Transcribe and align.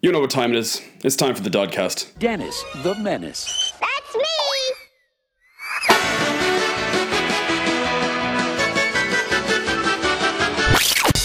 You 0.00 0.12
know 0.12 0.20
what 0.20 0.30
time 0.30 0.52
it 0.52 0.58
is. 0.58 0.80
It's 1.02 1.16
time 1.16 1.34
for 1.34 1.42
the 1.42 1.50
Dodcast. 1.50 2.16
Dennis 2.20 2.62
the 2.84 2.94
Menace. 2.94 3.72
That's 3.80 4.14
me! 4.14 4.22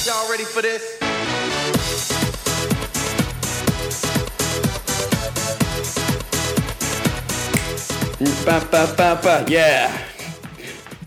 Y'all 0.07 0.27
ready 0.27 0.43
for 0.43 0.63
this? 0.63 0.97
Ba, 8.43 8.67
ba, 8.71 8.91
ba, 8.97 9.19
ba. 9.21 9.45
Yeah. 9.47 9.95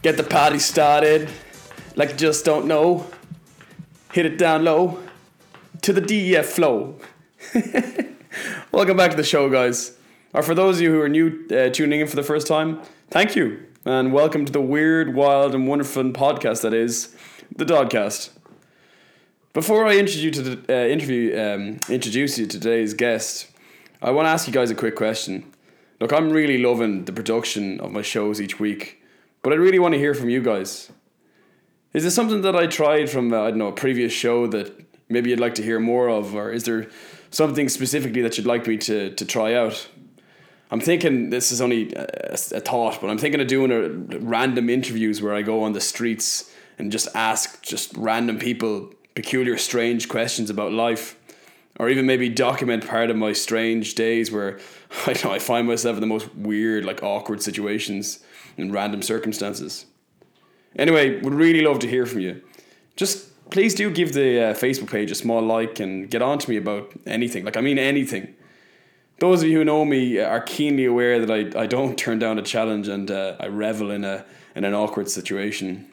Get 0.03 0.17
the 0.17 0.23
party 0.23 0.61
started. 0.61 1.29
Like 1.97 2.11
you 2.11 2.17
just 2.17 2.45
don't 2.45 2.67
know. 2.67 3.09
Hit 4.13 4.25
it 4.25 4.39
down 4.39 4.63
low. 4.63 5.01
To 5.83 5.93
the 5.93 6.01
DEF 6.01 6.47
flow. 6.47 7.01
Welcome 8.73 8.97
back 8.97 9.13
to 9.13 9.17
the 9.17 9.25
show, 9.25 9.49
guys. 9.49 9.97
Or 10.35 10.43
for 10.43 10.55
those 10.55 10.77
of 10.77 10.83
you 10.83 10.91
who 10.91 11.01
are 11.01 11.09
new 11.09 11.47
uh, 11.51 11.71
tuning 11.71 12.01
in 12.01 12.07
for 12.07 12.17
the 12.17 12.23
first 12.23 12.47
time, 12.47 12.83
thank 13.11 13.35
you. 13.35 13.65
And 13.85 14.13
welcome 14.13 14.45
to 14.45 14.53
the 14.53 14.61
weird, 14.61 15.15
wild, 15.15 15.55
and 15.55 15.67
wonderful 15.67 16.05
podcast 16.11 16.63
that 16.63 16.75
is 16.75 17.17
the 17.55 17.65
Dodcast. 17.65 18.31
Before 19.55 19.87
I 19.87 19.97
introduce 19.97 20.23
you 20.23 20.31
to 20.33 20.43
the, 20.43 20.75
uh, 20.75 20.87
interview, 20.87 21.39
um, 21.39 21.79
introduce 21.89 22.37
you 22.37 22.47
to 22.47 22.59
today's 22.59 22.93
guest, 22.93 23.47
I 24.03 24.11
want 24.11 24.27
to 24.27 24.31
ask 24.31 24.47
you 24.47 24.53
guys 24.53 24.71
a 24.71 24.75
quick 24.75 24.97
question. 24.97 25.51
Look, 26.01 26.13
I'm 26.13 26.31
really 26.31 26.59
loving 26.59 27.07
the 27.07 27.13
production 27.13 27.81
of 27.81 27.91
my 27.91 28.03
shows 28.03 28.39
each 28.39 28.61
week, 28.61 29.03
but 29.43 29.55
I 29.55 29.57
really 29.57 29.79
want 29.79 29.95
to 29.95 29.99
hear 29.99 30.13
from 30.13 30.29
you 30.29 30.43
guys. 30.43 30.91
Is 31.95 32.03
there 32.03 32.11
something 32.11 32.43
that 32.43 32.55
I 32.55 32.67
tried 32.67 33.09
from 33.09 33.33
uh, 33.33 33.43
I 33.43 33.51
don't 33.51 33.59
know 33.59 33.69
a 33.69 33.73
previous 33.73 34.13
show 34.13 34.47
that 34.49 34.79
maybe 35.09 35.31
you'd 35.31 35.41
like 35.41 35.55
to 35.55 35.63
hear 35.63 35.81
more 35.81 36.11
of, 36.11 36.35
or 36.35 36.51
is 36.51 36.65
there 36.65 36.89
something 37.31 37.69
specifically 37.69 38.23
that 38.23 38.37
you'd 38.37 38.47
like 38.47 38.67
me 38.67 38.77
to 38.79 39.11
to 39.11 39.25
try 39.25 39.55
out? 39.55 39.89
I'm 40.71 40.81
thinking 40.81 41.31
this 41.31 41.53
is 41.53 41.61
only 41.61 41.93
a, 41.95 42.33
a 42.33 42.61
thought, 42.61 43.01
but 43.01 43.09
I'm 43.09 43.19
thinking 43.19 43.41
of 43.41 43.47
doing 43.47 43.71
a 43.71 44.19
random 44.19 44.69
interviews 44.69 45.23
where 45.23 45.35
I 45.35 45.43
go 45.43 45.63
on 45.63 45.73
the 45.73 45.81
streets 45.81 46.51
and 46.79 46.91
just 46.91 47.09
ask 47.15 47.63
just 47.63 47.97
random 47.97 48.39
people 48.39 48.93
peculiar, 49.15 49.57
strange 49.59 50.09
questions 50.09 50.51
about 50.51 50.73
life, 50.73 51.17
or 51.79 51.89
even 51.89 52.07
maybe 52.07 52.29
document 52.29 52.87
part 52.87 53.11
of 53.11 53.17
my 53.17 53.33
strange 53.33 53.95
days 53.95 54.33
where 54.33 54.59
I 55.07 55.15
know 55.23 55.33
I 55.33 55.39
find 55.39 55.67
myself 55.67 55.97
in 55.97 56.01
the 56.01 56.07
most 56.07 56.35
weird, 56.35 56.85
like 56.85 57.03
awkward 57.03 57.43
situations 57.43 58.21
in 58.57 58.73
random 58.73 59.03
circumstances. 59.03 59.87
Anyway, 60.77 61.21
would 61.21 61.35
really 61.35 61.63
love 61.63 61.79
to 61.81 61.89
hear 61.89 62.07
from 62.07 62.21
you. 62.21 62.43
Just 62.97 63.31
please 63.51 63.75
do 63.75 63.91
give 63.91 64.13
the 64.13 64.51
uh, 64.51 64.55
Facebook 64.55 64.91
page 64.91 65.11
a 65.11 65.15
small 65.15 65.43
like 65.43 65.81
and 65.81 66.11
get 66.11 66.23
on 66.23 66.39
to 66.39 66.51
me 66.51 66.57
about 66.57 66.93
anything. 67.07 67.45
Like 67.45 67.57
I 67.57 67.61
mean 67.61 67.79
anything. 67.79 68.35
Those 69.19 69.43
of 69.43 69.49
you 69.49 69.59
who 69.59 69.65
know 69.65 69.85
me 69.85 70.19
are 70.19 70.43
keenly 70.43 70.85
aware 70.85 71.25
that 71.25 71.31
I, 71.31 71.63
I 71.63 71.67
don't 71.67 71.97
turn 72.05 72.19
down 72.19 72.39
a 72.39 72.43
challenge 72.43 72.89
and 72.89 73.11
uh, 73.11 73.37
I 73.41 73.47
revel 73.47 73.91
in 73.91 74.05
a 74.05 74.25
in 74.55 74.65
an 74.65 74.75
awkward 74.75 75.11
situation. 75.11 75.87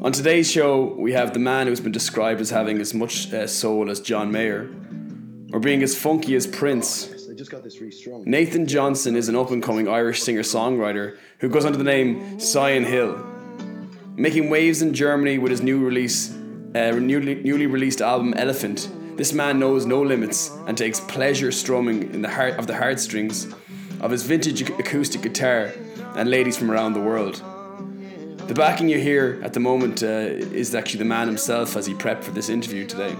On 0.00 0.12
today's 0.12 0.50
show, 0.50 0.94
we 0.94 1.12
have 1.12 1.32
the 1.32 1.38
man 1.38 1.66
who's 1.66 1.80
been 1.80 1.92
described 1.92 2.40
as 2.40 2.50
having 2.50 2.80
as 2.80 2.92
much 2.92 3.32
uh, 3.32 3.46
soul 3.46 3.90
as 3.90 4.00
John 4.00 4.30
Mayer, 4.30 4.68
or 5.52 5.60
being 5.60 5.82
as 5.82 5.96
funky 5.96 6.34
as 6.34 6.46
Prince. 6.46 7.10
I 7.30 7.34
just 7.34 7.50
got 7.50 7.62
this 7.62 7.80
restrung. 7.80 8.24
Nathan 8.26 8.66
Johnston 8.66 9.16
is 9.16 9.28
an 9.28 9.36
up 9.36 9.50
and 9.50 9.62
coming 9.62 9.88
Irish 9.88 10.22
singer 10.22 10.42
songwriter 10.42 11.16
who 11.38 11.48
goes 11.48 11.64
under 11.64 11.78
the 11.78 11.84
name 11.84 12.38
Sion 12.38 12.84
Hill. 12.84 13.31
Making 14.16 14.50
waves 14.50 14.82
in 14.82 14.92
Germany 14.92 15.38
with 15.38 15.50
his 15.50 15.62
new 15.62 15.82
release, 15.82 16.34
uh, 16.74 16.90
newly, 16.90 17.36
newly 17.36 17.66
released 17.66 18.02
album 18.02 18.34
Elephant, 18.34 18.90
this 19.16 19.32
man 19.32 19.58
knows 19.58 19.86
no 19.86 20.02
limits 20.02 20.50
and 20.66 20.76
takes 20.76 21.00
pleasure 21.00 21.50
strumming 21.50 22.12
in 22.12 22.20
the 22.20 22.28
heart 22.28 22.58
of 22.58 22.66
the 22.66 22.76
heartstrings 22.76 23.46
of 24.02 24.10
his 24.10 24.22
vintage 24.22 24.68
acoustic 24.68 25.22
guitar 25.22 25.72
and 26.14 26.28
ladies 26.28 26.58
from 26.58 26.70
around 26.70 26.92
the 26.92 27.00
world. 27.00 27.42
The 28.48 28.54
backing 28.54 28.90
you 28.90 28.98
hear 28.98 29.40
at 29.42 29.54
the 29.54 29.60
moment 29.60 30.02
uh, 30.02 30.06
is 30.06 30.74
actually 30.74 30.98
the 30.98 31.06
man 31.06 31.26
himself 31.26 31.74
as 31.74 31.86
he 31.86 31.94
prepped 31.94 32.22
for 32.22 32.32
this 32.32 32.50
interview 32.50 32.86
today. 32.86 33.16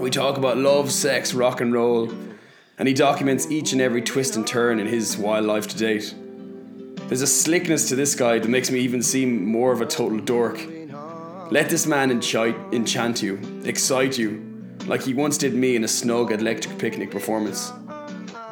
We 0.00 0.10
talk 0.10 0.36
about 0.36 0.56
love, 0.56 0.90
sex, 0.90 1.32
rock 1.32 1.60
and 1.60 1.72
roll, 1.72 2.10
and 2.76 2.88
he 2.88 2.94
documents 2.94 3.48
each 3.52 3.72
and 3.72 3.80
every 3.80 4.02
twist 4.02 4.34
and 4.34 4.44
turn 4.44 4.80
in 4.80 4.88
his 4.88 5.16
wild 5.16 5.46
life 5.46 5.68
to 5.68 5.76
date. 5.76 6.12
There's 7.08 7.22
a 7.22 7.26
slickness 7.26 7.88
to 7.90 7.94
this 7.94 8.16
guy 8.16 8.40
that 8.40 8.48
makes 8.48 8.68
me 8.68 8.80
even 8.80 9.00
seem 9.00 9.46
more 9.46 9.70
of 9.70 9.80
a 9.80 9.86
total 9.86 10.18
dork. 10.18 10.60
Let 11.52 11.70
this 11.70 11.86
man 11.86 12.10
enchant, 12.10 12.74
enchant 12.74 13.22
you, 13.22 13.38
excite 13.64 14.18
you, 14.18 14.74
like 14.86 15.02
he 15.02 15.14
once 15.14 15.38
did 15.38 15.54
me 15.54 15.76
in 15.76 15.84
a 15.84 15.88
snug 15.88 16.32
electric 16.32 16.78
picnic 16.78 17.12
performance. 17.12 17.70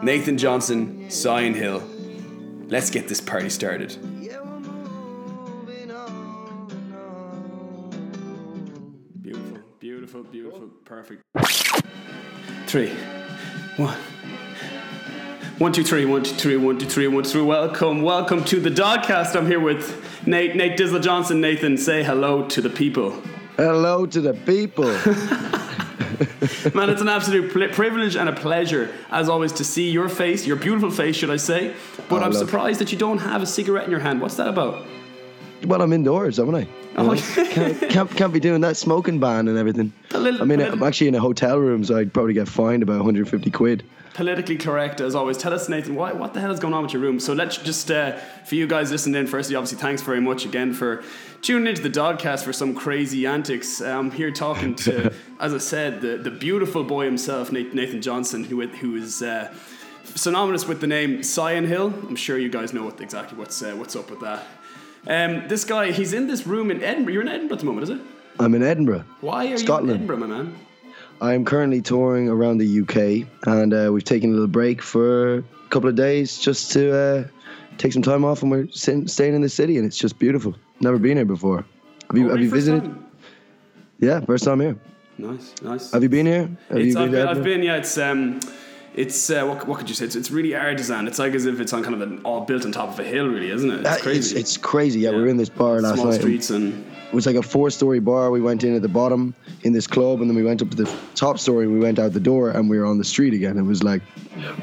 Nathan 0.03 0.39
Johnston, 0.39 1.11
Sion 1.11 1.53
Hill. 1.55 1.83
Let's 2.69 2.91
get 2.91 3.09
this 3.09 3.21
party 3.21 3.51
started. 3.51 3.99
Beautiful, 9.21 9.59
beautiful, 9.81 10.23
beautiful, 10.23 10.69
perfect. 10.85 11.23
Three, 12.69 12.91
one. 13.77 13.99
One, 15.59 15.73
two, 15.73 15.85
three, 15.85 16.05
one, 16.05 16.25
two, 16.25 16.35
three, 16.35 16.57
one, 16.57 16.79
two, 16.79 16.87
three, 16.87 17.07
one, 17.07 17.23
two, 17.23 17.31
three. 17.31 17.43
Welcome, 17.43 18.03
welcome 18.03 18.45
to 18.47 18.59
the 18.61 18.71
Dodcast. 18.71 19.37
I'm 19.37 19.47
here 19.47 19.61
with 19.61 20.27
Nate, 20.27 20.57
Nate 20.57 20.77
Dizzle 20.77 21.01
Johnston. 21.01 21.41
Nathan, 21.41 21.77
say 21.77 22.03
hello 22.03 22.47
to 22.49 22.61
the 22.61 22.71
people. 22.71 23.13
Hello 23.57 24.05
to 24.05 24.21
the 24.21 24.35
people. 24.35 24.85
Man, 26.75 26.91
it's 26.91 27.01
an 27.01 27.09
absolute 27.09 27.53
pl- 27.53 27.69
privilege 27.69 28.17
and 28.17 28.29
a 28.29 28.33
pleasure, 28.33 28.93
as 29.11 29.29
always, 29.29 29.53
to 29.53 29.65
see 29.65 29.91
your 29.91 30.09
face, 30.09 30.45
your 30.47 30.57
beautiful 30.57 30.91
face, 30.91 31.15
should 31.17 31.31
I 31.31 31.37
say. 31.37 31.75
But 32.09 32.23
Oh, 32.23 32.27
I'm 32.27 32.33
surprised 32.33 32.81
that 32.81 32.91
you 32.93 32.99
don't 32.99 33.19
have 33.19 33.43
a 33.43 33.47
cigarette 33.47 33.85
in 33.85 33.91
your 33.91 34.01
hand. 34.01 34.21
What's 34.21 34.37
that 34.37 34.49
about? 34.49 34.85
well, 35.67 35.81
I'm 35.81 35.93
indoors, 35.95 36.37
haven't 36.37 36.57
I? 36.57 36.69
Oh, 36.97 37.13
you 37.15 37.23
Oh, 37.37 37.43
know, 37.43 37.45
can't, 37.55 37.81
can't, 37.91 38.11
can't 38.11 38.33
be 38.33 38.41
doing 38.41 38.61
that 38.63 38.77
smoking 38.77 39.19
ban 39.21 39.49
and 39.49 39.57
everything. 39.57 39.93
A 40.13 40.19
little- 40.19 40.43
I 40.43 40.45
mean, 40.45 40.59
little- 40.59 40.75
I'm 40.75 40.83
actually 40.83 41.09
in 41.09 41.15
a 41.15 41.21
hotel 41.21 41.59
room, 41.59 41.85
so 41.85 41.97
I'd 41.97 42.13
probably 42.13 42.35
get 42.35 42.49
fined 42.49 42.83
about 42.83 42.97
150 42.97 43.51
quid. 43.51 43.85
Politically 44.15 44.57
correct, 44.57 45.01
as 45.01 45.15
always. 45.15 45.37
Tell 45.37 45.53
us, 45.53 45.69
Nathan, 45.69 45.97
why, 45.97 46.13
what 46.13 46.35
the 46.35 46.41
hell 46.41 46.53
is 46.53 46.61
going 46.61 46.73
on 46.73 46.85
with 46.85 46.93
your 46.93 47.03
room? 47.03 47.19
So 47.19 47.33
let's 47.33 47.57
just, 47.57 47.91
uh, 47.91 48.17
for 48.45 48.55
you 48.55 48.67
guys 48.67 48.93
listening 48.93 49.17
in, 49.21 49.27
firstly, 49.27 49.57
obviously, 49.57 49.79
thanks 49.79 50.03
very 50.03 50.21
much 50.21 50.45
again 50.45 50.73
for 50.73 51.03
tuning 51.43 51.67
into 51.67 51.83
the 51.83 51.91
Dodcast 51.91 52.45
for 52.45 52.53
some 52.53 52.75
crazy 52.75 53.27
antics. 53.27 53.81
I'm 53.81 54.13
here 54.13 54.31
talking 54.31 54.77
to, 54.77 55.13
as 55.41 55.53
I 55.53 55.59
said, 55.59 56.01
the, 56.01 56.17
the 56.17 56.31
beautiful 56.31 56.85
boy 56.85 57.05
himself, 57.07 57.51
Nathan 57.51 58.01
Johnston, 58.01 58.45
who, 58.45 58.67
who 58.67 58.97
is. 58.97 59.23
Uh, 59.23 59.53
synonymous 60.15 60.67
with 60.67 60.81
the 60.81 60.87
name 60.87 61.23
Sion 61.23 61.67
Hill. 61.67 61.93
I'm 62.07 62.17
sure 62.17 62.39
you 62.39 62.49
guys 62.49 62.73
know 62.73 62.85
what 62.85 63.01
exactly 63.01 63.39
what's 63.39 63.63
uh, 63.63 63.73
what's 63.73 63.97
up 63.97 64.11
with 64.11 64.21
that. 64.21 64.47
Um, 65.07 65.49
this 65.49 65.65
guy, 65.65 65.93
he's 65.93 66.13
in 66.13 66.27
this 66.27 66.47
room 66.47 66.71
in 66.71 66.83
Edinburgh. 66.83 67.13
You're 67.13 67.23
in 67.23 67.29
Edinburgh 67.29 67.57
at 67.57 67.61
the 67.61 67.67
moment, 67.67 67.85
is 67.85 67.91
it? 67.91 68.01
I'm 68.39 68.55
in 68.55 68.63
Edinburgh. 68.63 69.05
Why 69.21 69.47
are 69.47 69.49
you 69.51 69.59
Scotland. 69.59 69.91
in 69.91 69.97
Edinburgh, 69.97 70.17
my 70.19 70.27
man? 70.27 70.59
I'm 71.21 71.45
currently 71.45 71.81
touring 71.81 72.29
around 72.29 72.59
the 72.59 72.81
UK, 72.81 73.29
and 73.47 73.73
uh, 73.73 73.91
we've 73.93 74.05
taken 74.05 74.31
a 74.31 74.33
little 74.33 74.47
break 74.49 74.83
for 74.83 75.39
a 75.39 75.43
couple 75.71 75.89
of 75.89 75.95
days 75.95 76.39
just 76.39 76.73
to 76.73 76.97
uh, 76.97 77.25
take 77.79 77.93
some 77.93 78.03
time 78.03 78.25
off, 78.25 78.43
and 78.43 78.51
we're 78.51 78.69
sitting, 78.71 79.09
staying 79.09 79.35
in 79.35 79.41
the 79.41 79.49
city, 79.49 79.79
and 79.79 79.87
it's 79.87 79.97
just 79.97 80.19
beautiful. 80.19 80.55
Never 80.81 80.99
been 80.99 81.17
here 81.17 81.25
before. 81.25 81.65
Have 82.09 82.19
you, 82.19 82.29
have 82.29 82.41
you 82.41 82.51
visited? 82.51 82.83
time? 82.83 83.07
Yeah, 84.01 84.21
first 84.21 84.45
time 84.45 84.61
here. 84.61 84.77
Nice, 85.17 85.55
nice. 85.63 85.93
Have 85.93 86.03
you 86.03 86.09
been 86.09 86.27
here? 86.27 86.51
Have 86.69 86.79
It's, 86.79 86.95
you 86.95 87.01
I've, 87.01 87.11
been, 87.11 87.29
I've 87.29 87.43
been, 87.45 87.63
yeah. 87.63 87.77
It's 87.77 87.97
um, 87.97 88.41
it's 88.95 89.31
uh, 89.31 89.45
what, 89.45 89.67
what 89.67 89.79
could 89.79 89.89
you 89.89 89.95
say? 89.95 90.05
It's, 90.05 90.17
it's 90.17 90.31
really 90.31 90.55
artisan. 90.55 91.07
It's 91.09 91.19
like 91.19 91.35
as 91.35 91.47
if 91.47 91.61
it's 91.61 91.73
on 91.73 91.83
kind 91.83 91.95
of 91.95 92.01
an 92.01 92.21
all 92.25 92.43
built 92.43 92.65
on 92.65 92.73
top 92.73 92.91
of 92.91 92.99
a 93.01 93.05
hill, 93.05 93.27
really, 93.29 93.51
isn't 93.51 93.71
it? 93.71 93.81
It's 93.81 93.89
Uh, 93.89 93.93
It's, 93.95 94.03
crazy. 94.03 94.37
it's 94.39 94.57
crazy. 94.57 95.01
Yeah, 95.01 95.11
we 95.11 95.17
were 95.23 95.29
in 95.29 95.37
this 95.37 95.49
bar 95.49 95.81
last 95.81 95.95
small 95.95 96.11
night. 96.11 96.21
streets 96.21 96.51
and 96.51 96.73
It 97.09 97.15
was 97.15 97.27
like 97.27 97.37
a 97.37 97.43
four-story 97.43 98.01
bar. 98.01 98.31
We 98.31 98.41
went 98.41 98.65
in 98.65 98.75
at 98.75 98.83
the 98.83 98.89
bottom 98.89 99.35
in 99.63 99.73
this 99.73 99.87
club, 99.87 100.21
and 100.21 100.29
then 100.29 100.37
we 100.37 100.43
went 100.43 100.63
up 100.63 100.71
to 100.71 100.77
the 100.77 100.91
top 101.15 101.39
story. 101.39 101.67
We 101.67 101.79
went 101.79 101.99
out 101.99 102.13
the 102.13 102.21
door, 102.21 102.51
and 102.51 102.69
we 102.71 102.79
were 102.79 102.87
on 102.87 102.99
the 102.99 103.05
street 103.05 103.35
again. 103.35 103.57
It 103.59 103.63
was 103.63 103.83
like, 103.83 104.03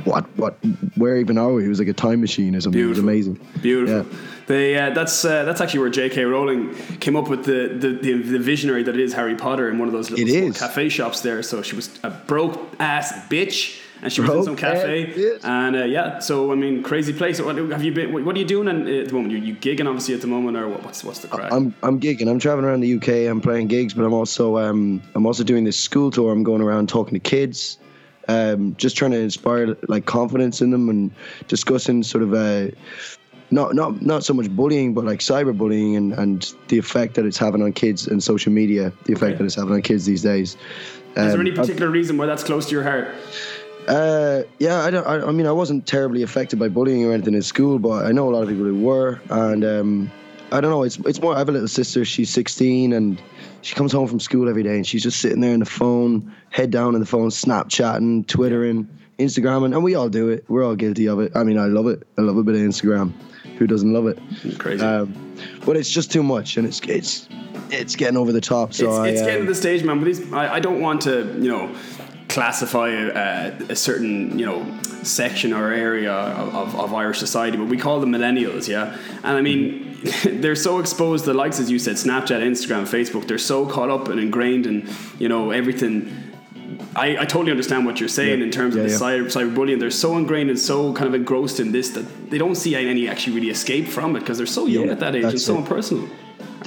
what? 0.05 0.25
What? 0.38 0.57
Where 0.95 1.17
even 1.17 1.38
are 1.38 1.53
we? 1.53 1.65
It 1.65 1.69
was 1.69 1.79
like 1.79 1.88
a 1.88 1.94
time 1.94 2.19
machine 2.21 2.55
or 2.55 2.61
something. 2.61 2.81
It 2.81 2.85
was 2.85 3.00
amazing. 3.00 3.39
Beautiful. 3.61 4.09
Yeah. 4.11 4.19
They, 4.47 4.77
uh, 4.77 4.89
that's 4.89 5.23
uh, 5.23 5.44
that's 5.45 5.61
actually 5.61 5.79
where 5.81 5.89
J.K. 5.89 6.25
Rowling 6.25 6.75
came 7.00 7.15
up 7.15 7.29
with 7.29 7.45
the, 7.45 7.69
the, 7.79 7.89
the, 8.01 8.21
the 8.21 8.39
visionary 8.39 8.83
that 8.83 8.97
is 8.97 9.13
Harry 9.13 9.35
Potter 9.35 9.69
in 9.69 9.77
one 9.79 9.88
of 9.88 9.94
those 9.94 10.09
little 10.09 10.27
It 10.27 10.31
small 10.31 10.50
is. 10.50 10.57
cafe 10.59 10.89
shops 10.89 11.21
there. 11.21 11.41
So 11.44 11.61
she 11.61 11.75
was 11.77 11.89
a 12.03 12.09
broke 12.09 12.59
ass 12.79 13.13
bitch, 13.29 13.79
and 14.01 14.12
she 14.12 14.21
was 14.21 14.30
in 14.31 14.44
some 14.44 14.56
cafe. 14.56 15.38
And 15.44 15.75
uh, 15.75 15.83
yeah, 15.86 16.19
so 16.19 16.51
I 16.51 16.56
mean, 16.56 16.83
crazy 16.83 17.13
place. 17.13 17.39
What 17.42 17.56
have 17.56 17.83
you 17.83 17.92
been? 17.92 18.12
What, 18.13 18.24
what 18.24 18.36
are 18.36 18.39
you 18.39 18.45
doing 18.45 18.68
in, 18.68 18.88
at 18.88 19.07
the 19.09 19.13
moment? 19.13 19.31
You, 19.33 19.39
you 19.39 19.56
gigging 19.56 19.88
obviously 19.88 20.13
at 20.15 20.21
the 20.21 20.27
moment, 20.27 20.57
or 20.57 20.68
what, 20.68 20.83
what's 20.83 21.03
what's 21.03 21.19
the 21.19 21.27
crack? 21.27 21.51
I'm 21.51 21.74
I'm 21.83 22.00
gigging. 22.00 22.27
I'm 22.30 22.39
traveling 22.39 22.65
around 22.65 22.81
the 22.81 22.95
UK. 22.95 23.30
I'm 23.30 23.42
playing 23.42 23.68
gigs, 23.68 23.94
but 23.94 24.03
I'm 24.06 24.13
also 24.13 24.57
um 24.57 25.01
I'm 25.15 25.25
also 25.25 25.44
doing 25.44 25.63
this 25.63 25.77
school 25.80 26.12
tour. 26.12 26.31
I'm 26.31 26.44
going 26.44 26.62
around 26.62 26.89
talking 26.89 27.13
to 27.13 27.19
kids, 27.19 27.77
um 28.27 28.75
just 28.77 28.95
trying 28.98 29.12
to 29.12 29.19
inspire 29.19 29.75
like 29.88 30.06
confidence 30.06 30.62
in 30.62 30.71
them 30.71 30.89
and 30.89 31.12
discussing 31.48 32.03
sort 32.03 32.24
of 32.24 32.33
uh 32.33 32.68
not 33.53 33.75
not 33.75 34.01
not 34.01 34.24
so 34.24 34.33
much 34.33 34.50
bullying, 34.50 34.94
but 34.94 35.06
like 35.06 35.19
cyberbullying 35.19 35.98
and 35.98 36.13
and 36.13 36.53
the 36.69 36.77
effect 36.77 37.15
that 37.15 37.25
it's 37.25 37.38
having 37.38 37.62
on 37.62 37.74
kids 37.74 38.07
and 38.07 38.24
social 38.24 38.51
media, 38.51 38.92
the 39.06 39.13
effect 39.13 39.31
Okay. 39.33 39.38
that 39.39 39.44
it's 39.45 39.56
having 39.56 39.74
on 39.74 39.81
kids 39.81 40.06
these 40.06 40.21
days. 40.24 40.56
Is 40.56 41.15
there 41.15 41.33
Um, 41.33 41.42
any 41.42 41.50
I've- 41.51 41.59
particular 41.59 41.92
reason 41.92 42.15
why 42.18 42.25
that's 42.25 42.44
close 42.44 42.65
to 42.68 42.71
your 42.71 42.83
heart? 42.83 43.09
Uh, 43.87 44.43
yeah, 44.59 44.81
I 44.81 44.91
don't. 44.91 45.05
I, 45.05 45.27
I 45.27 45.31
mean, 45.31 45.47
I 45.47 45.51
wasn't 45.51 45.87
terribly 45.87 46.23
affected 46.23 46.59
by 46.59 46.69
bullying 46.69 47.05
or 47.05 47.13
anything 47.13 47.33
in 47.33 47.41
school, 47.41 47.79
but 47.79 48.05
I 48.05 48.11
know 48.11 48.29
a 48.29 48.31
lot 48.31 48.43
of 48.43 48.49
people 48.49 48.65
who 48.65 48.79
were, 48.79 49.21
and 49.29 49.65
um, 49.65 50.11
I 50.51 50.61
don't 50.61 50.71
know. 50.71 50.83
It's 50.83 50.97
it's 50.99 51.21
more. 51.21 51.35
I 51.35 51.39
have 51.39 51.49
a 51.49 51.51
little 51.51 51.67
sister. 51.67 52.05
She's 52.05 52.29
16, 52.29 52.93
and 52.93 53.21
she 53.61 53.75
comes 53.75 53.91
home 53.91 54.07
from 54.07 54.19
school 54.19 54.49
every 54.49 54.63
day, 54.63 54.75
and 54.75 54.85
she's 54.85 55.03
just 55.03 55.19
sitting 55.19 55.41
there 55.41 55.53
in 55.53 55.59
the 55.59 55.65
phone, 55.65 56.33
head 56.49 56.71
down 56.71 56.93
in 56.93 56.99
the 56.99 57.07
phone, 57.07 57.29
Snapchatting, 57.29 58.27
Twittering, 58.27 58.87
Instagramming, 59.19 59.73
and 59.73 59.83
we 59.83 59.95
all 59.95 60.09
do 60.09 60.29
it. 60.29 60.45
We're 60.47 60.65
all 60.65 60.75
guilty 60.75 61.07
of 61.07 61.19
it. 61.19 61.31
I 61.35 61.43
mean, 61.43 61.57
I 61.57 61.65
love 61.65 61.87
it. 61.87 62.07
I 62.17 62.21
love 62.21 62.37
a 62.37 62.43
bit 62.43 62.55
of 62.55 62.61
Instagram. 62.61 63.13
Who 63.57 63.67
doesn't 63.67 63.91
love 63.91 64.07
it? 64.07 64.19
It's 64.43 64.57
Crazy. 64.57 64.83
Um, 64.83 65.35
but 65.65 65.77
it's 65.77 65.89
just 65.89 66.11
too 66.11 66.23
much, 66.23 66.57
and 66.57 66.67
it's 66.67 66.79
it's 66.81 67.27
it's 67.71 67.95
getting 67.95 68.17
over 68.17 68.31
the 68.31 68.41
top. 68.41 68.73
So 68.73 68.89
it's, 68.89 68.97
I, 68.97 69.07
it's 69.07 69.21
uh, 69.21 69.25
getting 69.25 69.45
to 69.45 69.49
the 69.49 69.55
stage, 69.55 69.83
man. 69.83 70.03
But 70.03 70.37
I, 70.37 70.55
I 70.55 70.59
don't 70.59 70.81
want 70.81 71.01
to, 71.01 71.25
you 71.39 71.49
know, 71.49 71.75
classify 72.33 72.89
a, 72.89 73.51
a 73.69 73.75
certain, 73.75 74.37
you 74.39 74.45
know, 74.45 74.65
section 75.03 75.53
or 75.53 75.71
area 75.71 76.11
of, 76.13 76.75
of, 76.75 76.93
Irish 76.93 77.19
society, 77.19 77.57
but 77.57 77.67
we 77.67 77.77
call 77.77 77.99
them 77.99 78.11
millennials, 78.11 78.67
yeah. 78.67 78.97
And 79.23 79.37
I 79.37 79.41
mean, 79.41 79.97
they're 80.25 80.55
so 80.55 80.79
exposed 80.79 81.25
to 81.25 81.31
the 81.31 81.37
likes, 81.37 81.59
as 81.59 81.69
you 81.69 81.79
said, 81.79 81.95
Snapchat, 81.95 82.41
Instagram, 82.41 82.83
Facebook. 82.83 83.27
They're 83.27 83.37
so 83.37 83.65
caught 83.65 83.89
up 83.89 84.07
and 84.07 84.19
ingrained 84.19 84.65
in, 84.65 84.89
you 85.19 85.29
know, 85.29 85.51
everything. 85.51 86.11
I, 86.95 87.17
I 87.17 87.25
totally 87.25 87.51
understand 87.51 87.85
what 87.85 87.99
you're 87.99 88.09
saying 88.09 88.39
Yeah. 88.39 88.45
in 88.45 88.51
terms 88.51 88.75
Yeah, 88.75 88.83
of 88.83 88.87
the 88.87 88.93
yeah. 88.93 88.99
cyber, 88.99 89.25
cyberbullying. 89.25 89.79
They're 89.79 89.91
so 89.91 90.17
ingrained 90.17 90.49
and 90.49 90.59
so 90.59 90.93
kind 90.93 91.07
of 91.07 91.13
engrossed 91.13 91.59
in 91.59 91.71
this 91.71 91.89
that 91.91 92.29
they 92.31 92.37
don't 92.37 92.55
see 92.55 92.75
any 92.75 93.07
actually 93.07 93.35
really 93.35 93.49
escape 93.49 93.87
from 93.87 94.15
it 94.15 94.21
because 94.21 94.37
they're 94.37 94.47
so 94.47 94.65
young 94.65 94.89
at 94.89 94.99
that 94.99 95.15
age 95.15 95.25
and 95.25 95.39
so 95.41 95.55
it. 95.55 95.59
impersonal. 95.59 96.07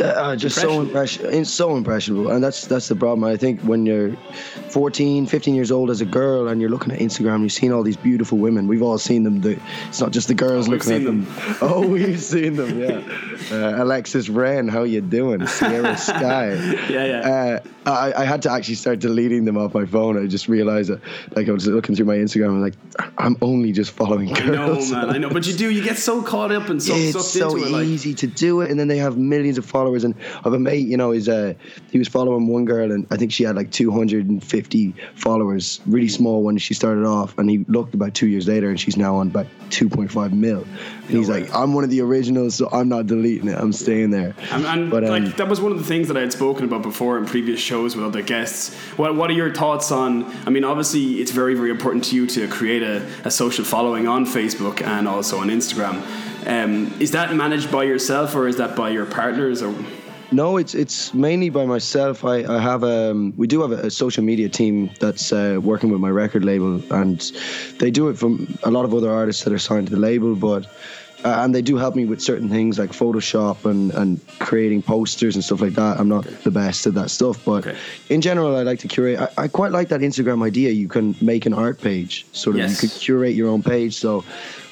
Uh, 0.00 0.34
just 0.36 0.60
so 0.60 0.80
impression, 0.80 1.26
it's 1.26 1.50
so 1.50 1.76
impressionable, 1.76 2.30
and 2.30 2.42
that's 2.42 2.66
that's 2.66 2.88
the 2.88 2.96
problem. 2.96 3.24
I 3.24 3.36
think 3.36 3.60
when 3.60 3.86
you're 3.86 4.10
14, 4.70 5.26
15 5.26 5.54
years 5.54 5.70
old 5.70 5.90
as 5.90 6.00
a 6.00 6.04
girl, 6.04 6.48
and 6.48 6.60
you're 6.60 6.70
looking 6.70 6.92
at 6.92 6.98
Instagram, 6.98 7.42
you've 7.42 7.52
seen 7.52 7.72
all 7.72 7.82
these 7.82 7.96
beautiful 7.96 8.38
women. 8.38 8.66
We've 8.66 8.82
all 8.82 8.98
seen 8.98 9.22
them. 9.22 9.40
The, 9.40 9.58
it's 9.88 10.00
not 10.00 10.10
just 10.10 10.28
the 10.28 10.34
girls 10.34 10.68
Oh, 10.68 10.72
looking 10.72 10.92
at 10.92 10.98
seen 10.98 11.04
them. 11.04 11.26
Oh, 11.60 11.86
we've 11.86 12.20
seen 12.20 12.56
them. 12.56 12.80
Yeah. 12.80 13.02
Uh, 13.52 13.74
Alexis 13.82 14.30
Ren, 14.30 14.68
how 14.68 14.84
you 14.84 15.02
doing? 15.02 15.46
Sierra 15.46 15.94
Skye. 15.98 16.54
Yeah, 16.88 17.04
yeah. 17.04 17.60
Uh, 17.84 17.90
I, 17.90 18.22
I 18.22 18.24
had 18.24 18.40
to 18.42 18.50
actually 18.50 18.76
start 18.76 19.00
deleting 19.00 19.44
them 19.44 19.58
off 19.58 19.74
my 19.74 19.84
phone. 19.84 20.16
I 20.16 20.26
just 20.26 20.48
realized 20.48 20.88
that, 20.88 21.02
like, 21.36 21.46
I 21.46 21.52
was 21.52 21.66
looking 21.66 21.94
through 21.94 22.06
my 22.06 22.16
Instagram, 22.16 22.48
and 22.50 22.62
like, 22.62 22.72
I'm 23.18 23.36
only 23.42 23.70
just 23.72 23.90
following 23.90 24.34
I 24.34 24.46
know, 24.46 24.74
man. 24.76 25.10
I 25.10 25.18
know, 25.18 25.28
but 25.28 25.46
you 25.46 25.52
do. 25.52 25.70
You 25.70 25.84
get 25.84 25.98
so 25.98 26.22
caught 26.22 26.52
up 26.52 26.70
and 26.70 26.82
so 26.82 26.94
it's 26.94 27.12
sucked 27.12 27.26
so 27.26 27.56
into 27.56 27.66
it. 27.66 27.70
Like, 27.72 27.84
easy 27.86 28.14
to 28.14 28.26
do 28.26 28.62
it, 28.62 28.70
and 28.70 28.80
then 28.80 28.88
they 28.88 28.96
have 28.96 29.18
millions 29.18 29.58
of 29.58 29.66
followers. 29.66 29.83
And 30.04 30.14
I 30.14 30.42
have 30.44 30.52
a 30.52 30.58
mate, 30.58 30.86
you 30.86 30.96
know, 30.96 31.12
is 31.12 31.28
uh, 31.28 31.54
he 31.90 31.98
was 31.98 32.08
following 32.08 32.46
one 32.46 32.64
girl, 32.64 32.90
and 32.90 33.06
I 33.10 33.16
think 33.16 33.32
she 33.32 33.44
had 33.44 33.56
like 33.56 33.70
250 33.70 34.94
followers, 35.14 35.80
really 35.86 36.08
small 36.08 36.42
when 36.42 36.56
she 36.58 36.74
started 36.74 37.04
off. 37.04 37.36
And 37.38 37.50
he 37.50 37.64
looked 37.68 37.94
about 37.94 38.14
two 38.14 38.26
years 38.26 38.48
later, 38.48 38.70
and 38.70 38.80
she's 38.80 38.96
now 38.96 39.16
on 39.16 39.28
about 39.28 39.46
2.5 39.70 40.32
mil. 40.32 40.62
And 40.62 41.10
he's 41.10 41.28
way. 41.28 41.42
like, 41.42 41.54
I'm 41.54 41.74
one 41.74 41.84
of 41.84 41.90
the 41.90 42.00
originals, 42.00 42.54
so 42.54 42.68
I'm 42.72 42.88
not 42.88 43.06
deleting 43.06 43.48
it. 43.48 43.58
I'm 43.58 43.72
staying 43.72 44.10
there. 44.10 44.34
And, 44.50 44.64
and 44.64 44.90
But, 44.90 45.04
um, 45.04 45.10
like 45.10 45.36
that 45.36 45.48
was 45.48 45.60
one 45.60 45.72
of 45.72 45.78
the 45.78 45.84
things 45.84 46.08
that 46.08 46.16
I 46.16 46.20
had 46.20 46.32
spoken 46.32 46.64
about 46.64 46.82
before 46.82 47.18
in 47.18 47.26
previous 47.26 47.60
shows 47.60 47.96
with 47.96 48.04
other 48.04 48.22
guests. 48.22 48.74
What 48.96 49.14
What 49.16 49.30
are 49.30 49.34
your 49.34 49.52
thoughts 49.54 49.90
on? 49.90 50.24
I 50.46 50.50
mean, 50.50 50.64
obviously, 50.64 51.20
it's 51.20 51.30
very 51.30 51.54
very 51.54 51.70
important 51.70 52.04
to 52.04 52.16
you 52.16 52.26
to 52.28 52.48
create 52.48 52.82
a, 52.82 53.06
a 53.24 53.30
social 53.30 53.64
following 53.64 54.06
on 54.06 54.24
Facebook 54.24 54.82
and 54.82 55.06
also 55.08 55.38
on 55.38 55.48
Instagram. 55.48 56.02
Um, 56.46 56.92
is 57.00 57.10
that 57.12 57.34
managed 57.34 57.70
by 57.70 57.84
yourself 57.84 58.34
or 58.34 58.46
is 58.48 58.56
that 58.56 58.76
by 58.76 58.90
your 58.90 59.06
partners 59.06 59.62
or? 59.62 59.74
No, 60.32 60.56
it's 60.56 60.74
it's 60.74 61.14
mainly 61.14 61.48
by 61.50 61.64
myself. 61.64 62.24
I, 62.24 62.44
I 62.44 62.58
have 62.58 62.82
um 62.82 63.34
we 63.36 63.46
do 63.46 63.60
have 63.62 63.72
a, 63.72 63.86
a 63.86 63.90
social 63.90 64.24
media 64.24 64.48
team 64.48 64.90
that's 64.98 65.32
uh, 65.32 65.58
working 65.62 65.90
with 65.90 66.00
my 66.00 66.10
record 66.10 66.44
label, 66.44 66.82
and 66.92 67.20
they 67.78 67.90
do 67.90 68.08
it 68.08 68.18
from 68.18 68.58
a 68.64 68.70
lot 68.70 68.84
of 68.84 68.92
other 68.94 69.10
artists 69.12 69.44
that 69.44 69.52
are 69.52 69.58
signed 69.58 69.86
to 69.88 69.94
the 69.94 70.00
label, 70.00 70.34
but. 70.34 70.66
Uh, 71.26 71.42
and 71.42 71.54
they 71.54 71.62
do 71.62 71.78
help 71.78 71.94
me 71.96 72.04
with 72.04 72.20
certain 72.20 72.50
things 72.50 72.78
like 72.78 72.90
Photoshop 72.90 73.64
and, 73.64 73.92
and 73.94 74.20
creating 74.40 74.82
posters 74.82 75.34
and 75.36 75.42
stuff 75.42 75.62
like 75.62 75.72
that. 75.72 75.98
I'm 75.98 76.06
not 76.06 76.26
the 76.42 76.50
best 76.50 76.86
at 76.86 76.92
that 76.96 77.08
stuff, 77.08 77.42
but 77.46 77.66
Okay. 77.66 77.78
in 78.10 78.20
general, 78.20 78.54
I 78.54 78.62
like 78.62 78.80
to 78.80 78.88
curate. 78.88 79.18
I, 79.18 79.44
I 79.44 79.48
quite 79.48 79.72
like 79.72 79.88
that 79.88 80.02
Instagram 80.02 80.44
idea. 80.44 80.70
You 80.72 80.86
can 80.86 81.14
make 81.22 81.46
an 81.46 81.54
art 81.54 81.80
page, 81.80 82.26
sort 82.32 82.56
of. 82.56 82.60
Yes. 82.60 82.82
You 82.82 82.88
could 82.90 83.00
curate 83.00 83.34
your 83.34 83.48
own 83.48 83.62
page. 83.62 83.94
So 83.94 84.22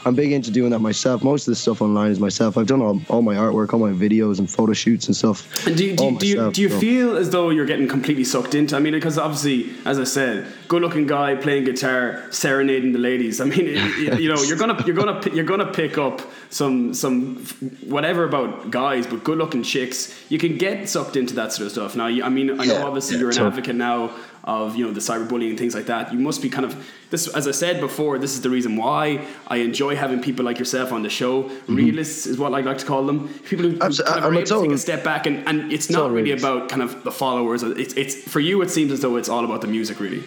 I'm 0.04 0.14
big 0.14 0.32
into 0.32 0.50
doing 0.50 0.70
that 0.70 0.80
myself. 0.80 1.22
Most 1.22 1.46
of 1.46 1.52
the 1.52 1.56
stuff 1.56 1.80
online 1.80 2.10
is 2.10 2.18
myself. 2.18 2.56
I've 2.58 2.66
done 2.66 2.82
all, 2.82 3.00
all 3.08 3.22
my 3.22 3.34
artwork, 3.36 3.72
all 3.72 3.78
my 3.78 3.90
videos 3.92 4.38
and 4.38 4.50
photo 4.50 4.72
shoots 4.72 5.06
and 5.06 5.16
stuff. 5.16 5.66
And 5.66 5.76
do 5.76 5.84
you, 5.86 5.96
do, 5.96 6.04
you, 6.04 6.18
do, 6.18 6.26
you, 6.26 6.36
myself, 6.36 6.54
do 6.54 6.62
you 6.62 6.68
so. 6.68 6.78
feel 6.80 7.16
as 7.16 7.30
though 7.30 7.50
you're 7.50 7.66
getting 7.66 7.86
completely 7.88 8.24
sucked 8.24 8.54
into? 8.54 8.74
I 8.76 8.80
mean, 8.80 8.92
because 8.94 9.16
obviously, 9.18 9.70
as 9.84 9.98
I 10.00 10.04
said, 10.04 10.46
good-looking 10.68 11.06
guy 11.06 11.36
playing 11.36 11.64
guitar, 11.64 12.24
serenading 12.30 12.92
the 12.92 12.98
ladies. 12.98 13.40
I 13.40 13.44
mean, 13.44 13.60
it, 13.68 13.76
it- 14.14 14.20
you 14.20 14.28
know, 14.28 14.42
you're 14.42 14.56
gonna 14.58 14.82
you're 14.86 14.96
gonna 14.96 15.20
you're 15.34 15.44
gonna 15.44 15.72
pick 15.72 15.98
up 15.98 16.20
some 16.50 16.92
some 16.94 17.44
whatever 17.86 18.24
about 18.24 18.70
guys, 18.70 19.06
but 19.06 19.22
good-looking 19.24 19.62
chicks. 19.62 20.12
You 20.30 20.38
can 20.38 20.58
get 20.58 20.88
sucked 20.88 21.16
into 21.16 21.34
that 21.34 21.52
sort 21.52 21.66
of 21.66 21.72
stuff. 21.72 21.96
Now, 21.96 22.06
I 22.06 22.28
mean, 22.28 22.50
I 22.60 22.64
know 22.64 22.74
Yeah, 22.78 22.84
obviously 22.84 23.14
yeah, 23.16 23.20
you're 23.20 23.30
an 23.30 23.34
so- 23.36 23.46
advocate 23.46 23.76
now 23.76 24.10
of 24.44 24.74
you 24.76 24.84
know 24.84 24.92
the 24.92 25.00
cyberbullying 25.00 25.50
and 25.50 25.58
things 25.58 25.74
like 25.74 25.86
that. 25.86 26.12
You 26.12 26.18
must 26.18 26.42
be 26.42 26.48
kind 26.48 26.64
of 26.64 26.90
this. 27.10 27.28
As 27.28 27.46
I 27.46 27.52
said 27.52 27.80
before, 27.80 28.18
this 28.18 28.34
is 28.34 28.40
the 28.40 28.50
reason 28.50 28.76
why 28.76 29.24
I 29.46 29.58
enjoy 29.58 29.96
having 29.96 30.20
people 30.20 30.44
like 30.44 30.58
yourself 30.58 30.92
on 30.92 31.02
the 31.02 31.10
show. 31.10 31.44
Mm-hmm. 31.44 31.74
Realists 31.76 32.26
is 32.26 32.38
what 32.38 32.52
I 32.54 32.60
like 32.60 32.78
to 32.78 32.86
call 32.86 33.06
them. 33.06 33.28
People 33.44 33.66
who, 33.66 33.70
who 33.72 33.78
kind 33.78 34.00
of 34.00 34.24
are 34.24 34.34
able 34.34 34.44
to 34.44 34.62
take 34.62 34.70
a 34.70 34.78
step 34.78 35.04
back 35.04 35.26
and, 35.26 35.46
and 35.46 35.72
it's 35.72 35.90
not 35.90 36.10
really 36.10 36.32
about 36.32 36.68
kind 36.68 36.82
of 36.82 37.04
the 37.04 37.12
followers. 37.12 37.62
It's 37.62 37.94
it's 37.94 38.14
for 38.28 38.40
you. 38.40 38.62
It 38.62 38.70
seems 38.70 38.92
as 38.92 39.00
though 39.00 39.16
it's 39.16 39.28
all 39.28 39.44
about 39.44 39.60
the 39.60 39.68
music, 39.68 40.00
really. 40.00 40.24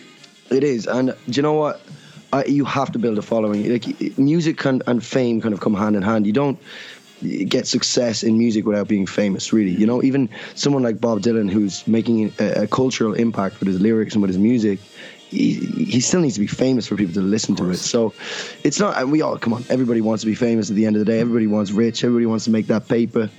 It 0.49 0.63
is, 0.63 0.85
and 0.85 1.07
do 1.07 1.31
you 1.37 1.41
know 1.41 1.53
what? 1.53 1.81
I, 2.33 2.43
you 2.45 2.65
have 2.65 2.91
to 2.91 2.99
build 2.99 3.17
a 3.17 3.21
following. 3.21 3.71
Like 3.71 4.17
music 4.17 4.57
can, 4.57 4.81
and 4.87 5.03
fame 5.03 5.41
kind 5.41 5.53
of 5.53 5.61
come 5.61 5.73
hand 5.73 5.95
in 5.95 6.01
hand. 6.01 6.27
You 6.27 6.33
don't 6.33 6.59
get 7.25 7.67
success 7.67 8.23
in 8.23 8.37
music 8.37 8.65
without 8.65 8.87
being 8.87 9.05
famous, 9.05 9.51
really. 9.53 9.71
You 9.71 9.85
know, 9.85 10.03
even 10.03 10.29
someone 10.55 10.83
like 10.83 10.99
Bob 10.99 11.21
Dylan, 11.21 11.49
who's 11.49 11.87
making 11.87 12.33
a, 12.39 12.63
a 12.63 12.67
cultural 12.67 13.13
impact 13.13 13.59
with 13.59 13.67
his 13.67 13.79
lyrics 13.79 14.13
and 14.13 14.21
with 14.21 14.29
his 14.29 14.37
music. 14.37 14.79
He, 15.29 15.55
he 15.55 15.99
still 15.99 16.21
needs 16.21 16.35
to 16.35 16.39
be 16.39 16.47
famous 16.47 16.87
for 16.87 16.95
people 16.95 17.13
to 17.15 17.21
listen 17.21 17.55
to 17.57 17.69
it. 17.71 17.77
So 17.77 18.13
it's 18.63 18.79
not, 18.79 18.97
and 18.97 19.11
we 19.11 19.21
all, 19.21 19.37
come 19.37 19.53
on, 19.53 19.65
everybody 19.69 19.99
wants 19.99 20.21
to 20.21 20.27
be 20.27 20.35
famous 20.35 20.69
at 20.69 20.75
the 20.75 20.85
end 20.85 20.95
of 20.95 20.99
the 20.99 21.05
day. 21.05 21.19
Everybody 21.19 21.47
wants 21.47 21.71
rich. 21.71 22.03
Everybody 22.03 22.27
wants 22.27 22.45
to 22.45 22.51
make 22.51 22.67
that 22.67 22.87
paper, 22.87 23.29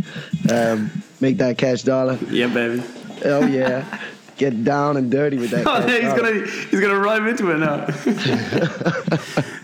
um, 0.53 0.91
make 1.21 1.39
that 1.39 1.57
cash 1.59 1.85
dollar. 1.85 2.19
Yeah, 2.29 2.49
baby. 2.49 2.83
Oh, 3.25 3.47
yeah. 3.47 4.01
Get 4.37 4.65
down 4.65 4.97
and 4.97 5.11
dirty 5.11 5.39
with 5.39 5.51
that. 5.51 5.65
cash 5.65 6.03
he's 6.03 6.13
gonna 6.13 6.47
he's 6.71 6.81
gonna 6.81 6.99
rhyme 6.99 7.27
into 7.27 7.51
it 7.51 7.59
now. 7.59 7.87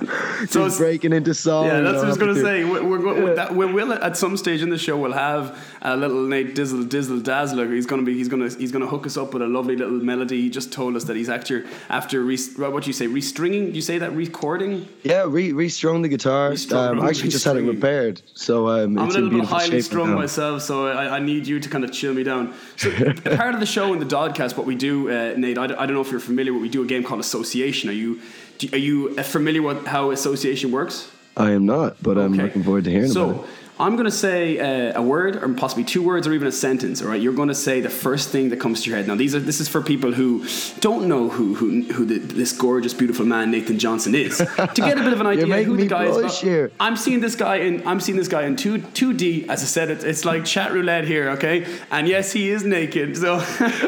so 0.46 0.66
it's, 0.66 0.78
breaking 0.78 1.12
into 1.12 1.34
song. 1.34 1.66
yeah, 1.66 1.80
that's 1.80 1.96
what 1.96 2.04
I 2.04 2.08
was 2.08 2.16
gonna 2.16 2.34
say. 2.34 2.64
We're, 2.64 2.82
we're, 2.82 2.98
go- 2.98 3.24
with 3.24 3.36
that, 3.36 3.54
we 3.54 3.66
will 3.66 3.92
at 3.92 4.16
some 4.16 4.36
stage 4.36 4.62
in 4.62 4.70
the 4.70 4.78
show 4.78 4.96
we'll 4.96 5.12
have 5.12 5.58
a 5.82 5.96
little 5.96 6.26
Nate 6.26 6.54
Dizzle 6.54 6.84
Dizzle 6.84 7.22
Dazzler. 7.22 7.72
He's 7.72 7.86
gonna 7.86 8.02
be 8.02 8.14
he's 8.14 8.28
gonna 8.28 8.48
he's 8.48 8.72
gonna 8.72 8.86
hook 8.86 9.06
us 9.06 9.16
up 9.16 9.34
with 9.34 9.42
a 9.42 9.46
lovely 9.46 9.76
little 9.76 9.98
melody. 9.98 10.40
He 10.40 10.50
just 10.50 10.72
told 10.72 10.96
us 10.96 11.04
that 11.04 11.16
he's 11.16 11.28
after 11.28 11.66
after 11.88 12.22
re, 12.22 12.38
what 12.56 12.86
you 12.86 12.92
say 12.92 13.06
restringing. 13.06 13.68
Do 13.68 13.72
you 13.72 13.82
say 13.82 13.98
that 13.98 14.12
recording? 14.12 14.88
Yeah, 15.02 15.24
re 15.28 15.52
restrung 15.52 16.02
the 16.02 16.08
guitar. 16.08 16.50
Restrung, 16.50 16.98
Um, 16.98 17.00
I 17.00 17.08
actually 17.08 17.28
just 17.28 17.44
had 17.44 17.56
it 17.56 17.62
repaired, 17.62 18.22
so 18.34 18.68
um, 18.68 18.98
I'm 18.98 19.06
it's 19.06 19.16
a 19.16 19.18
in 19.18 19.24
little 19.24 19.40
bit 19.40 19.48
highly 19.48 19.82
strung 19.82 20.14
myself, 20.14 20.62
so 20.62 20.86
I, 20.86 21.16
I 21.16 21.18
need 21.20 21.46
you 21.46 21.60
to 21.60 21.68
kind 21.68 21.84
of 21.84 21.92
chill 21.92 22.14
me 22.14 22.22
down. 22.22 22.54
So, 22.76 22.90
part 23.36 23.54
of 23.54 23.60
the 23.60 23.66
show 23.66 23.92
in 23.92 23.98
the 23.98 24.06
Dodcast, 24.06 24.56
what 24.62 24.68
we 24.68 24.76
do, 24.76 25.10
uh, 25.10 25.34
Nate, 25.36 25.58
I, 25.58 25.66
d- 25.66 25.74
I 25.74 25.86
don't 25.86 25.94
know 25.94 26.00
if 26.00 26.10
you're 26.12 26.20
familiar, 26.20 26.52
but 26.52 26.60
we 26.60 26.68
do 26.68 26.82
a 26.82 26.86
game 26.86 27.02
called 27.02 27.18
Association. 27.18 27.90
Are 27.90 27.92
you 27.92 28.20
do, 28.58 28.68
are 28.72 28.78
you 28.78 29.14
familiar 29.24 29.60
with 29.60 29.86
how 29.86 30.12
association 30.12 30.70
works? 30.70 31.10
I 31.36 31.50
am 31.50 31.66
not, 31.66 32.00
but 32.00 32.16
I'm 32.16 32.34
looking 32.34 32.62
forward 32.62 32.84
to 32.84 32.90
hearing 32.90 33.10
so, 33.10 33.30
about 33.30 33.44
it. 33.44 33.50
I'm 33.80 33.96
going 33.96 34.04
to 34.04 34.10
say 34.10 34.58
uh, 34.58 35.00
a 35.00 35.02
word, 35.02 35.36
or 35.36 35.48
possibly 35.54 35.82
two 35.82 36.02
words, 36.02 36.26
or 36.26 36.32
even 36.32 36.46
a 36.46 36.52
sentence. 36.52 37.00
All 37.00 37.08
right, 37.08 37.20
you're 37.20 37.32
going 37.32 37.48
to 37.48 37.54
say 37.54 37.80
the 37.80 37.90
first 37.90 38.28
thing 38.28 38.50
that 38.50 38.60
comes 38.60 38.82
to 38.82 38.90
your 38.90 38.98
head. 38.98 39.08
Now, 39.08 39.14
these 39.14 39.34
are 39.34 39.40
this 39.40 39.60
is 39.60 39.68
for 39.68 39.80
people 39.80 40.12
who 40.12 40.46
don't 40.80 41.08
know 41.08 41.28
who 41.28 41.54
who, 41.54 41.82
who 41.92 42.04
the, 42.04 42.18
this 42.18 42.52
gorgeous, 42.52 42.92
beautiful 42.92 43.24
man 43.24 43.50
Nathan 43.50 43.78
Johnston 43.78 44.14
is. 44.14 44.38
to 44.38 44.72
get 44.76 44.98
a 44.98 45.02
bit 45.02 45.12
of 45.12 45.20
an 45.20 45.26
idea 45.36 45.62
who 45.64 45.76
the 45.76 45.86
guy 45.86 46.04
is. 46.04 46.40
here. 46.40 46.70
I'm 46.78 46.96
seeing 46.96 47.20
this 47.20 47.34
guy 47.34 47.56
in 47.56 47.86
I'm 47.86 48.00
seeing 48.00 48.18
this 48.18 48.28
guy 48.28 48.44
in 48.44 48.56
two 48.56 48.78
two 48.78 49.14
D. 49.14 49.48
As 49.48 49.62
I 49.62 49.66
said, 49.66 49.90
it's, 49.90 50.04
it's 50.04 50.24
like 50.24 50.44
chat 50.44 50.72
roulette 50.72 51.04
here. 51.04 51.30
Okay, 51.30 51.66
and 51.90 52.06
yes, 52.06 52.32
he 52.32 52.50
is 52.50 52.64
naked. 52.64 53.16
So. 53.16 53.42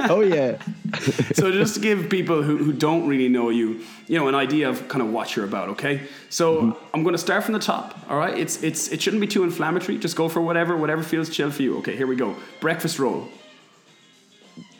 Oh 0.08 0.20
yeah, 0.20 0.58
so 1.34 1.50
just 1.50 1.74
to 1.74 1.80
give 1.80 2.08
people 2.08 2.42
who, 2.42 2.56
who 2.56 2.72
don't 2.72 3.06
really 3.06 3.28
know 3.28 3.50
you, 3.50 3.80
you 4.06 4.18
know, 4.18 4.28
an 4.28 4.34
idea 4.34 4.68
of 4.68 4.86
kind 4.88 5.02
of 5.02 5.10
what 5.10 5.34
you're 5.34 5.44
about, 5.44 5.68
okay? 5.70 6.02
So 6.28 6.76
I'm 6.92 7.02
going 7.02 7.14
to 7.14 7.18
start 7.18 7.44
from 7.44 7.54
the 7.54 7.58
top, 7.60 7.98
all 8.10 8.18
right? 8.18 8.36
It's 8.36 8.62
it's 8.62 8.88
it 8.88 9.00
shouldn't 9.00 9.20
be 9.20 9.26
too 9.26 9.44
inflammatory. 9.44 9.98
Just 9.98 10.16
go 10.16 10.28
for 10.28 10.40
whatever 10.42 10.76
whatever 10.76 11.02
feels 11.02 11.30
chill 11.30 11.50
for 11.50 11.62
you. 11.62 11.78
Okay, 11.78 11.96
here 11.96 12.06
we 12.06 12.16
go. 12.16 12.36
Breakfast 12.60 12.98
roll, 12.98 13.28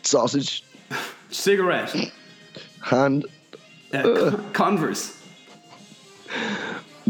sausage, 0.03 0.63
cigarette, 1.29 2.11
hand, 2.81 3.25
uh, 3.93 4.01
Con- 4.03 4.53
Converse, 4.53 5.21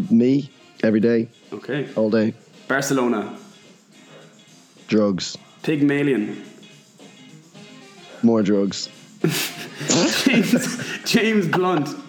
me 0.10 0.50
every 0.84 1.00
day, 1.02 1.28
okay? 1.52 1.90
all 1.96 2.10
day. 2.10 2.34
Barcelona, 2.68 3.38
Drugs, 4.88 5.38
Pygmalion, 5.64 6.44
more 8.24 8.42
drugs. 8.42 8.90
James 10.24 11.04
James 11.04 11.48
Blunt. 11.48 12.05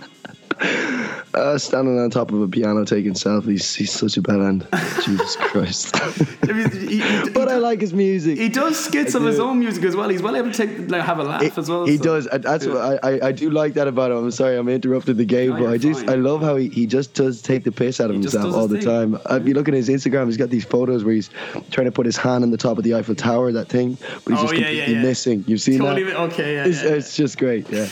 Uh, 1.34 1.58
standing 1.58 1.98
on 1.98 2.08
top 2.08 2.32
of 2.32 2.40
a 2.40 2.48
piano 2.48 2.82
taking 2.86 3.12
selfies. 3.12 3.76
He's 3.76 3.92
such 3.92 4.16
a 4.16 4.22
bad 4.22 4.40
end. 4.40 4.66
Jesus 5.04 5.36
Christ. 5.36 5.94
I 5.94 6.10
he, 6.46 7.00
he- 7.02 7.30
but 7.34 7.48
I 7.48 7.56
like 7.58 7.82
his 7.82 7.92
music. 7.92 8.38
he 8.38 8.48
does 8.48 8.82
skits 8.82 9.14
I 9.14 9.18
of 9.18 9.24
his 9.26 9.38
own 9.38 9.58
music 9.58 9.84
as 9.84 9.94
well. 9.94 10.08
He's 10.08 10.22
well 10.22 10.34
able 10.34 10.50
to 10.50 10.56
take 10.66 10.90
like 10.90 11.02
have 11.02 11.18
a 11.18 11.24
laugh 11.24 11.42
He- 11.42 11.50
as 11.54 11.68
well. 11.68 11.84
He 11.84 11.98
so- 11.98 12.04
does. 12.04 12.26
and 12.28 12.42
That's 12.42 12.64
what 12.64 12.78
I, 12.78 13.16
I, 13.16 13.26
I 13.26 13.32
do 13.32 13.50
like 13.50 13.74
that 13.74 13.86
about 13.86 14.12
him. 14.12 14.16
I'm 14.18 14.30
sorry, 14.30 14.56
I'm 14.56 14.66
interrupting 14.70 15.18
the 15.18 15.26
game, 15.26 15.50
No, 15.50 15.58
but 15.58 15.66
I 15.74 15.76
do. 15.76 15.92
fine. 15.92 16.08
I 16.08 16.14
love 16.14 16.40
how 16.40 16.56
he, 16.56 16.70
he 16.70 16.86
just 16.86 17.12
does 17.12 17.42
take 17.42 17.64
the 17.64 17.72
piss 17.72 18.00
out 18.00 18.08
of 18.08 18.16
himself 18.16 18.54
all 18.54 18.66
the 18.66 18.78
thing. 18.78 18.86
time. 18.86 19.14
Uh, 19.30 19.38
If 19.38 19.46
you 19.46 19.52
look 19.52 19.68
at 19.68 19.74
his 19.74 19.90
Instagram, 19.90 20.24
he's 20.26 20.38
got 20.38 20.48
these 20.48 20.64
photos 20.64 21.04
where 21.04 21.12
he's 21.16 21.28
trying 21.70 21.84
to 21.84 21.92
put 21.92 22.06
his 22.06 22.16
hand 22.16 22.44
on 22.44 22.50
the 22.50 22.56
top 22.56 22.78
of 22.78 22.84
the 22.84 22.94
Eiffel 22.94 23.14
Tower, 23.14 23.52
that 23.52 23.68
thing, 23.68 23.98
but 24.24 24.30
he's 24.32 24.38
Oh, 24.38 24.42
just 24.44 24.54
yeah, 24.54 24.60
completely 24.60 24.78
yeah, 24.78 24.88
yeah. 24.88 25.02
missing. 25.02 25.44
You've 25.46 25.60
seen 25.60 25.80
Totally. 25.80 26.04
that? 26.04 26.18
Okay. 26.32 26.54
Yeah. 26.54 26.64
It's, 26.64 26.82
yeah. 26.82 26.88
it's 26.92 27.14
just 27.14 27.36
great. 27.36 27.68
Yeah. 27.68 27.88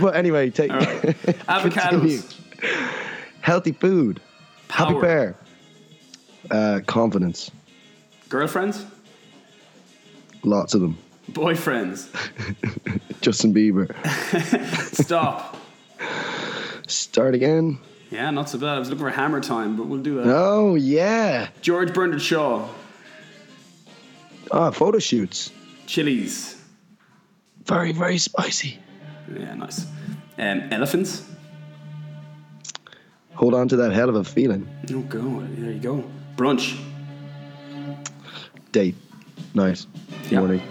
But 0.00 0.16
anyway, 0.16 0.50
take 0.50 0.72
All 0.72 0.78
right. 0.78 1.02
Avocados. 1.48 2.34
Healthy 3.40 3.72
food. 3.72 4.20
Happy 4.68 4.98
pair. 5.00 5.36
Uh, 6.50 6.80
confidence. 6.86 7.50
Girlfriends. 8.28 8.84
Lots 10.42 10.74
of 10.74 10.80
them. 10.80 10.98
Boyfriends. 11.32 12.08
Justin 13.20 13.52
Bieber. 13.52 13.94
Stop. 14.94 15.56
Start 16.86 17.34
again. 17.34 17.78
Yeah, 18.10 18.30
not 18.30 18.48
so 18.48 18.58
bad. 18.58 18.76
I 18.76 18.78
was 18.78 18.88
looking 18.88 19.04
for 19.04 19.10
hammer 19.10 19.40
time, 19.40 19.76
but 19.76 19.86
we'll 19.86 20.00
do 20.00 20.22
that. 20.22 20.26
Oh 20.26 20.74
yeah. 20.74 21.48
George 21.60 21.92
Bernard 21.92 22.22
Shaw. 22.22 22.66
Ah, 24.50 24.70
photo 24.70 24.98
shoots. 24.98 25.50
Chilies. 25.86 26.56
Very 27.64 27.92
very 27.92 28.16
spicy. 28.16 28.78
Yeah, 29.36 29.54
nice. 29.54 29.86
Um, 30.38 30.62
elephants. 30.70 31.24
Hold 33.34 33.54
on 33.54 33.68
to 33.68 33.76
that 33.76 33.92
hell 33.92 34.08
of 34.08 34.16
a 34.16 34.24
feeling. 34.24 34.68
Oh, 34.90 35.00
go. 35.02 35.40
There 35.56 35.70
you 35.70 35.78
go. 35.78 36.04
Brunch. 36.36 36.78
Date. 38.72 38.96
Nice. 39.54 39.86
Yeah. 40.28 40.40
Morning. 40.40 40.62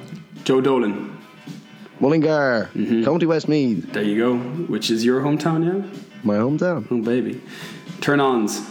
Joe 0.44 0.62
Dolan. 0.62 1.18
Mullingar. 2.00 2.70
Mm-hmm. 2.74 3.04
County 3.04 3.26
Westmeath. 3.26 3.92
There 3.94 4.04
you 4.04 4.18
go. 4.18 4.38
Which 4.66 4.90
is 4.90 5.04
your 5.04 5.22
hometown, 5.22 5.66
yeah? 5.66 6.00
My 6.24 6.36
hometown. 6.36 6.88
Oh, 6.92 7.02
baby. 7.02 7.42
Turn 8.02 8.20
ons. 8.20 8.62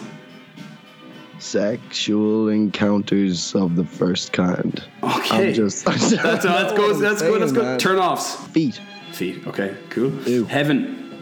Sexual 1.39 2.49
encounters 2.49 3.55
of 3.55 3.77
the 3.77 3.85
first 3.85 4.33
kind. 4.33 4.83
Okay. 5.03 5.49
I'm 5.49 5.55
just. 5.55 5.85
That's, 5.87 6.11
that's 6.11 6.45
good. 6.73 6.97
That's 6.97 7.23
good. 7.23 7.43
That's 7.43 7.53
good. 7.53 7.81
Turn 7.81 7.99
offs. 7.99 8.37
Feet. 8.49 8.81
Feet. 9.17 9.47
Okay, 9.47 9.75
cool. 9.89 10.13
Ew. 10.29 10.45
Heaven. 10.45 11.19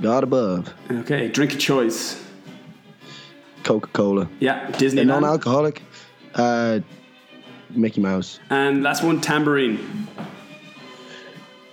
God 0.00 0.24
above. 0.24 0.72
Okay, 0.90 1.28
drink 1.28 1.52
of 1.52 1.58
choice. 1.58 2.24
Coca 3.64 3.88
Cola. 3.88 4.26
Yeah, 4.40 4.70
Disney. 4.78 5.04
Non-alcoholic. 5.04 5.82
Uh, 6.34 6.80
Mickey 7.68 8.00
Mouse. 8.00 8.40
and 8.48 8.82
last 8.82 9.02
one, 9.02 9.20
tambourine. 9.20 10.08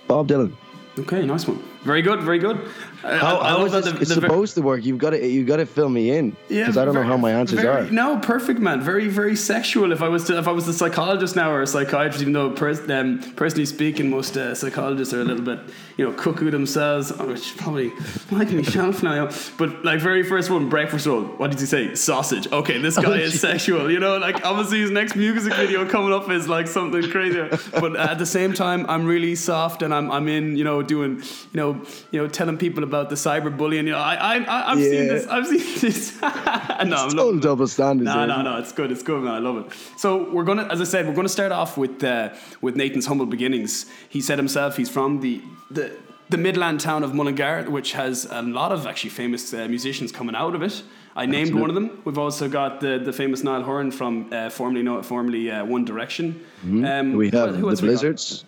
Bob 0.06 0.28
Dylan. 0.28 0.54
Okay, 0.98 1.24
nice 1.24 1.48
one. 1.48 1.62
Very 1.84 2.02
good. 2.02 2.20
Very 2.20 2.38
good. 2.38 2.68
I, 3.06 3.16
How, 3.18 3.36
I, 3.36 3.46
I 3.46 3.48
how 3.50 3.58
love 3.58 3.66
is 3.66 3.72
that 3.72 3.84
this, 3.84 3.92
the- 3.92 4.00
it's 4.02 4.14
the 4.14 4.20
ver- 4.20 4.26
supposed 4.28 4.54
to 4.56 4.62
work? 4.62 4.84
You've 4.84 4.98
got 4.98 5.10
to 5.10 5.26
you 5.26 5.44
got 5.44 5.56
to 5.58 5.66
fill 5.66 5.88
me 5.88 6.10
in 6.10 6.36
because 6.48 6.76
I 6.76 6.84
don't 6.84 6.94
know 6.94 7.02
how 7.02 7.16
my 7.16 7.32
answers 7.32 7.60
very- 7.60 7.86
are. 7.88 7.90
No, 7.90 8.18
perfect, 8.18 8.58
man. 8.60 8.80
Very, 8.80 9.08
very 9.08 9.36
sexual. 9.36 9.92
If 9.92 10.02
I 10.02 10.08
was 10.08 10.24
to, 10.24 10.38
if 10.38 10.48
I 10.48 10.52
was 10.52 10.66
a 10.68 10.72
psychologist 10.72 11.36
now 11.36 11.50
or 11.50 11.62
a 11.62 11.66
psychiatrist, 11.66 12.20
even 12.22 12.32
though 12.32 12.50
pers- 12.50 12.88
um, 12.90 13.20
personally 13.36 13.66
speaking, 13.66 14.10
most 14.10 14.36
uh, 14.36 14.54
psychologists 14.54 15.14
are 15.14 15.20
a 15.20 15.24
little 15.24 15.44
bit, 15.44 15.60
you 15.96 16.04
know, 16.04 16.12
cuckoo 16.12 16.50
themselves, 16.50 17.12
which 17.18 17.56
probably 17.56 17.92
like 18.30 18.50
myself 18.50 19.02
now. 19.12 19.30
But 19.58 19.84
like 19.84 20.00
very 20.00 20.22
first 20.22 20.50
one, 20.50 20.68
breakfast 20.68 21.06
roll. 21.06 21.22
What 21.22 21.50
did 21.52 21.60
he 21.60 21.66
say? 21.66 21.94
Sausage. 21.94 22.50
Okay, 22.50 22.78
this 22.78 22.96
guy 22.98 23.18
is 23.18 23.40
sexual. 23.48 23.90
You 23.90 24.00
know, 24.00 24.18
like 24.18 24.44
obviously 24.44 24.80
his 24.80 24.90
next 24.90 25.14
music 25.16 25.52
video 25.54 25.86
coming 25.88 26.12
up 26.12 26.28
is 26.30 26.48
like 26.48 26.66
something 26.66 27.08
crazy. 27.10 27.36
But 27.72 27.96
at 27.96 28.18
the 28.18 28.26
same 28.26 28.52
time, 28.52 28.86
I'm 28.88 29.06
really 29.06 29.34
soft 29.36 29.82
and 29.82 29.94
I'm 29.94 30.10
I'm 30.10 30.26
in, 30.28 30.56
you 30.56 30.64
know, 30.64 30.82
doing, 30.82 31.16
you 31.52 31.56
know, 31.60 31.82
you 32.10 32.20
know, 32.20 32.26
telling 32.28 32.56
people 32.58 32.82
about 32.82 32.95
the 33.04 33.14
cyberbullying. 33.16 33.84
You 33.84 33.92
know, 33.92 33.98
I 33.98 34.36
I 34.36 34.72
I've 34.72 34.78
seen 34.78 34.92
Yeah. 34.92 35.12
this. 35.12 35.26
I've 35.26 35.46
seen 35.46 35.80
this. 35.80 36.20
no, 36.22 36.28
I'm 36.28 37.10
Total 37.10 37.38
double 37.38 37.66
standards. 37.66 38.06
No, 38.06 38.26
no, 38.26 38.42
no. 38.42 38.58
It's 38.58 38.72
good. 38.72 38.90
It's 38.92 39.02
good, 39.02 39.22
man. 39.22 39.34
I 39.34 39.38
love 39.38 39.56
it. 39.58 39.72
So 39.96 40.30
we're 40.32 40.44
gonna, 40.44 40.64
as 40.70 40.80
I 40.80 40.84
said, 40.84 41.06
we're 41.06 41.14
gonna 41.14 41.28
start 41.28 41.52
off 41.52 41.76
with 41.78 42.02
uh, 42.04 42.30
with 42.60 42.76
Nathan's 42.76 43.06
humble 43.06 43.26
beginnings. 43.26 43.86
He 44.08 44.20
said 44.20 44.38
himself 44.38 44.76
he's 44.76 44.90
from 44.90 45.20
the 45.20 45.40
the 45.70 45.90
the 46.28 46.38
Midland 46.38 46.80
town 46.80 47.04
of 47.04 47.14
Mullingar, 47.14 47.70
which 47.70 47.92
has 47.92 48.26
a 48.30 48.42
lot 48.42 48.72
of 48.72 48.86
actually 48.86 49.10
famous 49.10 49.54
uh, 49.54 49.66
musicians 49.68 50.10
coming 50.12 50.34
out 50.34 50.54
of 50.54 50.62
it. 50.62 50.82
I 51.14 51.24
named 51.24 51.54
one 51.54 51.70
of 51.70 51.74
them. 51.74 52.02
We've 52.04 52.18
also 52.18 52.46
got 52.48 52.80
the, 52.80 52.98
the 52.98 53.12
famous 53.12 53.42
Niall 53.42 53.62
Horan 53.62 53.90
from 53.90 54.26
uh, 54.32 54.50
formerly 54.50 54.82
no, 54.82 55.02
formerly 55.02 55.50
uh, 55.50 55.64
One 55.64 55.84
Direction. 55.84 56.44
Um, 56.62 57.14
We 57.16 57.30
have 57.30 57.54
who 57.54 57.62
the 57.62 57.68
else 57.68 57.80
we? 57.80 57.88
Blizzards. 57.88 58.44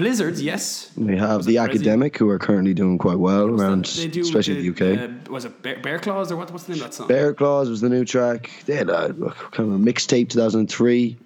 Blizzards, 0.00 0.42
yes. 0.42 0.90
We 0.96 1.16
have 1.16 1.44
the 1.44 1.58
academic 1.58 2.16
who 2.16 2.28
are 2.30 2.38
currently 2.38 2.74
doing 2.74 2.98
quite 2.98 3.18
well 3.18 3.48
around, 3.48 3.86
They 3.86 4.08
do 4.08 4.22
especially 4.22 4.62
the, 4.62 4.70
the 4.70 4.94
UK. 4.94 5.10
Uh, 5.28 5.32
was 5.32 5.44
it 5.44 5.62
Bear, 5.62 5.78
Bear 5.78 5.98
Claws 5.98 6.32
or 6.32 6.36
what? 6.36 6.50
What's 6.50 6.64
the 6.64 6.72
name 6.72 6.82
of 6.82 6.88
that 6.88 6.94
song? 6.94 7.08
Bear 7.08 7.34
Claws 7.34 7.68
was 7.68 7.80
the 7.80 7.88
new 7.88 8.04
track. 8.04 8.50
They 8.66 8.76
had 8.76 8.90
a 8.90 9.12
kind 9.52 9.68
of 9.68 9.72
a 9.72 9.78
mixtape 9.78 10.28
2003. 10.30 11.16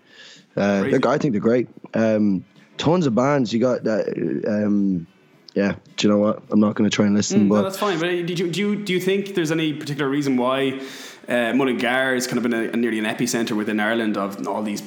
Uh. 0.57 0.85
I 1.04 1.19
think 1.19 1.33
they're 1.33 1.40
great. 1.40 1.69
Um, 1.95 2.45
tons 2.76 3.07
of 3.07 3.14
bands. 3.14 3.52
You 3.52 3.61
got 3.61 3.85
that. 3.85 4.09
Um, 4.47 5.07
yeah. 5.54 5.76
Do 5.97 6.07
you 6.07 6.12
know 6.12 6.19
what? 6.19 6.43
I'm 6.50 6.61
not 6.61 6.75
going 6.75 6.88
to 6.88 6.95
try 6.95 7.07
and 7.07 7.14
listen, 7.14 7.43
Mm, 7.43 7.49
no, 7.49 7.54
but 7.54 7.62
that's 7.62 7.78
fine. 7.78 7.99
But 7.99 8.09
uh, 8.09 8.23
did 8.23 8.38
you, 8.38 8.50
do 8.50 8.61
you 8.61 8.76
do 8.76 8.93
you 8.93 9.00
think 9.00 9.35
there's 9.35 9.52
any 9.52 9.73
particular 9.73 10.09
reason 10.11 10.37
why 10.37 10.81
uh, 11.28 11.52
Mullingar 11.54 12.14
is 12.14 12.26
kind 12.26 12.38
of 12.38 12.43
been 12.43 12.52
a, 12.52 12.76
nearly 12.76 12.99
an 12.99 13.04
epicenter 13.04 13.57
within 13.57 13.81
Ireland 13.81 14.16
of 14.16 14.47
all 14.47 14.62
these 14.62 14.83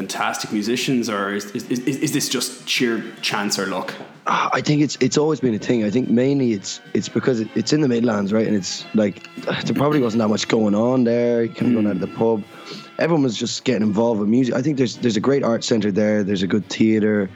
fantastic 0.00 0.50
musicians, 0.50 1.10
or 1.10 1.34
is, 1.34 1.44
is, 1.52 1.68
is, 1.68 1.96
is 2.06 2.12
this 2.12 2.28
just 2.28 2.68
sheer 2.68 3.04
chance 3.20 3.58
or 3.58 3.66
luck? 3.66 3.94
Ah, 4.26 4.48
I 4.52 4.60
think 4.60 4.80
it's 4.82 4.96
it's 5.00 5.18
always 5.18 5.40
been 5.40 5.54
a 5.54 5.58
thing. 5.58 5.84
I 5.84 5.90
think 5.90 6.08
mainly 6.08 6.52
it's 6.52 6.80
it's 6.94 7.08
because 7.08 7.40
it, 7.40 7.48
it's 7.54 7.72
in 7.72 7.80
the 7.82 7.88
Midlands, 7.88 8.32
right? 8.32 8.46
And 8.46 8.56
it's 8.56 8.86
like 8.94 9.16
there 9.66 9.74
probably 9.74 10.00
wasn't 10.00 10.20
that 10.22 10.28
much 10.28 10.48
going 10.48 10.74
on 10.74 11.04
there. 11.04 11.42
You 11.44 11.52
couldn't 11.56 11.74
go 11.74 11.88
out 11.88 11.96
of 11.96 12.00
the 12.00 12.14
pub. 12.22 12.42
Everyone 12.98 13.22
was 13.22 13.36
just 13.36 13.64
getting 13.64 13.82
involved 13.82 14.20
with 14.20 14.28
music. 14.28 14.54
I 14.54 14.62
think 14.62 14.78
there's 14.78 14.96
there's 14.96 15.16
a 15.16 15.20
great 15.28 15.42
art 15.42 15.64
centre 15.64 15.92
there. 15.92 16.22
There's 16.24 16.42
a 16.42 16.46
good 16.46 16.66
theatre. 16.66 17.28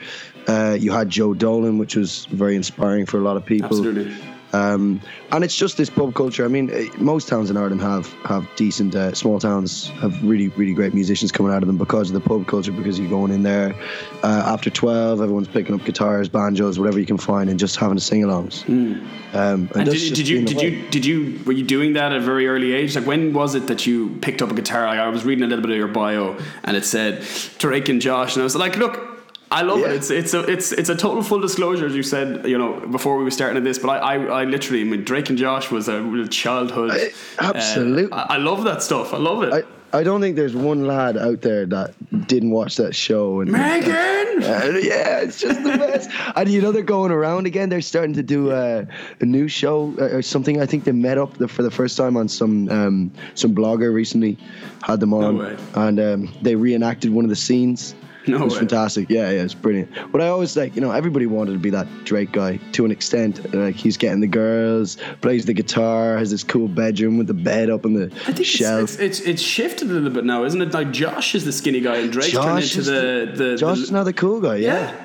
Uh, 0.46 0.76
you 0.78 0.92
had 0.92 1.08
Joe 1.10 1.34
Dolan, 1.34 1.78
which 1.78 1.96
was 1.96 2.26
very 2.26 2.54
inspiring 2.54 3.06
for 3.06 3.18
a 3.18 3.22
lot 3.22 3.36
of 3.36 3.44
people. 3.44 3.66
Absolutely. 3.66 4.14
Um, 4.54 5.00
and 5.32 5.42
it's 5.42 5.56
just 5.56 5.76
this 5.76 5.90
pub 5.90 6.14
culture. 6.14 6.44
I 6.44 6.48
mean, 6.48 6.70
eh, 6.70 6.88
most 6.98 7.28
towns 7.28 7.50
in 7.50 7.56
Ireland 7.56 7.80
have 7.80 8.12
have 8.24 8.48
decent 8.56 8.94
uh, 8.94 9.12
small 9.12 9.38
towns 9.40 9.88
have 10.00 10.22
really 10.22 10.48
really 10.48 10.74
great 10.74 10.94
musicians 10.94 11.32
coming 11.32 11.52
out 11.52 11.62
of 11.62 11.66
them 11.66 11.76
because 11.76 12.08
of 12.10 12.14
the 12.14 12.20
pub 12.20 12.46
culture. 12.46 12.72
Because 12.72 12.98
you're 12.98 13.10
going 13.10 13.32
in 13.32 13.42
there 13.42 13.74
uh, 14.22 14.54
after 14.54 14.70
twelve, 14.70 15.20
everyone's 15.20 15.48
picking 15.48 15.74
up 15.74 15.84
guitars, 15.84 16.28
banjos, 16.28 16.78
whatever 16.78 17.00
you 17.00 17.06
can 17.06 17.18
find, 17.18 17.50
and 17.50 17.58
just 17.58 17.76
having 17.76 17.98
sing-alongs. 17.98 18.64
Um, 18.68 19.08
and 19.34 19.70
And 19.74 19.90
did, 19.90 20.14
did 20.14 20.28
you 20.28 20.44
did 20.44 20.56
way. 20.56 20.68
you 20.68 20.88
did 20.90 21.04
you 21.04 21.40
were 21.44 21.52
you 21.52 21.64
doing 21.64 21.94
that 21.94 22.12
at 22.12 22.18
a 22.18 22.20
very 22.20 22.46
early 22.46 22.72
age? 22.72 22.94
Like 22.94 23.06
when 23.06 23.32
was 23.32 23.54
it 23.54 23.66
that 23.66 23.86
you 23.86 24.16
picked 24.20 24.40
up 24.40 24.50
a 24.50 24.54
guitar? 24.54 24.86
Like 24.86 25.00
I 25.00 25.08
was 25.08 25.24
reading 25.24 25.44
a 25.44 25.48
little 25.48 25.62
bit 25.62 25.72
of 25.72 25.76
your 25.76 25.88
bio, 25.88 26.38
and 26.62 26.76
it 26.76 26.84
said 26.84 27.26
Drake 27.58 27.88
and 27.88 28.00
Josh, 28.00 28.34
and 28.36 28.42
I 28.42 28.44
was 28.44 28.54
like, 28.56 28.76
look. 28.76 29.13
I 29.54 29.62
love 29.62 29.78
Yeah. 29.80 29.86
it. 29.90 29.92
It's 29.96 30.10
it's 30.10 30.34
a 30.34 30.40
it's 30.40 30.72
it's 30.72 30.88
a 30.88 30.96
total 30.96 31.22
full 31.22 31.40
disclosure, 31.40 31.86
as 31.86 31.94
you 31.94 32.02
said, 32.02 32.44
you 32.46 32.58
know, 32.58 32.72
before 32.90 33.16
we 33.16 33.24
were 33.24 33.30
starting 33.30 33.62
this. 33.64 33.78
But 33.78 33.90
I, 33.90 33.98
I, 34.16 34.40
I 34.40 34.44
literally, 34.44 34.80
I 34.82 34.84
mean, 34.84 35.04
Drake 35.04 35.28
and 35.30 35.38
Josh 35.38 35.70
was 35.70 35.88
a 35.88 36.02
real 36.02 36.26
childhood. 36.26 36.90
I- 36.90 37.12
uh, 37.38 37.52
absolutely. 37.54 38.12
I, 38.12 38.34
I 38.34 38.36
love 38.38 38.64
that 38.64 38.82
stuff. 38.82 39.14
I 39.14 39.18
love 39.18 39.42
it. 39.44 39.52
I, 39.54 39.62
I 39.98 40.02
don't 40.02 40.20
think 40.20 40.34
there's 40.34 40.56
one 40.56 40.86
lad 40.88 41.16
out 41.16 41.40
there 41.42 41.66
that 41.66 41.94
didn't 42.26 42.50
watch 42.50 42.74
that 42.78 42.96
show. 42.96 43.40
And, 43.40 43.50
Megan. 43.52 44.12
Uh, 44.34 44.78
yeah, 44.82 45.20
it's 45.20 45.38
just 45.40 45.62
the 45.62 45.70
best. 45.78 46.10
and 46.36 46.48
you 46.48 46.60
know 46.60 46.72
they're 46.72 46.82
going 46.82 47.12
around 47.12 47.46
again. 47.46 47.68
They're 47.68 47.80
starting 47.80 48.14
to 48.14 48.22
do 48.22 48.50
uh, 48.50 48.84
a 49.20 49.24
new 49.24 49.46
show 49.46 49.94
uh, 50.00 50.06
or 50.16 50.22
something. 50.22 50.60
I 50.60 50.66
think 50.66 50.82
they 50.82 50.90
met 50.92 51.18
up 51.18 51.36
the, 51.38 51.46
for 51.46 51.62
the 51.62 51.70
first 51.70 51.96
time 51.96 52.16
on 52.16 52.28
some 52.28 52.68
um, 52.68 53.12
some 53.36 53.54
blogger 53.54 53.94
recently 53.94 54.36
had 54.82 54.98
them 54.98 55.14
on, 55.14 55.38
way. 55.38 55.56
and 55.76 56.00
um, 56.00 56.32
they 56.42 56.56
reenacted 56.56 57.12
one 57.12 57.24
of 57.24 57.28
the 57.30 57.36
scenes. 57.36 57.94
No 58.28 58.38
it 58.40 58.44
was 58.44 58.54
way. 58.54 58.60
fantastic. 58.60 59.10
Yeah, 59.10 59.30
yeah, 59.30 59.42
it's 59.42 59.52
brilliant. 59.52 59.90
But 60.10 60.22
I 60.22 60.28
always 60.28 60.56
like, 60.56 60.74
you 60.74 60.80
know, 60.80 60.92
everybody 60.92 61.26
wanted 61.26 61.52
to 61.52 61.58
be 61.58 61.68
that 61.70 61.86
Drake 62.04 62.32
guy 62.32 62.56
to 62.72 62.86
an 62.86 62.90
extent. 62.90 63.54
Like 63.54 63.74
he's 63.74 63.98
getting 63.98 64.20
the 64.20 64.26
girls, 64.26 64.96
plays 65.20 65.44
the 65.44 65.52
guitar, 65.52 66.16
has 66.16 66.30
this 66.30 66.42
cool 66.42 66.66
bedroom 66.68 67.18
with 67.18 67.26
the 67.26 67.34
bed 67.34 67.68
up 67.68 67.84
on 67.84 67.92
the 67.92 68.04
I 68.26 68.32
think 68.32 68.46
shelf. 68.46 68.82
it's, 68.84 68.94
it's, 68.94 69.18
it's 69.20 69.28
it's 69.28 69.42
shifted 69.42 69.90
a 69.90 69.92
little 69.92 70.08
bit 70.10 70.24
now, 70.24 70.44
isn't 70.44 70.60
it? 70.62 70.72
Like 70.72 70.90
Josh 70.90 71.34
is 71.34 71.44
the 71.44 71.52
skinny 71.52 71.80
guy, 71.80 71.96
and 71.96 72.10
Drake 72.10 72.32
turned 72.32 72.62
into 72.62 72.78
is 72.78 72.86
the 72.86 73.30
the, 73.34 73.56
Josh 73.56 73.76
the 73.76 73.82
is 73.84 73.92
now 73.92 74.04
the 74.04 74.12
cool 74.14 74.40
guy. 74.40 74.56
Yeah, 74.56 74.72
yeah. 74.72 75.04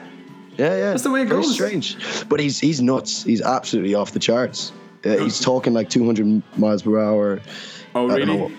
yeah, 0.57 0.75
yeah. 0.77 0.89
That's 0.91 1.03
the 1.03 1.11
way 1.11 1.23
it 1.23 1.27
Very 1.27 1.41
goes. 1.41 1.53
Strange, 1.53 1.97
but 2.29 2.39
he's 2.39 2.57
he's 2.57 2.81
nuts. 2.81 3.23
He's 3.23 3.41
absolutely 3.41 3.95
off 3.95 4.11
the 4.13 4.19
charts. 4.19 4.71
Uh, 5.05 5.17
he's 5.17 5.39
talking 5.39 5.73
like 5.73 5.89
200 5.89 6.41
miles 6.57 6.83
per 6.83 6.99
hour. 6.99 7.39
Oh 7.95 8.09
I 8.09 8.19
don't 8.19 8.27
really? 8.27 8.55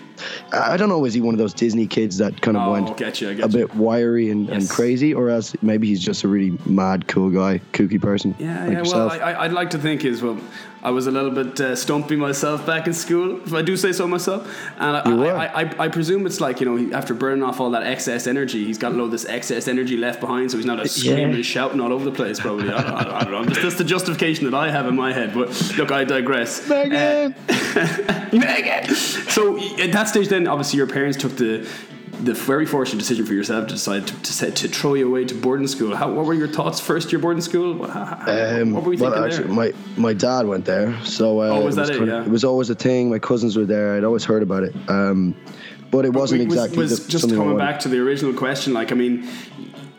I 0.51 0.77
don't 0.77 0.89
know. 0.89 1.03
Is 1.05 1.13
he 1.13 1.21
one 1.21 1.33
of 1.33 1.39
those 1.39 1.53
Disney 1.53 1.87
kids 1.87 2.17
that 2.17 2.41
kind 2.41 2.55
of 2.57 2.67
Oh, 2.67 2.71
went 2.73 2.97
get 2.97 3.21
you, 3.21 3.29
I 3.29 3.31
a 3.33 3.47
bit 3.47 3.73
wiry 3.75 4.29
and, 4.29 4.49
and 4.49 4.69
crazy, 4.69 5.13
or 5.13 5.29
else 5.29 5.55
maybe 5.61 5.87
he's 5.87 6.03
just 6.03 6.23
a 6.23 6.27
really 6.27 6.57
mad, 6.65 7.07
cool 7.07 7.29
guy, 7.29 7.59
kooky 7.73 7.99
person 7.99 8.35
Yeah, 8.37 8.47
like 8.47 8.59
yeah. 8.59 8.67
Well, 8.67 8.77
yourself? 8.83 9.11
I, 9.13 9.17
I- 9.17 9.45
I'd 9.45 9.53
like 9.53 9.69
to 9.71 9.79
think 9.79 10.05
is 10.05 10.21
well, 10.21 10.39
I 10.83 10.89
was 10.89 11.05
a 11.07 11.11
little 11.11 11.29
bit 11.31 11.59
uh, 11.61 11.75
stumpy 11.75 12.15
myself 12.15 12.65
back 12.65 12.87
in 12.87 12.93
school, 12.93 13.39
if 13.43 13.53
I 13.53 13.61
do 13.61 13.77
say 13.77 13.91
so 13.91 14.07
myself. 14.07 14.47
And 14.77 14.97
I. 14.97 15.01
I, 15.31 15.61
I, 15.61 15.75
I 15.85 15.87
presume 15.89 16.25
it's 16.25 16.41
like 16.41 16.59
you 16.59 16.65
know, 16.65 16.97
after 16.97 17.13
burning 17.13 17.43
off 17.43 17.59
all 17.59 17.69
that 17.71 17.83
excess 17.83 18.25
energy, 18.25 18.65
he's 18.65 18.77
got 18.79 18.91
a 18.91 18.95
load 18.95 19.05
of 19.05 19.11
this 19.11 19.25
excess 19.25 19.67
energy 19.67 19.95
left 19.97 20.19
behind, 20.19 20.49
so 20.51 20.57
he's 20.57 20.65
not 20.65 20.85
screaming 20.89 21.29
Yeah. 21.29 21.35
and 21.35 21.45
shouting 21.45 21.79
all 21.79 21.93
over 21.93 22.03
the 22.05 22.11
place. 22.11 22.39
Probably, 22.39 22.69
I, 22.71 22.77
I, 22.81 23.19
I 23.19 23.23
don't 23.23 23.31
know. 23.31 23.45
That's, 23.45 23.61
that's 23.61 23.75
the 23.75 23.83
justification 23.83 24.45
that 24.49 24.55
I 24.55 24.71
have 24.71 24.87
in 24.87 24.95
my 24.95 25.13
head. 25.13 25.33
But 25.33 25.49
look, 25.77 25.91
I 25.91 26.03
digress. 26.03 26.67
Megan! 26.67 27.35
Megan. 28.33 28.95
So 28.95 29.57
at 29.79 29.91
that 29.91 30.05
stage, 30.07 30.27
then 30.29 30.47
obviously 30.47 30.77
your 30.77 30.87
parents 30.87 31.17
took 31.17 31.35
the 31.37 31.67
the 32.23 32.33
very 32.33 32.65
fortunate 32.65 32.99
decision 32.99 33.25
for 33.25 33.33
yourself 33.33 33.67
to 33.67 33.73
decide 33.73 34.07
to, 34.07 34.21
to, 34.21 34.33
say- 34.33 34.51
to 34.51 34.67
throw 34.67 34.93
you 34.93 35.07
away 35.07 35.25
to 35.25 35.35
boarding 35.35 35.67
school. 35.67 35.95
How, 35.95 36.11
what 36.11 36.25
were 36.25 36.33
your 36.33 36.47
thoughts 36.47 36.79
first 36.79 37.11
year 37.11 37.19
boarding 37.19 37.41
school? 37.41 37.73
What, 37.75 37.89
how- 37.89 38.61
Um, 38.61 38.73
what 38.73 38.83
were 38.83 38.91
we 38.91 38.97
well, 38.97 39.11
thinking 39.11 39.25
actually, 39.25 39.47
there? 39.47 39.55
my 39.55 39.73
my 40.09 40.13
dad 40.13 40.45
went 40.45 40.65
there, 40.65 40.95
so 41.03 41.41
uh, 41.41 41.47
Oh, 41.49 41.65
was 41.65 41.75
it 41.75 41.77
that 41.77 41.81
was 41.81 41.89
it? 41.89 41.97
kinda- 41.99 42.11
Yeah. 42.13 42.23
it 42.25 42.29
was 42.29 42.43
always 42.43 42.69
a 42.69 42.75
thing. 42.75 43.09
My 43.09 43.19
cousins 43.19 43.57
were 43.57 43.65
there. 43.65 43.95
I'd 43.95 44.03
always 44.03 44.23
heard 44.23 44.43
about 44.43 44.63
it, 44.63 44.73
um, 44.87 45.35
but 45.89 46.05
it 46.05 46.13
wasn't 46.13 46.45
was, 46.47 46.53
exactly 46.55 46.77
was 46.77 47.05
the, 47.05 47.11
just 47.11 47.29
coming 47.29 47.57
back 47.57 47.79
to 47.81 47.89
the 47.89 47.99
original 47.99 48.33
question. 48.33 48.73
Like, 48.73 48.91
I 48.91 48.95
mean, 48.95 49.27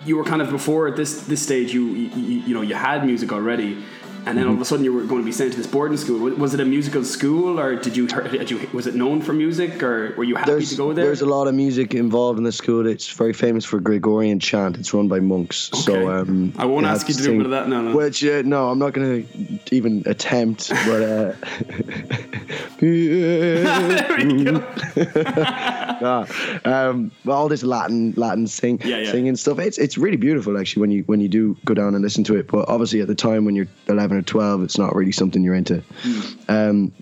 you 0.07 0.17
were 0.17 0.25
kind 0.25 0.43
of 0.43 0.51
before 0.51 0.89
at 0.89 0.97
this 0.97 1.23
this 1.27 1.43
stage. 1.43 1.73
You 1.75 1.85
you, 1.87 2.41
you 2.47 2.55
know 2.55 2.63
you 2.63 2.75
had 2.75 3.05
music 3.05 3.33
already, 3.33 3.79
and 4.27 4.39
then 4.39 4.45
all 4.47 4.51
of 4.51 4.55
Mm-hmm. 4.55 4.63
a 4.63 4.65
sudden 4.65 4.85
you 4.85 4.93
were 4.93 5.03
going 5.05 5.21
to 5.23 5.25
be 5.27 5.33
sent 5.33 5.53
to 5.53 5.57
this 5.59 5.67
boarding 5.67 5.97
school. 5.99 6.19
Was- 6.37 6.53
it 6.55 6.61
a 6.61 6.65
musical 6.65 7.03
school, 7.05 7.59
or 7.59 7.77
did 7.77 7.97
you, 7.97 8.07
did 8.07 8.51
you 8.51 8.69
was 8.73 8.87
it 8.87 8.95
known 8.95 9.21
for 9.23 9.33
music, 9.33 9.83
or 9.83 10.15
were 10.17 10.25
you 10.25 10.37
happy 10.37 10.51
There's, 10.51 10.71
to 10.71 10.77
go 10.77 10.93
there? 10.93 11.07
there's 11.07 11.23
a 11.23 11.27
lot 11.27 11.49
of 11.49 11.55
music 11.55 11.95
involved 11.95 12.39
in 12.39 12.45
the 12.45 12.53
school. 12.53 12.87
It's 12.87 13.09
very 13.11 13.33
famous 13.33 13.65
for 13.65 13.81
Gregorian 13.81 14.39
chant. 14.39 14.77
It's 14.79 14.93
run 14.93 15.09
by 15.09 15.21
monks. 15.21 15.71
So 15.75 16.11
um, 16.13 16.53
I 16.59 16.65
won't 16.67 16.85
ask 16.87 17.09
you 17.09 17.15
to 17.15 17.23
do 17.23 17.33
a 17.35 17.37
bit 17.39 17.47
of 17.47 17.51
that, 17.53 17.69
no, 17.69 17.81
no. 17.81 17.97
Which 17.97 18.23
uh, 18.25 18.43
no, 18.45 18.69
I'm 18.71 18.79
not 18.79 18.93
going 18.93 19.27
to 19.27 19.75
even 19.75 20.03
attempt. 20.07 20.69
But 20.69 21.03
uh, 21.03 21.33
there 22.81 24.17
we 24.19 24.45
go. 24.45 24.63
Um, 26.65 27.13
all 27.29 27.49
this 27.49 27.63
Latin, 27.63 28.13
Latin 28.17 28.47
sing, 28.49 28.81
Yeah, 28.85 28.99
yeah. 28.99 29.11
singing 29.13 29.37
stuff. 29.37 29.59
It's 29.61 29.79
it's 29.79 29.97
really 29.97 30.17
beautiful 30.17 30.59
actually 30.59 30.81
when 30.81 30.91
you 30.91 31.03
when 31.05 31.21
you 31.21 31.29
do 31.29 31.57
go 31.65 31.75
down 31.75 31.95
and 31.95 32.03
listen 32.03 32.25
to 32.25 32.37
it. 32.37 32.49
But 32.49 32.69
obviously 32.69 33.01
at 33.01 33.07
the 33.07 33.15
time 33.15 33.45
when 33.45 33.55
you're 33.55 33.69
11 33.89 34.12
or 34.17 34.23
12, 34.23 34.63
it's 34.63 34.79
not 34.79 34.95
really 34.95 35.13
something 35.13 35.43
you're 35.43 35.55
into. 35.55 35.83
Hmm. 36.03 36.21
Um, 36.49 36.93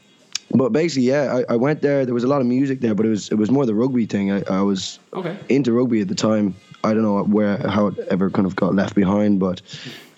but 0.52 0.72
basically, 0.72 1.04
yeah, 1.08 1.42
I, 1.48 1.52
I 1.54 1.56
went 1.56 1.80
there. 1.80 2.04
There 2.04 2.14
was 2.14 2.24
a 2.24 2.28
lot 2.28 2.40
of 2.40 2.46
music 2.46 2.80
there, 2.80 2.94
but 2.94 3.06
it 3.06 3.10
was 3.10 3.28
it 3.30 3.36
was 3.36 3.50
more 3.52 3.66
the 3.66 3.74
rugby 3.74 4.06
thing. 4.06 4.32
I, 4.32 4.42
I 4.50 4.62
was 4.62 4.98
Okay. 5.14 5.36
into 5.48 5.72
rugby 5.72 6.00
at 6.00 6.08
the 6.08 6.14
time. 6.16 6.56
I 6.82 6.92
don't 6.92 7.02
know 7.02 7.22
where 7.22 7.56
how 7.68 7.86
it 7.88 7.98
ever 8.10 8.30
kind 8.30 8.46
of 8.46 8.56
got 8.56 8.74
left 8.74 8.94
behind, 8.96 9.38
but 9.38 9.62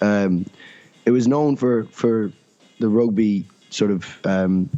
um, 0.01 0.47
it 1.05 1.11
was 1.11 1.29
known 1.29 1.57
for 1.57 1.85
for 1.91 2.33
the 2.81 2.89
rugby 2.89 3.45
sort 3.69 3.91
of. 3.91 4.07
Um, 4.25 4.71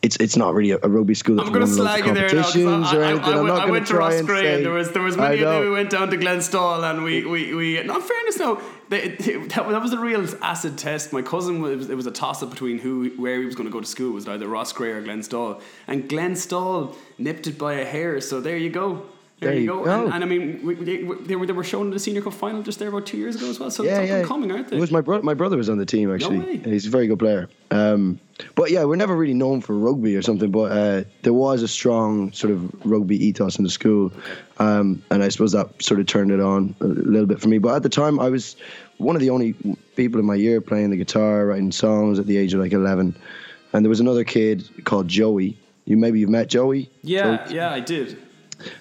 it's 0.00 0.16
it's 0.20 0.36
not 0.38 0.54
really 0.54 0.70
a, 0.70 0.78
a 0.82 0.88
rugby 0.88 1.14
school. 1.14 1.38
I'm 1.40 1.48
going 1.52 1.60
to 1.60 1.66
slag 1.66 2.06
you 2.06 2.14
there 2.14 2.32
now. 2.32 2.42
I, 2.44 2.92
I. 2.94 3.10
I, 3.10 3.12
I'm 3.12 3.22
went- 3.34 3.46
not 3.46 3.68
I 3.68 3.70
went 3.70 3.86
to 3.88 3.92
try 3.92 3.98
Ross 4.06 4.14
and 4.14 4.26
Gray 4.26 4.42
say- 4.42 4.54
and 4.54 4.64
there 4.64 4.72
was 4.72 4.92
there 4.92 5.02
was 5.02 5.16
I 5.18 5.20
many 5.30 5.42
of 5.42 5.52
them 5.52 5.62
who 5.64 5.72
went 5.72 5.90
down 5.90 6.08
to 6.10 6.16
Glenstal 6.16 6.82
and 6.90 7.02
we 7.04 7.26
we, 7.26 7.54
we 7.54 7.82
no, 7.82 7.96
in 7.96 8.00
fairness 8.02 8.36
though 8.38 8.62
they, 8.88 9.08
that, 9.08 9.68
that 9.68 9.82
was 9.82 9.92
a 9.92 9.98
real 9.98 10.26
acid 10.42 10.78
test. 10.78 11.12
My 11.12 11.22
cousin 11.22 11.60
was 11.60 11.88
it 11.88 11.94
was 11.94 12.06
a 12.06 12.10
toss 12.10 12.42
up 12.42 12.50
between 12.50 12.78
who 12.78 13.10
where 13.10 13.38
he 13.38 13.44
was 13.46 13.54
going 13.54 13.68
to 13.68 13.72
go 13.72 13.80
to 13.80 13.86
school 13.86 14.12
was 14.12 14.26
it 14.26 14.30
either 14.30 14.46
Roscrea 14.46 14.96
or 14.96 15.02
Glenstal 15.02 15.60
and 15.86 16.08
Glenstal 16.08 16.94
nipped 17.18 17.46
it 17.46 17.58
by 17.58 17.74
a 17.74 17.84
hair. 17.84 18.20
So 18.20 18.40
there 18.40 18.56
you 18.56 18.70
go. 18.70 19.06
There, 19.40 19.50
There 19.50 19.60
you 19.60 19.66
go. 19.66 19.84
go. 19.84 20.04
And, 20.04 20.14
and 20.14 20.24
I 20.24 20.26
mean, 20.26 20.64
we, 20.64 20.74
they, 20.74 21.02
they 21.02 21.36
were 21.36 21.46
they 21.46 21.52
were 21.52 21.64
shown 21.64 21.86
in 21.86 21.90
the 21.90 21.98
senior 21.98 22.22
cup 22.22 22.34
final 22.34 22.62
just 22.62 22.78
there 22.78 22.88
about 22.88 23.04
two 23.04 23.16
years 23.16 23.34
ago 23.34 23.50
as 23.50 23.58
well. 23.58 23.70
So 23.70 23.82
yeah, 23.82 24.00
it's 24.00 24.10
yeah. 24.10 24.22
coming, 24.22 24.50
aren't 24.52 24.68
they? 24.68 24.76
It 24.76 24.80
was 24.80 24.92
my 24.92 25.00
brother. 25.00 25.24
My 25.24 25.34
brother 25.34 25.56
was 25.56 25.68
on 25.68 25.78
the 25.78 25.86
team 25.86 26.12
actually. 26.14 26.38
way. 26.38 26.56
He's 26.58 26.86
a 26.86 26.90
very 26.90 27.08
good 27.08 27.18
player. 27.18 27.48
Um, 27.72 28.20
but 28.54 28.70
yeah, 28.70 28.84
we're 28.84 28.96
never 28.96 29.16
really 29.16 29.34
known 29.34 29.60
for 29.60 29.74
rugby 29.74 30.14
or 30.14 30.22
something. 30.22 30.50
But 30.50 30.72
uh, 30.72 31.04
there 31.22 31.32
was 31.32 31.62
a 31.62 31.68
strong 31.68 32.32
sort 32.32 32.52
of 32.52 32.86
rugby 32.86 33.16
ethos 33.22 33.58
in 33.58 33.64
the 33.64 33.70
school, 33.70 34.12
um, 34.58 35.02
and 35.10 35.22
I 35.24 35.28
suppose 35.28 35.52
that 35.52 35.82
sort 35.82 35.98
of 35.98 36.06
turned 36.06 36.30
it 36.30 36.40
on 36.40 36.74
a 36.80 36.84
little 36.84 37.26
bit 37.26 37.40
for 37.40 37.48
me. 37.48 37.58
But 37.58 37.74
at 37.74 37.82
the 37.82 37.88
time, 37.88 38.20
I 38.20 38.30
was 38.30 38.54
one 38.98 39.16
of 39.16 39.20
the 39.20 39.30
only 39.30 39.54
people 39.96 40.20
in 40.20 40.26
my 40.26 40.36
year 40.36 40.60
playing 40.60 40.90
the 40.90 40.96
guitar, 40.96 41.46
writing 41.46 41.72
songs 41.72 42.20
at 42.20 42.26
the 42.26 42.36
age 42.36 42.54
of 42.54 42.60
like 42.60 42.72
eleven, 42.72 43.16
and 43.72 43.84
there 43.84 43.90
was 43.90 44.00
another 44.00 44.22
kid 44.22 44.68
called 44.84 45.08
Joey. 45.08 45.58
You 45.86 45.96
maybe 45.96 46.20
you've 46.20 46.30
met 46.30 46.48
Joey. 46.48 46.88
yeah, 47.02 47.48
yeah, 47.50 47.70
I 47.70 47.80
did. 47.80 48.16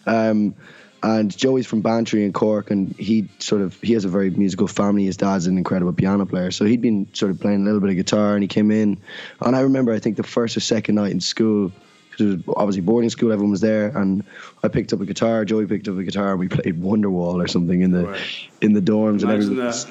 Um, 0.08 0.56
and 1.02 1.36
Joey's 1.36 1.68
from 1.68 1.82
Bantry 1.82 2.24
in 2.24 2.32
Cork, 2.32 2.72
and 2.72 2.96
he 2.96 3.28
sort 3.40 3.62
of 3.62 3.80
he 3.82 3.92
has 3.94 4.06
a 4.06 4.10
very 4.10 4.30
musical 4.30 4.68
family. 4.68 5.04
His 5.04 5.18
dad's 5.18 5.48
an 5.48 5.58
incredible 5.58 5.92
piano 5.92 6.26
player, 6.26 6.50
so 6.50 6.64
he'd 6.64 6.82
been 6.82 7.08
sort 7.14 7.30
of 7.30 7.40
playing 7.42 7.62
a 7.64 7.66
little 7.66 7.82
bit 7.82 7.90
of 7.90 7.96
guitar, 7.98 8.36
and 8.36 8.42
he 8.44 8.48
came 8.48 8.72
in. 8.72 8.98
And 9.42 9.56
I 9.56 9.60
remember, 9.62 9.92
I 9.92 10.00
think 10.00 10.16
the 10.16 10.24
first 10.24 10.56
or 10.56 10.62
second 10.62 10.96
night 10.96 11.12
in 11.12 11.20
school, 11.20 11.74
because 12.10 12.36
it 12.36 12.48
was 12.48 12.56
obviously 12.56 12.82
boarding 12.84 13.10
school, 13.10 13.34
everyone 13.34 13.52
was 13.52 13.60
there, 13.60 13.88
and 13.98 14.24
I 14.64 14.70
picked 14.70 14.94
up 14.94 15.02
a 15.02 15.06
guitar. 15.06 15.44
Joey 15.44 15.66
picked 15.66 15.90
up 15.90 15.98
a 15.98 16.04
guitar, 16.04 16.32
and 16.32 16.40
we 16.40 16.48
played 16.48 16.82
Wonderwall 16.82 17.44
or 17.44 17.48
something 17.50 17.82
in 17.82 17.92
the 17.92 18.06
Right. 18.08 18.22
in 18.62 18.72
the 18.72 18.82
dorms, 18.82 19.24
and 19.24 19.32
Imagine 19.32 19.42
everyone. 19.60 19.66
that. 19.72 19.88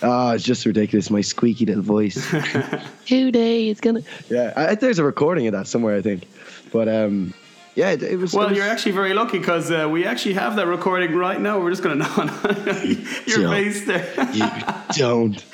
Ah, 0.00 0.32
it's 0.32 0.44
just 0.44 0.64
ridiculous. 0.64 1.10
My 1.10 1.20
squeaky 1.20 1.66
little 1.66 1.82
voice. 1.82 2.14
Today 3.04 3.68
it's 3.68 3.80
gonna. 3.80 4.00
Yeah, 4.30 4.52
I, 4.56 4.68
I- 4.68 4.74
there's 4.76 4.98
a 4.98 5.04
recording 5.04 5.46
of 5.46 5.52
that 5.52 5.66
somewhere, 5.66 5.96
I 5.96 6.00
think. 6.02 6.26
But 6.72 6.88
um, 6.88 7.34
yeah, 7.78 7.90
it, 7.90 8.02
it 8.02 8.16
was. 8.18 8.34
Well, 8.34 8.46
it 8.46 8.50
was, 8.50 8.58
you're 8.58 8.66
actually 8.66 8.90
very 8.92 9.14
lucky 9.14 9.38
because 9.38 9.70
uh, 9.70 9.88
we 9.88 10.04
actually 10.04 10.34
have 10.34 10.56
that 10.56 10.66
recording 10.66 11.14
right 11.14 11.40
now. 11.40 11.60
We're 11.60 11.70
just 11.70 11.84
going 11.84 12.00
to 12.02 12.96
your 13.26 13.38
Joe. 13.38 13.50
face 13.50 13.86
there. 13.86 14.04
You 14.32 14.50
don't. 14.96 15.44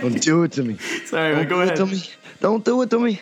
Don't 0.00 0.22
do 0.22 0.42
it 0.44 0.52
to 0.52 0.62
me. 0.62 0.78
Sorry, 1.04 1.34
Don't 1.34 1.48
go 1.48 1.56
do 1.56 1.60
ahead. 1.60 1.72
it 1.74 1.76
to 1.76 1.86
me. 1.86 2.02
Don't 2.40 2.64
do 2.64 2.80
it 2.80 2.88
to 2.88 2.98
me. 2.98 3.20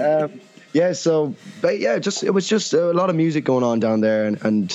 um, 0.00 0.40
yeah, 0.72 0.92
so 0.92 1.34
but 1.60 1.80
yeah, 1.80 1.98
just 1.98 2.22
it 2.22 2.30
was 2.30 2.46
just 2.46 2.72
a 2.72 2.92
lot 2.92 3.10
of 3.10 3.16
music 3.16 3.42
going 3.44 3.64
on 3.64 3.80
down 3.80 4.00
there, 4.00 4.26
and, 4.26 4.40
and 4.44 4.70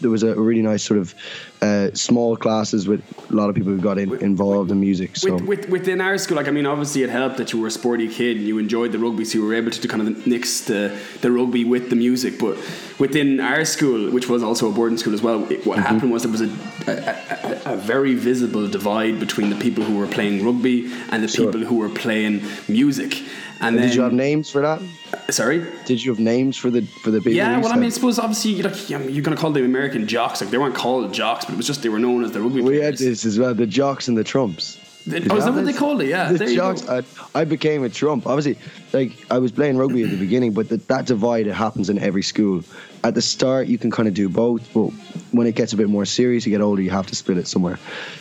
there 0.00 0.10
was 0.10 0.22
a 0.22 0.34
really 0.34 0.62
nice 0.62 0.82
sort 0.82 0.98
of 0.98 1.14
uh, 1.62 1.90
small 1.94 2.36
classes 2.36 2.88
with 2.88 3.02
a 3.30 3.34
lot 3.40 3.48
of 3.48 3.54
people 3.54 3.72
who 3.72 3.80
got 3.80 3.96
in, 3.96 4.12
involved 4.16 4.70
in 4.72 4.80
music. 4.80 5.16
So 5.16 5.34
With, 5.34 5.42
with, 5.44 5.68
within 5.68 6.00
our 6.00 6.18
school, 6.18 6.36
like 6.36 6.48
I 6.48 6.50
mean, 6.50 6.66
obviously 6.66 7.02
it 7.04 7.10
helped 7.10 7.36
that 7.36 7.52
you 7.52 7.60
were 7.60 7.68
a 7.68 7.70
sporty 7.70 8.08
kid 8.08 8.36
and 8.38 8.46
you 8.46 8.58
enjoyed 8.58 8.90
the 8.92 8.98
rugby, 8.98 9.24
so 9.24 9.38
you 9.38 9.46
were 9.46 9.54
able 9.54 9.70
to 9.70 9.88
kind 9.88 10.02
of 10.06 10.26
mix 10.26 10.62
the, 10.62 10.82
the 11.20 11.30
rugby 11.30 11.64
with 11.64 11.88
the 11.90 11.96
music. 11.96 12.38
But 12.38 12.56
within 12.98 13.38
our 13.40 13.64
school, 13.64 14.10
which 14.10 14.28
was 14.28 14.42
also 14.42 14.68
a 14.68 14.72
boarding 14.72 14.98
school 14.98 15.14
as 15.14 15.22
well, 15.22 15.44
it, 15.50 15.60
Mm-hmm. 15.62 15.68
what 15.70 15.78
happened 15.78 16.10
was 16.12 16.22
there 16.24 16.32
was 16.32 16.40
a, 16.40 16.50
a, 16.88 17.70
a, 17.70 17.74
a 17.74 17.76
very 17.76 18.14
visible 18.14 18.66
divide 18.68 19.20
between 19.20 19.48
the 19.48 19.56
people 19.56 19.84
who 19.84 19.96
were 19.96 20.08
playing 20.08 20.44
rugby 20.44 20.90
and 21.10 21.22
the 21.22 21.28
Sure. 21.28 21.46
people 21.52 21.64
who 21.68 21.76
were 21.76 21.88
playing 21.88 22.42
music. 22.68 23.22
And 23.60 23.78
then, 23.78 23.86
did 23.86 23.94
you 23.94 24.02
have 24.02 24.12
names 24.12 24.50
for 24.50 24.60
that? 24.62 24.82
Sorry. 25.30 25.64
Did 25.86 26.02
you 26.04 26.10
have 26.10 26.18
names 26.18 26.56
for 26.56 26.68
the 26.68 26.82
for 27.04 27.12
the 27.12 27.18
people? 27.18 27.34
Yeah, 27.34 27.60
well, 27.60 27.72
I 27.72 27.76
mean, 27.76 27.86
I 27.86 27.90
suppose 27.90 28.18
obviously 28.18 28.50
you're, 28.52 28.68
like, 28.68 28.90
you're 28.90 28.98
going 29.22 29.36
to 29.36 29.40
call 29.40 29.52
them 29.52 29.64
American 29.64 30.08
jocks. 30.08 30.40
Like 30.40 30.50
they 30.50 30.58
weren't 30.58 30.74
called 30.74 31.14
jocks, 31.14 31.44
but 31.52 31.54
it 31.54 31.56
was 31.58 31.66
just 31.66 31.82
they 31.82 31.88
were 31.88 31.98
known 31.98 32.24
as 32.24 32.32
the 32.32 32.40
rugby 32.40 32.60
we 32.62 32.78
players. 32.78 32.98
had 33.00 33.08
this 33.08 33.24
as 33.24 33.38
well. 33.38 33.54
The 33.54 33.66
jocks 33.66 34.08
and 34.08 34.16
the 34.16 34.24
trumps. 34.24 34.78
The- 35.06 35.16
oh, 35.30 35.36
is 35.36 35.44
that 35.44 35.52
what 35.52 35.64
they 35.64 35.72
called 35.72 36.00
it? 36.00 36.06
Yeah, 36.08 36.30
the 36.32 36.38
there 36.38 36.48
you 36.48 36.56
go. 36.56 36.74
jocks. 36.74 36.88
I, 37.34 37.40
I 37.40 37.44
became 37.44 37.82
a 37.84 37.88
trump. 37.88 38.26
Obviously, 38.26 38.56
like 38.92 39.12
I 39.30 39.38
was 39.38 39.50
playing 39.52 39.76
rugby 39.76 40.04
at 40.04 40.10
the 40.10 40.16
beginning, 40.16 40.52
but 40.52 40.68
that 40.68 40.86
that 40.88 41.06
divide 41.06 41.46
it 41.46 41.54
happens 41.54 41.90
in 41.90 41.98
every 41.98 42.22
school. 42.22 42.62
At 43.04 43.14
the 43.16 43.22
start, 43.22 43.66
you 43.66 43.78
can 43.78 43.90
kind 43.90 44.06
of 44.06 44.14
do 44.14 44.28
both, 44.28 44.62
but 44.72 44.90
when 45.32 45.48
it 45.48 45.56
gets 45.56 45.72
a 45.72 45.76
bit 45.76 45.88
more 45.88 46.04
serious, 46.04 46.46
you 46.46 46.50
get 46.50 46.60
older, 46.60 46.80
you 46.80 46.90
have 46.90 47.08
to 47.08 47.16
split 47.16 47.36
it 47.36 47.48
somewhere. 47.48 47.78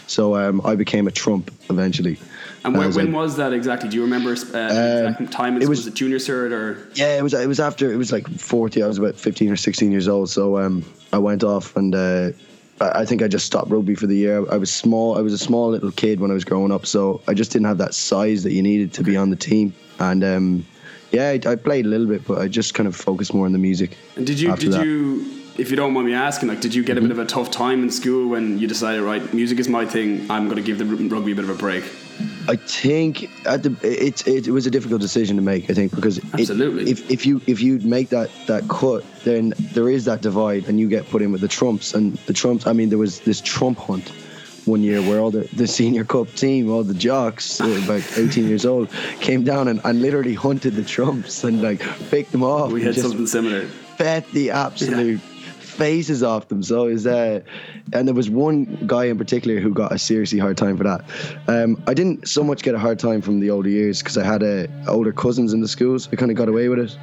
So 0.08 0.36
um, 0.36 0.60
I 0.66 0.76
became 0.76 1.08
a 1.08 1.12
trump 1.12 1.52
eventually. 1.70 2.18
And 2.64 2.76
when, 2.76 2.88
As 2.88 2.96
when 2.96 3.12
was 3.12 3.38
that 3.38 3.54
exactly? 3.54 3.90
Do 3.90 3.96
you 3.98 4.02
remember 4.04 4.32
uh, 4.32 4.36
the 4.36 5.28
time? 5.32 5.56
it 5.58 5.60
was, 5.60 5.70
was- 5.70 5.78
was 5.80 5.88
it 5.88 5.94
junior 5.94 6.18
cert 6.18 6.52
or? 6.52 6.88
Yeah, 6.96 7.16
it 7.18 7.22
was. 7.24 7.34
It 7.36 7.48
was 7.48 7.60
after. 7.60 7.92
It 7.94 7.98
was 7.98 8.12
like 8.12 8.28
forty. 8.28 8.82
I 8.82 8.88
was 8.88 8.98
about 8.98 9.16
fifteen 9.16 9.52
or 9.52 9.56
sixteen 9.56 9.92
years 9.92 10.08
old. 10.08 10.32
So 10.32 10.58
um, 10.58 10.84
I 11.14 11.20
went 11.20 11.44
off 11.44 11.76
and 11.76 11.94
uh, 11.94 12.32
I 12.82 13.06
think 13.06 13.22
I 13.22 13.28
just 13.28 13.46
stopped 13.46 13.70
rugby 13.70 13.96
for 13.96 14.08
the 14.08 14.16
year. 14.16 14.46
I 14.52 14.58
was 14.58 14.72
small. 14.72 15.18
I 15.18 15.22
was 15.22 15.34
a 15.34 15.38
small 15.38 15.70
little 15.70 15.92
kid 15.92 16.20
when 16.20 16.32
I 16.32 16.34
was 16.34 16.44
growing 16.44 16.72
up, 16.72 16.86
so 16.86 17.22
I 17.28 17.34
just 17.34 17.52
didn't 17.52 17.68
have 17.68 17.78
that 17.78 17.94
size 17.94 18.44
that 18.44 18.54
you 18.54 18.62
needed 18.62 18.94
to 18.94 19.04
be 19.04 19.16
on 19.16 19.30
the 19.30 19.36
team. 19.36 19.74
And 20.00 20.24
um, 20.24 20.66
yeah, 21.12 21.30
I, 21.30 21.40
I 21.46 21.56
played 21.56 21.86
a 21.86 21.90
little 21.90 22.08
bit, 22.08 22.26
but 22.26 22.40
I 22.40 22.48
just 22.48 22.74
kind 22.74 22.88
of 22.88 22.96
focused 22.96 23.34
more 23.34 23.46
on 23.46 23.52
the 23.52 23.60
music. 23.60 23.98
And 24.16 24.26
did 24.26 24.40
you 24.40 24.56
did 24.56 24.72
that. 24.74 24.86
you 24.86 25.42
if 25.58 25.70
you 25.70 25.76
don't 25.76 25.94
mind 25.94 26.08
me 26.08 26.14
asking, 26.14 26.50
like, 26.50 26.62
did 26.62 26.74
you 26.74 26.84
get 26.84 26.98
a 26.98 27.02
bit 27.02 27.12
of 27.12 27.20
a 27.20 27.26
tough 27.26 27.52
time 27.52 27.84
in 27.84 27.92
school 27.92 28.30
when 28.30 28.58
you 28.58 28.68
decided, 28.68 29.02
right, 29.02 29.34
music 29.34 29.60
is 29.60 29.68
my 29.68 29.86
thing. 29.86 30.30
I'm 30.32 30.46
going 30.46 30.56
to 30.56 30.64
give 30.64 30.78
the 30.78 30.86
rugby 30.86 31.34
a 31.34 31.36
bit 31.36 31.44
of 31.44 31.50
a 31.50 31.56
break. 31.56 31.84
I 32.48 32.56
think 32.56 33.30
at 33.46 33.64
the 33.64 33.76
it, 33.84 34.28
it 34.28 34.48
it 34.48 34.52
was 34.52 34.66
a 34.66 34.72
difficult 34.72 35.02
decision 35.02 35.36
to 35.38 35.42
make. 35.42 35.70
I 35.70 35.74
think 35.74 35.94
because 35.96 36.18
it- 36.18 36.24
if 36.90 37.10
if 37.12 37.26
you 37.26 37.42
if 37.48 37.62
you 37.62 37.80
make 37.80 38.10
that 38.10 38.30
that 38.48 38.68
cut, 38.68 39.04
then 39.24 39.54
there 39.74 39.90
is 39.90 40.06
that 40.06 40.22
divide, 40.22 40.68
and 40.68 40.80
you 40.80 40.88
get 40.90 41.10
put 41.10 41.22
in 41.22 41.32
with 41.32 41.42
the 41.42 41.48
trumps 41.48 41.94
and 41.94 42.14
the 42.26 42.34
trumps. 42.34 42.66
I 42.68 42.74
mean, 42.74 42.90
there 42.90 42.98
was 42.98 43.20
this 43.22 43.42
trump 43.42 43.78
hunt 43.78 44.12
one 44.66 44.82
year 44.84 45.02
where 45.02 45.20
all 45.20 45.32
the, 45.32 45.48
the 45.56 45.66
senior 45.68 46.04
cup 46.04 46.28
team, 46.36 46.70
all 46.70 46.84
the 46.84 46.94
jocks, 46.94 47.60
uh, 47.60 47.66
about 47.84 48.04
18 48.16 48.48
years 48.48 48.64
old, 48.64 48.90
came 49.20 49.44
down 49.44 49.68
and, 49.68 49.82
and 49.84 50.04
literally 50.04 50.36
hunted 50.36 50.76
the 50.76 50.84
trumps 50.84 51.44
and 51.44 51.64
like 51.64 51.82
picked 52.12 52.32
them 52.32 52.44
off. 52.44 52.72
We 52.72 52.84
had 52.84 52.96
something 52.96 53.26
similar. 53.26 53.68
bet 53.98 54.30
the 54.34 54.52
absolute 54.52 55.20
faces 55.72 56.22
off 56.24 56.48
them. 56.50 56.62
So 56.64 56.86
is 56.88 57.08
uh, 57.08 57.42
and 57.94 58.08
there 58.08 58.16
was 58.16 58.30
one 58.30 58.84
guy 58.86 59.06
in 59.06 59.18
particular 59.18 59.60
who 59.60 59.74
got 59.74 59.92
a 59.92 59.98
seriously 60.00 60.38
hard 60.40 60.58
time 60.58 60.78
for 60.78 60.84
that. 60.84 61.04
Um, 61.48 61.82
I 61.88 61.94
didn't 61.94 62.28
so 62.28 62.44
much 62.44 62.62
get 62.64 62.76
a 62.76 62.80
hard 62.80 63.00
time 63.00 63.22
from 63.22 63.40
the 63.40 63.50
older 63.50 63.70
years 63.70 64.00
because 64.02 64.18
I 64.18 64.26
had 64.26 64.44
uh, 64.44 64.68
older 64.88 65.12
cousins 65.12 65.54
in 65.54 65.62
the 65.62 65.68
schools. 65.68 66.10
I 66.12 66.16
kind 66.16 66.32
of 66.32 66.38
got 66.38 66.50
away 66.50 66.68
with 66.70 66.80
it. 66.80 66.98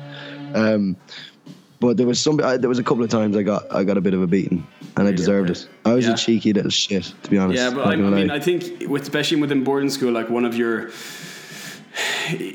Um, 0.55 0.97
but 1.81 1.97
there 1.97 2.07
was 2.07 2.21
some. 2.21 2.41
Uh, 2.41 2.57
there 2.57 2.69
was 2.69 2.79
a 2.81 2.83
couple 2.85 3.05
of 3.05 3.11
times 3.11 3.37
I 3.37 3.43
got 3.45 3.73
I 3.73 3.85
got 3.85 3.97
a 3.97 4.01
bit 4.01 4.13
of 4.15 4.21
a 4.21 4.27
beating, 4.27 4.67
and 4.97 5.07
I 5.07 5.13
deserved 5.13 5.51
it. 5.51 5.69
I 5.85 5.95
was 5.95 6.07
Yeah. 6.07 6.15
a 6.15 6.17
cheeky 6.17 6.53
little 6.53 6.71
shit, 6.73 7.13
to 7.23 7.31
be 7.31 7.39
honest. 7.39 7.57
Yeah, 7.63 7.71
but 7.71 7.87
I, 7.87 7.93
I 7.93 7.97
mean. 7.97 8.31
I 8.31 8.41
think 8.41 8.89
with 8.89 9.03
especially 9.03 9.41
within 9.41 9.63
boarding 9.63 9.89
school, 9.91 10.11
like 10.13 10.29
one 10.29 10.45
of 10.45 10.57
your 10.57 10.91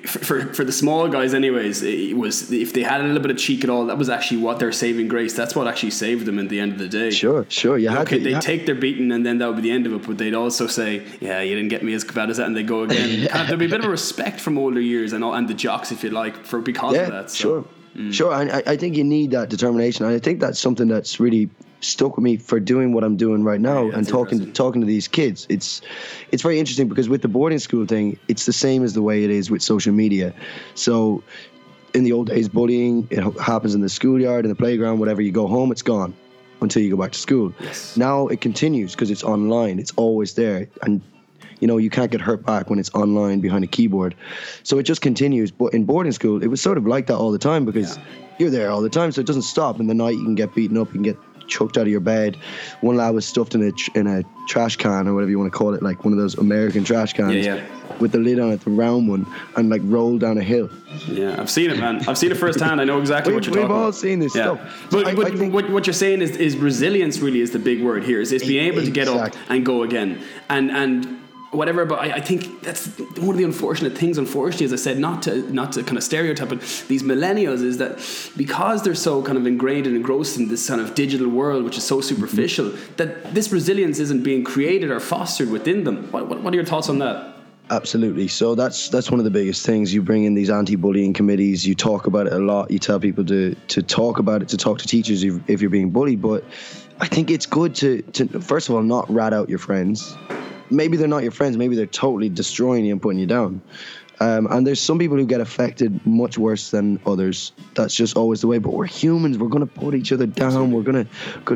for, 0.06 0.54
for 0.54 0.64
the 0.64 0.72
small 0.72 1.08
guys, 1.08 1.34
anyways, 1.34 1.84
it 1.84 2.16
was 2.16 2.52
if 2.52 2.74
they 2.74 2.84
had 2.84 3.02
a 3.02 3.04
little 3.04 3.22
bit 3.22 3.32
of 3.32 3.38
cheek 3.38 3.64
at 3.64 3.70
all, 3.70 3.86
that 3.88 3.98
was 3.98 4.10
actually 4.10 4.38
what 4.38 4.60
their 4.60 4.72
saving 4.72 5.08
grace. 5.08 5.34
That's 5.34 5.56
what 5.56 5.68
actually 5.68 5.92
saved 5.92 6.26
them 6.26 6.40
at 6.40 6.50
the 6.50 6.60
end 6.60 6.74
of 6.74 6.80
the 6.80 6.88
day. 6.88 7.10
sure, 7.12 7.46
sure. 7.50 7.78
You 7.78 7.90
had 7.90 8.00
Okay, 8.02 8.18
to. 8.18 8.24
they'd 8.24 8.30
you 8.30 8.36
had- 8.36 8.44
take 8.44 8.66
their 8.66 8.76
beating 8.76 9.12
and 9.12 9.26
then 9.26 9.40
that 9.40 9.48
would 9.48 9.58
be 9.58 9.64
the 9.64 9.72
end 9.72 9.86
of 9.86 9.94
it, 9.94 10.08
but 10.08 10.18
they'd 10.18 10.34
also 10.34 10.68
say, 10.68 11.06
Yeah, 11.20 11.42
you 11.42 11.56
didn't 11.56 11.70
get 11.70 11.84
me 11.84 11.94
as 11.94 12.04
bad 12.04 12.30
as 12.30 12.38
that, 12.38 12.48
and 12.48 12.56
they 12.56 12.64
go 12.64 12.84
again. 12.84 13.28
there'd 13.48 13.60
be 13.60 13.66
a 13.66 13.70
bit 13.70 13.84
of 13.84 13.92
respect 13.92 14.40
from 14.40 14.58
older 14.58 14.80
years 14.82 15.14
and 15.14 15.24
all, 15.24 15.34
and 15.34 15.48
the 15.48 15.54
jocks, 15.54 15.92
if 15.92 16.04
you 16.04 16.10
like, 16.10 16.46
for 16.46 16.60
because 16.62 16.96
yeah, 16.96 17.02
of 17.02 17.12
that. 17.12 17.30
So. 17.32 17.38
sure, 17.38 17.66
mm. 17.98 18.14
sure. 18.14 18.34
And 18.34 18.52
I, 18.52 18.64
I 18.68 18.78
think 18.78 18.96
you 18.96 19.04
need 19.04 19.32
that 19.32 19.50
determination. 19.50 20.06
And 20.06 20.16
I 20.16 20.20
think 20.20 20.40
that's 20.40 20.60
something 20.60 20.88
that's 20.88 21.20
really 21.20 21.50
stuck 21.84 22.15
with 22.17 22.24
me 22.24 22.38
for 22.38 22.60
doing 22.60 22.93
what 22.93 23.04
I'm 23.04 23.17
doing 23.17 23.43
right 23.43 23.62
now 23.62 23.88
Yeah, 23.88 23.98
and 23.98 24.08
talking 24.08 24.39
to, 24.39 24.52
talking 24.52 24.82
to 24.82 24.88
these 24.88 25.08
kids. 25.08 25.46
It's 25.50 25.82
it's 26.32 26.41
very 26.41 26.60
interesting 26.60 26.88
because 26.88 27.10
with 27.10 27.22
the 27.22 27.28
boarding 27.28 27.60
school 27.60 27.86
thing, 27.86 28.17
it's 28.28 28.46
the 28.46 28.54
same 28.54 28.84
as 28.84 28.93
the 28.93 29.02
way 29.02 29.24
it 29.24 29.30
is 29.30 29.52
with 29.52 29.62
social 29.62 29.93
media. 29.93 30.34
So 30.76 31.24
in 31.93 32.04
the 32.04 32.12
old 32.12 32.28
days, 32.28 32.50
bullying 32.50 33.08
it 33.12 33.22
happens 33.39 33.76
in 33.76 33.82
the 33.82 33.89
schoolyard, 33.89 34.46
in 34.46 34.50
the 34.50 34.56
playground, 34.56 35.00
whatever. 35.00 35.22
You 35.22 35.32
go 35.32 35.48
home, 35.48 35.72
it's 35.72 35.82
gone 35.82 36.13
until 36.62 36.82
you 36.82 36.89
go 36.89 36.98
back 36.98 37.12
to 37.12 37.19
school. 37.19 37.54
Yes. 37.60 37.98
Now 37.98 38.28
it 38.28 38.41
continues 38.41 38.93
because 38.93 39.12
it's 39.12 39.24
online. 39.24 39.80
It's 39.80 39.91
always 39.96 40.34
there, 40.34 40.67
and 40.82 41.02
you 41.60 41.67
know 41.67 41.78
you 41.78 41.89
can't 41.89 42.12
get 42.12 42.22
hurt 42.22 42.46
back 42.46 42.69
when 42.69 42.80
it's 42.80 42.93
online 42.93 43.41
behind 43.41 43.63
a 43.63 43.67
keyboard. 43.67 44.15
So 44.63 44.80
it 44.80 44.84
just 44.84 45.02
continues. 45.02 45.52
But 45.52 45.74
in 45.74 45.84
boarding 45.84 46.13
school, 46.13 46.41
it 46.41 46.48
was 46.48 46.62
sort 46.62 46.78
of 46.78 46.88
like 46.88 47.08
that 47.08 47.17
all 47.17 47.32
the 47.32 47.39
time 47.39 47.65
because 47.65 48.00
you're 48.39 48.50
there 48.50 48.72
all 48.72 48.82
the 48.82 48.89
time, 48.89 49.12
so 49.12 49.22
it 49.22 49.28
doesn't 49.28 49.43
stop. 49.43 49.80
In 49.80 49.88
the 49.88 49.93
night, 49.93 50.15
you 50.15 50.24
can 50.24 50.36
get 50.36 50.56
beaten 50.56 50.78
up, 50.78 50.88
you 50.88 50.93
can 50.93 51.04
get 51.04 51.17
chucked 51.48 51.78
out 51.78 51.84
of 51.84 51.88
your 51.90 52.00
bed. 52.00 52.38
One 52.82 52.98
lad 52.98 53.12
was 53.12 53.26
stuffed 53.26 53.56
in 53.56 53.64
a 53.64 53.72
tr- 53.72 53.92
in 53.96 54.08
a 54.08 54.24
trash 54.48 54.76
can 54.76 55.08
or 55.08 55.14
whatever 55.14 55.32
you 55.32 55.40
want 55.40 55.52
to 55.52 55.58
call 55.58 55.74
it, 55.74 55.82
like 55.82 56.04
one 56.04 56.14
of 56.14 56.20
those 56.20 56.36
American 56.36 56.84
trash 56.84 57.14
cans. 57.14 57.36
Yeah, 57.36 57.56
yeah. 57.56 57.98
With 58.00 58.12
the 58.12 58.18
lid 58.18 58.40
on 58.40 58.52
it, 58.52 58.62
the 58.62 58.72
round 58.72 59.08
one, 59.08 59.26
and 59.56 59.70
like 59.70 59.82
rolled 59.86 60.22
down 60.22 60.38
a 60.38 60.44
hill. 60.44 60.70
Yeah, 61.08 61.40
I've 61.40 61.50
seen 61.50 61.70
it, 61.70 61.78
man. 61.78 62.02
I've 62.08 62.18
seen 62.18 62.32
it 62.32 62.38
firsthand. 62.38 62.82
I 62.82 62.86
know 62.86 63.00
exactly 63.00 63.34
what 63.34 63.46
you're 63.46 63.56
we've 63.56 63.70
all 63.70 63.92
seen 63.92 64.20
this 64.20 64.36
yeah. 64.36 64.56
stuff. 64.56 64.88
But, 64.90 65.08
I- 65.08 65.16
but 65.16 65.40
I 65.40 65.48
what, 65.48 65.70
what 65.70 65.86
you're 65.86 65.94
saying 65.94 66.22
is, 66.22 66.36
is 66.38 66.58
resilience 66.58 67.20
really 67.20 67.42
is 67.42 67.52
the 67.52 67.60
big 67.60 67.84
word 67.84 68.04
here. 68.04 68.20
Is, 68.20 68.32
is 68.32 68.44
being 68.44 68.66
able 68.66 68.84
to 68.84 68.92
get 68.92 69.08
up 69.08 69.34
and 69.50 69.66
go 69.66 69.84
again. 69.84 70.22
And 70.50 70.72
and 70.72 71.23
whatever, 71.54 71.86
but 71.86 72.00
I, 72.00 72.16
I 72.16 72.22
think 72.22 72.62
that's 72.62 72.88
one 73.18 73.30
of 73.30 73.38
the 73.38 73.44
unfortunate 73.44 73.98
things, 73.98 74.18
unfortunately, 74.18 74.66
as 74.66 74.74
I 74.74 74.78
said, 74.78 74.98
not 75.00 75.24
to 75.24 75.54
not 75.54 75.74
to 75.74 75.84
kind 75.84 75.98
of 75.98 76.04
stereotype, 76.04 76.50
but 76.50 76.62
these 76.88 77.04
millennials 77.04 77.63
is 77.63 77.78
that 77.78 78.00
because 78.36 78.84
they're 78.84 78.96
so 78.96 79.22
kind 79.24 79.38
of 79.38 79.46
ingrained 79.46 79.88
and 79.88 79.96
engrossed 79.96 80.38
in 80.38 80.48
this 80.48 80.68
kind 80.68 80.82
of 80.82 80.96
digital 80.96 81.30
world, 81.30 81.63
which 81.63 81.78
is 81.78 81.86
so 81.86 82.02
superficial, 82.02 82.70
mm-hmm. 82.70 82.96
that 82.96 83.34
this 83.34 83.52
resilience 83.52 84.00
isn't 84.00 84.24
being 84.24 84.44
created 84.44 84.89
or 84.92 85.00
fostered 85.00 85.50
within 85.50 85.84
them. 85.84 86.12
What, 86.12 86.28
what, 86.28 86.42
what 86.42 86.54
are 86.54 86.56
your 86.56 86.66
thoughts 86.66 86.89
on 86.89 87.00
that? 87.00 87.34
Absolutely. 87.70 88.28
So 88.28 88.56
that's 88.56 88.89
that's 88.89 89.10
one 89.10 89.20
of 89.20 89.24
the 89.24 89.32
biggest 89.32 89.66
things. 89.66 89.94
You 89.94 90.02
bring 90.02 90.26
in 90.26 90.34
these 90.34 90.50
anti-bullying 90.50 91.13
committees. 91.13 91.66
You 91.66 91.76
talk 91.76 92.08
about 92.08 92.28
it 92.28 92.34
a 92.34 92.39
lot. 92.39 92.70
You 92.70 92.78
tell 92.78 93.00
people 93.00 93.24
to 93.26 93.56
to 93.70 93.82
talk 93.82 94.20
about 94.20 94.42
it, 94.42 94.50
to 94.50 94.58
talk 94.58 94.80
to 94.80 94.88
teachers 94.88 95.24
if, 95.24 95.36
if 95.50 95.62
you're 95.62 95.70
being 95.70 95.89
bullied. 95.89 96.22
But 96.22 96.44
I 97.00 97.08
think 97.08 97.32
it's 97.32 97.46
good 97.46 97.74
to 97.76 98.02
to 98.02 98.42
first 98.42 98.68
of 98.68 98.76
all 98.76 98.84
not 98.84 99.10
rat 99.10 99.34
out 99.34 99.50
your 99.50 99.60
friends. 99.60 100.16
Maybe 100.74 100.98
they're 100.98 101.08
not 101.08 101.24
your 101.24 101.32
friends. 101.32 101.58
Maybe 101.58 101.76
they're 101.76 101.86
totally 101.86 102.30
destroying 102.30 102.86
you 102.86 102.94
and 102.94 103.02
putting 103.02 103.20
you 103.20 103.28
down. 103.28 103.62
Um, 104.20 104.48
and 104.50 104.66
there's 104.66 104.80
some 104.80 105.00
people 105.00 105.18
who 105.18 105.26
get 105.26 105.42
affected 105.42 106.06
much 106.06 106.38
worse 106.38 106.72
than 106.72 107.00
others. 107.06 107.52
That's 107.76 107.94
just 107.94 108.16
always 108.16 108.42
the 108.42 108.48
way. 108.48 108.58
But 108.58 108.74
we're 108.74 108.86
humans. 108.86 109.38
We're 109.38 109.50
gonna 109.50 109.66
put 109.66 109.96
each 109.96 110.12
other 110.12 110.26
down. 110.26 110.72
We're 110.72 110.84
gonna 110.84 111.08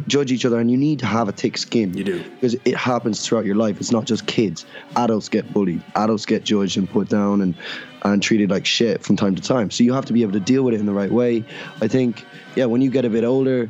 judge 0.07 0.31
each 0.31 0.43
other, 0.43 0.59
and 0.59 0.69
you 0.69 0.75
need 0.75 0.99
to 0.99 1.05
have 1.05 1.29
a 1.29 1.31
thick 1.31 1.57
skin. 1.57 1.95
You 1.95 2.03
do. 2.03 2.23
because 2.23 2.55
it 2.65 2.75
happens 2.75 3.25
throughout 3.25 3.45
your 3.45 3.55
life. 3.55 3.79
It's 3.79 3.91
not 3.91 4.05
just 4.05 4.25
kids. 4.25 4.65
Adults 4.95 5.29
get 5.29 5.53
bullied. 5.53 5.81
Adults 5.95 6.25
get 6.25 6.43
judged 6.43 6.77
and 6.77 6.89
put 6.89 7.09
down 7.09 7.41
and 7.41 7.55
and 8.03 8.21
treated 8.21 8.49
like 8.49 8.65
shit 8.65 9.03
from 9.03 9.15
time 9.15 9.35
to 9.35 9.41
time. 9.41 9.71
So 9.71 9.83
you 9.83 9.93
have 9.93 10.05
to 10.05 10.13
be 10.13 10.21
able 10.23 10.33
to 10.33 10.39
deal 10.39 10.63
with 10.63 10.73
it 10.73 10.79
in 10.79 10.85
the 10.85 10.93
right 10.93 11.11
way. 11.11 11.43
I 11.81 11.87
think, 11.87 12.25
yeah, 12.55 12.65
when 12.65 12.81
you 12.81 12.89
get 12.89 13.05
a 13.05 13.09
bit 13.09 13.23
older, 13.23 13.69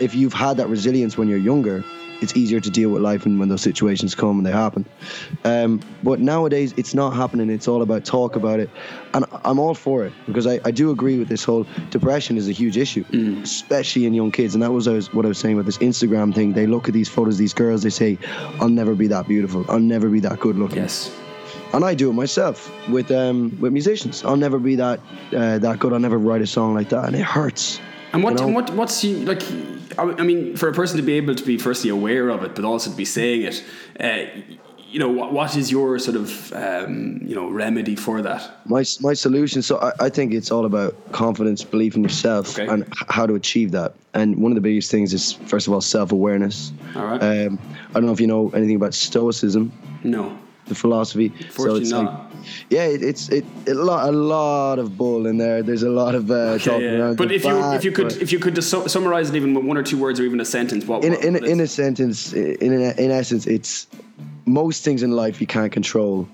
if 0.00 0.14
you've 0.14 0.32
had 0.32 0.56
that 0.58 0.68
resilience 0.68 1.16
when 1.18 1.28
you're 1.28 1.38
younger, 1.38 1.84
it's 2.20 2.36
easier 2.36 2.60
to 2.60 2.70
deal 2.70 2.90
with 2.90 3.02
life 3.02 3.26
and 3.26 3.38
when 3.38 3.48
those 3.48 3.62
situations 3.62 4.14
come 4.14 4.38
and 4.38 4.46
they 4.46 4.50
happen. 4.50 4.84
Um, 5.44 5.80
but 6.02 6.20
nowadays, 6.20 6.74
it's 6.76 6.94
not 6.94 7.10
happening. 7.14 7.50
It's 7.50 7.68
all 7.68 7.82
about 7.82 8.04
talk 8.04 8.36
about 8.36 8.60
it, 8.60 8.70
and 9.14 9.24
I'm 9.44 9.58
all 9.58 9.74
for 9.74 10.04
it 10.04 10.12
because 10.26 10.46
I, 10.46 10.60
I 10.64 10.70
do 10.70 10.90
agree 10.90 11.18
with 11.18 11.28
this 11.28 11.44
whole 11.44 11.66
depression 11.90 12.36
is 12.36 12.48
a 12.48 12.52
huge 12.52 12.76
issue, 12.76 13.04
especially 13.42 14.06
in 14.06 14.14
young 14.14 14.32
kids. 14.32 14.54
And 14.54 14.62
that 14.62 14.72
was, 14.72 14.88
I 14.88 14.92
was 14.92 15.12
what 15.14 15.24
I 15.24 15.28
was 15.28 15.38
saying 15.38 15.56
with 15.56 15.66
this 15.66 15.78
Instagram 15.78 16.34
thing. 16.34 16.52
They 16.52 16.66
look 16.66 16.88
at 16.88 16.94
these 16.94 17.08
photos, 17.08 17.38
these 17.38 17.54
girls, 17.54 17.82
they 17.82 17.90
say, 17.90 18.18
"I'll 18.60 18.68
never 18.68 18.94
be 18.94 19.06
that 19.08 19.28
beautiful. 19.28 19.64
I'll 19.68 19.78
never 19.78 20.08
be 20.08 20.20
that 20.20 20.40
good 20.40 20.56
looking." 20.56 20.78
Yes. 20.78 21.10
and 21.72 21.84
I 21.84 21.94
do 21.94 22.08
it 22.10 22.14
myself 22.14 22.70
with 22.88 23.10
um, 23.10 23.56
with 23.60 23.72
musicians. 23.72 24.24
I'll 24.24 24.36
never 24.36 24.58
be 24.58 24.76
that 24.76 25.00
uh, 25.36 25.58
that 25.58 25.78
good. 25.78 25.92
I'll 25.92 26.00
never 26.00 26.18
write 26.18 26.42
a 26.42 26.46
song 26.46 26.74
like 26.74 26.88
that, 26.90 27.04
and 27.04 27.14
it 27.14 27.22
hurts. 27.22 27.80
And 28.12 28.22
what, 28.22 28.38
you 28.40 28.46
know? 28.46 28.52
what 28.52 28.70
what's 28.74 29.04
you 29.04 29.18
like? 29.18 29.42
I 29.98 30.22
mean, 30.22 30.56
for 30.56 30.68
a 30.68 30.72
person 30.72 30.96
to 30.98 31.02
be 31.02 31.14
able 31.14 31.34
to 31.34 31.44
be 31.44 31.58
firstly 31.58 31.90
aware 31.90 32.28
of 32.28 32.42
it, 32.44 32.54
but 32.54 32.64
also 32.64 32.90
to 32.90 32.96
be 32.96 33.04
saying 33.04 33.42
it, 33.42 33.64
uh, 33.98 34.24
you 34.90 34.98
know, 34.98 35.08
what, 35.10 35.32
what 35.32 35.56
is 35.56 35.70
your 35.70 35.98
sort 35.98 36.16
of 36.16 36.52
um, 36.52 37.20
you 37.24 37.34
know 37.34 37.50
remedy 37.50 37.96
for 37.96 38.22
that? 38.22 38.60
my 38.64 38.84
my 39.00 39.12
solution. 39.14 39.60
So 39.62 39.78
I, 39.78 40.06
I 40.06 40.08
think 40.08 40.32
it's 40.32 40.50
all 40.50 40.64
about 40.64 40.94
confidence, 41.12 41.64
belief 41.64 41.96
in 41.96 42.02
yourself, 42.02 42.58
Okay. 42.58 42.68
and 42.72 42.86
how 43.08 43.26
to 43.26 43.34
achieve 43.34 43.72
that. 43.72 43.94
And 44.14 44.36
one 44.36 44.52
of 44.52 44.56
the 44.56 44.62
biggest 44.62 44.90
things 44.90 45.12
is 45.12 45.32
first 45.46 45.66
of 45.66 45.72
all 45.74 45.80
self 45.80 46.12
awareness. 46.12 46.72
All 46.94 47.04
right. 47.04 47.22
Um, 47.22 47.58
I 47.90 47.94
don't 47.94 48.06
know 48.06 48.12
if 48.12 48.20
you 48.20 48.26
know 48.26 48.50
anything 48.50 48.76
about 48.76 48.94
Stoicism, 48.94 49.72
No, 50.04 50.38
the 50.66 50.74
philosophy. 50.74 51.28
Fortunately 51.50 51.82
it's 51.82 51.90
not. 51.90 52.04
like, 52.04 52.27
yeah, 52.70 52.84
it, 52.84 53.02
it's 53.02 53.28
it, 53.28 53.44
a 53.66 53.74
lot 53.74 54.08
a 54.08 54.12
lot 54.12 54.78
of 54.78 54.96
bull 54.96 55.26
in 55.26 55.38
there. 55.38 55.62
There's 55.62 55.82
a 55.82 55.90
lot 55.90 56.14
of 56.14 56.30
uh, 56.30 56.58
talking 56.58 56.82
yeah, 56.82 56.90
around. 56.92 57.16
But 57.16 57.32
if 57.32 57.44
you 57.44 57.58
if 57.72 57.84
you 57.84 57.92
could 57.92 58.12
if 58.22 58.32
you 58.32 58.38
could 58.38 58.54
just 58.54 58.70
su- 58.70 58.88
summarize 58.88 59.30
it 59.30 59.36
even 59.36 59.54
with 59.54 59.64
one 59.64 59.76
or 59.76 59.82
two 59.82 59.98
words 59.98 60.20
or 60.20 60.24
even 60.24 60.40
a 60.40 60.44
sentence, 60.44 60.84
what 60.86 61.04
in 61.04 61.12
what- 61.12 61.24
in 61.24 61.34
what 61.34 61.44
in 61.44 61.60
a 61.60 61.66
sentence, 61.66 62.32
in, 62.32 62.72
in 62.72 63.10
essence, 63.10 63.46
it's 63.46 63.86
most 64.46 64.84
things 64.84 65.02
in 65.02 65.12
life 65.12 65.40
you 65.40 65.46
can't 65.46 65.72
control. 65.72 66.28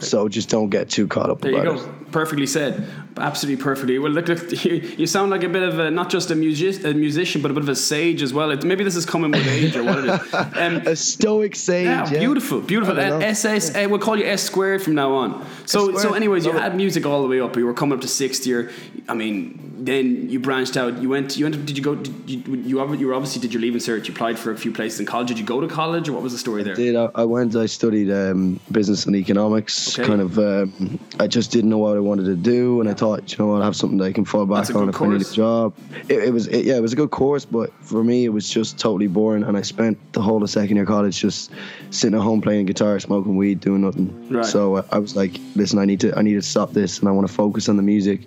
So 0.00 0.28
just 0.28 0.48
don't 0.48 0.70
get 0.70 0.88
too 0.88 1.06
caught 1.06 1.28
up 1.30 1.40
There 1.42 1.52
you 1.52 1.62
go. 1.62 1.74
it. 1.74 2.10
Perfectly 2.10 2.46
said. 2.46 2.88
Absolutely 3.16 3.62
perfectly. 3.62 3.98
Well, 3.98 4.12
look, 4.12 4.28
look 4.28 4.64
you, 4.64 4.74
you 4.76 5.06
sound 5.06 5.30
like 5.30 5.42
a 5.42 5.48
bit 5.48 5.62
of 5.62 5.78
a, 5.78 5.90
not 5.90 6.08
just 6.10 6.30
a, 6.30 6.34
music, 6.34 6.84
a 6.84 6.94
musician, 6.94 7.42
but 7.42 7.50
a 7.50 7.54
bit 7.54 7.62
of 7.62 7.68
a 7.68 7.76
sage 7.76 8.22
as 8.22 8.32
well. 8.32 8.50
It, 8.50 8.64
maybe 8.64 8.82
this 8.82 8.96
is 8.96 9.04
coming 9.04 9.30
with 9.30 9.46
age 9.46 9.76
or 9.76 9.84
what 9.84 9.98
it 9.98 10.04
is. 10.06 10.34
Um, 10.34 10.76
A 10.86 10.96
stoic 10.96 11.54
sage. 11.54 11.86
Yeah, 11.86 12.10
yeah. 12.10 12.18
beautiful, 12.18 12.60
beautiful. 12.60 12.98
I 12.98 13.08
don't 13.08 13.20
know. 13.20 13.26
SS, 13.26 13.74
uh, 13.74 13.86
we'll 13.88 13.98
call 13.98 14.16
you 14.16 14.24
S 14.24 14.42
squared 14.42 14.82
from 14.82 14.94
now 14.94 15.12
on. 15.12 15.44
So, 15.66 15.92
so, 15.92 15.98
squared, 15.98 16.16
anyways, 16.16 16.46
you 16.46 16.52
it. 16.52 16.60
had 16.60 16.76
music 16.76 17.04
all 17.06 17.22
the 17.22 17.28
way 17.28 17.40
up. 17.40 17.56
You 17.56 17.66
were 17.66 17.74
coming 17.74 17.94
up 17.94 18.00
to 18.02 18.08
sixth 18.08 18.46
year. 18.46 18.70
I 19.08 19.14
mean, 19.14 19.63
then 19.86 20.28
you 20.30 20.38
branched 20.40 20.76
out. 20.76 21.00
You 21.02 21.08
went. 21.08 21.36
You 21.36 21.46
went. 21.46 21.66
Did 21.66 21.76
you 21.76 21.82
go? 21.82 21.94
Did 21.94 22.30
you, 22.30 22.54
you, 22.54 22.94
you 22.94 23.06
were 23.06 23.14
obviously 23.14 23.40
did 23.40 23.52
your 23.52 23.60
leaving 23.60 23.80
cert. 23.80 24.06
You 24.06 24.14
applied 24.14 24.38
for 24.38 24.50
a 24.52 24.56
few 24.56 24.72
places 24.72 25.00
in 25.00 25.06
college. 25.06 25.28
Did 25.28 25.38
you 25.38 25.44
go 25.44 25.60
to 25.60 25.68
college, 25.68 26.08
or 26.08 26.12
what 26.12 26.22
was 26.22 26.32
the 26.32 26.38
story 26.38 26.62
there? 26.62 26.74
did. 26.74 26.96
I, 26.96 27.08
I 27.14 27.24
went. 27.24 27.56
I 27.56 27.66
studied 27.66 28.10
um, 28.10 28.60
business 28.70 29.06
and 29.06 29.16
economics. 29.16 29.98
Okay. 29.98 30.06
Kind 30.06 30.20
of. 30.20 30.38
Um, 30.38 30.98
I 31.18 31.26
just 31.26 31.50
didn't 31.50 31.70
know 31.70 31.78
what 31.78 31.96
I 31.96 32.00
wanted 32.00 32.26
to 32.26 32.36
do, 32.36 32.80
and 32.80 32.88
I 32.88 32.94
thought, 32.94 33.32
you 33.32 33.38
know, 33.38 33.52
what, 33.52 33.62
I 33.62 33.64
have 33.64 33.76
something 33.76 33.98
that 33.98 34.04
I 34.04 34.12
can 34.12 34.24
fall 34.24 34.46
back 34.46 34.74
on 34.74 34.88
if 34.88 35.00
I 35.00 35.06
need 35.06 35.22
a 35.22 35.32
job. 35.32 35.74
It, 36.08 36.24
it 36.24 36.32
was. 36.32 36.46
It, 36.48 36.64
yeah, 36.64 36.76
it 36.76 36.82
was 36.82 36.92
a 36.92 36.96
good 36.96 37.10
course, 37.10 37.44
but 37.44 37.72
for 37.82 38.04
me, 38.04 38.24
it 38.24 38.30
was 38.30 38.48
just 38.48 38.78
totally 38.78 39.06
boring. 39.06 39.44
And 39.44 39.56
I 39.56 39.62
spent 39.62 39.98
the 40.12 40.22
whole 40.22 40.42
of 40.42 40.50
second 40.50 40.76
year 40.76 40.86
college 40.86 41.18
just 41.18 41.50
sitting 41.90 42.18
at 42.18 42.22
home 42.22 42.40
playing 42.40 42.66
guitar, 42.66 42.98
smoking 43.00 43.36
weed, 43.36 43.60
doing 43.60 43.82
nothing. 43.82 44.28
Right. 44.28 44.44
So 44.44 44.78
I, 44.78 44.84
I 44.92 44.98
was 44.98 45.16
like, 45.16 45.38
listen, 45.54 45.78
I 45.78 45.84
need 45.84 46.00
to. 46.00 46.16
I 46.16 46.22
need 46.22 46.34
to 46.34 46.42
stop 46.42 46.72
this, 46.72 46.98
and 47.00 47.08
I 47.08 47.12
want 47.12 47.26
to 47.26 47.32
focus 47.32 47.68
on 47.68 47.76
the 47.76 47.82
music. 47.82 48.20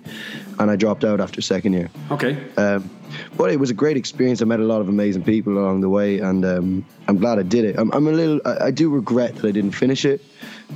And 0.58 0.72
I 0.72 0.76
dropped 0.76 1.04
out 1.04 1.20
after 1.20 1.40
second 1.48 1.72
year. 1.72 1.88
Okay. 2.10 2.36
Um, 2.56 2.88
but 3.36 3.50
it 3.50 3.58
was 3.60 3.70
a 3.70 3.74
great 3.74 3.96
experience. 3.96 4.42
I 4.42 4.44
met 4.44 4.60
a 4.60 4.64
lot 4.64 4.80
of 4.80 4.88
amazing 4.88 5.22
people 5.24 5.58
along 5.58 5.80
the 5.80 5.88
way, 5.88 6.18
and 6.18 6.44
um, 6.44 6.84
I'm 7.08 7.18
glad 7.18 7.38
I 7.38 7.42
did 7.42 7.64
it. 7.64 7.78
I'm, 7.78 7.90
I'm 7.92 8.06
a 8.06 8.12
little. 8.12 8.40
I, 8.44 8.66
I 8.66 8.70
do 8.70 8.90
regret 8.90 9.34
that 9.36 9.46
I 9.46 9.50
didn't 9.52 9.72
finish 9.72 10.04
it, 10.04 10.20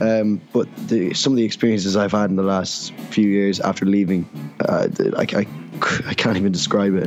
um, 0.00 0.40
but 0.52 0.68
the, 0.88 1.12
some 1.14 1.32
of 1.32 1.36
the 1.36 1.44
experiences 1.44 1.96
I've 1.96 2.12
had 2.12 2.30
in 2.30 2.36
the 2.36 2.42
last 2.42 2.92
few 3.10 3.28
years 3.28 3.60
after 3.60 3.84
leaving 3.84 4.28
uh, 4.60 4.88
like 5.12 5.34
I, 5.34 5.46
I 6.06 6.14
can't 6.14 6.36
even 6.36 6.52
describe 6.52 6.94
it, 6.94 7.04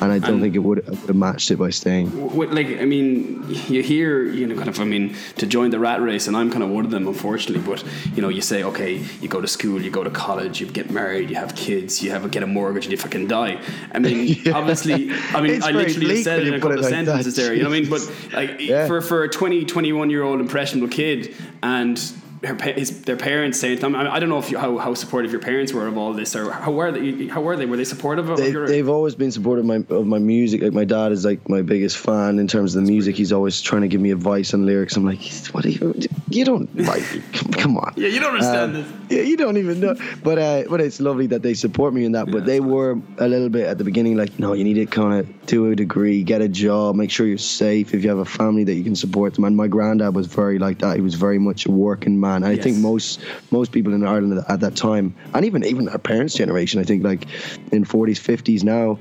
and 0.00 0.12
I 0.12 0.18
don't 0.18 0.34
And- 0.34 0.42
think 0.42 0.54
it 0.56 0.58
would, 0.58 0.84
would 0.88 0.98
have 0.98 1.14
matched 1.16 1.50
it 1.52 1.56
by 1.58 1.70
staying. 1.70 2.08
What, 2.36 2.52
like 2.52 2.66
I 2.80 2.84
mean, 2.84 3.44
you 3.68 3.82
hear 3.82 4.24
you 4.24 4.46
know 4.48 4.56
kind 4.56 4.68
of 4.68 4.80
I 4.80 4.84
mean 4.84 5.14
to 5.36 5.46
join 5.46 5.70
the 5.70 5.78
rat 5.78 6.00
race, 6.02 6.26
and 6.26 6.36
I'm 6.36 6.50
kind 6.50 6.64
of 6.64 6.70
one 6.70 6.84
of 6.84 6.90
them, 6.90 7.06
unfortunately. 7.06 7.62
But 7.64 7.84
you 8.16 8.22
know, 8.22 8.28
you 8.28 8.40
say 8.42 8.64
okay, 8.64 8.96
you 9.20 9.28
go 9.28 9.40
to 9.40 9.46
school, 9.46 9.80
you 9.80 9.90
go 9.90 10.02
to 10.02 10.10
college, 10.10 10.60
you 10.60 10.66
get 10.66 10.90
married, 10.90 11.30
you 11.30 11.36
have 11.36 11.54
kids, 11.54 12.02
you 12.02 12.10
have 12.10 12.24
a, 12.24 12.28
get 12.28 12.42
a 12.42 12.46
mortgage, 12.46 12.84
and 12.86 12.92
you 12.92 12.98
fucking 12.98 13.28
die. 13.28 13.60
I 13.94 13.98
mean, 14.00 14.36
Yeah. 14.46 14.52
Obviously, 14.70 15.10
I 15.34 15.40
mean, 15.40 15.62
I 15.62 15.70
literally 15.70 16.22
said 16.22 16.40
it 16.40 16.48
in 16.48 16.54
a 16.54 16.60
couple 16.60 16.78
of 16.78 16.84
like 16.84 16.90
that. 16.92 17.06
sentences 17.06 17.36
there. 17.36 17.54
You 17.54 17.62
know 17.62 17.70
what 17.70 17.76
I 17.76 17.80
mean? 17.80 17.90
But 17.90 18.12
like 18.32 18.60
Yeah. 18.60 18.86
for 18.86 19.00
for 19.00 19.24
a 19.24 19.28
20, 19.28 19.64
21 19.64 20.10
year 20.10 20.22
old 20.22 20.40
impressionable 20.40 20.88
kid 20.88 21.34
and. 21.62 22.00
Her, 22.46 22.54
his, 22.72 23.02
their 23.02 23.16
parents 23.16 23.60
to 23.60 23.76
them, 23.76 23.94
I 23.94 24.18
don't 24.18 24.28
know 24.28 24.38
if 24.38 24.50
you, 24.50 24.58
how, 24.58 24.78
how 24.78 24.94
supportive 24.94 25.32
your 25.32 25.40
parents 25.40 25.72
were 25.72 25.86
of 25.86 25.96
all 25.98 26.12
this, 26.12 26.34
or 26.36 26.50
how 26.50 26.72
were 26.72 26.92
they? 26.92 27.26
How 27.26 27.40
were 27.40 27.56
they? 27.56 27.66
Were 27.66 27.76
they 27.76 27.84
supportive 27.84 28.28
of 28.28 28.38
They, 28.38 28.50
your? 28.50 28.66
they've 28.66 28.88
always 28.88 29.14
been 29.14 29.30
supportive 29.32 29.64
of 29.68 29.88
my 29.88 29.94
of 29.96 30.06
my 30.06 30.18
music. 30.18 30.62
Like 30.62 30.72
my 30.72 30.84
dad 30.84 31.12
is 31.12 31.24
like 31.24 31.48
my 31.48 31.62
biggest 31.62 31.96
fan 31.98 32.38
in 32.38 32.46
terms 32.46 32.74
of 32.74 32.84
the 32.84 32.90
music. 32.90 33.16
He's 33.16 33.32
always 33.32 33.60
trying 33.60 33.82
to 33.82 33.88
give 33.88 34.00
me 34.00 34.10
advice 34.12 34.54
on 34.54 34.64
lyrics. 34.66 34.96
I'm 34.96 35.04
like, 35.04 35.20
what 35.52 35.64
are 35.66 35.70
you? 35.70 35.94
You 36.30 36.44
don't 36.44 36.74
like. 36.92 37.02
Come, 37.32 37.52
come 37.52 37.76
on. 37.78 37.92
yeah, 37.96 38.08
you 38.08 38.20
don't 38.20 38.32
understand 38.34 38.76
Um, 38.76 38.82
this. 38.82 38.92
Yeah, 39.10 39.22
you 39.22 39.36
don't 39.36 39.56
even 39.56 39.80
know. 39.80 39.94
But 40.22 40.38
uh, 40.38 40.64
but 40.68 40.80
it's 40.80 41.00
lovely 41.00 41.26
that 41.28 41.42
they 41.42 41.54
support 41.54 41.94
me 41.94 42.04
in 42.04 42.12
that. 42.12 42.30
But 42.30 42.46
they 42.46 42.60
were 42.60 43.00
a 43.18 43.28
little 43.28 43.48
bit 43.48 43.66
at 43.66 43.78
the 43.78 43.84
beginning 43.84 44.16
like, 44.16 44.38
no, 44.38 44.52
you 44.52 44.64
need 44.64 44.74
to 44.74 44.86
kind 44.86 45.20
of 45.20 45.46
do 45.46 45.70
a 45.70 45.76
degree, 45.76 46.22
get 46.24 46.42
a 46.42 46.48
job, 46.48 46.96
make 46.96 47.10
sure 47.10 47.26
you're 47.26 47.38
safe. 47.38 47.94
If 47.94 48.02
you 48.02 48.08
have 48.10 48.18
a 48.18 48.24
family 48.24 48.64
that 48.64 48.74
you 48.74 48.84
can 48.84 48.96
support 48.96 49.34
them. 49.34 49.44
And 49.44 49.56
my 49.56 49.68
granddad 49.68 50.14
was 50.14 50.26
very 50.26 50.58
like 50.58 50.78
that. 50.80 50.96
He 50.96 51.02
was 51.02 51.14
very 51.14 51.38
much 51.38 51.66
a 51.66 51.70
working 51.70 52.18
man. 52.20 52.35
And 52.44 52.52
I 52.52 52.56
think 52.56 52.76
most 52.78 53.20
most 53.50 53.72
people 53.72 53.92
in 53.92 54.04
Ireland 54.06 54.44
at 54.48 54.60
that 54.60 54.76
time, 54.76 55.14
and 55.34 55.44
even 55.44 55.64
even 55.64 55.88
our 55.88 55.98
parents' 55.98 56.34
generation, 56.34 56.80
I 56.80 56.84
think 56.84 57.02
like 57.04 57.26
in 57.72 57.84
40s, 57.84 58.20
50s 58.20 58.62
now. 58.62 58.98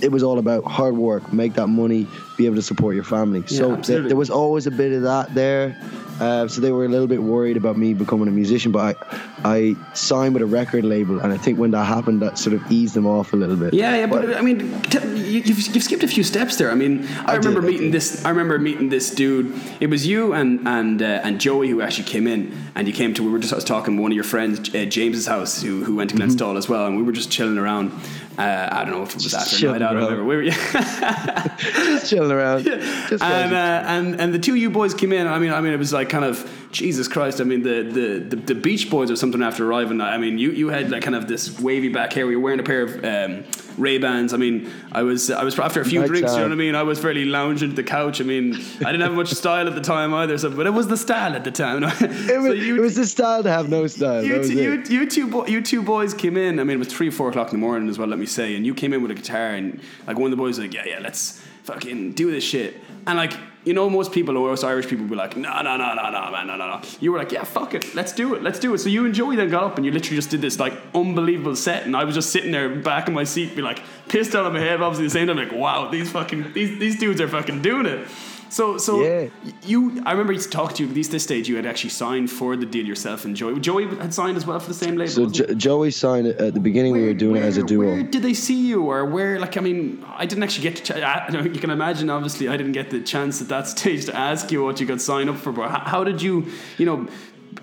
It 0.00 0.10
was 0.10 0.22
all 0.22 0.38
about 0.38 0.64
hard 0.64 0.96
work, 0.96 1.32
make 1.32 1.54
that 1.54 1.68
money, 1.68 2.06
be 2.36 2.44
able 2.46 2.56
to 2.56 2.62
support 2.62 2.94
your 2.94 3.04
family. 3.04 3.42
so 3.46 3.76
th- 3.76 4.08
there 4.08 4.16
was 4.16 4.28
always 4.28 4.66
a 4.66 4.70
bit 4.70 4.92
of 4.92 5.02
that 5.02 5.34
there. 5.34 5.80
Uh, 6.20 6.46
so 6.46 6.60
they 6.60 6.72
were 6.72 6.84
a 6.84 6.88
little 6.88 7.06
bit 7.06 7.22
worried 7.22 7.56
about 7.56 7.76
me 7.76 7.94
becoming 7.94 8.28
a 8.28 8.30
musician, 8.30 8.70
but 8.70 8.96
I, 9.44 9.44
I 9.44 9.94
signed 9.94 10.34
with 10.34 10.42
a 10.42 10.46
record 10.46 10.84
label, 10.84 11.20
and 11.20 11.32
I 11.32 11.38
think 11.38 11.58
when 11.58 11.70
that 11.72 11.84
happened, 11.84 12.20
that 12.22 12.38
sort 12.38 12.54
of 12.54 12.70
eased 12.70 12.94
them 12.94 13.06
off 13.06 13.32
a 13.32 13.36
little 13.36 13.56
bit. 13.56 13.72
Yeah, 13.72 13.96
yeah, 13.96 14.06
but, 14.06 14.36
I 14.36 14.42
mean, 14.42 14.58
t- 14.82 14.98
you, 15.34 15.40
you've, 15.40 15.74
you've 15.74 15.84
skipped 15.84 16.02
a 16.02 16.08
few 16.08 16.22
steps 16.22 16.56
there. 16.56 16.70
I 16.70 16.74
mean, 16.74 17.06
I, 17.26 17.32
I 17.32 17.34
remember 17.36 17.60
I 17.60 17.64
meeting 17.64 17.90
did. 17.90 17.92
this. 17.92 18.24
I 18.24 18.30
remember 18.30 18.58
meeting 18.58 18.88
this 18.88 19.10
dude. 19.10 19.54
It 19.80 19.88
was 19.90 20.06
you 20.06 20.32
and 20.32 20.66
and 20.66 21.02
uh, 21.02 21.20
and 21.24 21.40
Joey 21.40 21.68
who 21.68 21.80
actually 21.82 22.04
came 22.08 22.26
in, 22.26 22.52
and 22.74 22.86
you 22.86 22.92
came 22.94 23.12
to. 23.14 23.22
We 23.22 23.30
were 23.30 23.38
just 23.38 23.52
I 23.52 23.56
was 23.56 23.64
talking 23.64 23.96
to 23.96 24.02
one 24.02 24.12
of 24.12 24.14
your 24.14 24.24
friends, 24.24 24.74
uh, 24.74 24.84
James's 24.84 25.26
house, 25.26 25.60
who 25.62 25.84
who 25.84 25.94
went 25.96 26.10
to 26.10 26.16
Mm-hmm. 26.16 26.30
Glenstal 26.30 26.56
as 26.56 26.68
well, 26.68 26.86
and 26.86 26.96
we 26.96 27.02
were 27.02 27.12
just 27.12 27.30
chilling 27.30 27.58
around. 27.58 27.92
Uh, 28.38 28.68
I 28.72 28.84
don't 28.84 28.92
know 28.94 29.02
if 29.02 29.10
it 29.10 29.14
was 29.16 29.24
Just 29.30 29.52
after 29.54 29.66
night 29.78 29.80
or 29.82 29.84
around. 29.96 30.02
whatever. 30.04 30.24
We 30.24 30.36
were, 30.36 30.42
yeah. 30.42 31.56
just 31.58 32.10
chilling 32.10 32.32
around. 32.32 32.64
Just 32.64 33.22
and, 33.22 33.54
uh, 33.54 33.82
and 33.86 34.20
and 34.20 34.34
the 34.34 34.38
two 34.38 34.54
you 34.56 34.70
boys 34.70 34.92
came 34.94 35.12
in. 35.12 35.26
I 35.26 35.38
mean, 35.38 35.52
I 35.52 35.60
mean, 35.60 35.72
it 35.72 35.78
was 35.78 35.92
like 35.92 36.08
kind 36.08 36.24
of 36.24 36.38
Jesus 36.74 37.06
Christ. 37.06 37.40
I 37.40 37.44
mean, 37.44 37.62
the 37.62 37.82
the, 37.84 38.18
the, 38.18 38.36
the 38.36 38.54
Beach 38.54 38.90
Boys 38.90 39.08
or 39.08 39.16
something 39.16 39.42
after 39.42 39.64
arriving. 39.66 40.00
I 40.00 40.18
mean, 40.18 40.38
you, 40.38 40.50
you 40.50 40.68
had 40.68 40.90
like 40.90 41.02
kind 41.02 41.14
of 41.14 41.28
this 41.28 41.58
wavy 41.60 41.88
back 41.88 42.12
hair. 42.12 42.28
You 42.28 42.38
were 42.38 42.44
wearing 42.44 42.58
a 42.58 42.64
pair 42.64 42.82
of 42.82 43.04
um, 43.04 43.44
Ray 43.78 43.98
Bans. 43.98 44.34
I 44.34 44.38
mean, 44.38 44.70
I 44.90 45.02
was 45.02 45.30
I 45.30 45.44
was 45.44 45.56
after 45.56 45.80
a 45.80 45.84
few 45.84 46.04
drinks. 46.04 46.32
You 46.32 46.38
know 46.38 46.42
what 46.42 46.52
I 46.52 46.56
mean? 46.56 46.74
I 46.74 46.82
was 46.82 46.98
fairly 46.98 47.24
lounging 47.24 47.70
to 47.70 47.76
the 47.76 47.84
couch. 47.84 48.20
I 48.20 48.24
mean, 48.24 48.54
I 48.54 48.90
didn't 48.90 49.02
have 49.02 49.12
much 49.12 49.28
style 49.42 49.68
at 49.68 49.76
the 49.76 49.80
time 49.80 50.12
either. 50.12 50.36
So, 50.36 50.50
but 50.50 50.66
it 50.66 50.70
was 50.70 50.88
the 50.88 50.96
style 50.96 51.34
at 51.34 51.44
the 51.44 51.52
time. 51.52 51.84
it, 52.00 52.40
was, 52.40 52.58
it 52.58 52.80
was 52.80 52.96
the 52.96 53.06
style 53.06 53.44
to 53.44 53.50
have 53.50 53.68
no 53.68 53.86
style. 53.86 54.24
you, 54.24 54.42
two, 54.42 54.54
you, 54.54 54.82
you 54.88 55.08
two 55.08 55.28
bo- 55.28 55.46
you 55.46 55.62
two 55.62 55.80
boys 55.80 56.12
came 56.12 56.36
in. 56.36 56.58
I 56.58 56.64
mean, 56.64 56.76
it 56.76 56.80
was 56.80 56.88
three, 56.88 57.10
four 57.10 57.28
o'clock 57.28 57.52
in 57.52 57.60
the 57.60 57.64
morning 57.64 57.88
as 57.88 58.00
well. 58.00 58.08
Let 58.08 58.18
me 58.18 58.26
say, 58.26 58.56
and 58.56 58.66
you 58.66 58.74
came 58.74 58.92
in 58.92 59.00
with 59.00 59.12
a 59.12 59.14
guitar, 59.14 59.50
and 59.50 59.80
like 60.08 60.18
one 60.18 60.26
of 60.26 60.30
the 60.32 60.42
boys 60.42 60.58
was 60.58 60.66
like, 60.66 60.74
yeah, 60.74 60.86
yeah, 60.86 60.98
let's 61.00 61.40
fucking 61.62 62.14
do 62.14 62.32
this 62.32 62.42
shit. 62.42 62.82
And 63.06 63.16
like, 63.16 63.34
you 63.64 63.72
know, 63.72 63.88
most 63.88 64.12
people, 64.12 64.36
or 64.36 64.50
most 64.50 64.64
Irish 64.64 64.86
people, 64.86 65.04
would 65.04 65.10
be 65.10 65.16
like, 65.16 65.36
no, 65.36 65.62
no, 65.62 65.76
no, 65.76 65.94
no, 65.94 66.10
no, 66.10 66.30
man, 66.30 66.46
no, 66.46 66.56
no, 66.56 66.66
no. 66.66 66.80
You 67.00 67.12
were 67.12 67.18
like, 67.18 67.32
yeah, 67.32 67.44
fuck 67.44 67.74
it, 67.74 67.94
let's 67.94 68.12
do 68.12 68.34
it, 68.34 68.42
let's 68.42 68.58
do 68.58 68.74
it. 68.74 68.78
So 68.78 68.88
you 68.88 69.04
and 69.04 69.14
Joey 69.14 69.36
then 69.36 69.50
got 69.50 69.64
up, 69.64 69.76
and 69.76 69.84
you 69.86 69.92
literally 69.92 70.16
just 70.16 70.30
did 70.30 70.40
this 70.40 70.58
like 70.58 70.74
unbelievable 70.94 71.56
set, 71.56 71.84
and 71.84 71.96
I 71.96 72.04
was 72.04 72.14
just 72.14 72.30
sitting 72.30 72.52
there 72.52 72.68
back 72.68 73.08
in 73.08 73.14
my 73.14 73.24
seat, 73.24 73.56
be 73.56 73.62
like 73.62 73.80
pissed 74.08 74.34
out 74.34 74.46
of 74.46 74.52
my 74.52 74.60
head, 74.60 74.80
obviously 74.80 75.06
the 75.06 75.10
same 75.10 75.28
time, 75.28 75.36
like, 75.36 75.52
wow, 75.52 75.88
these 75.90 76.10
fucking 76.10 76.52
these 76.52 76.78
these 76.78 76.98
dudes 76.98 77.20
are 77.20 77.28
fucking 77.28 77.62
doing 77.62 77.86
it. 77.86 78.06
So, 78.54 78.78
so 78.78 79.02
Yeah. 79.02 79.30
you, 79.66 80.00
I 80.06 80.12
remember 80.12 80.32
you 80.32 80.38
talked 80.38 80.76
to 80.76 80.84
you 80.84 80.88
at 80.88 80.94
least 80.94 81.10
this 81.10 81.24
stage. 81.24 81.48
You 81.48 81.56
had 81.56 81.66
actually 81.66 81.90
signed 81.90 82.30
for 82.30 82.54
the 82.54 82.64
deal 82.64 82.86
yourself, 82.86 83.24
and 83.24 83.34
Joey. 83.34 83.58
Joey 83.58 83.86
had 83.96 84.14
signed 84.14 84.36
as 84.36 84.46
well 84.46 84.60
for 84.60 84.68
the 84.68 84.74
same 84.84 84.94
label. 84.94 85.10
So 85.10 85.28
jo- 85.28 85.54
Joey 85.54 85.90
signed 85.90 86.28
at 86.28 86.54
the 86.54 86.60
beginning. 86.60 86.92
we 86.92 87.02
were 87.04 87.14
doing 87.14 87.42
it 87.42 87.44
as 87.44 87.56
a 87.56 87.64
duo. 87.64 87.88
Where 87.94 88.02
did 88.04 88.22
they 88.22 88.32
see 88.32 88.68
you, 88.68 88.84
or 88.84 89.04
where? 89.06 89.40
Like, 89.40 89.56
I 89.56 89.60
mean, 89.60 90.04
I 90.06 90.24
didn't 90.24 90.44
actually 90.44 90.70
get 90.70 90.76
to. 90.84 91.04
I, 91.04 91.30
you 91.42 91.58
can 91.58 91.70
imagine, 91.70 92.08
obviously, 92.10 92.46
I 92.48 92.56
didn't 92.56 92.72
get 92.80 92.90
the 92.90 93.00
chance 93.00 93.42
at 93.42 93.48
that 93.48 93.66
stage 93.74 94.04
to 94.06 94.14
ask 94.16 94.52
you 94.52 94.62
what 94.62 94.78
you 94.78 94.86
got 94.86 95.00
signed 95.00 95.28
up 95.30 95.38
for. 95.38 95.50
But 95.50 95.70
how, 95.72 95.80
how 95.80 96.04
did 96.04 96.22
you, 96.22 96.46
you 96.78 96.86
know, 96.86 97.08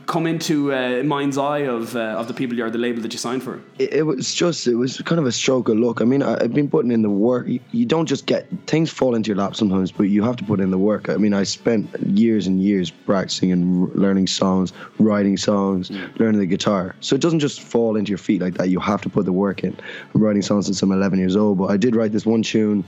come 0.06 0.28
into 0.28 0.74
uh, 0.74 1.04
mind's 1.04 1.38
eye 1.38 1.60
of 1.60 1.96
uh, 1.96 2.20
of 2.20 2.28
the 2.28 2.34
people 2.34 2.60
or 2.62 2.70
the 2.70 2.78
label 2.78 3.02
that 3.02 3.14
you 3.14 3.20
signed 3.20 3.44
for? 3.44 3.62
it, 3.82 3.94
it 3.94 4.04
was 4.04 4.34
just 4.34 4.68
it 4.68 4.76
was 4.76 4.98
kind 5.02 5.20
of 5.20 5.26
a 5.26 5.32
stroke 5.32 5.70
of 5.70 5.78
luck. 5.78 6.02
I 6.02 6.06
mean, 6.06 6.22
I, 6.22 6.34
I've 6.42 6.54
been 6.54 6.70
putting 6.70 6.92
in 6.92 7.02
the 7.02 7.10
work. 7.10 7.48
You, 7.48 7.60
you 7.72 7.86
don't 7.86 8.06
just 8.06 8.26
get 8.26 8.48
things 8.68 8.92
fall 8.92 9.16
into 9.16 9.28
your 9.30 9.38
lap 9.38 9.56
sometimes, 9.56 9.92
but 9.92 10.04
you 10.04 10.24
have 10.24 10.36
to 10.38 10.44
put 10.44 10.60
in 10.60 10.72
the 10.72 10.78
work. 10.78 11.10
I 11.10 11.18
mean, 11.18 11.34
I 11.34 11.44
spent 11.44 11.90
years 12.08 12.48
and 12.48 12.62
years 12.62 12.90
practicing 12.92 13.52
and 13.52 13.84
r- 13.84 13.96
learning 13.96 14.28
songs, 14.28 14.74
writing 15.00 15.38
songs, 15.38 15.92
learning 16.20 16.40
the 16.40 16.46
guitar. 16.46 16.96
So 17.02 17.16
it 17.16 17.22
doesn't 17.22 17.40
just 17.40 17.62
fall 17.62 17.96
into 17.96 18.10
your 18.10 18.18
feet 18.18 18.42
like 18.42 18.56
that. 18.56 18.70
You 18.70 18.80
have 18.80 19.02
to 19.02 19.10
put 19.10 19.26
the 19.26 19.34
work 19.34 19.64
in. 19.64 19.76
I'm 20.14 20.22
writing 20.22 20.42
songs 20.42 20.66
since 20.66 20.82
I'm 20.82 20.92
11 20.92 21.20
years 21.20 21.36
old, 21.36 21.58
but 21.58 21.72
I 21.72 21.78
did 21.78 21.96
write 21.96 22.12
this 22.12 22.26
one 22.26 22.44
tune. 22.44 22.84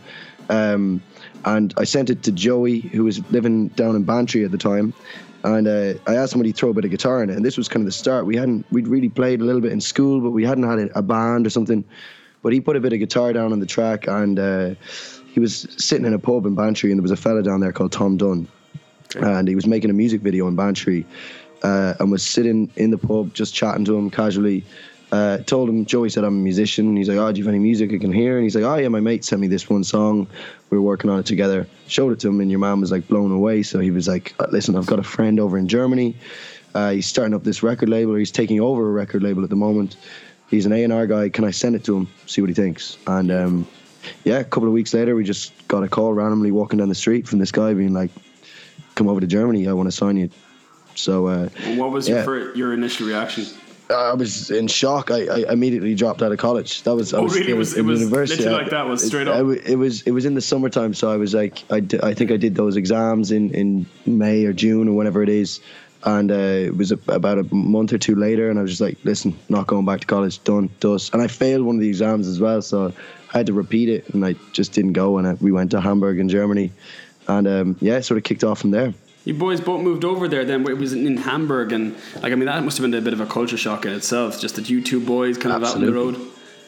Um, 0.49 1.01
and 1.45 1.73
I 1.77 1.83
sent 1.83 2.09
it 2.09 2.23
to 2.23 2.31
Joey, 2.31 2.79
who 2.79 3.03
was 3.03 3.19
living 3.31 3.69
down 3.69 3.95
in 3.95 4.03
Bantry 4.03 4.45
at 4.45 4.51
the 4.51 4.57
time. 4.57 4.93
And 5.43 5.67
uh, 5.67 5.93
I 6.07 6.15
asked 6.15 6.33
him 6.33 6.39
would 6.39 6.45
he 6.45 6.53
throw 6.53 6.69
a 6.69 6.73
bit 6.73 6.85
of 6.85 6.91
guitar 6.91 7.21
in 7.21 7.29
it, 7.29 7.35
and 7.35 7.45
this 7.45 7.57
was 7.57 7.67
kind 7.67 7.81
of 7.81 7.85
the 7.85 7.91
start. 7.91 8.25
We 8.25 8.37
hadn't 8.37 8.65
we'd 8.71 8.87
really 8.87 9.09
played 9.09 9.41
a 9.41 9.43
little 9.43 9.61
bit 9.61 9.73
in 9.73 9.81
school, 9.81 10.21
but 10.21 10.31
we 10.31 10.45
hadn't 10.45 10.63
had 10.63 10.79
a, 10.79 10.99
a 10.99 11.01
band 11.01 11.45
or 11.45 11.49
something. 11.49 11.83
But 12.41 12.53
he 12.53 12.61
put 12.61 12.75
a 12.75 12.79
bit 12.79 12.93
of 12.93 12.99
guitar 12.99 13.33
down 13.33 13.51
on 13.51 13.59
the 13.59 13.65
track, 13.65 14.07
and 14.07 14.39
uh, 14.39 14.75
he 15.33 15.39
was 15.39 15.67
sitting 15.77 16.05
in 16.05 16.13
a 16.13 16.19
pub 16.19 16.45
in 16.45 16.55
Bantry, 16.55 16.91
and 16.91 16.99
there 16.99 17.03
was 17.03 17.11
a 17.11 17.17
fella 17.17 17.43
down 17.43 17.59
there 17.59 17.71
called 17.73 17.91
Tom 17.91 18.17
Dunn, 18.17 18.47
and 19.15 19.47
he 19.47 19.55
was 19.55 19.65
making 19.65 19.89
a 19.89 19.93
music 19.93 20.21
video 20.21 20.47
in 20.47 20.55
Bantry, 20.55 21.05
uh, 21.63 21.95
and 21.99 22.11
was 22.11 22.23
sitting 22.23 22.71
in 22.75 22.91
the 22.91 22.97
pub 22.97 23.33
just 23.33 23.53
chatting 23.53 23.83
to 23.85 23.97
him 23.97 24.09
casually. 24.09 24.63
Uh, 25.13 25.37
told 25.43 25.69
him 25.69 25.85
Joey 25.85 26.09
said 26.09 26.23
I'm 26.23 26.39
a 26.39 26.43
musician. 26.43 26.87
And 26.87 26.97
he's 26.97 27.07
like, 27.07 27.19
"Oh, 27.19 27.31
do 27.31 27.37
you 27.37 27.45
have 27.45 27.53
any 27.53 27.61
music 27.61 27.93
I 27.93 27.99
can 27.99 28.11
hear?" 28.11 28.35
And 28.35 28.43
he's 28.43 28.55
like, 28.55 28.63
"Oh 28.63 28.77
yeah, 28.77 28.87
my 28.87 28.99
mate 28.99 29.23
sent 29.23 29.39
me 29.41 29.47
this 29.47 29.69
one 29.69 29.83
song. 29.83 30.25
We 30.71 30.77
were 30.79 30.83
working 30.83 31.11
on 31.11 31.19
it 31.19 31.27
together." 31.27 31.67
Showed 31.87 32.13
it 32.13 32.19
to 32.21 32.29
him, 32.29 32.41
and 32.41 32.49
your 32.49 32.59
mom 32.59 32.81
was 32.81 32.91
like 32.91 33.07
blown 33.07 33.31
away. 33.31 33.61
So 33.61 33.79
he 33.79 33.91
was 33.91 34.07
like, 34.07 34.33
"Uh, 34.39 34.47
"Listen, 34.51 34.75
I've 34.75 34.87
got 34.87 34.97
a 34.97 35.03
friend 35.03 35.39
over 35.39 35.55
in 35.55 35.67
Germany. 35.67 36.15
Uh, 36.73 36.89
he's 36.93 37.05
starting 37.05 37.35
up 37.35 37.43
this 37.43 37.61
record 37.61 37.89
label. 37.89 38.13
Or 38.15 38.17
he's 38.17 38.31
taking 38.31 38.59
over 38.59 38.87
a 38.89 38.91
record 38.91 39.21
label 39.21 39.43
at 39.43 39.51
the 39.51 39.55
moment. 39.55 39.97
He's 40.49 40.65
an 40.65 40.71
A 40.73 40.83
and 40.83 40.91
R 40.91 41.05
guy. 41.05 41.29
Can 41.29 41.43
I 41.43 41.51
send 41.51 41.75
it 41.75 41.83
to 41.83 41.95
him? 41.95 42.07
See 42.25 42.41
what 42.41 42.49
he 42.49 42.55
thinks?" 42.55 42.97
And 43.05 43.31
um, 43.31 43.67
yeah, 44.23 44.39
a 44.39 44.43
couple 44.43 44.67
of 44.67 44.73
weeks 44.73 44.95
later, 44.95 45.13
we 45.15 45.23
just 45.23 45.53
got 45.67 45.83
a 45.83 45.87
call 45.87 46.11
randomly 46.15 46.49
walking 46.49 46.79
down 46.79 46.89
the 46.89 46.95
street 46.95 47.27
from 47.27 47.37
this 47.37 47.51
guy 47.51 47.75
being 47.75 47.93
like, 47.93 48.09
"Come 48.95 49.07
over 49.07 49.19
to 49.21 49.27
Germany. 49.27 49.67
I 49.67 49.73
want 49.73 49.85
to 49.87 49.95
sign 49.95 50.17
you." 50.17 50.31
So 50.95 51.27
uh, 51.27 51.49
What 51.75 51.91
was 51.91 52.09
Yeah. 52.09 52.25
your 52.25 52.55
your 52.55 52.73
initial 52.73 53.05
reaction? 53.05 53.45
I 53.95 54.13
was 54.13 54.49
in 54.51 54.67
shock. 54.67 55.11
I, 55.11 55.25
I 55.47 55.51
immediately 55.53 55.95
dropped 55.95 56.21
out 56.21 56.31
of 56.31 56.37
college. 56.37 56.83
That 56.83 56.95
was 56.95 57.13
I 57.13 57.19
Oh, 57.19 57.23
was 57.23 57.35
really? 57.35 57.51
It 57.51 57.55
was- 57.57 57.75
it 57.77 57.83
was 57.83 57.99
university. 58.01 58.43
literally 58.43 58.61
like 58.63 58.71
that, 58.71 58.87
was 58.87 59.05
straight 59.05 59.27
I 59.27 59.31
up? 59.31 59.37
w- 59.39 59.61
It 59.65 59.75
was 59.77 60.01
it 60.03 60.11
was 60.11 60.25
in 60.25 60.33
the 60.35 60.41
summertime, 60.41 60.93
so 60.93 61.11
I 61.11 61.17
was 61.17 61.33
like 61.33 61.63
I, 61.71 61.81
I 62.01 62.13
think 62.13 62.31
I 62.31 62.37
did 62.37 62.55
those 62.55 62.75
exams 62.75 63.31
in 63.31 63.51
in 63.51 63.85
May 64.05 64.45
or 64.45 64.53
June 64.53 64.87
or 64.87 64.93
whenever 64.93 65.21
it 65.23 65.29
is, 65.29 65.59
and 66.03 66.31
uh, 66.31 66.35
it 66.35 66.75
was 66.77 66.91
a, 66.91 66.99
about 67.07 67.37
a 67.39 67.43
month 67.55 67.93
or 67.93 67.97
two 67.97 68.15
later, 68.15 68.49
and 68.49 68.59
I 68.59 68.61
was 68.61 68.71
just 68.71 68.81
like, 68.81 68.97
listen, 69.03 69.37
not 69.49 69.67
going 69.67 69.85
back 69.85 70.01
to 70.01 70.07
college, 70.07 70.43
done, 70.43 70.69
dust, 70.79 71.13
and 71.13 71.21
I 71.21 71.27
failed 71.27 71.65
one 71.65 71.75
of 71.75 71.81
the 71.81 71.87
exams 71.89 72.27
as 72.27 72.39
well, 72.39 72.61
so 72.61 72.93
I 73.33 73.37
had 73.37 73.45
to 73.47 73.53
repeat 73.53 73.89
it, 73.89 74.09
and 74.13 74.25
I 74.25 74.35
just 74.51 74.73
didn't 74.73 74.93
go, 74.93 75.17
and 75.17 75.27
I, 75.27 75.33
we 75.35 75.51
went 75.51 75.71
to 75.71 75.81
Hamburg 75.81 76.19
in 76.19 76.29
Germany, 76.29 76.71
and 77.27 77.47
um, 77.47 77.77
yeah, 77.79 77.97
it 77.97 78.03
sort 78.03 78.17
of 78.17 78.23
kicked 78.23 78.43
off 78.43 78.59
from 78.59 78.71
there. 78.71 78.93
You 79.25 79.33
boys 79.33 79.61
both 79.61 79.81
moved 79.81 80.03
over 80.03 80.27
there 80.27 80.43
then. 80.43 80.67
It 80.67 80.77
was 80.77 80.93
in 80.93 81.17
Hamburg, 81.17 81.71
and 81.71 81.95
like 82.21 82.33
I 82.33 82.35
mean, 82.35 82.45
that 82.45 82.61
must 82.63 82.77
have 82.77 82.83
been 82.83 82.93
a 82.93 83.01
bit 83.01 83.13
of 83.13 83.21
a 83.21 83.25
culture 83.25 83.57
shock 83.57 83.85
in 83.85 83.93
itself. 83.93 84.39
Just 84.39 84.55
that 84.55 84.69
you 84.69 84.81
two 84.81 84.99
boys 84.99 85.37
kind 85.37 85.55
of 85.55 85.63
out 85.63 85.75
on 85.75 85.85
the 85.85 85.93
road. 85.93 86.19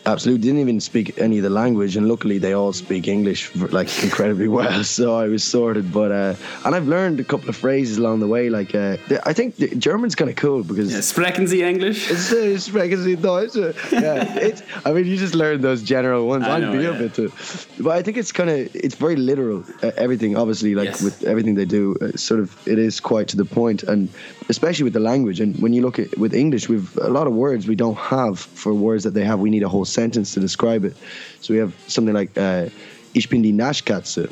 Absolutely 0.05 0.41
didn't 0.47 0.59
even 0.59 0.79
speak 0.79 1.17
any 1.17 1.37
of 1.37 1.43
the 1.43 1.49
language 1.49 1.97
and 1.97 2.07
luckily 2.07 2.37
they 2.37 2.53
all 2.53 2.71
speak 2.73 3.07
english 3.07 3.53
like 3.71 3.89
incredibly 4.03 4.47
well 4.47 4.83
so 4.97 5.15
i 5.15 5.27
was 5.27 5.43
sorted 5.43 5.91
but 5.91 6.11
uh 6.11 6.35
and 6.65 6.75
i've 6.75 6.87
learned 6.87 7.19
a 7.19 7.23
couple 7.23 7.49
of 7.49 7.55
phrases 7.55 7.97
along 7.97 8.19
the 8.19 8.27
way 8.27 8.49
like 8.49 8.75
uh 8.75 8.97
i 9.25 9.33
think 9.33 9.55
the 9.57 9.67
german's 9.75 10.15
kind 10.15 10.29
of 10.29 10.35
cool 10.35 10.63
because 10.63 10.91
Yeah, 10.93 11.01
sprechen 11.01 11.47
Sie 11.47 11.63
English? 11.63 12.11
it's, 12.11 12.31
uh, 12.31 12.57
sprechen 12.59 12.99
Sie 13.03 13.15
Deutsch? 13.15 13.55
Yeah, 13.91 14.37
it's. 14.47 14.61
I 14.85 14.93
mean, 14.93 15.05
you 15.05 15.17
just 15.17 15.35
learn 15.35 15.61
those 15.61 15.81
general 15.83 16.27
ones. 16.27 16.45
I 16.47 16.59
know, 16.59 16.71
feel 16.71 16.93
yeah. 16.95 17.05
it 17.07 17.13
too, 17.13 17.31
but 17.79 17.93
I 17.99 18.01
think 18.03 18.17
it's 18.17 18.31
kind 18.31 18.49
of 18.49 18.57
it's 18.75 18.95
very 18.95 19.15
literal. 19.15 19.63
Uh, 19.83 19.91
everything, 20.05 20.31
obviously, 20.37 20.75
like 20.75 20.89
Yes. 20.89 21.01
with 21.03 21.23
everything 21.23 21.55
they 21.55 21.65
do, 21.65 21.95
uh, 22.01 22.11
sort 22.29 22.39
of 22.43 22.47
it 22.67 22.77
is 22.79 22.99
quite 22.99 23.27
to 23.29 23.37
the 23.37 23.45
point, 23.45 23.83
and 23.83 24.09
especially 24.49 24.83
with 24.83 24.93
the 24.93 25.05
language. 25.11 25.39
And 25.43 25.51
when 25.63 25.73
you 25.73 25.81
look 25.81 25.97
at 25.99 26.09
with 26.17 26.33
English, 26.33 26.69
we've 26.69 26.89
a 26.97 27.09
lot 27.17 27.25
of 27.27 27.33
words 27.33 27.67
we 27.67 27.75
don't 27.75 27.97
have 27.97 28.39
for 28.39 28.73
words 28.73 29.03
that 29.03 29.13
they 29.17 29.25
have. 29.25 29.39
We 29.39 29.49
need 29.49 29.63
a 29.63 29.69
whole 29.69 29.85
sentence 29.95 30.33
to 30.35 30.39
describe 30.39 30.83
it. 30.89 30.95
So 31.41 31.53
we 31.53 31.59
have 31.59 31.73
something 31.87 32.13
like 32.13 32.31
uh, 32.37 32.69
"Ich 33.13 33.29
bin 33.29 33.41
die 33.41 33.51
Naschkatze," 33.63 34.29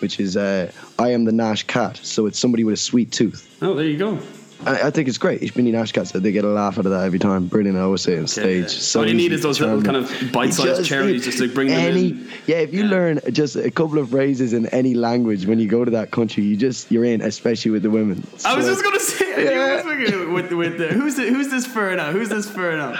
which 0.00 0.18
is 0.20 0.36
uh, 0.36 0.70
"I 0.98 1.08
am 1.14 1.24
the 1.24 1.32
Nash 1.32 1.62
cat." 1.66 2.00
So 2.02 2.26
it's 2.26 2.38
somebody 2.38 2.64
with 2.64 2.74
a 2.74 2.82
sweet 2.90 3.10
tooth. 3.12 3.40
Oh, 3.62 3.74
there 3.74 3.86
you 3.86 3.98
go. 3.98 4.18
I, 4.64 4.88
I 4.88 4.90
think 4.90 5.06
it's 5.06 5.18
great. 5.18 5.42
Ich 5.42 5.52
bin 5.54 5.66
die 5.70 5.72
Naschkatze. 5.78 6.20
They 6.22 6.32
get 6.32 6.44
a 6.44 6.48
laugh 6.48 6.78
out 6.78 6.86
of 6.86 6.92
that 6.92 7.04
every 7.04 7.18
time. 7.18 7.46
Brilliant. 7.46 7.76
I 7.76 7.82
always 7.82 8.00
say 8.02 8.16
on 8.18 8.26
stage. 8.26 8.62
yeah. 8.72 8.80
So 8.90 9.00
All 9.00 9.06
you 9.06 9.12
need 9.14 9.32
is 9.32 9.42
those 9.42 9.60
little 9.60 9.82
kind 9.82 9.98
of 9.98 10.08
bite-sized 10.32 10.78
Just 10.78 10.88
cherries 10.88 11.24
just 11.26 11.38
to 11.38 11.48
bring 11.52 11.68
them 11.68 11.78
any, 11.78 12.08
in. 12.08 12.28
Yeah, 12.46 12.64
if 12.64 12.72
you 12.72 12.84
Yeah. 12.84 12.96
learn 12.96 13.20
just 13.32 13.54
a 13.56 13.70
couple 13.70 13.98
of 13.98 14.08
phrases 14.08 14.54
in 14.54 14.64
any 14.72 14.94
language 14.94 15.44
when 15.44 15.58
you 15.60 15.68
go 15.68 15.84
to 15.84 15.90
that 15.98 16.10
country, 16.10 16.42
you 16.48 16.56
just 16.56 16.90
you're 16.90 17.04
in, 17.04 17.20
especially 17.20 17.70
with 17.70 17.82
the 17.82 17.90
women. 17.90 18.24
I 18.46 18.56
was 18.56 18.64
just 18.64 18.82
gonna 18.82 18.98
say, 18.98 19.28
Yeah. 19.44 19.50
knew 19.50 19.60
I 19.60 19.74
was 19.76 19.84
thinking 19.84 20.32
with 20.32 20.50
with 20.62 20.78
the, 20.78 20.88
who's 20.88 21.16
the, 21.16 21.24
who's 21.34 21.48
this 21.50 21.66
for 21.66 21.94
now? 21.94 22.10
Who's 22.12 22.30
this 22.30 22.48
for 22.48 22.74
now? 22.78 22.96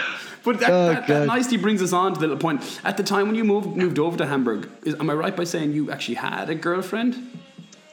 But 0.47 0.61
that, 0.61 0.71
Oh, 0.71 0.87
that, 0.93 1.07
that 1.09 1.27
nicely 1.27 1.57
brings 1.57 1.83
us 1.83 1.93
on 1.93 2.15
to 2.15 2.21
the 2.21 2.29
little 2.29 2.41
point. 2.41 2.81
At 2.85 2.97
the 2.97 3.03
time 3.03 3.27
when 3.27 3.35
you 3.35 3.43
moved 3.43 3.77
moved 3.77 3.99
over 3.99 4.17
to 4.17 4.27
Hamburg, 4.27 4.69
is, 4.85 4.95
am 4.95 5.11
I 5.11 5.15
right 5.15 5.35
by 5.35 5.43
saying 5.43 5.73
you 5.73 5.91
actually 5.91 6.15
had 6.15 6.49
a 6.49 6.55
girlfriend? 6.55 7.17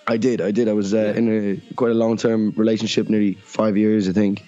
I 0.06 0.18
did. 0.18 0.40
I 0.40 0.52
did. 0.52 0.70
I 0.70 0.74
was 0.74 0.94
uh, 0.94 1.14
in 1.18 1.26
a 1.30 1.74
quite 1.76 1.90
a 1.92 1.96
long 1.96 2.16
term 2.16 2.52
relationship, 2.56 3.10
nearly 3.10 3.34
five 3.34 3.76
years, 3.76 4.08
I 4.08 4.12
think. 4.12 4.46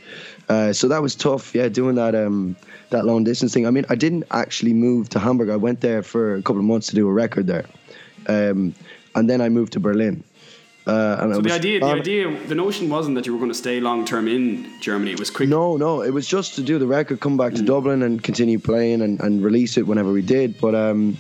Uh, 0.48 0.72
so 0.72 0.88
that 0.88 1.02
was 1.02 1.16
tough. 1.16 1.56
Yeah, 1.56 1.68
doing 1.68 1.96
that 1.96 2.14
um, 2.14 2.56
that 2.92 3.06
long 3.06 3.24
distance 3.24 3.56
thing. 3.56 3.66
I 3.66 3.72
mean, 3.72 3.86
I 3.90 3.96
didn't 3.96 4.26
actually 4.30 4.74
move 4.74 5.10
to 5.10 5.20
Hamburg. 5.20 5.50
I 5.50 5.56
went 5.56 5.82
there 5.82 6.04
for 6.04 6.36
a 6.36 6.44
couple 6.44 6.60
of 6.60 6.66
months 6.66 6.88
to 6.88 6.96
do 6.96 7.10
a 7.10 7.12
record 7.12 7.48
there, 7.48 7.66
um, 8.28 8.76
and 9.16 9.28
then 9.28 9.42
I 9.42 9.50
moved 9.50 9.74
to 9.74 9.80
Berlin. 9.80 10.24
Uh, 10.88 11.18
and 11.20 11.34
So 11.34 11.42
the 11.42 11.52
idea, 11.52 11.80
the 11.80 11.86
idea, 11.88 12.48
the 12.48 12.54
notion 12.54 12.90
wasn't 12.90 13.16
that 13.16 13.26
you 13.26 13.34
were 13.34 13.40
going 13.40 13.52
to 13.52 13.58
stay 13.58 13.80
long 13.80 14.06
term 14.06 14.28
in 14.28 14.70
Germany. 14.82 15.12
It 15.12 15.20
was 15.20 15.32
quick. 15.32 15.50
No, 15.50 15.78
no, 15.78 16.04
it 16.04 16.12
was 16.12 16.28
just 16.28 16.54
to 16.56 16.62
do 16.62 16.78
the 16.78 16.86
record, 16.86 17.20
come 17.20 17.38
back 17.38 17.54
to 17.56 17.64
Dublin, 17.64 18.04
and 18.04 18.22
continue 18.22 18.60
playing 18.60 19.02
and, 19.02 19.20
and 19.20 19.44
release 19.44 19.78
it 19.78 19.88
whenever 19.88 20.12
we 20.12 20.22
did. 20.22 20.60
But 20.62 20.76
um, 20.76 21.18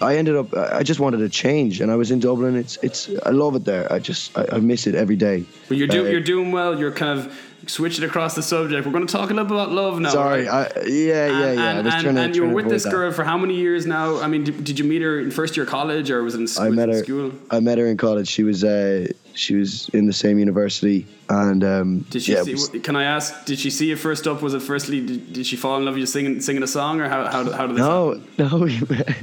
I 0.00 0.16
ended 0.16 0.36
up, 0.36 0.54
I 0.54 0.82
just 0.82 0.98
wanted 0.98 1.20
a 1.20 1.28
change, 1.28 1.82
and 1.82 1.90
I 1.90 1.96
was 1.96 2.10
in 2.10 2.20
Dublin. 2.20 2.56
It's, 2.56 2.78
it's, 2.82 3.10
I 3.26 3.30
love 3.30 3.54
it 3.54 3.64
there. 3.66 3.92
I 3.92 3.98
just, 3.98 4.36
I, 4.38 4.46
I 4.52 4.58
miss 4.60 4.86
it 4.86 4.94
every 4.94 5.16
day. 5.16 5.44
But 5.68 5.76
you're 5.76 5.88
do, 5.88 6.06
Uh, 6.06 6.10
you're 6.10 6.20
doing 6.20 6.50
well. 6.50 6.78
You're 6.78 6.92
kind 6.92 7.18
of 7.18 7.38
switching 7.66 8.04
across 8.04 8.34
the 8.34 8.42
subject. 8.42 8.86
We're 8.86 8.92
going 8.92 9.06
to 9.06 9.12
talk 9.12 9.30
a 9.30 9.34
little 9.34 9.44
bit 9.48 9.54
about 9.54 9.70
love 9.70 10.00
now. 10.00 10.10
Sorry, 10.10 10.46
right? 10.46 10.72
I, 10.76 10.82
yeah, 10.86 11.26
yeah, 11.26 11.52
yeah. 11.52 11.62
I 11.62 11.70
And, 11.78 11.88
and, 11.88 12.18
and 12.18 12.36
you 12.36 12.42
were 12.46 12.52
with 12.54 12.68
this 12.68 12.84
that. 12.84 12.90
girl 12.90 13.12
for 13.12 13.24
how 13.24 13.38
many 13.38 13.54
years 13.54 13.86
now? 13.86 14.20
I 14.20 14.26
mean, 14.26 14.44
did, 14.44 14.64
did 14.64 14.78
you 14.78 14.84
meet 14.84 15.02
her 15.02 15.20
in 15.20 15.30
first 15.30 15.56
year 15.56 15.66
college 15.66 16.10
or 16.10 16.22
was 16.22 16.34
it 16.34 16.38
in, 16.38 16.44
s- 16.44 16.58
I 16.58 16.70
met 16.70 16.88
it 16.88 16.96
her. 16.96 17.04
school? 17.04 17.32
I 17.50 17.60
met 17.60 17.78
her 17.78 17.86
in 17.86 17.96
college. 17.96 18.28
She 18.28 18.42
was, 18.42 18.64
uh, 18.64 19.06
she 19.34 19.54
was 19.54 19.88
in 19.90 20.06
the 20.06 20.12
same 20.12 20.38
university, 20.38 21.06
and 21.30 21.64
um, 21.64 22.00
Did 22.10 22.22
she 22.22 22.34
yeah, 22.34 22.42
see? 22.42 22.80
Can 22.80 22.96
I 22.96 23.04
ask? 23.04 23.46
Did 23.46 23.58
she 23.58 23.70
see 23.70 23.88
you 23.88 23.96
first 23.96 24.26
up? 24.26 24.42
Was 24.42 24.52
it 24.52 24.60
firstly? 24.60 25.00
Did, 25.04 25.32
did 25.32 25.46
she 25.46 25.56
fall 25.56 25.78
in 25.78 25.86
love 25.86 25.94
with 25.94 26.00
you 26.00 26.06
singing 26.06 26.40
singing 26.42 26.62
a 26.62 26.66
song, 26.66 27.00
or 27.00 27.08
how 27.08 27.24
how, 27.30 27.50
how 27.50 27.66
did 27.66 27.76
this? 27.76 27.80
No, 27.80 28.20
happen? 28.38 29.06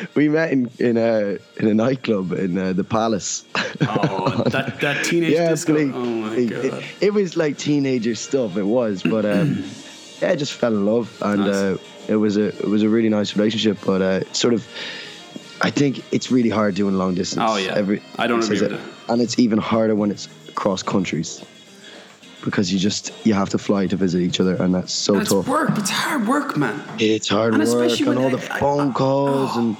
no, 0.00 0.01
we 0.14 0.28
met, 0.28 0.52
in 0.52 0.70
in 0.78 0.96
a 0.96 1.38
in 1.56 1.68
a 1.68 1.74
nightclub 1.74 2.32
in 2.32 2.58
uh, 2.58 2.72
the 2.72 2.84
Palace. 2.84 3.44
Oh, 3.80 4.42
that 4.50 4.80
that 4.80 5.04
teenage 5.04 5.32
yeah, 5.32 5.48
disco. 5.50 5.72
bleak. 5.74 5.92
Oh 5.94 6.04
my 6.04 6.34
Bleak. 6.34 6.50
god. 6.50 6.64
It, 6.64 6.84
it 7.00 7.12
was 7.14 7.36
like 7.36 7.58
teenager 7.58 8.14
stuff. 8.14 8.56
It 8.56 8.64
was, 8.66 9.02
but 9.02 9.24
um, 9.24 9.64
yeah, 10.20 10.30
I 10.30 10.36
just 10.36 10.52
fell 10.52 10.72
in 10.74 10.84
love, 10.86 11.16
and 11.22 11.40
Nice. 11.40 11.54
uh, 11.54 11.76
it 12.08 12.16
was 12.16 12.36
a 12.36 12.48
it 12.48 12.68
was 12.68 12.82
a 12.82 12.88
really 12.88 13.08
nice 13.08 13.36
relationship. 13.36 13.78
But 13.86 14.02
uh, 14.02 14.32
sort 14.32 14.54
of, 14.54 14.66
I 15.62 15.70
think 15.70 16.02
it's 16.12 16.30
really 16.30 16.50
hard 16.50 16.74
doing 16.74 16.96
long 16.98 17.14
distance. 17.14 17.42
Oh, 17.46 17.56
yeah. 17.56 17.74
I 18.18 18.26
don't 18.26 18.42
agree 18.44 18.60
with 18.60 18.72
it. 18.72 18.76
that. 18.76 18.80
And 19.12 19.22
it's 19.22 19.38
even 19.38 19.58
harder 19.58 19.94
when 19.94 20.10
it's 20.10 20.28
across 20.48 20.82
countries. 20.82 21.42
Because 22.44 22.72
you 22.72 22.78
just 22.80 23.12
you 23.24 23.34
have 23.34 23.50
to 23.50 23.58
fly 23.58 23.86
to 23.86 23.94
visit 23.96 24.20
each 24.20 24.40
other, 24.40 24.56
and 24.56 24.74
that's 24.74 24.92
so 24.92 25.12
And 25.12 25.22
it's 25.22 25.30
tough. 25.30 25.46
work. 25.46 25.70
It's 25.78 25.90
hard 25.90 26.26
work, 26.26 26.56
man. 26.56 26.82
It's 26.98 27.28
hard 27.28 27.54
And 27.54 27.62
work 27.62 27.68
especially 27.86 28.10
and 28.10 28.18
all 28.18 28.30
the 28.30 28.52
I- 28.52 28.56
I- 28.56 28.58
phone 28.58 28.92
calls 28.92 29.56
and 29.56 29.76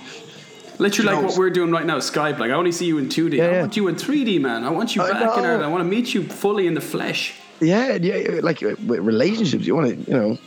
Literally, 0.78 1.10
like 1.12 1.20
know, 1.20 1.26
what 1.28 1.38
we're 1.38 1.50
doing 1.50 1.70
right 1.70 1.86
now, 1.86 1.98
Skype. 1.98 2.38
Like 2.38 2.50
I 2.50 2.54
only 2.54 2.72
see 2.72 2.86
you 2.86 2.98
in 2.98 3.08
two 3.08 3.28
D. 3.30 3.36
Yeah, 3.38 3.44
I 3.46 3.50
yeah. 3.52 3.60
want 3.60 3.76
you 3.76 3.88
in 3.88 3.96
three 3.96 4.24
D, 4.24 4.38
man. 4.38 4.64
I 4.64 4.70
want 4.70 4.94
you 4.96 5.02
I 5.02 5.10
back 5.12 5.36
in 5.36 5.42
know. 5.42 5.48
Ireland. 5.50 5.64
I 5.64 5.68
want 5.68 5.80
to 5.82 5.88
meet 5.88 6.14
you 6.14 6.22
fully 6.24 6.66
in 6.66 6.74
the 6.74 6.80
flesh. 6.80 7.34
yeah, 7.60 7.92
yeah, 7.94 8.40
like 8.42 8.62
uh, 8.62 8.74
with 8.86 9.00
relationships, 9.00 9.66
you 9.66 9.74
want 9.76 9.88
to 10.06 10.10
you 10.10 10.16
know 10.18 10.38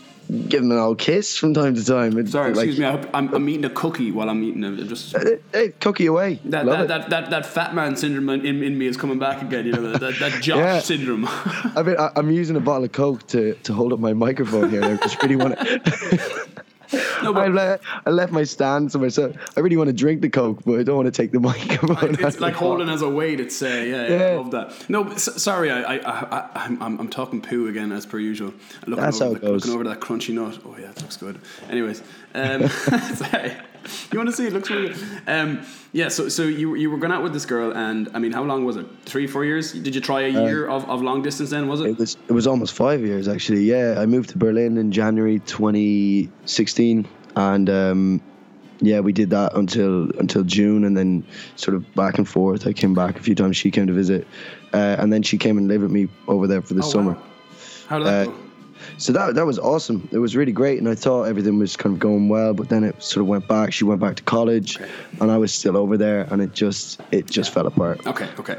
give 0.49 0.61
them 0.63 0.71
an 0.71 0.79
old 0.79 0.97
kiss 0.97 1.38
from 1.38 1.53
time 1.53 1.75
to 1.75 1.85
time. 1.85 2.17
It's 2.17 2.31
Sorry, 2.31 2.49
like, 2.49 2.65
excuse 2.65 2.79
me. 2.79 2.85
I 2.85 2.91
hope, 2.93 3.07
I'm, 3.13 3.31
I'm 3.31 3.47
eating 3.47 3.65
a 3.65 3.69
cookie 3.69 4.11
while 4.11 4.27
I'm 4.27 4.43
eating 4.43 4.63
it. 4.63 4.83
Just 4.88 5.15
Hey, 5.15 5.38
hey, 5.53 5.69
cookie 5.79 6.07
away. 6.07 6.39
that 6.45 6.65
that, 6.65 6.88
that, 6.88 7.09
that 7.11 7.29
that 7.29 7.45
fat 7.45 7.75
man 7.75 7.95
syndrome 7.95 8.29
in, 8.29 8.63
in 8.63 8.75
me 8.77 8.88
is 8.88 8.97
coming 8.97 9.19
back 9.19 9.43
again. 9.43 9.67
You 9.67 9.73
know 9.73 9.91
that 9.97 10.17
that, 10.19 10.33
Josh 10.41 10.57
Yeah. 10.57 10.79
syndrome. 10.79 11.25
I 11.75 11.83
mean, 11.85 11.95
I, 11.99 12.09
I'm 12.15 12.31
using 12.31 12.55
a 12.55 12.59
bottle 12.59 12.85
of 12.85 12.91
Coke 12.91 13.27
to, 13.27 13.53
to 13.53 13.73
hold 13.73 13.93
up 13.93 13.99
my 13.99 14.13
microphone 14.13 14.71
here. 14.71 14.83
I 14.83 14.95
just 14.97 15.21
really 15.21 15.35
want 15.35 15.59
to. 15.59 16.47
no, 17.24 17.34
I, 17.36 17.50
but 17.50 17.82
I 18.06 18.10
left 18.10 18.32
my 18.32 18.43
stand 18.43 18.91
somewhere, 18.91 19.10
so 19.10 19.34
I 19.56 19.60
really 19.60 19.78
want 19.78 19.88
to 19.88 19.93
drink 19.93 20.21
the 20.21 20.30
Coke, 20.30 20.60
but 20.65 20.80
I 20.80 20.84
don't 20.84 20.95
want 20.95 21.08
to 21.08 21.12
take 21.12 21.32
the 21.32 21.39
microphone. 21.39 22.15
out 22.15 22.19
it's 22.21 22.39
like 22.39 22.54
holding 22.54 22.89
as 22.89 23.02
a 23.02 23.10
weight. 23.10 23.39
It's 23.39 23.62
uh, 23.62 23.67
yeah, 23.67 24.08
yeah, 24.08 24.26
I 24.26 24.36
love 24.36 24.52
that. 24.52 24.89
No, 24.89 25.04
but 25.04 25.13
s- 25.13 25.41
sorry, 25.41 25.71
I, 25.71 25.95
I, 25.95 25.98
I, 25.98 26.50
I'm, 26.56 26.82
I'm 26.82 27.00
I'm 27.00 27.10
talking 27.10 27.41
poo 27.41 27.67
again 27.67 27.91
as 27.91 28.06
per 28.06 28.19
usual. 28.19 28.54
Looking 28.86 29.04
That's 29.04 29.21
over 29.21 29.26
how 29.26 29.36
it 29.36 29.41
the, 29.41 29.48
goes. 29.48 29.65
Looking 29.65 29.76
over 29.76 29.89
that 29.89 30.00
crunchy 30.00 30.34
nut. 30.34 30.60
Oh 30.65 30.76
yeah, 30.80 30.89
it 30.89 31.02
looks 31.02 31.17
good. 31.17 31.39
Anyways, 31.69 32.04
um, 32.34 32.67
sorry. 33.15 33.54
You 34.12 34.19
want 34.19 34.30
to 34.30 34.36
see? 34.36 34.48
It 34.48 34.54
looks 34.54 34.69
really 34.69 34.89
good. 34.89 34.98
Um, 35.28 35.62
yeah. 35.91 36.08
So 36.10 36.30
so 36.30 36.43
you 36.43 36.76
you 36.76 36.89
were 36.91 36.98
going 36.98 37.12
out 37.12 37.24
with 37.24 37.34
this 37.34 37.45
girl, 37.45 37.71
and 37.76 38.10
I 38.13 38.19
mean, 38.19 38.32
how 38.32 38.43
long 38.43 38.65
was 38.65 38.78
it? 38.78 38.86
Three, 39.06 39.28
four 39.28 39.43
years? 39.45 39.74
Did 39.74 39.93
you 39.95 40.02
try 40.02 40.21
a 40.21 40.30
year 40.30 40.67
of, 40.67 40.88
of 40.89 41.02
long 41.02 41.21
distance? 41.21 41.50
Then 41.50 41.67
was 41.67 41.82
it? 41.82 41.88
Uh, 41.88 41.89
It 41.91 41.98
was 42.00 42.17
it 42.30 42.34
was 42.34 42.48
almost 42.48 42.74
five 42.74 43.02
years 43.02 43.28
actually. 43.28 43.63
Yeah, 43.63 43.95
I 44.02 44.06
moved 44.06 44.30
to 44.32 44.38
Berlin 44.38 44.78
in 44.78 44.91
January 44.91 45.39
2016, 45.39 47.08
and 47.36 47.69
um, 47.69 48.21
yeah, 48.82 49.00
we 49.00 49.12
did 49.13 49.30
that 49.32 49.56
until 49.56 50.10
until 50.19 50.43
June, 50.43 50.84
and 50.86 50.95
then 50.98 51.24
sort 51.56 51.76
of 51.76 51.93
back 51.95 52.17
and 52.17 52.28
forth. 52.28 52.67
I 52.67 52.74
came 52.74 52.93
back 52.93 53.19
a 53.19 53.24
few 53.24 53.36
times. 53.36 53.58
She 53.58 53.71
came 53.71 53.88
to 53.88 53.93
visit, 53.93 54.28
uh, 54.74 54.95
and 55.00 55.12
then 55.12 55.24
she 55.24 55.38
came 55.38 55.58
and 55.58 55.67
lived 55.67 55.84
with 55.84 55.91
me 55.91 56.08
over 56.28 56.48
there 56.48 56.62
for 56.62 56.74
the 56.74 56.84
Oh, 56.84 56.89
summer. 56.89 57.13
wow. 57.13 57.24
How 57.88 57.98
did 58.00 58.08
that 58.08 58.28
Uh, 58.28 58.32
go? 58.32 58.38
So 58.98 59.13
that 59.13 59.36
that 59.36 59.45
was 59.45 59.60
awesome. 59.60 60.08
It 60.12 60.19
was 60.19 60.36
really 60.36 60.52
great, 60.52 60.80
and 60.80 60.89
I 60.89 60.95
thought 60.95 61.24
everything 61.24 61.60
was 61.60 61.76
kind 61.76 61.93
of 61.93 62.00
going 62.00 62.30
well. 62.30 62.54
But 62.54 62.69
then 62.69 62.84
it 62.84 63.02
sort 63.02 63.21
of 63.21 63.28
went 63.28 63.48
back. 63.48 63.74
She 63.74 63.84
went 63.84 64.00
back 64.00 64.15
to 64.17 64.24
college, 64.24 64.80
and 65.19 65.32
I 65.32 65.38
was 65.38 65.54
still 65.54 65.78
over 65.78 65.98
there, 65.98 66.28
and 66.32 66.41
it 66.41 66.54
just 66.54 67.02
it 67.12 67.26
just 67.28 67.54
fell 67.54 67.67
apart. 67.67 68.06
Okay, 68.08 68.30
okay. 68.39 68.58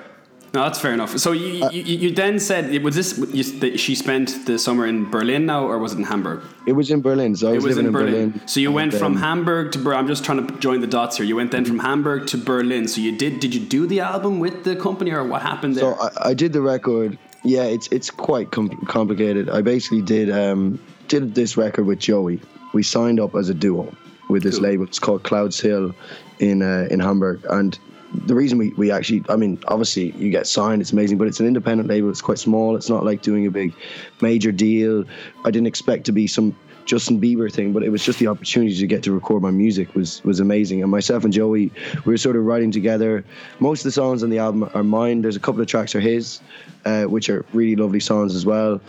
No, 0.54 0.62
that's 0.62 0.78
fair 0.78 0.94
enough. 0.94 1.18
So 1.18 1.32
you, 1.32 1.64
Uh, 1.64 1.70
you, 1.70 1.82
you 1.82 2.10
then 2.14 2.38
said 2.38 2.82
was 2.82 2.94
this 2.94 3.18
you, 3.32 3.44
that 3.60 3.78
she 3.78 3.94
spent 3.94 4.46
the 4.46 4.58
summer 4.58 4.86
in 4.86 5.10
Berlin 5.10 5.44
now, 5.44 5.66
or 5.66 5.78
was 5.78 5.92
it 5.92 5.98
in 5.98 6.04
Hamburg? 6.04 6.40
It 6.66 6.72
was 6.72 6.90
in 6.90 7.02
Berlin, 7.02 7.36
so 7.36 7.48
I 7.48 7.52
was, 7.52 7.64
was 7.64 7.76
living 7.76 7.88
in 7.88 7.92
Berlin. 7.92 8.30
Berlin. 8.30 8.48
So 8.48 8.60
you 8.60 8.72
went 8.72 8.94
from 8.94 9.16
Hamburg 9.16 9.72
to 9.72 9.78
Berlin. 9.78 9.98
I'm 9.98 10.08
just 10.08 10.24
trying 10.24 10.46
to 10.46 10.58
join 10.58 10.80
the 10.80 10.86
dots 10.86 11.18
here. 11.18 11.26
You 11.26 11.36
went 11.36 11.50
then 11.50 11.66
from 11.66 11.80
Hamburg 11.80 12.26
to 12.28 12.38
Berlin. 12.38 12.88
So 12.88 13.02
you 13.02 13.12
did? 13.14 13.40
Did 13.40 13.54
you 13.54 13.60
do 13.60 13.86
the 13.86 14.00
album 14.00 14.38
with 14.38 14.64
the 14.64 14.76
company, 14.76 15.10
or 15.10 15.24
what 15.24 15.42
happened 15.42 15.74
there? 15.74 15.94
So 15.94 16.00
I, 16.00 16.30
I 16.30 16.34
did 16.34 16.54
the 16.54 16.62
record. 16.62 17.18
Yeah, 17.46 17.62
it's 17.64 17.86
it's 17.88 18.10
quite 18.10 18.50
com- 18.50 18.84
complicated. 18.86 19.48
I 19.48 19.62
basically 19.62 20.02
did 20.02 20.30
um, 20.30 20.80
did 21.08 21.34
this 21.34 21.56
record 21.56 21.86
with 21.86 22.00
Joey. 22.00 22.40
We 22.74 22.82
signed 22.82 23.20
up 23.20 23.34
as 23.36 23.48
a 23.48 23.54
duo 23.54 23.94
with 24.28 24.42
this 24.42 24.56
Cool. 24.56 24.64
label. 24.64 24.84
It's 24.84 24.98
called 24.98 25.22
Clouds 25.22 25.60
Hill 25.60 25.94
in 26.40 26.62
uh, 26.62 26.88
in 26.90 26.98
Hamburg. 26.98 27.44
And 27.48 27.78
the 28.26 28.34
reason 28.34 28.58
we, 28.58 28.70
we 28.70 28.90
actually, 28.90 29.22
I 29.28 29.36
mean, 29.36 29.58
obviously 29.68 30.10
you 30.12 30.30
get 30.30 30.46
signed, 30.46 30.80
it's 30.82 30.92
amazing, 30.92 31.18
but 31.18 31.28
it's 31.28 31.38
an 31.38 31.46
independent 31.46 31.88
label. 31.88 32.10
It's 32.10 32.20
quite 32.20 32.38
small. 32.38 32.74
It's 32.76 32.88
not 32.88 33.04
like 33.04 33.22
doing 33.22 33.46
a 33.46 33.50
big 33.50 33.72
major 34.20 34.50
deal. 34.52 35.04
I 35.44 35.50
didn't 35.50 35.68
expect 35.68 36.04
to 36.06 36.12
be 36.12 36.26
some 36.26 36.56
Justin 36.86 37.20
Bieber 37.20 37.52
thing, 37.52 37.72
but 37.72 37.82
it 37.82 37.90
was 37.90 38.04
just 38.04 38.18
the 38.18 38.28
opportunity 38.28 38.76
to 38.76 38.86
get 38.86 39.02
to 39.02 39.12
record 39.12 39.42
my 39.42 39.50
music 39.50 39.94
was 39.94 40.24
was 40.24 40.40
amazing. 40.40 40.82
And 40.82 40.90
myself 40.90 41.24
and 41.24 41.32
Joey, 41.32 41.72
we 42.04 42.12
were 42.12 42.16
sort 42.16 42.36
of 42.36 42.44
writing 42.44 42.70
together. 42.70 43.24
Most 43.60 43.80
of 43.80 43.84
the 43.84 43.92
songs 43.92 44.22
on 44.22 44.30
the 44.30 44.38
album 44.38 44.70
are 44.72 44.84
mine. 44.84 45.22
There's 45.22 45.36
a 45.36 45.40
couple 45.40 45.60
of 45.60 45.66
tracks 45.66 45.94
are 45.94 46.00
his, 46.00 46.40
uh, 46.84 47.04
which 47.04 47.28
are 47.28 47.44
really 47.52 47.76
lovely 47.76 48.00
songs 48.00 48.34
as 48.34 48.46
well. 48.46 48.80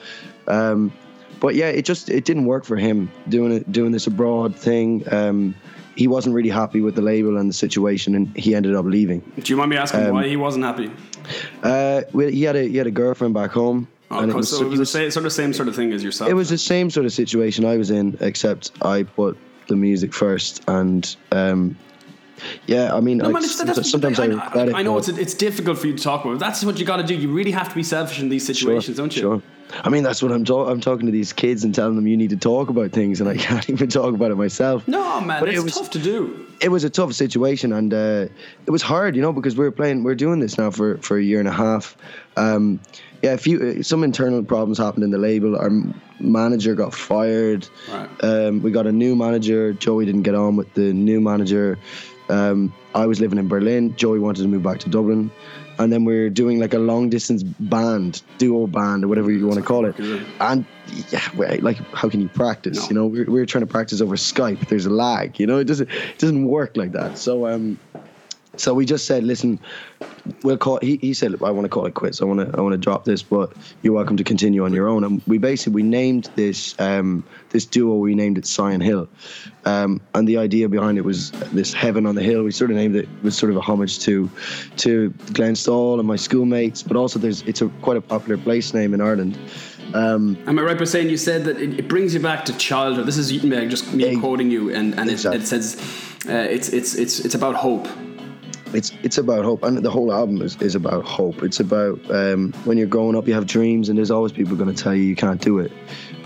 Um, 0.47 0.93
but 1.39 1.55
yeah, 1.55 1.67
it 1.67 1.83
just 1.83 2.09
it 2.09 2.23
didn't 2.25 2.45
work 2.45 2.65
for 2.65 2.77
him 2.77 3.11
doing 3.29 3.51
it 3.51 3.71
doing 3.71 3.91
this 3.91 4.07
abroad 4.07 4.55
thing. 4.55 5.03
Um, 5.11 5.55
he 5.95 6.07
wasn't 6.07 6.35
really 6.35 6.49
happy 6.49 6.79
with 6.79 6.95
the 6.95 7.01
label 7.01 7.37
and 7.37 7.49
the 7.49 7.53
situation, 7.53 8.13
and 8.13 8.35
he 8.37 8.53
ended 8.53 8.75
up 8.75 8.85
leaving. 8.85 9.19
Do 9.39 9.51
you 9.51 9.57
mind 9.57 9.71
me 9.71 9.77
asking 9.77 10.05
um, 10.05 10.13
why 10.13 10.27
he 10.27 10.37
wasn't 10.37 10.65
happy? 10.65 10.91
Uh, 11.63 12.03
well, 12.13 12.29
he 12.29 12.43
had 12.43 12.55
a 12.55 12.67
he 12.67 12.77
had 12.77 12.87
a 12.87 12.91
girlfriend 12.91 13.33
back 13.33 13.51
home, 13.51 13.87
Oh, 14.09 14.19
and 14.19 14.31
so 14.45 14.61
it 14.61 14.69
was, 14.69 14.71
he 14.73 14.77
the 14.77 14.85
same, 14.85 15.11
sort 15.11 15.25
of 15.25 15.33
same 15.33 15.51
sort 15.53 15.67
of 15.67 15.75
thing 15.75 15.91
as 15.91 16.01
yourself. 16.03 16.29
it 16.29 16.33
was 16.33 16.49
the 16.49 16.57
same 16.57 16.89
sort 16.89 17.05
of 17.05 17.11
situation 17.11 17.65
I 17.65 17.75
was 17.77 17.91
in, 17.91 18.17
except 18.21 18.71
I 18.81 19.03
put 19.03 19.37
the 19.67 19.75
music 19.75 20.13
first, 20.13 20.63
and 20.69 21.13
um, 21.33 21.77
yeah, 22.67 22.95
I 22.95 23.01
mean, 23.01 23.17
No, 23.17 23.25
I, 23.25 23.31
man, 23.33 23.43
it's- 23.43 23.57
that's- 23.57 23.89
sometimes 23.91 24.17
I, 24.19 24.27
I. 24.27 24.79
I 24.79 24.83
know 24.83 24.97
it's 24.97 25.09
it's 25.09 25.33
difficult 25.33 25.77
for 25.77 25.87
you 25.87 25.97
to 25.97 26.01
talk 26.03 26.23
about. 26.23 26.39
That's 26.39 26.63
what 26.63 26.79
you 26.79 26.85
got 26.85 26.97
to 26.97 27.03
do. 27.03 27.15
You 27.15 27.29
really 27.33 27.51
have 27.51 27.67
to 27.69 27.75
be 27.75 27.83
selfish 27.83 28.19
in 28.21 28.29
these 28.29 28.45
situations, 28.45 28.95
don't 28.97 29.13
you? 29.15 29.21
Sure. 29.21 29.41
I 29.83 29.89
mean, 29.89 30.03
that's 30.03 30.23
what 30.23 30.31
I'm 30.31 30.45
talking. 30.45 30.71
I'm 30.71 30.79
talking 30.81 31.05
to 31.07 31.11
these 31.11 31.33
kids 31.33 31.63
and 31.63 31.75
telling 31.75 31.95
them 31.95 32.07
you 32.07 32.15
need 32.17 32.29
to 32.29 32.37
talk 32.37 32.69
about 32.69 32.91
things, 32.91 33.19
and 33.19 33.29
I 33.29 33.35
can't 33.45 33.69
even 33.69 33.89
talk 33.89 34.13
about 34.13 34.31
it 34.31 34.35
myself. 34.35 34.87
No, 34.87 35.19
man, 35.21 35.39
But 35.39 35.49
it's 35.49 35.59
it 35.59 35.63
was- 35.63 35.73
tough 35.75 35.89
to 35.91 35.99
do. 35.99 36.45
it 36.61 36.69
was 36.69 36.83
a 36.83 36.89
tough 36.89 37.13
situation 37.13 37.73
and 37.73 37.93
uh, 37.93 38.27
it 38.65 38.71
was 38.71 38.81
hard, 38.81 39.15
you 39.15 39.21
know, 39.21 39.33
because 39.33 39.55
we're 39.55 39.71
playing, 39.71 40.03
we 40.03 40.11
are 40.11 40.15
doing 40.15 40.39
this 40.39 40.57
now 40.57 40.71
for, 40.71 40.97
for 40.99 41.17
a 41.17 41.21
year 41.23 41.39
and 41.39 41.47
a 41.47 41.51
half. 41.51 41.95
Um, 42.37 42.79
yeah, 43.21 43.33
a 43.33 43.37
few 43.37 43.77
uh, 43.79 43.83
some 43.83 44.03
internal 44.03 44.43
problems 44.43 44.77
happened 44.77 45.03
in 45.03 45.11
the 45.11 45.17
label. 45.17 45.55
Our 45.57 45.71
manager 46.19 46.73
got 46.75 46.93
fired. 46.93 47.67
Right. 47.91 48.09
Um, 48.23 48.61
we 48.61 48.71
got 48.71 48.87
a 48.87 48.91
new 48.91 49.15
manager. 49.15 49.73
Joey 49.73 50.05
didn't 50.05 50.21
get 50.23 50.35
on 50.35 50.55
with 50.55 50.71
the 50.75 50.93
new 50.93 51.19
manager. 51.19 51.77
Um, 52.29 52.73
I 52.93 53.05
was 53.05 53.19
living 53.19 53.39
in 53.39 53.47
Berlin. 53.47 53.95
Joey 53.95 54.19
wanted 54.19 54.43
to 54.43 54.47
move 54.47 54.61
back 54.63 54.79
to 54.79 54.89
Dublin. 54.89 55.31
And 55.79 55.91
then 55.93 56.05
we 56.05 56.17
are 56.17 56.29
doing 56.29 56.59
like 56.59 56.73
a 56.73 56.79
long 56.79 57.09
distance 57.09 57.43
band, 57.43 58.21
duo 58.37 58.67
band, 58.67 59.03
or 59.03 59.07
whatever 59.07 59.31
you 59.31 59.45
want 59.47 59.59
to 59.59 59.65
call 59.65 59.85
it. 59.85 59.97
And 60.39 60.65
yeah, 61.09 61.59
like 61.61 61.77
how 61.93 62.09
can 62.09 62.19
you 62.21 62.29
practice? 62.29 62.77
No. 62.77 62.87
You 62.87 62.95
know, 62.95 63.05
we're, 63.07 63.25
we're 63.29 63.45
trying 63.45 63.65
to 63.65 63.71
practice 63.71 64.01
over 64.01 64.15
Skype. 64.15 64.67
There's 64.67 64.85
a 64.85 64.89
lag. 64.89 65.39
You 65.39 65.47
know, 65.47 65.57
it 65.59 65.65
doesn't 65.65 65.89
it 65.89 66.17
doesn't 66.17 66.47
work 66.47 66.77
like 66.77 66.93
that. 66.93 67.17
So 67.17 67.47
um, 67.47 67.79
so 68.57 68.73
we 68.73 68.85
just 68.85 69.05
said, 69.05 69.23
listen, 69.23 69.59
we'll 70.43 70.57
call. 70.57 70.79
He, 70.81 70.97
he 70.97 71.13
said, 71.13 71.33
I 71.43 71.51
want 71.51 71.65
to 71.65 71.69
call 71.69 71.85
it 71.85 71.93
quits. 71.93 72.21
I 72.21 72.25
want 72.25 72.39
to 72.39 72.57
I 72.57 72.61
want 72.61 72.73
to 72.73 72.77
drop 72.77 73.05
this, 73.05 73.23
but 73.23 73.53
you're 73.81 73.93
welcome 73.93 74.17
to 74.17 74.23
continue 74.23 74.65
on 74.65 74.73
your 74.73 74.87
own. 74.87 75.03
And 75.03 75.21
we 75.27 75.37
basically 75.37 75.73
we 75.73 75.83
named 75.83 76.29
this 76.35 76.79
um, 76.79 77.23
this 77.49 77.65
duo. 77.65 77.95
We 77.95 78.15
named 78.15 78.37
it 78.37 78.45
Sion 78.47 78.81
Hill, 78.81 79.07
um, 79.65 80.01
and 80.13 80.27
the 80.27 80.37
idea 80.37 80.69
behind 80.69 80.97
it 80.97 81.05
was 81.05 81.31
this 81.53 81.73
heaven 81.73 82.05
on 82.05 82.15
the 82.15 82.23
hill. 82.23 82.43
We 82.43 82.51
sort 82.51 82.71
of 82.71 82.77
named 82.77 82.95
it 82.95 83.07
was 83.23 83.37
sort 83.37 83.51
of 83.51 83.57
a 83.57 83.61
homage 83.61 83.99
to 83.99 84.29
to 84.77 85.11
Glenstal 85.31 85.99
and 85.99 86.07
my 86.07 86.15
schoolmates, 86.15 86.83
but 86.83 86.97
also 86.97 87.19
there's 87.19 87.41
it's 87.43 87.61
a 87.61 87.69
quite 87.81 87.97
a 87.97 88.01
popular 88.01 88.37
place 88.37 88.73
name 88.73 88.93
in 88.93 89.01
Ireland. 89.01 89.37
Um, 89.93 90.37
Am 90.47 90.59
I 90.59 90.63
right 90.63 90.77
by 90.77 90.83
saying 90.83 91.09
you 91.09 91.17
said 91.17 91.45
that 91.45 91.57
it, 91.57 91.79
it 91.79 91.87
brings 91.87 92.13
you 92.13 92.19
back 92.19 92.43
to 92.45 92.57
childhood? 92.57 93.05
This 93.05 93.17
is 93.17 93.31
just 93.31 93.93
me 93.93 94.05
Ex- 94.05 94.19
quoting 94.19 94.51
you, 94.51 94.73
and, 94.73 94.93
and 94.99 95.09
it, 95.09 95.13
Exactly. 95.13 95.41
it 95.41 95.47
says 95.47 95.77
uh, 96.27 96.33
it's 96.33 96.69
it's 96.69 96.95
it's 96.95 97.19
it's 97.19 97.35
about 97.35 97.55
hope. 97.55 97.87
It's 98.73 98.91
it's 99.03 99.17
about 99.17 99.45
hope. 99.45 99.63
And 99.63 99.77
the 99.77 99.91
whole 99.91 100.11
album 100.11 100.41
is, 100.41 100.61
is 100.61 100.75
about 100.75 101.05
hope. 101.05 101.43
It's 101.43 101.59
about 101.59 101.99
um, 102.11 102.53
when 102.65 102.77
you're 102.77 102.87
growing 102.87 103.15
up 103.15 103.27
you 103.27 103.33
have 103.33 103.47
dreams 103.47 103.89
and 103.89 103.97
there's 103.97 104.11
always 104.11 104.31
people 104.31 104.55
going 104.55 104.73
to 104.73 104.83
tell 104.83 104.93
you 104.93 105.03
you 105.03 105.15
can't 105.15 105.41
do 105.41 105.59
it 105.59 105.71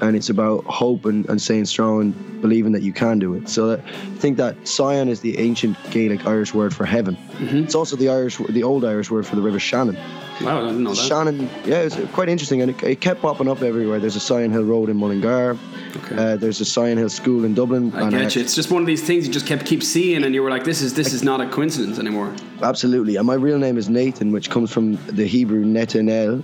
and 0.01 0.15
it's 0.15 0.29
about 0.29 0.63
hope 0.65 1.05
and, 1.05 1.27
and 1.29 1.41
staying 1.41 1.65
strong 1.65 2.01
and 2.01 2.41
believing 2.41 2.71
that 2.71 2.81
you 2.81 2.93
can 2.93 3.19
do 3.19 3.33
it 3.33 3.47
so 3.47 3.67
that, 3.67 3.79
i 3.79 4.17
think 4.17 4.37
that 4.37 4.55
Sion 4.67 5.07
is 5.07 5.21
the 5.21 5.37
ancient 5.37 5.77
gaelic 5.91 6.25
irish 6.25 6.53
word 6.53 6.73
for 6.75 6.85
heaven 6.85 7.17
it's 7.39 7.75
also 7.75 7.95
the 7.95 8.09
irish 8.09 8.37
the 8.37 8.63
old 8.63 8.83
irish 8.83 9.09
word 9.09 9.25
for 9.25 9.35
the 9.35 9.41
river 9.41 9.59
shannon 9.59 9.97
Wow, 10.43 10.63
I 10.63 10.67
didn't 10.67 10.83
know 10.83 10.93
that. 10.93 11.07
Shannon, 11.07 11.49
yeah, 11.65 11.81
it's 11.81 11.95
quite 12.13 12.29
interesting, 12.29 12.61
and 12.61 12.71
it, 12.71 12.83
it 12.83 13.01
kept 13.01 13.21
popping 13.21 13.47
up 13.47 13.61
everywhere. 13.61 13.99
There's 13.99 14.15
a 14.15 14.19
Sion 14.19 14.51
Hill 14.51 14.63
Road 14.63 14.89
in 14.89 14.97
Mullingar. 14.97 15.57
Okay. 15.97 16.15
Uh, 16.15 16.35
there's 16.37 16.61
a 16.61 16.65
Sion 16.65 16.97
Hill 16.97 17.09
School 17.09 17.45
in 17.45 17.53
Dublin. 17.53 17.93
I 17.93 18.01
and, 18.01 18.11
get 18.11 18.21
uh, 18.21 18.29
you. 18.39 18.41
It's 18.41 18.55
just 18.55 18.71
one 18.71 18.81
of 18.81 18.87
these 18.87 19.03
things 19.03 19.27
you 19.27 19.33
just 19.33 19.45
kept 19.45 19.65
keep 19.65 19.83
seeing, 19.83 20.23
and 20.23 20.33
you 20.33 20.41
were 20.41 20.49
like, 20.49 20.63
"This 20.63 20.81
is 20.81 20.93
this 20.93 21.13
is 21.13 21.23
not 21.23 21.41
a 21.41 21.49
coincidence 21.49 21.99
anymore." 21.99 22.33
Absolutely. 22.61 23.15
And 23.15 23.25
my 23.25 23.33
real 23.33 23.57
name 23.57 23.77
is 23.77 23.89
Nathan, 23.89 24.31
which 24.31 24.49
comes 24.49 24.71
from 24.71 24.95
the 25.07 25.25
Hebrew 25.25 25.63
Netanel, 25.65 26.43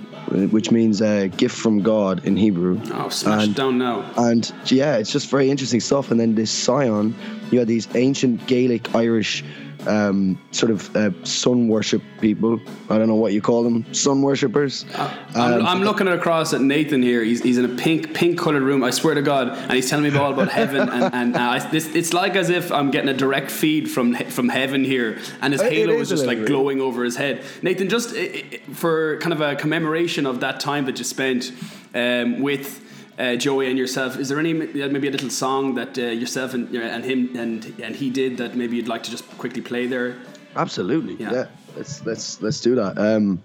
which 0.52 0.72
means 0.72 1.02
uh, 1.02 1.28
gift 1.38 1.56
from 1.56 1.82
God 1.82 2.26
in 2.26 2.36
Hebrew. 2.36 2.80
Oh, 2.94 3.10
smash 3.10 3.44
And- 3.44 3.52
it 3.52 3.58
down 3.58 3.78
now. 3.78 4.10
And 4.18 4.52
yeah, 4.66 4.98
it's 4.98 5.12
just 5.12 5.30
very 5.30 5.50
interesting 5.50 5.80
stuff. 5.80 6.12
And 6.12 6.20
then 6.20 6.36
this 6.36 6.52
Sion, 6.66 7.16
you 7.52 7.60
had 7.60 7.68
these 7.68 7.88
ancient 7.96 8.46
Gaelic 8.48 8.94
Irish 8.96 9.44
um, 9.88 10.40
sort 10.52 10.72
of 10.72 10.96
uh, 10.96 11.12
sun 11.24 11.68
worship 11.68 12.02
people. 12.20 12.60
I 12.90 12.98
don't 12.98 13.08
know 13.08 13.16
what 13.16 13.34
you 13.34 13.42
call 13.42 13.64
them, 13.64 13.94
sun 13.94 14.22
worshippers. 14.22 14.86
I'm, 14.96 15.54
Um, 15.54 15.66
I'm 15.66 15.84
looking 15.84 16.08
across 16.08 16.54
at 16.54 16.62
Nathan 16.62 17.02
here. 17.02 17.24
He's, 17.24 17.42
he's 17.42 17.58
in 17.58 17.66
a 17.66 17.76
pink 17.76 18.14
pink 18.14 18.40
colored 18.40 18.64
room. 18.64 18.84
I 18.84 18.90
swear 18.90 19.16
to 19.16 19.22
God, 19.22 19.50
and 19.50 19.74
he's 19.74 19.90
telling 19.90 20.12
me 20.12 20.18
all 20.18 20.34
about 20.34 20.50
heaven. 20.50 20.90
And, 20.90 21.14
and 21.14 21.36
uh, 21.36 21.40
I, 21.40 21.60
this, 21.70 21.94
it's 21.96 22.14
like 22.14 22.36
as 22.36 22.50
if 22.50 22.72
I'm 22.72 22.92
getting 22.92 23.10
a 23.10 23.14
direct 23.14 23.52
feed 23.52 23.90
from 23.90 24.16
from 24.16 24.50
heaven 24.50 24.84
here, 24.84 25.20
and 25.42 25.54
his 25.54 25.62
halo 25.62 25.94
is 25.94 26.12
is 26.12 26.20
just 26.20 26.26
like 26.26 26.46
glowing 26.46 26.82
over 26.82 27.04
his 27.04 27.16
head. 27.16 27.44
Nathan, 27.62 27.90
just 27.90 28.16
for 28.74 29.18
kind 29.20 29.34
of 29.34 29.42
a 29.42 29.56
commemoration 29.56 30.26
of 30.26 30.42
that 30.42 30.60
time 30.60 30.86
that 30.86 30.98
you 30.98 31.04
spent 31.06 31.52
um, 31.94 32.42
with. 32.42 32.84
Uh, 33.18 33.36
Joey 33.36 33.68
and 33.68 33.80
yourself, 33.80 34.20
is 34.20 34.30
there 34.30 34.40
any 34.40 34.54
maybe 34.54 35.08
a 35.08 35.12
little 35.12 35.32
song 35.32 35.74
that 35.76 35.98
uh, 35.98 36.04
yourself 36.04 36.54
and 36.54 36.74
and 36.76 37.04
him 37.04 37.36
and 37.36 37.66
and 37.82 37.96
he 37.96 38.12
did 38.12 38.38
that 38.38 38.56
maybe 38.56 38.76
you'd 38.76 38.88
like 38.88 39.04
to 39.04 39.12
just 39.12 39.28
quickly 39.38 39.62
play 39.62 39.88
there? 39.88 40.16
Absolutely. 40.56 41.16
Yeah. 41.16 41.32
Yeah. 41.32 41.48
Let's 41.76 42.06
let's 42.06 42.42
let's 42.42 42.62
do 42.62 42.76
that. 42.76 42.98
Um, 42.98 43.42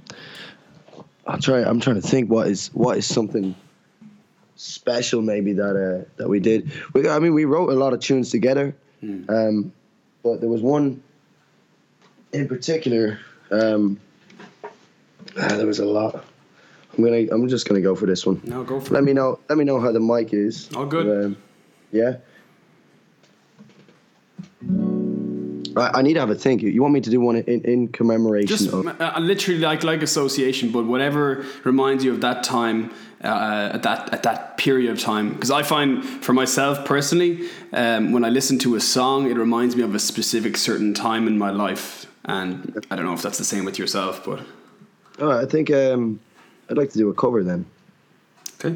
I'll 1.26 1.38
try. 1.38 1.60
I'm 1.60 1.80
trying 1.80 2.00
to 2.00 2.06
think 2.06 2.30
what 2.30 2.48
is 2.48 2.68
what 2.74 2.98
is 2.98 3.06
something 3.06 3.54
special 4.56 5.22
maybe 5.22 5.52
that 5.54 5.76
uh, 5.76 6.10
that 6.16 6.28
we 6.28 6.40
did. 6.40 6.70
We, 6.92 7.08
I 7.08 7.18
mean, 7.18 7.34
we 7.34 7.44
wrote 7.44 7.70
a 7.70 7.74
lot 7.74 7.92
of 7.92 8.00
tunes 8.00 8.30
together, 8.30 8.74
um, 9.28 9.72
but 10.22 10.40
there 10.40 10.50
was 10.50 10.62
one 10.62 11.02
in 12.32 12.48
particular. 12.48 13.20
Um, 13.50 14.00
ah, 15.38 15.56
there 15.56 15.66
was 15.66 15.78
a 15.78 15.86
lot. 15.86 16.24
I'm 16.96 17.04
gonna. 17.04 17.26
I'm 17.30 17.48
just 17.48 17.66
gonna 17.68 17.80
go 17.80 17.94
for 17.94 18.06
this 18.06 18.26
one. 18.26 18.40
No, 18.44 18.62
go 18.64 18.80
for 18.80 18.94
Let 18.94 19.02
it. 19.02 19.06
me 19.06 19.12
know. 19.12 19.38
Let 19.48 19.56
me 19.58 19.64
know 19.64 19.80
how 19.80 19.92
the 19.92 20.00
mic 20.00 20.32
is. 20.34 20.68
All 20.74 20.86
good. 20.86 21.24
Um, 21.24 21.36
yeah. 21.90 22.16
I, 25.76 25.98
I 25.98 26.02
need 26.02 26.14
to 26.14 26.20
have 26.20 26.30
a 26.30 26.34
think. 26.34 26.62
You 26.62 26.82
want 26.82 26.94
me 26.94 27.00
to 27.00 27.10
do 27.10 27.20
one 27.20 27.36
in, 27.36 27.62
in 27.62 27.88
commemoration 27.88 28.46
Just 28.46 28.68
of? 28.72 28.86
uh, 29.00 29.14
literally 29.18 29.60
like 29.60 29.82
like 29.82 30.02
association, 30.02 30.70
but 30.70 30.84
whatever 30.84 31.44
reminds 31.64 32.04
you 32.04 32.12
of 32.12 32.20
that 32.20 32.44
time 32.44 32.90
uh, 33.24 33.70
at 33.72 33.82
that 33.84 34.12
at 34.12 34.22
that 34.24 34.58
period 34.58 34.90
of 34.90 35.00
time. 35.00 35.32
Because 35.32 35.50
I 35.50 35.62
find 35.62 36.04
for 36.04 36.32
myself 36.32 36.84
personally, 36.84 37.48
um, 37.72 38.12
when 38.12 38.24
I 38.24 38.28
listen 38.28 38.58
to 38.60 38.74
a 38.74 38.80
song, 38.80 39.30
it 39.30 39.36
reminds 39.36 39.76
me 39.76 39.82
of 39.82 39.94
a 39.94 39.98
specific 39.98 40.56
certain 40.56 40.92
time 40.94 41.26
in 41.26 41.38
my 41.38 41.50
life. 41.50 42.06
And 42.24 42.84
I 42.90 42.96
don't 42.96 43.04
know 43.06 43.14
if 43.14 43.22
that's 43.22 43.38
the 43.38 43.44
same 43.44 43.64
with 43.64 43.78
yourself, 43.78 44.24
but 44.24 44.40
right, 45.18 45.42
I 45.42 45.46
think 45.46 45.70
um, 45.72 46.20
I'd 46.72 46.78
like 46.78 46.90
to 46.92 46.98
do 46.98 47.10
a 47.10 47.14
cover 47.14 47.44
then. 47.44 47.66
okay. 48.54 48.74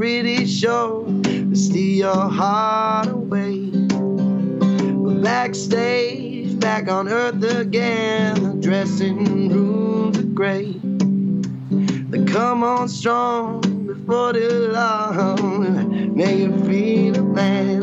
Pretty 0.00 0.46
sure 0.46 1.04
to 1.24 1.54
steal 1.54 2.14
your 2.14 2.28
heart 2.30 3.06
away. 3.08 3.66
But 3.66 5.22
backstage, 5.22 6.58
back 6.58 6.88
on 6.88 7.06
earth 7.06 7.44
again, 7.44 8.42
the 8.42 8.54
dressing 8.66 9.50
rooms 9.50 10.18
are 10.18 10.22
gray. 10.22 10.72
They 12.08 12.24
come 12.24 12.64
on 12.64 12.88
strong 12.88 13.60
before 13.86 14.32
too 14.32 14.70
long, 14.72 16.16
make 16.16 16.38
you 16.38 16.64
feel 16.64 17.18
a 17.18 17.22
man. 17.22 17.80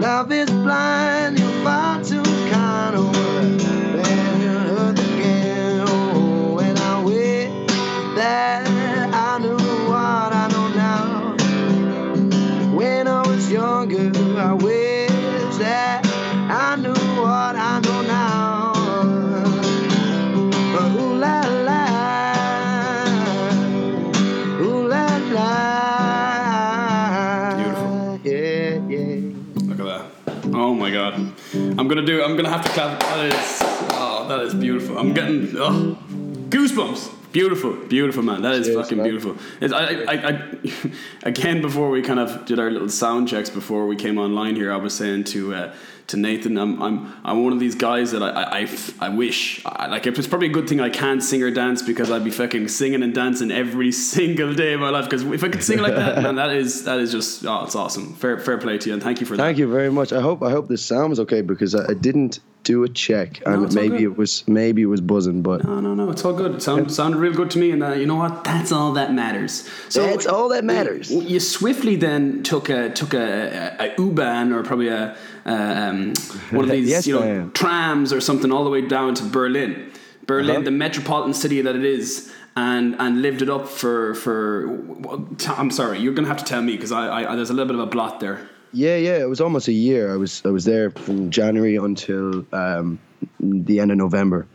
Love 0.00 0.30
is 0.30 0.48
blind, 0.50 1.29
gonna 31.90 32.06
do 32.06 32.22
I'm 32.22 32.36
gonna 32.36 32.48
have 32.48 32.64
to 32.64 32.70
clap 32.70 33.00
that 33.00 33.26
is 33.26 33.58
oh 33.92 34.26
that 34.28 34.40
is 34.40 34.54
beautiful. 34.54 34.96
I'm 34.96 35.12
getting 35.12 35.56
oh, 35.56 35.98
goosebumps. 36.48 37.16
Beautiful, 37.32 37.76
beautiful 37.86 38.24
man. 38.24 38.42
That 38.42 38.54
is 38.54 38.66
Cheers, 38.66 38.80
fucking 38.80 38.98
man. 38.98 39.06
beautiful. 39.06 39.36
It's, 39.60 39.72
I, 39.72 40.02
I, 40.02 40.28
I, 40.28 40.52
again, 41.22 41.60
before 41.62 41.88
we 41.88 42.02
kind 42.02 42.18
of 42.18 42.44
did 42.44 42.58
our 42.58 42.70
little 42.72 42.88
sound 42.88 43.28
checks 43.28 43.48
before 43.48 43.86
we 43.86 43.94
came 43.94 44.18
online 44.18 44.56
here, 44.56 44.72
I 44.72 44.76
was 44.76 44.96
saying 44.96 45.24
to 45.24 45.54
uh, 45.54 45.74
to 46.10 46.16
Nathan, 46.16 46.56
I'm, 46.56 46.80
I'm 46.82 47.12
I'm 47.24 47.44
one 47.44 47.52
of 47.52 47.60
these 47.60 47.74
guys 47.74 48.12
that 48.12 48.22
I 48.22 48.60
I, 48.60 48.68
I, 49.00 49.08
wish 49.08 49.62
I, 49.64 49.86
like 49.86 50.06
it's 50.06 50.26
probably 50.26 50.48
a 50.48 50.52
good 50.52 50.68
thing 50.68 50.80
I 50.80 50.90
can't 50.90 51.22
sing 51.22 51.42
or 51.42 51.50
dance 51.50 51.82
because 51.82 52.10
I'd 52.10 52.24
be 52.24 52.30
fucking 52.30 52.68
singing 52.68 53.02
and 53.02 53.14
dancing 53.14 53.50
every 53.50 53.92
single 54.14 54.54
day 54.54 54.74
of 54.74 54.80
my 54.80 54.90
life. 54.90 55.04
Because 55.04 55.24
if 55.24 55.42
I 55.42 55.48
could 55.48 55.62
sing 55.62 55.78
like 55.78 55.94
that, 55.94 56.22
man, 56.22 56.36
that 56.36 56.50
is 56.50 56.84
that 56.84 56.98
is 56.98 57.12
just 57.12 57.44
oh, 57.44 57.64
it's 57.64 57.74
awesome. 57.74 58.14
Fair 58.14 58.38
fair 58.38 58.58
play 58.58 58.78
to 58.78 58.88
you 58.88 58.94
and 58.94 59.02
thank 59.02 59.20
you 59.20 59.26
for 59.26 59.36
that. 59.36 59.42
Thank 59.42 59.58
you 59.58 59.70
very 59.70 59.90
much. 59.90 60.12
I 60.12 60.20
hope 60.20 60.42
I 60.42 60.50
hope 60.50 60.68
this 60.68 60.84
sound 60.84 61.10
was 61.10 61.20
okay 61.20 61.40
because 61.40 61.74
I, 61.74 61.90
I 61.90 61.94
didn't 61.94 62.40
do 62.62 62.84
a 62.84 62.88
check 62.88 63.40
and 63.46 63.64
it's 63.64 63.74
maybe 63.74 64.02
it 64.02 64.16
was 64.18 64.46
maybe 64.46 64.82
it 64.82 64.86
was 64.86 65.00
buzzing, 65.00 65.40
but 65.42 65.64
No, 65.64 65.80
no, 65.80 65.94
no. 65.94 66.10
It's 66.10 66.24
all 66.24 66.34
good. 66.34 66.56
It 66.56 66.62
sounded, 66.62 66.90
sounded 66.92 67.18
real 67.18 67.32
good 67.32 67.50
to 67.52 67.58
me, 67.58 67.70
and 67.70 67.82
uh, 67.82 67.92
you 67.94 68.06
know 68.06 68.16
what? 68.16 68.44
That's 68.44 68.70
all 68.70 68.92
that 68.92 69.14
matters. 69.14 69.68
So 69.88 70.02
That's 70.06 70.26
all 70.26 70.48
that 70.50 70.64
matters. 70.64 71.10
You, 71.10 71.22
you 71.22 71.40
swiftly 71.40 71.96
then 71.96 72.42
took 72.42 72.68
a 72.68 72.90
took 72.90 73.14
a, 73.14 73.76
a, 73.80 73.86
a 73.86 73.94
U-Bahn 73.98 74.52
or 74.52 74.62
probably 74.62 74.88
a, 74.88 75.16
a 75.46 75.52
um, 75.52 76.12
one 76.50 76.64
of 76.66 76.70
these 76.76 76.88
Yes, 76.90 77.06
you 77.06 77.14
know 77.14 77.20
ma'am. 77.20 77.52
trams 77.52 78.12
or 78.12 78.20
something 78.20 78.52
all 78.52 78.64
the 78.64 78.70
way 78.70 78.82
down 78.86 79.14
to 79.14 79.24
Berlin, 79.24 79.90
Berlin, 80.26 80.50
Uh-huh. 80.56 80.64
the 80.64 80.70
metropolitan 80.70 81.32
city 81.34 81.62
that 81.62 81.74
it 81.76 81.84
is. 81.84 82.30
And, 82.56 82.96
and 82.98 83.22
lived 83.22 83.42
it 83.42 83.48
up 83.48 83.68
for 83.68 84.12
for. 84.14 84.68
I'm 85.56 85.70
sorry, 85.70 86.00
you're 86.00 86.12
gonna 86.12 86.28
have 86.28 86.36
to 86.38 86.44
tell 86.44 86.60
me 86.60 86.72
because 86.76 86.92
I, 86.92 87.22
I 87.32 87.36
there's 87.36 87.48
a 87.48 87.54
little 87.54 87.68
bit 87.72 87.76
of 87.80 87.80
a 87.80 87.86
blot 87.86 88.18
there. 88.20 88.48
Yeah, 88.72 88.96
yeah, 88.96 89.16
it 89.18 89.28
was 89.28 89.40
almost 89.40 89.68
a 89.68 89.72
year. 89.72 90.12
I 90.12 90.16
was 90.16 90.42
I 90.44 90.48
was 90.50 90.64
there 90.64 90.90
from 90.90 91.30
January 91.30 91.76
until 91.76 92.44
um, 92.52 92.98
the 93.40 93.80
end 93.80 93.90
of 93.90 93.98
November, 93.98 94.46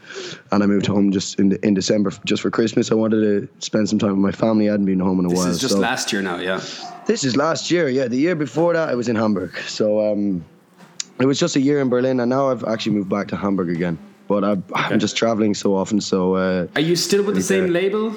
and 0.52 0.64
I 0.64 0.66
moved 0.66 0.86
home 0.86 1.12
just 1.12 1.40
in 1.40 1.58
in 1.64 1.74
December 1.74 2.12
just 2.26 2.42
for 2.42 2.50
Christmas. 2.52 2.92
I 2.92 2.96
wanted 2.96 3.22
to 3.22 3.48
spend 3.60 3.90
some 3.90 4.00
time 4.00 4.12
with 4.12 4.20
my 4.20 4.32
family. 4.32 4.68
I 4.70 4.72
hadn't 4.72 4.86
been 4.86 5.00
home 5.00 5.20
in 5.20 5.26
a 5.26 5.30
This 5.30 5.38
while. 5.38 5.46
This 5.48 5.56
is 5.56 5.62
just 5.62 5.74
so- 5.76 5.80
last 5.80 6.12
year 6.14 6.22
now, 6.22 6.38
yeah. 6.38 6.62
This 7.06 7.24
is 7.24 7.36
last 7.36 7.70
year, 7.70 7.88
yeah. 7.88 8.08
The 8.08 8.18
year 8.18 8.36
before 8.36 8.74
that, 8.74 8.90
I 8.90 8.96
was 8.96 9.08
in 9.08 9.16
Hamburg. 9.16 9.56
So 9.68 10.12
um, 10.12 10.44
it 11.20 11.26
was 11.28 11.40
just 11.40 11.56
a 11.56 11.62
year 11.62 11.80
in 11.80 11.90
Berlin, 11.90 12.20
and 12.20 12.30
now 12.30 12.50
I've 12.50 12.64
actually 12.64 12.96
moved 12.96 13.10
back 13.10 13.28
to 13.28 13.36
Hamburg 13.36 13.70
again. 13.70 13.98
But 14.28 14.44
I, 14.44 14.58
I'm 14.74 15.00
just 15.00 15.16
traveling 15.16 15.54
so 15.54 15.76
often, 15.76 16.02
so 16.02 16.34
uh, 16.36 16.66
Are 16.76 16.82
you 16.82 16.96
still 16.96 17.22
with 17.24 17.36
the 17.36 17.44
same 17.44 17.68
label? 17.72 18.16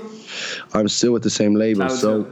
I'm 0.72 0.88
still 0.88 1.12
with 1.12 1.22
the 1.22 1.28
same 1.30 1.54
label. 1.54 1.90
So 1.90 2.26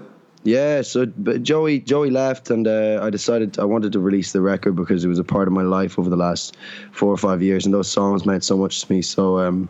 yeah, 0.46 0.82
so 0.82 1.06
but 1.06 1.42
Joey 1.42 1.80
Joey 1.80 2.10
left, 2.10 2.50
and 2.50 2.68
uh, 2.68 3.00
I 3.02 3.10
decided 3.10 3.58
I 3.58 3.64
wanted 3.64 3.92
to 3.92 3.98
release 3.98 4.32
the 4.32 4.40
record 4.40 4.76
because 4.76 5.04
it 5.04 5.08
was 5.08 5.18
a 5.18 5.24
part 5.24 5.48
of 5.48 5.52
my 5.52 5.62
life 5.62 5.98
over 5.98 6.08
the 6.08 6.16
last 6.16 6.56
four 6.92 7.12
or 7.12 7.16
five 7.16 7.42
years, 7.42 7.66
and 7.66 7.74
those 7.74 7.90
songs 7.90 8.24
meant 8.24 8.44
so 8.44 8.56
much 8.56 8.82
to 8.82 8.92
me. 8.92 9.02
So 9.02 9.38
um, 9.40 9.68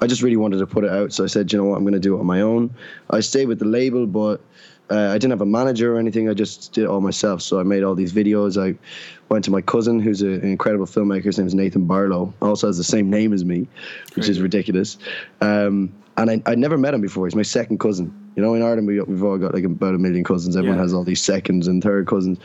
I 0.00 0.06
just 0.08 0.20
really 0.22 0.36
wanted 0.36 0.58
to 0.58 0.66
put 0.66 0.84
it 0.84 0.90
out. 0.90 1.12
So 1.12 1.22
I 1.22 1.28
said, 1.28 1.52
you 1.52 1.58
know 1.58 1.66
what, 1.66 1.76
I'm 1.76 1.84
going 1.84 1.94
to 1.94 2.00
do 2.00 2.16
it 2.16 2.20
on 2.20 2.26
my 2.26 2.40
own. 2.40 2.74
I 3.10 3.20
stayed 3.20 3.46
with 3.46 3.60
the 3.60 3.64
label, 3.64 4.06
but 4.06 4.40
uh, 4.90 5.10
I 5.10 5.14
didn't 5.14 5.30
have 5.30 5.40
a 5.40 5.46
manager 5.46 5.94
or 5.94 5.98
anything. 5.98 6.28
I 6.28 6.34
just 6.34 6.72
did 6.72 6.84
it 6.84 6.86
all 6.88 7.00
myself. 7.00 7.42
So 7.42 7.60
I 7.60 7.62
made 7.62 7.82
all 7.82 7.94
these 7.94 8.12
videos. 8.12 8.60
I 8.60 8.76
went 9.28 9.44
to 9.44 9.50
my 9.50 9.60
cousin, 9.60 10.00
who's 10.00 10.22
a, 10.22 10.28
an 10.28 10.44
incredible 10.50 10.86
filmmaker. 10.86 11.24
His 11.24 11.38
name 11.38 11.46
is 11.46 11.54
Nathan 11.54 11.86
Barlow. 11.86 12.32
Also 12.42 12.66
has 12.66 12.76
the 12.76 12.84
same 12.84 13.10
name 13.10 13.32
as 13.32 13.44
me, 13.44 13.68
which 14.14 14.28
is 14.28 14.40
ridiculous. 14.40 14.98
Um, 15.40 15.92
and 16.18 16.30
I, 16.30 16.42
I'd 16.46 16.58
never 16.58 16.76
met 16.76 16.92
him 16.94 17.00
before. 17.00 17.26
He's 17.26 17.34
my 17.34 17.42
second 17.42 17.78
cousin. 17.80 18.12
You 18.36 18.42
know, 18.42 18.54
in 18.54 18.62
Ireland, 18.62 18.86
we, 18.86 19.00
we've 19.00 19.22
all 19.24 19.38
got 19.38 19.54
like 19.54 19.64
about 19.64 19.94
a 19.94 19.98
million 19.98 20.22
cousins. 20.24 20.56
Everyone 20.56 20.76
Yeah. 20.76 20.82
has 20.82 20.92
all 20.94 21.02
these 21.04 21.22
seconds 21.22 21.66
and 21.66 21.82
third 21.82 22.06
cousins. 22.06 22.38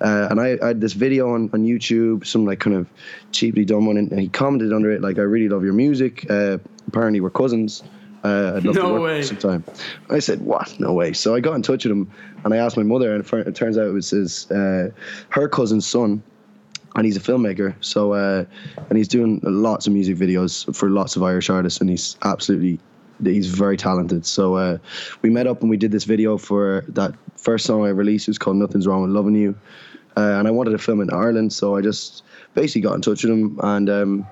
Uh, 0.00 0.28
and 0.30 0.40
I, 0.40 0.58
I 0.62 0.68
had 0.68 0.80
this 0.80 0.92
video 0.92 1.32
on, 1.34 1.50
on 1.52 1.64
YouTube, 1.64 2.26
some 2.26 2.44
like 2.44 2.60
kind 2.60 2.76
of 2.76 2.88
cheaply 3.32 3.64
done 3.64 3.86
one, 3.86 3.96
and, 3.96 4.12
he 4.18 4.28
commented 4.28 4.72
under 4.72 4.90
it, 4.92 5.00
like, 5.00 5.18
I 5.18 5.22
really 5.22 5.48
love 5.48 5.64
your 5.64 5.72
music. 5.72 6.30
Uh, 6.30 6.58
apparently, 6.86 7.20
we're 7.20 7.30
cousins. 7.30 7.82
Uh, 8.22 8.52
I'd 8.56 8.64
love 8.64 8.74
No 8.74 8.82
to 8.82 8.92
work 8.92 9.02
way. 9.02 9.22
sometime. 9.22 9.64
I 10.10 10.18
said, 10.18 10.42
"What? 10.42 10.78
No 10.78 10.92
way!" 10.92 11.14
So 11.14 11.34
I 11.34 11.40
got 11.40 11.54
in 11.54 11.62
touch 11.62 11.86
with 11.86 11.92
him, 11.92 12.10
and 12.44 12.52
I 12.52 12.58
asked 12.58 12.76
my 12.76 12.82
mother, 12.82 13.14
and 13.14 13.24
it 13.46 13.54
turns 13.54 13.78
out 13.78 13.86
it 13.86 13.92
was 13.92 14.10
his, 14.10 14.50
uh, 14.50 14.90
her 15.30 15.48
cousin's 15.48 15.86
son, 15.86 16.22
and 16.96 17.06
he's 17.06 17.16
a 17.16 17.20
filmmaker. 17.20 17.74
So, 17.80 18.12
uh, 18.12 18.44
and 18.90 18.98
he's 18.98 19.08
doing 19.08 19.40
lots 19.42 19.86
of 19.86 19.94
music 19.94 20.16
videos 20.18 20.74
for 20.76 20.90
lots 20.90 21.16
of 21.16 21.22
Irish 21.22 21.48
artists, 21.48 21.80
and 21.80 21.88
he's 21.88 22.18
absolutely, 22.22 22.78
he's 23.24 23.46
very 23.46 23.76
talented. 23.76 24.26
So, 24.26 24.54
uh, 24.54 24.78
we 25.22 25.30
met 25.30 25.46
up 25.46 25.60
and 25.60 25.70
we 25.70 25.76
did 25.76 25.92
this 25.92 26.04
video 26.04 26.38
for 26.38 26.84
that 26.88 27.14
first 27.36 27.66
song 27.66 27.84
I 27.84 27.88
released. 27.88 28.28
It 28.28 28.30
was 28.30 28.38
called 28.38 28.56
"Nothing's 28.56 28.86
Wrong 28.86 29.02
with 29.02 29.10
Loving 29.10 29.34
You," 29.34 29.54
uh, 30.16 30.38
and 30.38 30.48
I 30.48 30.50
wanted 30.50 30.70
to 30.72 30.78
film 30.78 31.00
in 31.00 31.10
Ireland, 31.10 31.52
so 31.52 31.76
I 31.76 31.80
just 31.80 32.22
basically 32.54 32.82
got 32.82 32.94
in 32.94 33.02
touch 33.02 33.22
with 33.22 33.32
him, 33.32 33.58
and 33.62 33.88
um, 33.88 34.26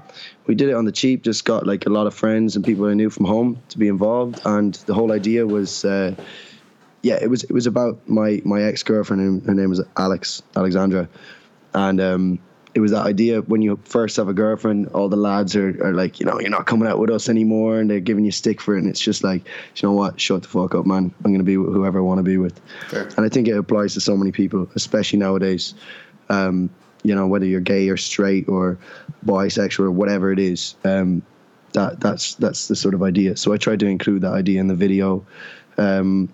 we 0.47 0.55
did 0.55 0.69
it 0.69 0.75
on 0.75 0.85
the 0.85 0.93
cheap. 0.93 1.23
Just 1.23 1.45
got 1.45 1.67
like 1.67 1.87
a 1.87 1.91
lot 1.91 2.07
of 2.07 2.15
friends 2.15 2.57
and 2.57 2.65
people 2.65 2.87
I 2.87 2.95
knew 2.95 3.11
from 3.11 3.27
home 3.27 3.61
to 3.69 3.79
be 3.79 3.89
involved, 3.89 4.41
and 4.45 4.75
the 4.87 4.95
whole 4.95 5.13
idea 5.13 5.47
was. 5.47 5.85
Uh, 5.85 6.15
yeah, 7.03 7.19
it 7.23 7.31
was 7.31 7.45
it 7.45 7.53
was 7.53 7.67
about 7.67 7.97
my 8.09 8.43
my 8.45 8.63
ex 8.63 8.83
girlfriend. 8.83 9.47
Her 9.47 9.55
name 9.55 9.71
was 9.71 9.81
Alex 9.97 10.43
Alexandra, 10.57 11.09
and 11.75 12.01
um, 12.01 12.39
it 12.75 12.81
was 12.81 12.91
that 12.91 13.07
idea 13.07 13.41
when 13.43 13.63
you 13.63 13.79
first 13.85 14.17
have 14.17 14.29
a 14.29 14.35
girlfriend, 14.35 14.89
all 14.89 15.09
the 15.09 15.17
lads 15.17 15.57
are, 15.57 15.69
are 15.85 15.93
like, 15.93 16.21
you 16.21 16.27
know, 16.27 16.39
you're 16.39 16.51
not 16.51 16.67
coming 16.67 16.89
out 16.89 16.99
with 16.99 17.11
us 17.11 17.29
anymore, 17.29 17.81
and 17.81 17.91
they're 17.91 18.01
giving 18.01 18.25
you 18.25 18.31
stick 18.31 18.61
for 18.61 18.77
it, 18.77 18.81
and 18.81 18.89
it's 18.89 19.01
just 19.01 19.25
like, 19.25 19.47
you 19.77 19.89
know 19.89 19.93
what, 19.93 20.21
shut 20.21 20.43
the 20.43 20.49
fuck 20.49 20.75
up, 20.75 20.87
man. 20.87 21.13
I'm 21.25 21.33
gonna 21.33 21.45
be 21.45 21.57
with 21.57 21.73
whoever 21.73 21.99
I 21.99 22.03
want 22.03 22.19
to 22.19 22.23
be 22.23 22.37
with, 22.37 22.61
Fair. 22.89 23.09
and 23.17 23.21
I 23.21 23.29
think 23.29 23.49
it 23.49 23.57
applies 23.57 23.95
to 23.95 24.01
so 24.01 24.17
many 24.17 24.33
people, 24.33 24.69
especially 24.75 25.19
nowadays. 25.19 25.75
Um, 26.29 26.71
you 27.05 27.15
know, 27.15 27.27
whether 27.27 27.47
you're 27.47 27.61
gay 27.61 27.89
or 27.89 27.97
straight 27.97 28.49
or 28.49 28.79
bisexual 29.25 29.85
or 29.85 29.91
whatever 29.91 30.33
it 30.33 30.39
is, 30.39 30.75
um, 30.85 31.23
that 31.73 32.01
that's 32.01 32.35
that's 32.35 32.69
the 32.69 32.77
sort 32.77 32.95
of 32.95 33.03
idea. 33.03 33.37
So 33.37 33.53
I 33.53 33.57
tried 33.57 33.81
to 33.81 33.87
include 33.87 34.23
that 34.23 34.33
idea 34.33 34.61
in 34.61 34.69
the 34.69 34.75
video. 34.75 35.27
Um, 35.79 36.29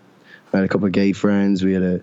I 0.53 0.59
had 0.59 0.65
a 0.65 0.69
couple 0.69 0.87
of 0.87 0.93
gay 0.93 1.13
friends. 1.13 1.63
We 1.65 1.75
had 1.75 1.83
a 1.83 2.01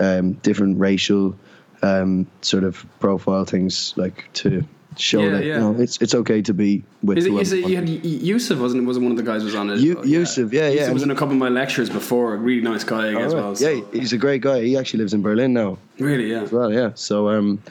um, 0.00 0.32
different 0.34 0.78
racial 0.78 1.36
um, 1.82 2.26
sort 2.42 2.64
of 2.64 2.84
profile 3.00 3.44
things 3.44 3.94
like 3.96 4.24
to 4.34 4.64
show 4.96 5.20
Yeah, 5.20 5.30
that 5.30 5.44
yeah. 5.44 5.54
you 5.54 5.60
know 5.60 5.76
it's 5.80 5.96
it's 6.02 6.14
okay 6.14 6.42
to 6.42 6.52
be 6.52 6.82
with 7.04 7.18
Is 7.18 7.26
it, 7.26 7.32
it 7.32 7.52
you 7.62 7.68
you 7.68 7.76
had 7.76 7.88
Yusuf 8.04 8.58
wasn't 8.58 8.84
wasn't 8.86 9.04
one 9.04 9.12
of 9.12 9.16
the 9.18 9.22
guys 9.22 9.44
was 9.44 9.54
on 9.54 9.70
it? 9.70 9.78
Yu- 9.78 9.98
Oh, 9.98 10.04
Yusuf, 10.04 10.52
yeah, 10.52 10.62
yeah, 10.68 10.80
Yusuf 10.80 10.94
was 10.94 11.02
in 11.04 11.10
a 11.10 11.14
couple 11.14 11.32
of 11.34 11.38
my 11.38 11.48
lectures 11.48 11.88
before. 11.90 12.34
A 12.34 12.36
really 12.36 12.62
nice 12.62 12.82
guy 12.84 13.12
to. 13.12 13.18
as 13.20 13.32
All 13.34 13.40
well. 13.40 13.54
so- 13.56 13.68
Yeah, 13.70 13.84
he's 13.92 14.12
a 14.12 14.18
great 14.18 14.42
guy. 14.42 14.62
He 14.62 14.76
actually 14.76 14.98
lives 14.98 15.14
in 15.14 15.22
Berlin 15.22 15.52
now 15.52 15.78
really, 15.98 16.30
yeah. 16.30 16.42
as 16.42 16.50
well. 16.52 16.72
Yeah, 16.72 16.90
so 16.94 17.28
um, 17.28 17.62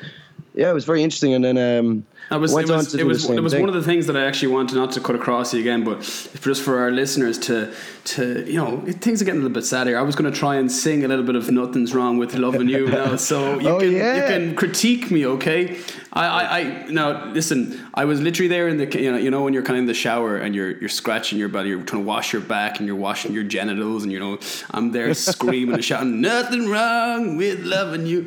yeah, 0.56 0.70
it 0.70 0.74
was 0.74 0.86
very 0.86 1.04
interesting. 1.04 1.34
And 1.34 1.44
then 1.44 1.58
um, 1.58 2.06
It 2.30 2.36
was, 2.40 2.52
it 2.52 2.68
was, 2.68 2.94
it 2.96 3.06
was, 3.06 3.30
it 3.30 3.40
was 3.42 3.54
one 3.56 3.70
of 3.70 3.76
the 3.76 3.84
things 3.84 4.08
that 4.08 4.18
I 4.18 4.26
actually 4.26 4.50
wanted 4.54 4.76
not 4.76 4.92
to 4.94 5.00
cut 5.00 5.16
across 5.16 5.54
you 5.54 5.62
again, 5.62 5.84
but 5.86 6.02
just 6.42 6.62
for 6.62 6.80
our 6.80 6.92
listeners 6.92 7.38
to, 7.40 7.74
to 8.06 8.44
you 8.46 8.58
know, 8.58 8.82
things 9.00 9.22
are 9.22 9.26
getting 9.26 9.40
a 9.40 9.44
little 9.44 9.56
bit 9.56 9.64
sad 9.66 9.88
here. 9.88 9.98
I 9.98 10.02
was 10.02 10.16
going 10.16 10.32
to 10.32 10.38
try 10.38 10.56
and 10.56 10.70
sing 10.72 11.06
a 11.06 11.08
little 11.08 11.24
bit 11.24 11.36
of 11.36 11.50
"Nothing's 11.50 11.94
Wrong 11.96 12.18
with 12.18 12.36
Loving 12.36 12.68
You" 12.68 12.88
now, 12.88 13.16
so 13.30 13.60
you 13.60 13.70
Oh, 13.70 13.80
can 13.80 13.92
yeah. 13.94 14.16
you 14.16 14.22
can 14.24 14.56
critique 14.56 15.10
me, 15.10 15.26
okay? 15.26 15.80
I, 16.14 16.26
I, 16.28 16.60
I 16.60 16.64
now 16.90 17.26
listen. 17.32 17.80
I 17.94 18.06
was 18.06 18.20
literally 18.22 18.48
there 18.50 18.68
in 18.68 18.78
the 18.78 18.88
you 19.02 19.12
know 19.12 19.18
you 19.18 19.32
know 19.32 19.44
when 19.44 19.54
you're 19.54 19.64
kind 19.64 19.78
of 19.78 19.82
in 19.82 19.88
the 19.88 19.94
shower 19.94 20.38
and 20.38 20.54
you're 20.56 20.72
you're 20.80 20.90
scratching 20.90 21.38
your 21.40 21.50
body, 21.50 21.70
you're 21.70 21.84
trying 21.84 22.02
to 22.02 22.08
wash 22.08 22.34
your 22.34 22.42
back 22.42 22.80
and 22.80 22.88
you're 22.88 22.96
washing 22.96 23.34
your 23.34 23.44
genitals, 23.44 24.04
and 24.04 24.12
you 24.12 24.20
know 24.20 24.40
I'm 24.72 24.92
there 24.92 25.14
screaming 25.32 25.76
and 25.76 25.86
shouting, 25.86 26.20
"Nothing 26.20 26.68
wrong 26.70 27.38
with 27.38 27.60
loving 27.64 28.06
you." 28.06 28.26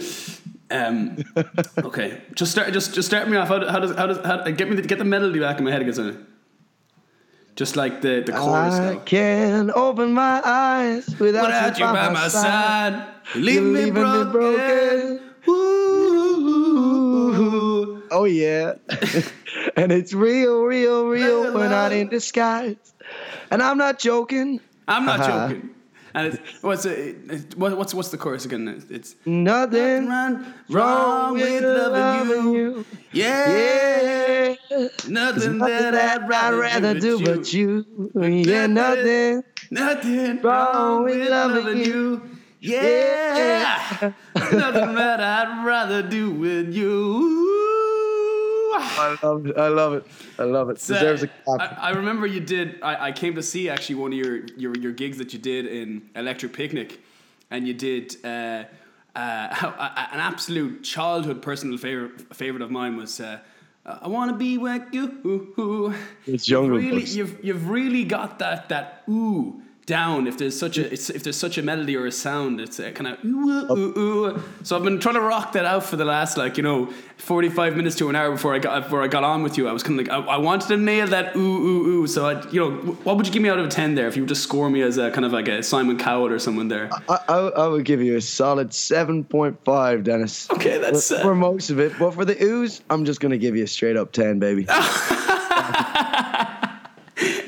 Um, 0.71 1.17
okay, 1.79 2.23
just 2.35 2.53
start. 2.53 2.73
Just 2.73 2.95
just 2.95 3.09
start 3.09 3.29
me 3.29 3.37
off. 3.37 3.49
How, 3.49 3.59
do- 3.59 3.67
how 3.69 3.81
does 3.81 3.97
how 3.97 4.07
does 4.07 4.19
how, 4.25 4.45
get 4.51 4.69
me 4.71 4.77
the, 4.77 4.83
get 4.83 4.99
the 4.99 5.05
melody 5.05 5.41
back 5.41 5.59
in 5.59 5.65
my 5.65 5.71
head 5.73 5.83
again? 5.83 6.27
Just 7.57 7.75
like 7.77 8.01
the 8.01 8.23
the 8.25 8.33
chorus. 8.33 8.75
I 8.75 8.95
now. 8.95 9.01
can't 9.01 9.71
open 9.73 10.13
my 10.15 10.41
eyes 10.45 11.07
without, 11.19 11.47
Without 11.47 11.79
you 11.79 11.85
by 11.87 12.09
my 12.11 12.29
side, 12.29 13.05
you 13.35 13.41
leave 13.43 13.63
me 13.63 13.69
leaving 13.85 13.95
me 13.95 14.25
broken. 14.25 14.31
broken. 14.31 15.21
Ooh. 17.01 18.03
Oh 18.13 18.25
yeah, 18.25 18.75
and 19.77 19.93
it's 19.93 20.13
real, 20.13 20.63
real, 20.63 21.07
real. 21.07 21.53
We're 21.55 21.69
not 21.69 21.93
in 21.93 22.09
disguise, 22.09 22.77
and 23.51 23.63
I'm 23.63 23.79
not 23.79 23.99
joking. 23.99 24.61
I'm 24.89 25.05
not 25.05 25.21
Haha. 25.21 25.49
joking. 25.49 25.71
And 26.15 26.27
it's, 26.35 26.63
what's 26.63 26.85
it, 26.85 27.17
it, 27.31 27.57
what, 27.57 27.77
what's 27.77 27.95
what's 27.95 28.09
the 28.11 28.19
chorus 28.19 28.45
again? 28.45 28.67
It's, 28.69 28.91
it's 28.91 29.17
Nothing 29.27 30.09
wrong, 30.09 30.55
wrong 30.69 31.35
with 31.35 31.63
loving 31.63 32.53
you. 32.53 32.85
Yeah, 33.13 34.55
Yeah, 34.71 34.89
nothing 35.09 35.59
nothing 35.59 35.59
that 35.59 35.95
I'd 35.95 36.29
rather, 36.29 36.99
do 36.99 37.23
but 37.25 37.53
you. 37.53 37.85
Yeah, 38.15 38.67
nothing. 38.67 39.45
Nothing 39.71 40.43
wrong 40.43 41.05
with 41.05 41.29
loving 41.29 41.79
you. 41.85 42.31
Yeah. 42.61 44.13
Nothing 44.35 44.95
that 44.95 45.21
I'd 45.21 45.65
rather 45.65 46.03
do 46.03 46.31
with 46.31 46.75
you. 46.75 47.60
I 48.81 49.19
love 49.23 49.47
it. 49.47 49.57
I 49.57 49.69
love 49.69 49.95
it. 49.95 50.07
I 50.39 50.45
love 50.45 50.71
it. 50.71 50.81
So, 50.81 50.95
Deserves 50.95 51.23
a 51.23 51.27
I, 51.27 51.31
clap. 51.45 51.79
I 51.79 51.91
remember 51.91 52.27
you 52.27 52.41
did. 52.41 52.81
I, 52.83 53.09
I 53.09 53.13
came 53.13 53.35
to 53.35 53.43
see 53.43 53.69
actually 53.69 53.97
one 53.97 54.13
of 54.13 54.19
your, 54.19 54.47
your 54.57 54.75
your 54.77 54.93
gigs 54.93 55.19
that 55.19 55.33
you 55.33 55.39
did 55.39 55.67
in 55.67 56.09
Electric 56.15 56.53
Picnic, 56.53 57.01
and 57.51 57.67
you 57.67 57.75
did. 57.75 58.17
Uh, 58.25 58.65
uh, 59.17 60.07
an 60.13 60.21
absolute 60.21 60.85
childhood 60.85 61.43
personal 61.43 61.79
favorite 61.79 62.35
favorite 62.35 62.63
of 62.63 62.71
mine 62.71 62.97
was. 62.97 63.21
Uh, 63.21 63.39
I 63.87 64.09
want 64.09 64.31
to 64.31 64.37
be 64.37 64.59
like 64.59 64.93
you. 64.93 65.95
It's 66.27 66.45
Jungle 66.45 66.81
you've 66.81 66.93
really, 66.93 67.05
you've 67.05 67.45
you've 67.45 67.69
really 67.69 68.05
got 68.05 68.39
that 68.39 68.69
that 68.69 69.03
ooh 69.09 69.63
down 69.91 70.29
if 70.29 70.39
there's 70.39 70.57
such 70.57 70.79
a 70.79 70.93
it's, 70.93 71.11
if 71.11 71.25
there's 71.25 71.37
such 71.37 71.59
a 71.59 71.63
melody 71.63 71.97
or 71.97 72.07
a 72.07 72.13
sound. 72.13 72.61
It's 72.61 72.79
a 72.79 72.93
kind 72.93 73.09
of 73.09 73.25
ooh, 73.25 73.73
ooh, 73.73 73.99
ooh. 73.99 74.43
So 74.63 74.77
I've 74.77 74.85
been 74.85 75.01
trying 75.01 75.17
to 75.17 75.21
rock 75.21 75.53
that 75.55 75.65
out 75.65 75.85
for 75.85 75.97
the 75.97 76.05
last 76.05 76.37
like 76.37 76.57
you 76.57 76.63
know 76.63 76.87
45 77.17 77.77
minutes 77.77 77.97
to 77.97 78.09
an 78.09 78.15
hour 78.15 78.31
before 78.31 78.55
I 78.55 78.61
got 78.61 78.85
before 78.85 79.03
I 79.03 79.09
got 79.09 79.25
on 79.25 79.43
with 79.43 79.59
you. 79.59 79.67
I 79.67 79.73
was 79.73 79.83
kind 79.83 79.99
of 79.99 80.07
like 80.07 80.17
I, 80.17 80.35
I 80.35 80.37
wanted 80.37 80.69
to 80.69 80.77
nail 80.77 81.09
that 81.09 81.35
ooh 81.35 81.41
ooh 81.41 81.87
ooh. 81.87 82.07
So 82.07 82.25
I 82.25 82.49
you 82.51 82.61
know 82.61 82.71
what 83.05 83.17
would 83.17 83.27
you 83.27 83.33
give 83.33 83.43
me 83.43 83.49
out 83.49 83.59
of 83.59 83.67
a 83.67 83.69
10 83.69 83.97
there 83.97 84.07
if 84.07 84.17
you 84.17 84.23
were 84.23 84.29
to 84.29 84.37
score 84.37 84.71
me 84.71 84.81
as 84.83 84.97
a 84.97 85.11
kind 85.11 85.25
of 85.25 85.33
like 85.33 85.49
a 85.49 85.61
Simon 85.61 85.99
Cowell 85.99 86.29
or 86.29 86.39
someone 86.39 86.69
there? 86.69 86.89
I, 87.09 87.19
I, 87.29 87.35
I 87.35 87.67
would 87.67 87.85
give 87.85 88.01
you 88.01 88.17
a 88.17 88.21
solid 88.21 88.71
7.5, 88.71 90.05
Dennis. 90.05 90.49
Okay, 90.51 90.79
that's 90.79 91.09
for, 91.09 91.17
uh, 91.17 91.23
for 91.23 91.35
most 91.35 91.71
of 91.71 91.81
it. 91.81 91.99
But 91.99 92.15
for 92.15 92.25
the 92.25 92.41
ooze, 92.41 92.81
I'm 92.89 93.05
just 93.05 93.21
going 93.21 93.33
to 93.33 93.39
give 93.39 93.57
you 93.57 93.65
a 93.65 93.67
straight 93.67 93.97
up 93.97 94.13
10, 94.13 94.39
baby. 94.39 94.63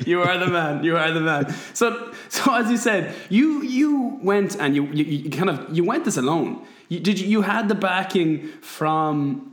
you 0.05 0.21
are 0.21 0.37
the 0.37 0.47
man. 0.47 0.83
You 0.83 0.97
are 0.97 1.11
the 1.11 1.21
man. 1.21 1.53
So, 1.73 2.12
so 2.35 2.53
as 2.59 2.69
you 2.71 2.77
said, 2.77 3.01
you 3.29 3.61
you 3.63 3.89
went 4.21 4.55
and 4.61 4.75
you 4.75 4.83
you, 4.97 5.03
you 5.25 5.29
kind 5.29 5.49
of 5.53 5.57
you 5.75 5.83
went 5.91 6.03
this 6.05 6.17
alone. 6.17 6.49
You, 6.89 6.99
did 6.99 7.19
you, 7.19 7.27
you 7.27 7.41
had 7.41 7.63
the 7.69 7.75
backing 7.75 8.29
from 8.61 9.51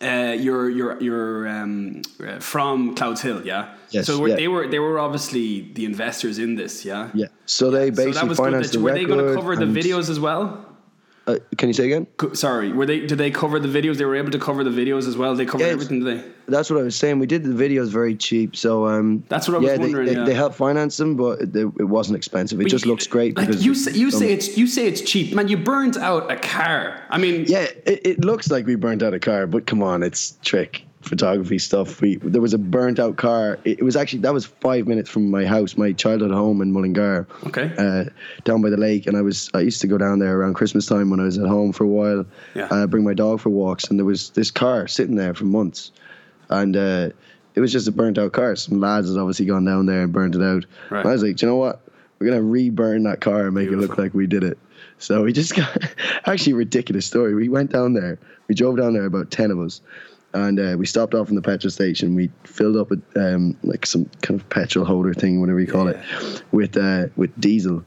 uh, 0.00 0.34
your 0.46 0.70
your 0.78 0.90
your 1.02 1.48
um, 1.48 2.02
uh, 2.24 2.38
from 2.40 2.94
Clouds 2.94 3.20
Hill, 3.22 3.40
yeah. 3.44 3.74
Yes, 3.90 4.06
So 4.06 4.18
were, 4.20 4.28
yeah. 4.28 4.36
they 4.36 4.48
were 4.48 4.68
they 4.68 4.78
were 4.78 4.98
obviously 4.98 5.72
the 5.72 5.84
investors 5.84 6.38
in 6.38 6.54
this, 6.56 6.84
yeah. 6.84 7.10
yeah. 7.14 7.26
So 7.46 7.70
they 7.70 7.86
So 7.90 7.96
basically 7.96 8.12
that 8.12 8.28
was 8.28 8.38
good. 8.38 8.44
financed 8.44 8.72
That- 8.72 8.78
the 8.78 8.84
Were 8.84 8.92
they 8.92 9.04
going 9.06 9.24
to 9.26 9.34
cover 9.34 9.56
the 9.56 9.64
videos 9.64 10.08
as 10.10 10.20
well? 10.20 10.64
Uh, 11.28 11.38
can 11.58 11.68
you 11.68 11.74
say 11.74 11.84
again? 11.84 12.06
Co- 12.16 12.32
Sorry, 12.32 12.72
were 12.72 12.86
they? 12.86 13.00
Did 13.06 13.18
they 13.18 13.30
cover 13.30 13.60
the 13.60 13.68
videos? 13.68 13.98
They 13.98 14.06
were 14.06 14.16
able 14.16 14.30
to 14.30 14.38
cover 14.38 14.64
the 14.64 14.70
videos 14.70 15.06
as 15.06 15.14
well. 15.18 15.34
They 15.36 15.44
covered 15.44 15.64
Yeah, 15.64 15.72
everything. 15.72 16.02
Did 16.02 16.20
they? 16.24 16.28
That's 16.46 16.70
what 16.70 16.80
I 16.80 16.82
was 16.82 16.96
saying. 16.96 17.18
We 17.18 17.26
did 17.26 17.44
the 17.44 17.50
videos 17.50 17.88
very 17.88 18.14
cheap, 18.14 18.56
so 18.56 18.86
um, 18.86 19.22
That's 19.28 19.46
what 19.46 19.56
I 19.56 19.58
was 19.58 19.70
yeah, 19.70 19.76
wondering, 19.76 20.06
They, 20.06 20.14
they, 20.14 20.20
yeah. 20.20 20.24
they 20.24 20.32
helped 20.32 20.56
finance 20.56 20.96
them, 20.96 21.16
but 21.16 21.42
it, 21.42 21.54
it 21.54 21.84
wasn't 21.84 22.16
expensive. 22.16 22.58
It 22.62 22.68
just 22.68 22.86
looks 22.86 23.06
great. 23.06 23.36
Like 23.36 23.48
because 23.48 23.62
you 23.62 23.74
say, 23.74 23.92
you 23.92 24.10
say 24.10 24.32
it's 24.32 24.56
you 24.56 24.66
say 24.66 24.86
it's 24.86 25.02
cheap, 25.02 25.34
man. 25.34 25.48
You 25.48 25.58
burnt 25.58 25.98
out 25.98 26.32
a 26.32 26.36
car. 26.36 27.02
I 27.10 27.18
mean, 27.18 27.44
Yeah, 27.46 27.66
it, 27.84 28.00
it 28.06 28.24
looks 28.24 28.50
like 28.50 28.64
we 28.64 28.76
burnt 28.76 29.02
out 29.02 29.12
a 29.12 29.20
car, 29.20 29.46
but 29.46 29.66
come 29.66 29.82
on, 29.82 30.02
it's 30.02 30.38
trick 30.42 30.84
photography 31.08 31.58
stuff. 31.58 32.00
We 32.00 32.16
there 32.16 32.40
was 32.40 32.54
a 32.54 32.58
burnt 32.58 32.98
out 32.98 33.16
car. 33.16 33.58
It, 33.64 33.80
it 33.80 33.82
was 33.82 33.96
actually 33.96 34.20
that 34.20 34.34
was 34.34 34.46
five 34.46 34.86
minutes 34.86 35.10
from 35.10 35.30
my 35.30 35.44
house, 35.44 35.76
my 35.76 35.92
childhood 35.92 36.30
home 36.30 36.60
in 36.62 36.72
Mullingar. 36.72 37.26
Okay. 37.46 37.72
Uh, 37.76 38.04
down 38.44 38.62
by 38.62 38.70
the 38.70 38.76
lake, 38.76 39.06
and 39.06 39.16
I 39.16 39.22
was 39.22 39.50
I 39.54 39.60
used 39.60 39.80
to 39.80 39.86
go 39.86 39.98
down 39.98 40.18
there 40.18 40.38
around 40.38 40.54
Christmas 40.54 40.86
time 40.86 41.10
when 41.10 41.20
I 41.20 41.24
was 41.24 41.38
at 41.38 41.46
home 41.46 41.72
for 41.72 41.84
a 41.84 41.88
while. 41.88 42.24
Yeah. 42.54 42.68
Uh, 42.70 42.86
bring 42.86 43.04
my 43.04 43.14
dog 43.14 43.40
for 43.40 43.50
walks, 43.50 43.84
and 43.84 43.98
there 43.98 44.06
was 44.06 44.30
this 44.30 44.50
car 44.50 44.86
sitting 44.86 45.16
there 45.16 45.34
for 45.34 45.44
months, 45.44 45.92
and. 46.48 46.76
Uh, 46.76 47.10
it 47.54 47.60
was 47.60 47.72
just 47.72 47.88
a 47.88 47.92
burnt 47.92 48.18
out 48.18 48.30
car. 48.30 48.54
Some 48.54 48.78
lads 48.78 49.08
had 49.08 49.18
obviously 49.18 49.46
gone 49.46 49.64
down 49.64 49.86
there 49.86 50.02
and 50.02 50.12
burnt 50.12 50.36
it 50.36 50.42
out. 50.42 50.64
Right. 50.90 51.04
I 51.04 51.10
was 51.10 51.24
like, 51.24 51.34
"Do 51.34 51.46
you 51.46 51.50
know 51.50 51.56
what? 51.56 51.80
We're 52.18 52.28
gonna 52.28 52.42
re-burn 52.42 53.04
that 53.04 53.20
car 53.20 53.46
and 53.46 53.54
make 53.54 53.68
it 53.68 53.76
look 53.76 53.98
like 53.98 54.14
we 54.14 54.26
did 54.26 54.44
it. 54.44 54.58
So 54.98 55.22
we 55.22 55.32
just 55.32 55.54
got 55.56 55.76
actually 56.26 56.52
a 56.52 56.56
ridiculous 56.56 57.06
story. 57.06 57.34
We 57.34 57.48
went 57.48 57.70
down 57.70 57.94
there. 57.94 58.18
We 58.48 58.54
drove 58.54 58.76
down 58.76 58.94
there 58.94 59.04
about 59.04 59.30
ten 59.30 59.50
of 59.50 59.60
us, 59.60 59.80
and 60.34 60.60
uh, 60.60 60.76
we 60.78 60.86
stopped 60.86 61.14
off 61.14 61.28
in 61.30 61.34
the 61.34 61.42
petrol 61.42 61.70
station. 61.70 62.14
We 62.14 62.30
filled 62.44 62.76
up 62.76 62.90
with 62.90 63.02
um, 63.16 63.56
like 63.62 63.86
some 63.86 64.04
kind 64.22 64.38
of 64.38 64.48
petrol 64.50 64.84
holder 64.84 65.14
thing, 65.14 65.40
whatever 65.40 65.60
you 65.60 65.66
call 65.66 65.88
it, 65.88 65.98
with 66.52 66.76
uh, 66.76 67.06
with 67.16 67.38
diesel. 67.40 67.84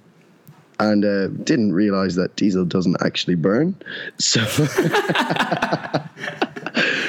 And 0.79 1.05
uh, 1.05 1.27
didn't 1.27 1.73
realize 1.73 2.15
that 2.15 2.35
diesel 2.35 2.65
doesn't 2.65 2.97
actually 3.03 3.35
burn. 3.35 3.75
So, 4.17 4.43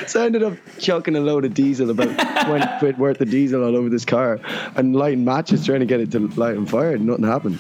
so 0.07 0.21
I 0.21 0.27
ended 0.27 0.43
up 0.43 0.53
chucking 0.79 1.17
a 1.17 1.21
load 1.21 1.47
of 1.47 1.55
diesel, 1.55 1.89
about 1.89 2.45
20 2.45 2.67
quid 2.81 2.99
worth 2.99 3.23
of 3.23 3.31
diesel 3.31 3.65
all 3.65 3.75
over 3.75 3.89
this 3.89 4.05
car, 4.05 4.39
and 4.77 4.95
lighting 4.95 5.25
matches 5.25 5.65
trying 5.65 5.81
to 5.81 5.87
get 5.87 6.01
it 6.01 6.11
to 6.11 6.19
light 6.19 6.55
on 6.59 6.67
fire, 6.67 6.97
and 6.97 7.07
nothing 7.07 7.25
happened. 7.25 7.59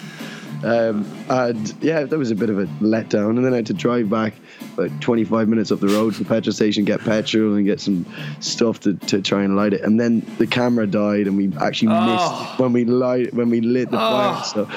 Um, 0.64 1.04
and 1.28 1.74
yeah, 1.82 2.04
that 2.04 2.16
was 2.18 2.30
a 2.30 2.34
bit 2.34 2.50
of 2.50 2.58
a 2.58 2.66
letdown. 2.80 3.30
And 3.30 3.44
then 3.44 3.52
I 3.52 3.56
had 3.56 3.66
to 3.66 3.74
drive 3.74 4.08
back 4.08 4.34
about 4.74 5.00
25 5.00 5.48
minutes 5.48 5.72
up 5.72 5.80
the 5.80 5.88
road 5.88 6.14
to 6.14 6.20
the 6.22 6.28
petrol 6.28 6.52
station, 6.52 6.84
get 6.84 7.00
petrol 7.00 7.54
and 7.54 7.66
get 7.66 7.80
some 7.80 8.06
stuff 8.40 8.80
to, 8.80 8.94
to 8.94 9.20
try 9.20 9.42
and 9.42 9.56
light 9.56 9.72
it. 9.72 9.80
And 9.82 9.98
then 9.98 10.20
the 10.38 10.46
camera 10.46 10.86
died, 10.86 11.26
and 11.26 11.36
we 11.36 11.52
actually 11.60 11.92
Oh. 11.92 12.06
missed 12.46 12.58
when 12.60 12.72
we 12.72 12.84
light 12.84 13.34
when 13.34 13.50
we 13.50 13.60
lit 13.60 13.90
the 13.90 13.96
fire. 13.98 14.42
So 14.44 14.68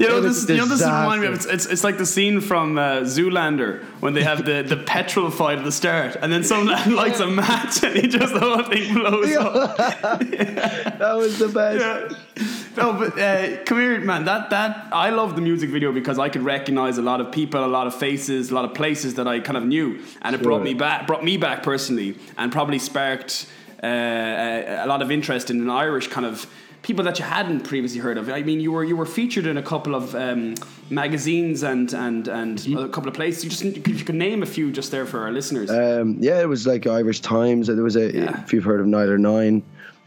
You 0.00 0.08
know 0.08 0.20
this. 0.22 0.48
You 0.48 0.56
know 0.56 0.64
this 0.64 0.80
reminds 0.80 1.20
me 1.20 1.26
of. 1.26 1.34
It's, 1.34 1.44
it's, 1.44 1.66
it's 1.66 1.84
like 1.84 1.98
the 1.98 2.06
scene 2.06 2.40
from 2.40 2.78
uh, 2.78 3.00
Zoolander 3.00 3.82
when 4.00 4.14
they 4.14 4.22
have 4.22 4.46
the, 4.46 4.62
the 4.62 4.78
petrol 4.78 5.30
fight 5.30 5.58
at 5.58 5.64
the 5.64 5.72
start, 5.72 6.16
and 6.16 6.32
then 6.32 6.42
someone 6.42 6.94
lights 6.94 7.20
a 7.20 7.26
match 7.26 7.84
and 7.84 7.94
he 7.96 8.08
just 8.08 8.32
the 8.34 8.40
whole 8.40 8.62
thing 8.62 8.94
blows 8.94 9.36
up. 9.36 9.76
that 9.76 11.12
was 11.16 11.38
the 11.38 11.48
best. 11.48 12.16
Yeah. 12.16 12.44
No, 12.78 12.94
but 12.94 13.18
uh, 13.18 13.62
come 13.64 13.78
here, 13.78 14.00
man. 14.00 14.24
That 14.24 14.48
that 14.48 14.88
I 14.90 15.10
love 15.10 15.36
the 15.36 15.42
music 15.42 15.68
video 15.68 15.92
because 15.92 16.18
I 16.18 16.30
could 16.30 16.42
recognize 16.42 16.96
a 16.96 17.02
lot 17.02 17.20
of 17.20 17.30
people, 17.30 17.62
a 17.62 17.66
lot 17.66 17.86
of 17.86 17.94
faces, 17.94 18.50
a 18.50 18.54
lot 18.54 18.64
of 18.64 18.72
places 18.72 19.16
that 19.16 19.28
I 19.28 19.40
kind 19.40 19.58
of 19.58 19.66
knew, 19.66 19.98
and 20.22 20.34
it 20.34 20.42
brought 20.42 20.62
me 20.62 20.72
back, 20.72 21.06
brought 21.06 21.22
me 21.22 21.36
back 21.36 21.62
personally, 21.62 22.16
and 22.38 22.50
probably 22.50 22.78
sparked 22.78 23.46
uh, 23.82 23.86
a, 23.86 24.84
a 24.84 24.86
lot 24.86 25.02
of 25.02 25.10
interest 25.10 25.50
in 25.50 25.60
an 25.60 25.68
Irish 25.68 26.08
kind 26.08 26.24
of 26.24 26.46
people 26.82 27.04
that 27.04 27.18
you 27.18 27.24
hadn't 27.24 27.60
previously 27.60 28.00
heard 28.00 28.16
of. 28.18 28.28
I 28.28 28.42
mean, 28.42 28.60
you 28.60 28.72
were 28.72 28.84
you 28.84 28.96
were 28.96 29.06
featured 29.06 29.46
in 29.46 29.56
a 29.56 29.62
couple 29.62 29.94
of 29.94 30.14
um, 30.14 30.54
magazines 30.90 31.62
and 31.62 31.92
and 31.92 32.28
and 32.28 32.58
Mm-hmm. 32.58 32.78
a 32.78 32.88
couple 32.88 33.08
of 33.08 33.14
places. 33.14 33.44
You 33.44 33.50
just 33.50 33.64
if 33.64 33.86
you 33.88 34.04
could 34.04 34.14
name 34.14 34.42
a 34.42 34.46
few 34.46 34.70
just 34.72 34.90
there 34.90 35.06
for 35.06 35.20
our 35.20 35.32
listeners. 35.32 35.70
Um, 35.70 36.16
yeah, 36.20 36.40
it 36.40 36.48
was 36.48 36.66
like 36.66 36.86
Irish 36.86 37.20
Times. 37.20 37.66
There 37.66 37.82
was 37.82 37.96
a, 37.96 38.12
Yeah. 38.12 38.42
if 38.42 38.52
you've 38.52 38.64
heard 38.64 38.80
of 38.80 38.86
Nialler9, 38.86 39.62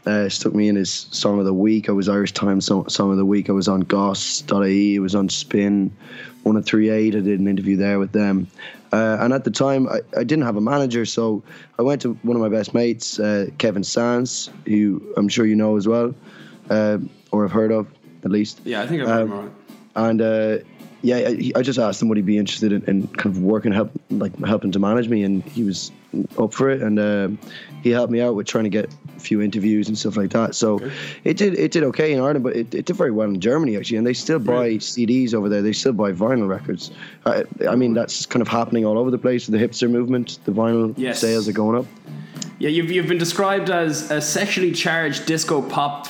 uh, 0.06 0.28
stuck 0.28 0.54
me 0.54 0.68
in 0.68 0.76
his 0.76 0.90
Song 1.10 1.38
of 1.38 1.44
the 1.46 1.54
Week. 1.54 1.88
I 1.88 1.92
was 1.92 2.08
Irish 2.08 2.32
Times 2.32 2.66
Song, 2.66 2.88
Song 2.88 3.10
of 3.10 3.16
the 3.16 3.24
Week. 3.24 3.48
I 3.48 3.52
was 3.52 3.68
on 3.68 3.80
Goss.ie. 3.80 4.96
I 4.96 5.00
was 5.00 5.14
on 5.14 5.28
Spin, 5.28 5.90
1038. 6.42 7.14
I 7.14 7.20
did 7.20 7.40
an 7.40 7.48
interview 7.48 7.76
there 7.76 7.98
with 7.98 8.12
them. 8.12 8.46
Uh, 8.92 9.16
and 9.20 9.32
at 9.32 9.42
the 9.44 9.50
time, 9.50 9.88
I, 9.88 10.00
I 10.16 10.22
didn't 10.22 10.44
have 10.44 10.56
a 10.56 10.60
manager, 10.60 11.04
so 11.04 11.42
I 11.78 11.82
went 11.82 12.00
to 12.02 12.14
one 12.22 12.36
of 12.36 12.42
my 12.42 12.48
best 12.48 12.74
mates, 12.74 13.18
uh, 13.18 13.46
Kevin 13.58 13.82
Sands, 13.82 14.50
who 14.66 15.02
I'm 15.16 15.28
sure 15.28 15.46
you 15.46 15.56
know 15.56 15.76
as 15.76 15.88
well, 15.88 16.14
uh, 16.70 16.98
or 17.32 17.42
have 17.42 17.52
heard 17.52 17.72
of 17.72 17.86
at 18.24 18.30
least. 18.30 18.60
yeah, 18.64 18.82
I 18.82 18.86
think 18.86 19.02
I've 19.02 19.08
heard 19.08 19.22
um, 19.22 19.30
him 19.32 19.38
right. 19.40 19.50
And 19.96 20.22
uh, 20.22 20.58
yeah, 21.02 21.16
I, 21.16 21.52
I 21.56 21.62
just 21.62 21.78
asked 21.78 22.00
him 22.00 22.08
would 22.08 22.16
he 22.16 22.22
be 22.22 22.38
interested 22.38 22.72
in, 22.72 22.82
in 22.84 23.06
kind 23.08 23.36
of 23.36 23.42
working, 23.42 23.72
help, 23.72 23.90
like 24.10 24.36
helping 24.44 24.72
to 24.72 24.78
manage 24.78 25.08
me, 25.08 25.22
and 25.22 25.42
he 25.44 25.62
was 25.62 25.92
up 26.38 26.54
for 26.54 26.70
it. 26.70 26.80
And 26.80 26.98
um 26.98 27.38
he 27.82 27.90
helped 27.90 28.10
me 28.10 28.22
out 28.22 28.34
with 28.34 28.46
trying 28.46 28.64
to 28.64 28.70
get 28.70 28.88
a 29.14 29.20
few 29.20 29.42
interviews 29.42 29.88
and 29.88 29.98
stuff 29.98 30.16
like 30.16 30.30
that. 30.30 30.54
So 30.54 30.80
it 31.22 31.36
did 31.36 31.58
it 31.58 31.70
did 31.70 31.82
okay 31.84 32.12
in 32.14 32.18
Ireland, 32.20 32.42
but 32.42 32.56
it, 32.56 32.74
it 32.74 32.86
did 32.86 32.96
very 32.96 33.10
well 33.10 33.28
in 33.28 33.40
Germany 33.40 33.76
actually. 33.76 33.98
And 33.98 34.06
they 34.06 34.14
still 34.14 34.38
buy 34.38 34.76
CDs 34.76 35.34
over 35.34 35.50
there. 35.50 35.60
They 35.60 35.74
still 35.74 35.92
buy 35.92 36.12
vinyl 36.12 36.48
records. 36.48 36.90
I, 37.26 37.44
I 37.68 37.76
mean, 37.76 37.92
that's 37.92 38.24
kind 38.24 38.40
of 38.40 38.48
happening 38.48 38.86
all 38.86 38.96
over 38.96 39.10
the 39.10 39.18
place. 39.18 39.46
The 39.46 39.58
hipster 39.58 39.90
movement, 39.90 40.38
the 40.46 40.52
vinyl 40.52 40.94
Yes. 40.96 41.20
sales 41.20 41.46
are 41.46 41.52
going 41.52 41.76
up. 41.76 41.84
Yeah, 42.58 42.70
you've, 42.70 42.90
you've 42.90 43.08
been 43.08 43.18
described 43.18 43.68
as 43.68 44.10
a 44.10 44.22
sexually 44.22 44.72
charged 44.72 45.26
disco 45.26 45.60
pop 45.60 46.08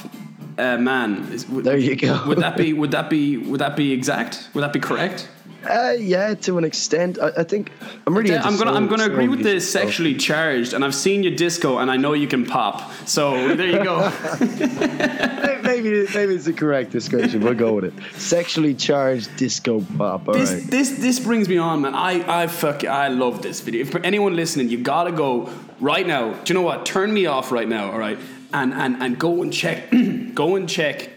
uh, 0.58 0.78
man. 0.78 1.32
Is, 1.32 1.48
would, 1.48 1.64
There 1.64 1.76
you 1.76 1.96
go. 1.96 2.22
Would 2.26 2.38
that 2.38 2.56
be? 2.56 2.72
Would 2.72 2.90
that 2.92 3.10
be? 3.10 3.36
Would 3.36 3.60
that 3.60 3.76
be 3.76 3.92
exact? 3.92 4.48
Would 4.54 4.62
that 4.62 4.72
be 4.72 4.80
correct? 4.80 5.28
Uh, 5.68 5.94
yeah, 5.98 6.34
to 6.34 6.58
an 6.58 6.64
extent. 6.64 7.18
I, 7.18 7.30
I 7.38 7.44
think 7.44 7.72
I'm 8.06 8.16
really. 8.16 8.36
I'm 8.36 8.56
gonna 8.56 8.72
I'm 8.72 8.86
gonna 8.86 9.06
agree 9.06 9.28
with 9.28 9.42
the 9.42 9.60
sexually 9.60 10.14
charged, 10.14 10.74
and 10.74 10.84
I've 10.84 10.94
seen 10.94 11.22
your 11.22 11.34
disco, 11.34 11.78
and 11.78 11.90
I 11.90 11.96
know 11.96 12.12
you 12.12 12.28
can 12.28 12.44
pop. 12.44 12.92
So 13.06 13.54
there 13.54 13.68
you 13.68 13.82
go. 13.82 14.12
maybe 15.62 16.06
maybe 16.14 16.34
it's 16.34 16.44
the 16.44 16.52
correct 16.52 16.90
description. 16.90 17.40
We'll 17.42 17.54
go 17.54 17.74
with 17.74 17.84
it. 17.84 17.94
Sexually 18.14 18.74
charged 18.74 19.34
disco 19.36 19.80
pop. 19.96 20.28
All 20.28 20.34
right. 20.34 20.40
this 20.40 20.66
this 20.66 20.90
this 20.98 21.20
brings 21.20 21.48
me 21.48 21.56
on, 21.56 21.82
man. 21.82 21.94
I 21.94 22.42
I 22.42 22.46
fuck 22.46 22.84
I 22.84 23.08
love 23.08 23.42
this 23.42 23.60
video. 23.60 23.82
If 23.82 23.90
for 23.90 24.00
anyone 24.00 24.36
listening, 24.36 24.68
you 24.68 24.78
gotta 24.78 25.12
go 25.12 25.50
right 25.80 26.06
now. 26.06 26.34
Do 26.34 26.52
you 26.52 26.54
know 26.54 26.66
what? 26.66 26.84
Turn 26.86 27.12
me 27.12 27.26
off 27.26 27.50
right 27.50 27.68
now. 27.68 27.90
All 27.90 27.98
right, 27.98 28.18
and 28.54 28.72
and 28.72 29.02
and 29.02 29.18
go 29.18 29.42
and 29.42 29.52
check. 29.52 29.90
go 30.34 30.56
and 30.56 30.68
check 30.68 31.10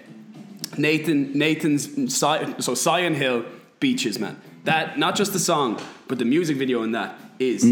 Nathan 0.77 1.37
Nathan's 1.37 2.13
so 2.65 2.75
Sion 2.75 3.13
Hill 3.15 3.45
beaches, 3.79 4.19
man. 4.19 4.35
That 4.65 4.97
not 4.99 5.15
just 5.15 5.31
the 5.33 5.39
song, 5.39 5.79
but 6.07 6.17
the 6.19 6.25
music 6.25 6.57
video 6.57 6.83
in 6.83 6.91
that 6.91 7.15
is 7.39 7.63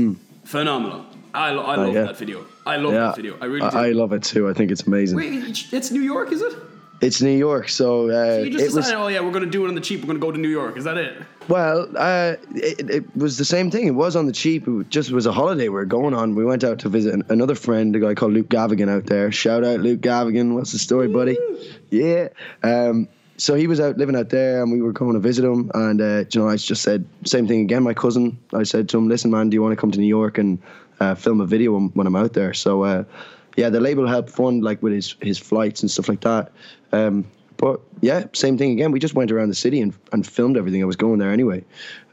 phenomenal. 0.46 1.06
I, 1.34 1.52
lo- 1.52 1.64
I 1.64 1.76
love 1.76 1.90
Mm. 1.90 1.94
yeah. 1.96 2.04
that 2.06 2.18
video. 2.18 2.46
I 2.66 2.78
love 2.78 2.94
yeah, 2.94 3.00
that 3.08 3.16
video. 3.18 3.38
I 3.42 3.46
really 3.46 3.70
do. 3.70 3.78
I, 3.78 3.92
love 3.92 4.14
it 4.14 4.24
too. 4.24 4.48
I 4.48 4.54
think 4.54 4.72
it's 4.72 4.84
amazing. 4.88 5.18
Wait, 5.18 5.74
it's 5.74 5.92
New 5.92 6.02
York, 6.02 6.32
is 6.32 6.42
it? 6.42 6.54
It's 7.02 7.22
New 7.22 7.38
York, 7.38 7.68
so, 7.70 8.10
uh, 8.10 8.38
You 8.44 8.50
just 8.50 8.62
it 8.64 8.66
was 8.68 8.76
decided, 8.86 8.98
oh 9.00 9.08
yeah, 9.08 9.20
we're 9.22 9.32
gonna 9.32 9.46
do 9.46 9.66
it 9.66 9.68
on 9.68 9.76
the 9.76 9.82
cheap. 9.82 10.02
We're 10.02 10.08
gonna 10.08 10.20
go 10.20 10.32
to 10.32 10.38
New 10.40 10.50
York. 10.50 10.78
Is 10.78 10.86
that 10.86 10.98
it? 10.98 11.22
well. 11.50 11.88
Uh, 11.96 12.36
it, 12.56 12.90
it 12.90 13.18
was 13.18 13.38
the 13.38 13.46
same 13.46 13.70
thing. 13.70 13.86
It 13.88 13.92
was 13.96 14.16
on 14.16 14.26
the 14.28 14.32
cheap. 14.32 14.68
It 14.68 14.90
just 14.90 15.12
was 15.12 15.26
a 15.26 15.32
holiday 15.32 15.64
we 15.70 15.76
were 15.76 15.86
going 15.86 16.14
on. 16.14 16.36
We 16.36 16.46
went 16.46 16.64
out 16.64 16.80
to 16.80 16.90
visit 16.90 17.14
an, 17.14 17.24
another 17.30 17.54
friend, 17.56 17.96
a 17.96 18.00
guy 18.00 18.14
called 18.16 18.32
Luke 18.34 18.48
Gavigan 18.50 18.90
out 18.90 19.06
there. 19.08 19.32
Shout 19.32 19.64
out 19.66 19.82
Luke 19.82 20.00
Gavigan. 20.02 20.54
What's 20.56 20.72
the 20.72 20.80
story, 20.80 21.08
buddy? 21.10 21.38
Yeah. 21.92 22.30
Um, 22.64 23.08
so 23.38 23.56
he 23.56 23.68
was 23.68 23.82
out 23.82 23.98
living 23.98 24.16
out 24.16 24.30
there, 24.30 24.64
and 24.64 24.72
we 24.72 24.82
were 24.82 24.94
going 24.94 25.14
to 25.14 25.20
visit 25.20 25.44
him. 25.44 25.70
And 25.74 26.00
uh, 26.02 26.24
you 26.32 26.40
know, 26.40 26.48
I 26.50 26.56
just 26.56 26.82
said 26.82 27.06
same 27.26 27.46
thing 27.48 27.60
again. 27.62 27.84
My 27.84 27.94
cousin, 27.94 28.38
I 28.54 28.64
said 28.64 28.88
to 28.90 28.98
him, 28.98 29.10
"Listen, 29.10 29.32
man, 29.32 29.50
do 29.50 29.56
you 29.56 29.62
want 29.62 29.74
to 29.74 29.82
come 29.82 29.92
to 29.92 30.00
New 30.00 30.08
York 30.08 30.38
and 30.38 30.58
uh, 31.02 31.14
film 31.16 31.42
a 31.42 31.46
video 31.46 31.74
when- 31.74 31.90
when 31.94 32.08
I'm 32.08 32.16
out 32.16 32.32
there?" 32.34 32.54
So 32.54 32.84
uh, 32.84 33.04
yeah, 33.56 33.70
the 33.70 33.80
label 33.80 34.08
helped 34.08 34.30
fund 34.30 34.64
like 34.64 34.82
with 34.84 34.94
his 34.94 35.16
his 35.22 35.38
flights 35.38 35.82
and 35.82 35.90
stuff 35.92 36.08
like 36.10 36.22
that. 36.22 36.52
Um, 36.92 37.26
but 37.58 37.80
yeah, 38.02 38.26
same 38.34 38.58
thing 38.58 38.72
again. 38.72 38.92
We 38.92 39.00
just 39.00 39.14
went 39.14 39.32
around 39.32 39.48
the 39.48 39.56
city 39.56 39.80
and, 39.80 39.94
and 40.12 40.28
filmed 40.28 40.58
everything. 40.58 40.82
I 40.84 40.86
was 40.86 40.98
going 40.98 41.20
there 41.20 41.32
anyway. 41.32 41.64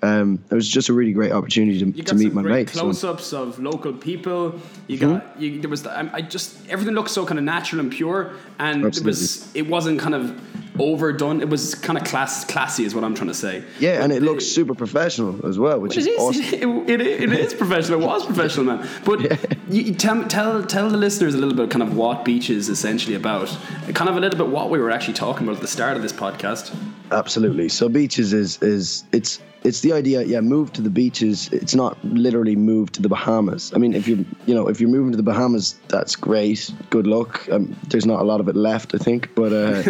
Um, 0.00 0.38
it 0.50 0.54
was 0.54 0.68
just 0.68 0.88
a 0.88 0.92
really 0.92 1.12
great 1.12 1.32
opportunity 1.32 1.78
to, 1.92 2.02
to 2.04 2.14
meet 2.14 2.32
my 2.32 2.42
mates. 2.42 2.72
so- 2.74 2.80
close-ups 2.82 3.32
of 3.32 3.58
local 3.58 3.92
people. 3.92 4.60
You 4.86 4.98
got 4.98 5.40
you, 5.40 5.60
there 5.60 5.68
was 5.70 5.84
I, 5.84 6.08
I 6.12 6.20
just 6.22 6.68
everything 6.68 6.94
looked 6.94 7.10
so 7.10 7.26
kind 7.26 7.38
of 7.38 7.44
natural 7.44 7.80
and 7.80 7.90
pure, 7.90 8.34
and 8.60 8.84
it 8.84 9.02
was 9.04 9.52
it 9.54 9.66
wasn't 9.66 9.98
kind 10.00 10.14
of 10.14 10.40
overdone. 10.80 11.40
It 11.40 11.48
was 11.48 11.74
kind 11.74 11.98
of 11.98 12.04
class 12.04 12.44
classy, 12.44 12.84
is 12.84 12.94
what 12.94 13.02
I'm 13.04 13.14
trying 13.14 13.28
to 13.28 13.34
say. 13.34 13.64
yeah, 13.80 14.00
and 14.02 14.10
But 14.10 14.16
it 14.16 14.20
the- 14.20 14.26
looks 14.26 14.46
super 14.46 14.74
professional 14.74 15.44
as 15.46 15.58
well, 15.58 15.80
which 15.80 15.96
It 15.96 16.06
is, 16.06 16.18
awesome. 16.20 16.42
It, 16.88 17.00
it, 17.00 17.00
it 17.00 17.32
is 17.32 17.52
professional. 17.54 18.00
It 18.02 18.06
was 18.06 18.24
professional, 18.26 18.66
man. 18.66 18.88
But 19.04 19.20
you, 19.22 19.30
you 19.72 19.94
tell, 19.94 20.24
tell 20.28 20.62
tell 20.64 20.88
the 20.90 20.96
listeners 20.96 21.34
a 21.34 21.38
little 21.38 21.54
bit 21.54 21.70
kind 21.70 21.82
of 21.82 21.96
what 21.96 22.24
Beach 22.24 22.50
is 22.50 22.68
essentially 22.68 23.14
about. 23.14 23.48
Kind 23.94 24.08
of 24.10 24.16
a 24.16 24.20
little 24.20 24.38
bit 24.38 24.48
what 24.48 24.70
we 24.70 24.78
were 24.78 24.90
actually 24.90 25.14
talking 25.14 25.44
about 25.46 25.56
at 25.56 25.62
the 25.62 25.68
start 25.68 25.96
of 25.96 26.02
this 26.02 26.12
podcast. 26.12 26.74
Absolutely. 27.10 27.68
So 27.68 27.88
beaches 27.88 28.32
is 28.32 28.60
is 28.62 29.04
it's 29.12 29.40
it's 29.64 29.80
the 29.80 29.92
idea. 29.92 30.22
Yeah, 30.22 30.40
move 30.40 30.72
to 30.74 30.82
the 30.82 30.90
beaches. 30.90 31.48
It's 31.52 31.74
not 31.74 32.02
literally 32.04 32.56
move 32.56 32.90
to 32.92 33.02
the 33.02 33.08
Bahamas. 33.08 33.72
I 33.74 33.78
mean, 33.78 33.94
if 33.94 34.08
you 34.08 34.24
you 34.46 34.54
know 34.54 34.68
if 34.68 34.80
you're 34.80 34.90
moving 34.90 35.12
to 35.12 35.16
the 35.16 35.22
Bahamas, 35.22 35.78
that's 35.88 36.16
great. 36.16 36.70
Good 36.90 37.06
luck. 37.06 37.48
Um, 37.50 37.76
there's 37.88 38.06
not 38.06 38.20
a 38.20 38.24
lot 38.24 38.40
of 38.40 38.48
it 38.48 38.56
left, 38.56 38.94
I 38.94 38.98
think. 38.98 39.34
But 39.34 39.52
uh, 39.52 39.82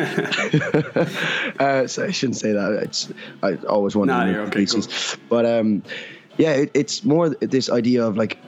uh, 1.62 1.86
so 1.86 2.04
I 2.04 2.10
shouldn't 2.10 2.36
say 2.36 2.52
that. 2.52 2.72
It's 2.82 3.12
I 3.42 3.54
always 3.68 3.96
wanted 3.96 4.12
Nah, 4.12 4.20
to 4.20 4.26
move 4.26 4.34
you're 4.34 4.44
to 4.44 4.50
the 4.50 4.56
okay, 4.56 4.60
beaches. 4.60 5.16
But 5.28 5.46
um, 5.46 5.82
yeah, 6.36 6.52
it, 6.52 6.70
it's 6.74 7.04
more 7.04 7.30
this 7.30 7.70
idea 7.70 8.04
of 8.06 8.16
like 8.16 8.38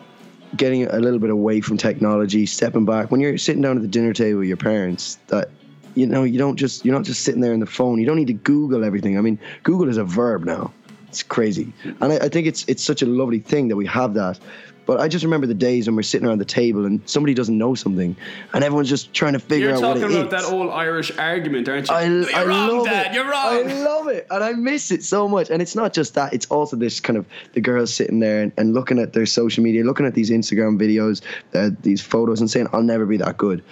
getting 0.56 0.86
a 0.86 0.98
little 0.98 1.18
bit 1.18 1.30
away 1.30 1.60
from 1.60 1.76
technology, 1.76 2.46
stepping 2.46 2.84
back. 2.84 3.10
When 3.10 3.20
you're 3.20 3.38
sitting 3.38 3.62
down 3.62 3.76
at 3.76 3.82
the 3.82 3.88
dinner 3.88 4.12
table 4.12 4.40
with 4.40 4.48
your 4.48 4.56
parents, 4.56 5.18
that 5.28 5.50
you 5.94 6.06
know 6.06 6.24
you 6.24 6.38
don't 6.38 6.56
just 6.56 6.84
you're 6.84 6.94
not 6.94 7.04
just 7.04 7.22
sitting 7.22 7.40
there 7.40 7.52
in 7.52 7.60
the 7.60 7.66
phone. 7.66 7.98
You 7.98 8.06
don't 8.06 8.16
need 8.16 8.28
to 8.28 8.34
Google 8.34 8.84
everything. 8.84 9.18
I 9.18 9.20
mean, 9.20 9.38
Google 9.62 9.88
is 9.88 9.96
a 9.96 10.04
verb 10.04 10.44
now. 10.44 10.72
It's 11.08 11.22
crazy, 11.22 11.72
and 11.84 12.12
I, 12.12 12.16
I 12.16 12.28
think 12.28 12.46
it's 12.46 12.64
it's 12.66 12.82
such 12.82 13.02
a 13.02 13.06
lovely 13.06 13.38
thing 13.38 13.68
that 13.68 13.76
we 13.76 13.86
have 13.86 14.14
that. 14.14 14.38
But 14.86 15.00
I 15.00 15.08
just 15.08 15.24
remember 15.24 15.46
the 15.46 15.54
days 15.54 15.86
when 15.86 15.96
we're 15.96 16.02
sitting 16.02 16.26
around 16.28 16.38
the 16.38 16.44
table 16.44 16.84
and 16.84 17.00
somebody 17.08 17.32
doesn't 17.34 17.56
know 17.56 17.74
something, 17.74 18.16
and 18.52 18.64
everyone's 18.64 18.88
just 18.88 19.12
trying 19.14 19.32
to 19.32 19.38
figure 19.38 19.70
out. 19.70 19.80
You're 19.80 19.86
out 19.86 19.94
what 19.96 20.00
talking 20.02 20.16
about 20.18 20.30
that 20.30 20.44
old 20.44 20.70
Irish 20.70 21.16
argument, 21.18 21.68
aren't 21.68 21.88
you? 21.88 21.94
I, 21.94 22.04
you're 22.04 22.34
I 22.34 22.44
wrong, 22.44 22.68
love 22.78 22.86
Dad. 22.86 23.06
it. 23.06 23.14
You're 23.14 23.24
wrong. 23.24 23.70
I 23.70 23.82
love 23.82 24.08
it, 24.08 24.26
and 24.30 24.44
I 24.44 24.52
miss 24.52 24.90
it 24.90 25.02
so 25.02 25.26
much. 25.28 25.50
And 25.50 25.62
it's 25.62 25.74
not 25.74 25.92
just 25.94 26.14
that; 26.14 26.32
it's 26.34 26.46
also 26.46 26.76
this 26.76 27.00
kind 27.00 27.16
of 27.16 27.26
the 27.52 27.60
girls 27.60 27.94
sitting 27.94 28.20
there 28.20 28.42
and, 28.42 28.52
and 28.56 28.74
looking 28.74 28.98
at 28.98 29.12
their 29.12 29.26
social 29.26 29.64
media, 29.64 29.84
looking 29.84 30.06
at 30.06 30.14
these 30.14 30.30
Instagram 30.30 30.78
videos, 30.78 31.22
uh, 31.54 31.74
these 31.82 32.00
photos, 32.00 32.40
and 32.40 32.50
saying, 32.50 32.68
"I'll 32.72 32.82
never 32.82 33.06
be 33.06 33.16
that 33.18 33.38
good," 33.38 33.62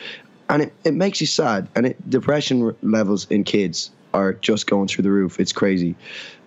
and 0.48 0.62
it, 0.62 0.72
it 0.84 0.94
makes 0.94 1.20
you 1.20 1.26
sad. 1.26 1.68
And 1.74 1.86
it, 1.86 2.10
depression 2.10 2.74
levels 2.82 3.26
in 3.30 3.44
kids 3.44 3.90
are 4.14 4.34
just 4.34 4.66
going 4.66 4.88
through 4.88 5.02
the 5.02 5.10
roof. 5.10 5.40
It's 5.40 5.52
crazy. 5.52 5.94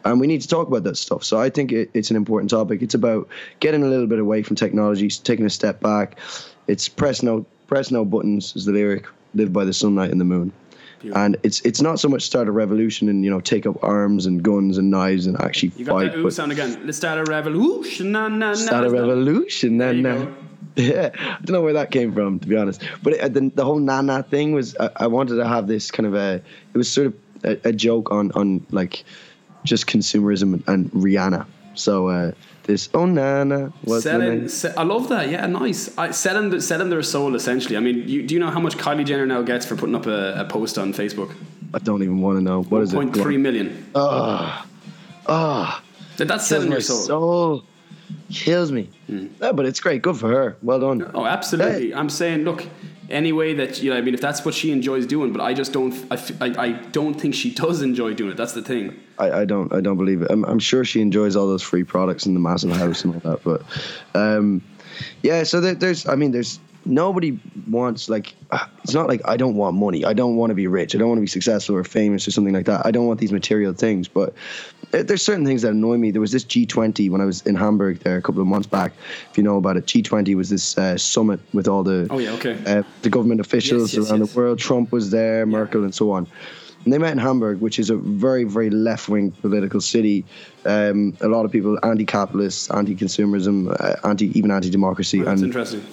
And 0.06 0.20
we 0.20 0.28
need 0.28 0.42
to 0.42 0.48
talk 0.48 0.68
about 0.68 0.84
that 0.84 0.98
stuff. 0.98 1.24
So 1.24 1.40
I 1.40 1.50
think 1.50 1.72
it, 1.72 1.90
it's 1.94 2.12
an 2.12 2.16
important 2.16 2.52
topic. 2.52 2.82
It's 2.82 2.94
about 2.94 3.28
getting 3.60 3.84
a 3.84 3.88
little 3.88 4.08
bit 4.08 4.20
away 4.20 4.44
from 4.44 4.56
technology, 4.56 5.10
taking 5.10 5.46
a 5.46 5.50
step 5.50 5.82
back. 5.82 6.18
It's 6.68 6.88
press 6.88 7.24
no 7.24 7.46
press 7.68 7.92
no 7.92 8.06
buttons 8.06 8.56
is 8.56 8.66
the 8.66 8.72
lyric. 8.72 9.08
Live 9.34 9.52
by 9.52 9.66
the 9.66 9.74
sunlight 9.74 10.12
and 10.12 10.22
the 10.22 10.26
moon. 10.26 10.54
And 11.14 11.38
it's 11.44 11.62
it's 11.62 11.82
not 11.82 12.00
so 12.00 12.08
much 12.08 12.24
start 12.24 12.48
a 12.48 12.52
revolution 12.52 13.10
and 13.10 13.24
you 13.24 13.30
know 13.30 13.40
take 13.40 13.66
up 13.66 13.78
arms 13.84 14.26
and 14.26 14.42
guns 14.42 14.78
and 14.78 14.90
knives 14.90 15.28
and 15.28 15.40
actually 15.40 15.72
You 15.76 15.86
got 15.86 15.94
fight, 15.94 16.12
that 16.14 16.18
ooh 16.18 16.32
sound 16.32 16.52
again. 16.52 16.82
Let's 16.86 16.98
start 16.98 17.20
a 17.20 17.30
revolution. 17.30 18.12
Na, 18.12 18.28
na, 18.28 18.50
na. 18.50 18.54
start 18.56 18.86
a 18.86 18.90
revolution. 18.90 19.78
There 19.78 19.94
Then 19.94 20.04
you 20.04 20.10
uh, 20.10 20.26
go. 20.26 20.36
yeah, 20.78 21.10
I 21.14 21.38
don't 21.44 21.52
know 21.52 21.62
where 21.62 21.74
that 21.74 21.92
came 21.92 22.14
from 22.14 22.40
to 22.40 22.48
be 22.48 22.56
honest. 22.56 22.82
But 23.04 23.14
it, 23.14 23.34
the, 23.34 23.52
the 23.54 23.66
whole 23.66 23.80
nana 23.80 24.24
thing 24.24 24.54
was 24.54 24.76
I, 24.78 24.90
I 24.96 25.08
wanted 25.08 25.36
to 25.36 25.48
have 25.48 25.68
this 25.68 25.92
kind 25.92 26.08
of 26.08 26.16
a 26.16 26.42
it 26.74 26.78
was 26.78 26.92
sort 26.92 27.08
of 27.08 27.14
a, 27.44 27.70
a 27.70 27.72
joke 27.74 28.12
on 28.12 28.32
on 28.32 28.66
like 28.72 29.04
just 29.66 29.88
consumerism 29.88 30.54
and, 30.54 30.64
and 30.68 30.92
Rihanna. 30.92 31.46
So 31.74 32.08
uh, 32.08 32.32
this 32.64 32.88
oh 32.94 33.06
nana 33.06 33.74
was 33.84 34.04
Selling, 34.04 34.48
se- 34.48 34.74
I 34.78 34.84
love 34.84 35.10
that. 35.10 35.30
Yeah, 35.30 35.46
nice. 35.48 35.96
I, 35.98 36.12
selling, 36.12 36.58
selling 36.62 36.90
their 36.90 37.04
soul 37.04 37.36
essentially. 37.36 37.76
I 37.76 37.82
mean, 37.82 38.08
you, 38.08 38.24
do 38.26 38.34
you 38.34 38.40
know 38.40 38.50
how 38.50 38.62
much 38.62 38.78
Kylie 38.78 39.06
Jenner 39.06 39.26
now 39.26 39.42
gets 39.42 39.66
for 39.66 39.76
putting 39.76 39.96
up 39.96 40.06
a, 40.06 40.36
a 40.40 40.46
post 40.46 40.78
on 40.78 40.94
Facebook? 40.94 41.36
I 41.74 41.80
don't 41.80 42.02
even 42.02 42.22
want 42.22 42.38
to 42.38 42.44
know 42.44 42.64
what 42.64 42.82
is 42.84 42.94
it. 42.94 42.96
Point 42.96 43.14
three 43.14 43.38
million. 43.38 43.86
Ah, 43.94 44.66
ah. 45.28 45.84
That- 46.18 46.30
That's 46.30 46.48
selling 46.48 46.72
your 46.72 46.80
soul. 46.82 46.98
soul. 47.02 47.64
Kills 48.32 48.72
me. 48.72 48.90
Yeah, 49.10 49.52
but 49.52 49.66
it's 49.66 49.80
great. 49.82 50.02
Good 50.02 50.16
for 50.18 50.30
her. 50.30 50.56
Well 50.62 50.80
done. 50.80 51.12
Oh, 51.14 51.26
absolutely. 51.26 51.94
I'm 51.94 52.10
saying, 52.10 52.44
look, 52.46 52.66
any 53.10 53.32
way 53.32 53.54
that 53.54 53.82
you 53.82 53.92
know, 53.92 53.98
I 53.98 54.02
mean, 54.02 54.14
if 54.14 54.22
that's 54.22 54.44
what 54.46 54.54
she 54.54 54.72
enjoys 54.72 55.06
doing, 55.06 55.32
but 55.32 55.42
I 55.42 55.54
just 55.54 55.74
don't, 55.74 55.94
I, 56.12 56.18
I 56.42 56.72
don't 56.92 57.14
think 57.14 57.36
she 57.36 57.54
does 57.64 57.82
enjoy 57.82 58.14
doing 58.14 58.32
it. 58.32 58.38
That's 58.38 58.54
the 58.54 58.62
thing. 58.62 59.00
I, 59.18 59.32
I 59.32 59.46
don't. 59.46 59.72
I 59.74 59.82
don't 59.82 59.98
believe 59.98 60.22
it. 60.22 60.32
I'm, 60.32 60.44
I'm 60.46 60.60
sure 60.60 60.84
she 60.84 61.02
enjoys 61.02 61.36
all 61.36 61.48
those 61.48 61.64
free 61.64 61.84
products 61.84 62.26
in 62.26 62.34
the 62.34 62.40
massive 62.40 62.72
house 62.72 63.04
and 63.04 63.16
all 63.16 63.32
that. 63.32 63.44
But 63.44 63.62
um, 64.20 64.62
yeah. 65.24 65.44
So 65.44 65.62
there, 65.62 65.76
there's. 65.76 66.08
I 66.08 66.16
mean, 66.16 66.32
there's 66.32 66.60
nobody 66.86 67.40
wants 67.68 68.10
like. 68.10 68.36
It's 68.84 68.94
not 68.94 69.08
like 69.08 69.22
I 69.26 69.36
don't 69.38 69.56
want 69.56 69.76
money. 69.76 70.06
I 70.06 70.14
don't 70.14 70.36
want 70.36 70.52
to 70.52 70.56
be 70.56 70.68
rich. 70.68 70.96
I 70.96 71.00
don't 71.00 71.10
want 71.10 71.18
to 71.18 71.22
be 71.24 71.28
successful 71.28 71.76
or 71.76 71.84
famous 71.84 72.28
or 72.28 72.32
something 72.32 72.54
like 72.54 72.66
that. 72.68 72.86
I 72.86 72.92
don't 72.92 73.08
want 73.08 73.20
these 73.20 73.32
material 73.32 73.74
things. 73.74 74.08
But 74.08 74.34
there's 74.92 75.24
certain 75.24 75.46
things 75.46 75.64
that 75.64 75.72
annoy 75.72 75.98
me. 75.98 76.12
There 76.12 76.22
was 76.22 76.32
this 76.32 76.46
G20 76.46 77.10
when 77.10 77.22
I 77.22 77.26
was 77.26 77.42
in 77.42 77.56
Hamburg 77.56 78.00
there 78.00 78.18
a 78.18 78.22
couple 78.22 78.42
of 78.42 78.48
months 78.48 78.68
back. 78.68 78.94
If 79.32 79.38
you 79.38 79.44
know 79.44 79.58
about 79.58 79.78
it, 79.78 79.86
G20 79.86 80.36
was 80.36 80.50
this 80.50 80.78
uh, 80.78 80.98
summit 80.98 81.40
with 81.54 81.68
all 81.68 81.84
the 81.84 82.08
Oh, 82.10 82.20
yeah, 82.20 82.32
okay. 82.34 82.58
uh, 82.66 82.84
the 83.02 83.10
government 83.10 83.42
officials 83.42 83.94
Yes, 83.94 84.04
yes, 84.04 84.12
around 84.12 84.22
yes. 84.22 84.32
the 84.34 84.40
world. 84.40 84.60
Trump 84.60 84.92
was 84.92 85.12
there, 85.12 85.46
Merkel, 85.46 85.84
and 85.84 85.94
so 85.94 86.12
on. 86.12 86.28
And 86.84 86.94
they 86.94 87.00
met 87.00 87.12
in 87.14 87.18
Hamburg, 87.18 87.62
which 87.62 87.80
is 87.80 87.90
a 87.90 87.96
very, 87.96 88.44
very 88.44 88.70
left 88.70 89.10
wing 89.10 89.32
political 89.32 89.82
city. 89.82 90.24
Um, 90.66 91.18
a 91.20 91.28
lot 91.28 91.44
of 91.44 91.52
people 91.52 91.80
anti 91.84 92.06
capitalist, 92.06 92.72
anti 92.72 92.96
consumerism, 92.96 93.76
uh, 93.80 94.08
anti 94.08 94.28
even 94.38 94.52
anti 94.52 94.70
democracy. 94.70 95.20
That's 95.22 95.42
and 95.42 95.48
interesting. 95.48 95.84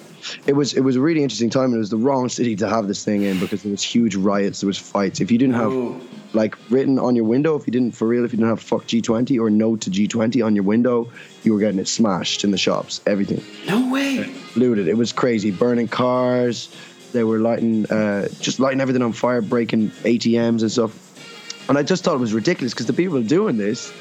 It 0.46 0.54
was 0.54 0.74
it 0.74 0.80
was 0.80 0.96
a 0.96 1.00
really 1.00 1.22
interesting 1.22 1.50
time, 1.50 1.66
and 1.66 1.74
it 1.74 1.78
was 1.78 1.90
the 1.90 1.96
wrong 1.96 2.28
city 2.28 2.56
to 2.56 2.68
have 2.68 2.88
this 2.88 3.04
thing 3.04 3.22
in 3.22 3.38
because 3.40 3.62
there 3.62 3.70
was 3.70 3.82
huge 3.82 4.14
riots, 4.16 4.60
there 4.60 4.66
was 4.66 4.78
fights. 4.78 5.20
If 5.20 5.30
you 5.30 5.38
didn't 5.38 5.54
have 5.54 5.72
Oh. 5.72 6.00
like 6.32 6.56
written 6.70 6.98
on 6.98 7.14
your 7.16 7.24
window, 7.24 7.56
if 7.56 7.66
you 7.66 7.72
didn't 7.72 7.94
for 7.94 8.06
real, 8.08 8.24
if 8.24 8.32
you 8.32 8.38
didn't 8.38 8.50
have 8.50 8.60
fuck 8.60 8.86
G20 8.86 9.38
or 9.40 9.50
no 9.50 9.76
to 9.76 9.90
G20 9.90 10.44
on 10.44 10.54
your 10.54 10.64
window, 10.64 11.08
you 11.42 11.52
were 11.52 11.58
getting 11.60 11.78
it 11.80 11.88
smashed 11.88 12.44
in 12.44 12.50
the 12.50 12.58
shops, 12.58 13.00
everything 13.06 13.42
No 13.68 13.90
way. 13.92 14.32
looted. 14.56 14.88
It 14.88 14.96
was 14.96 15.12
crazy, 15.12 15.50
burning 15.50 15.88
cars. 15.88 16.68
They 17.12 17.24
were 17.24 17.38
lighting, 17.40 17.84
uh, 17.90 18.28
just 18.40 18.58
lighting 18.60 18.80
everything 18.80 19.02
on 19.02 19.12
fire, 19.12 19.42
breaking 19.42 19.90
ATMs 20.04 20.62
and 20.62 20.72
stuff. 20.72 20.96
And 21.68 21.76
I 21.76 21.82
just 21.82 22.04
thought 22.04 22.14
it 22.14 22.20
was 22.20 22.32
ridiculous 22.32 22.72
because 22.72 22.86
the 22.86 22.92
people 22.94 23.22
doing 23.22 23.56
this 23.58 23.92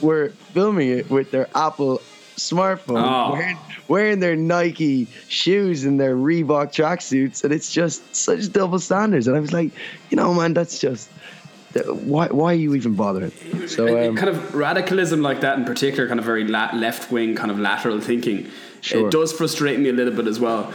were 0.00 0.28
filming 0.54 0.88
it 0.90 1.10
with 1.10 1.30
their 1.30 1.48
Apple 1.56 2.00
smartphone, 2.40 3.02
Oh. 3.02 3.32
wearing, 3.32 3.58
wearing 3.88 4.20
their 4.20 4.36
Nike 4.36 5.06
shoes 5.28 5.84
and 5.84 5.98
their 6.00 6.16
Reebok 6.16 6.72
tracksuits, 6.72 7.44
and 7.44 7.52
it's 7.52 7.70
just 7.72 8.14
such 8.16 8.52
double 8.52 8.78
standards. 8.78 9.26
And 9.28 9.36
I 9.36 9.40
was 9.40 9.52
like, 9.52 9.70
you 10.10 10.16
know, 10.16 10.32
man, 10.34 10.54
that's 10.54 10.78
just 10.78 11.08
why. 11.86 12.26
Why 12.28 12.52
are 12.52 12.56
you 12.56 12.74
even 12.74 12.94
bothering? 12.94 13.30
So 13.68 13.86
um, 14.08 14.16
kind 14.16 14.28
of 14.28 14.54
radicalism 14.54 15.22
like 15.22 15.40
that 15.42 15.58
in 15.58 15.64
particular, 15.64 16.08
kind 16.08 16.18
of 16.18 16.26
very 16.26 16.44
la- 16.44 16.74
left 16.74 17.12
wing, 17.12 17.36
kind 17.36 17.50
of 17.50 17.58
lateral 17.58 18.00
thinking, 18.00 18.48
Sure. 18.80 19.06
it 19.06 19.10
does 19.12 19.32
frustrate 19.32 19.78
me 19.78 19.88
a 19.88 19.92
little 19.92 20.14
bit 20.14 20.26
as 20.26 20.40
well. 20.40 20.72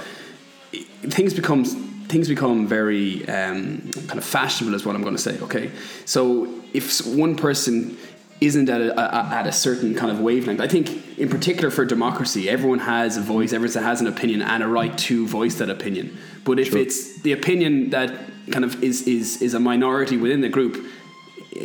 Things 1.18 1.34
become 1.34 1.66
things 2.08 2.28
become 2.30 2.68
very 2.68 3.28
um, 3.28 3.82
kind 4.08 4.18
of 4.20 4.24
fashionable, 4.24 4.76
is 4.76 4.86
what 4.86 4.96
I'm 4.96 5.02
going 5.02 5.16
to 5.16 5.22
say. 5.22 5.38
Okay, 5.42 5.72
so 6.06 6.48
if 6.74 7.06
one 7.08 7.36
person 7.36 7.98
isn't 8.42 8.70
at 8.70 8.80
a, 8.82 8.92
a, 9.00 9.26
at 9.40 9.48
a 9.48 9.52
certain 9.52 9.96
kind 9.96 10.12
of 10.12 10.20
wavelength, 10.20 10.62
I 10.62 10.68
think 10.68 10.88
in 11.18 11.30
particular 11.30 11.70
for 11.72 11.86
democracy, 11.86 12.50
everyone 12.50 12.80
has 12.80 13.18
a 13.18 13.22
voice, 13.22 13.54
everyone 13.54 13.84
has 13.84 14.02
an 14.02 14.08
opinion 14.08 14.42
and 14.42 14.62
a 14.64 14.68
right 14.68 14.98
to 15.00 15.28
voice 15.28 15.56
that 15.56 15.70
opinion. 15.70 16.18
But 16.44 16.60
if 16.60 16.76
it's 16.76 17.22
the 17.22 17.32
opinion 17.32 17.90
that 17.92 18.12
kind 18.52 18.66
of 18.66 18.84
is 18.84 19.08
is 19.08 19.42
is 19.42 19.54
a 19.54 19.60
minority 19.60 20.18
within 20.18 20.42
the 20.42 20.50
group, 20.50 20.86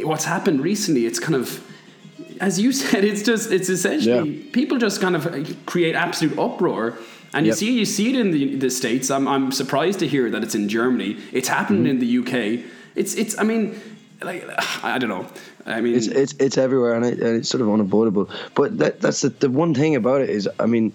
what's 0.03 0.24
happened 0.24 0.62
recently, 0.62 1.05
it's 1.07 1.18
kind 1.18 1.34
of, 1.34 1.61
as 2.40 2.59
you 2.61 2.72
said, 2.82 3.05
it's 3.05 3.22
just, 3.22 3.51
it's 3.51 3.68
essentially 3.68 4.30
Yeah. 4.30 4.53
people 4.53 4.78
just 4.78 5.01
kind 5.01 5.16
of 5.16 5.26
create 5.66 5.94
absolute 5.94 6.38
uproar. 6.38 6.96
And 7.32 7.46
you 7.46 7.51
Yep. 7.53 7.59
see, 7.59 7.78
you 7.78 7.84
see 7.84 8.11
it 8.11 8.16
in 8.18 8.30
the, 8.32 8.57
the 8.57 8.70
states. 8.70 9.09
I'm, 9.11 9.28
I'm 9.28 9.53
surprised 9.53 10.01
to 10.01 10.07
hear 10.09 10.30
that 10.30 10.42
it's 10.42 10.57
in 10.57 10.68
Germany. 10.68 11.16
It's 11.32 11.46
happening 11.48 11.82
Mm-hmm. 11.84 12.03
in 12.03 12.24
the 12.26 12.59
UK. 12.59 12.64
It's, 12.96 13.14
it's. 13.14 13.38
I 13.38 13.44
mean, 13.44 13.80
like, 14.23 14.45
I 14.85 14.99
don't 14.99 15.09
know. 15.11 15.27
I 15.66 15.81
mean, 15.81 15.95
It's 15.95 16.07
it's 16.07 16.35
it's 16.39 16.59
everywhere, 16.59 16.95
and, 16.95 17.05
it, 17.05 17.18
and 17.21 17.37
it's 17.37 17.49
sort 17.49 17.61
of 17.61 17.68
unavoidable. 17.71 18.31
But 18.55 18.79
that 18.79 19.01
that's 19.01 19.21
the, 19.21 19.29
the 19.31 19.51
one 19.51 19.75
thing 19.75 19.95
about 19.97 20.21
it 20.23 20.31
is, 20.31 20.49
I 20.59 20.66
mean, 20.66 20.93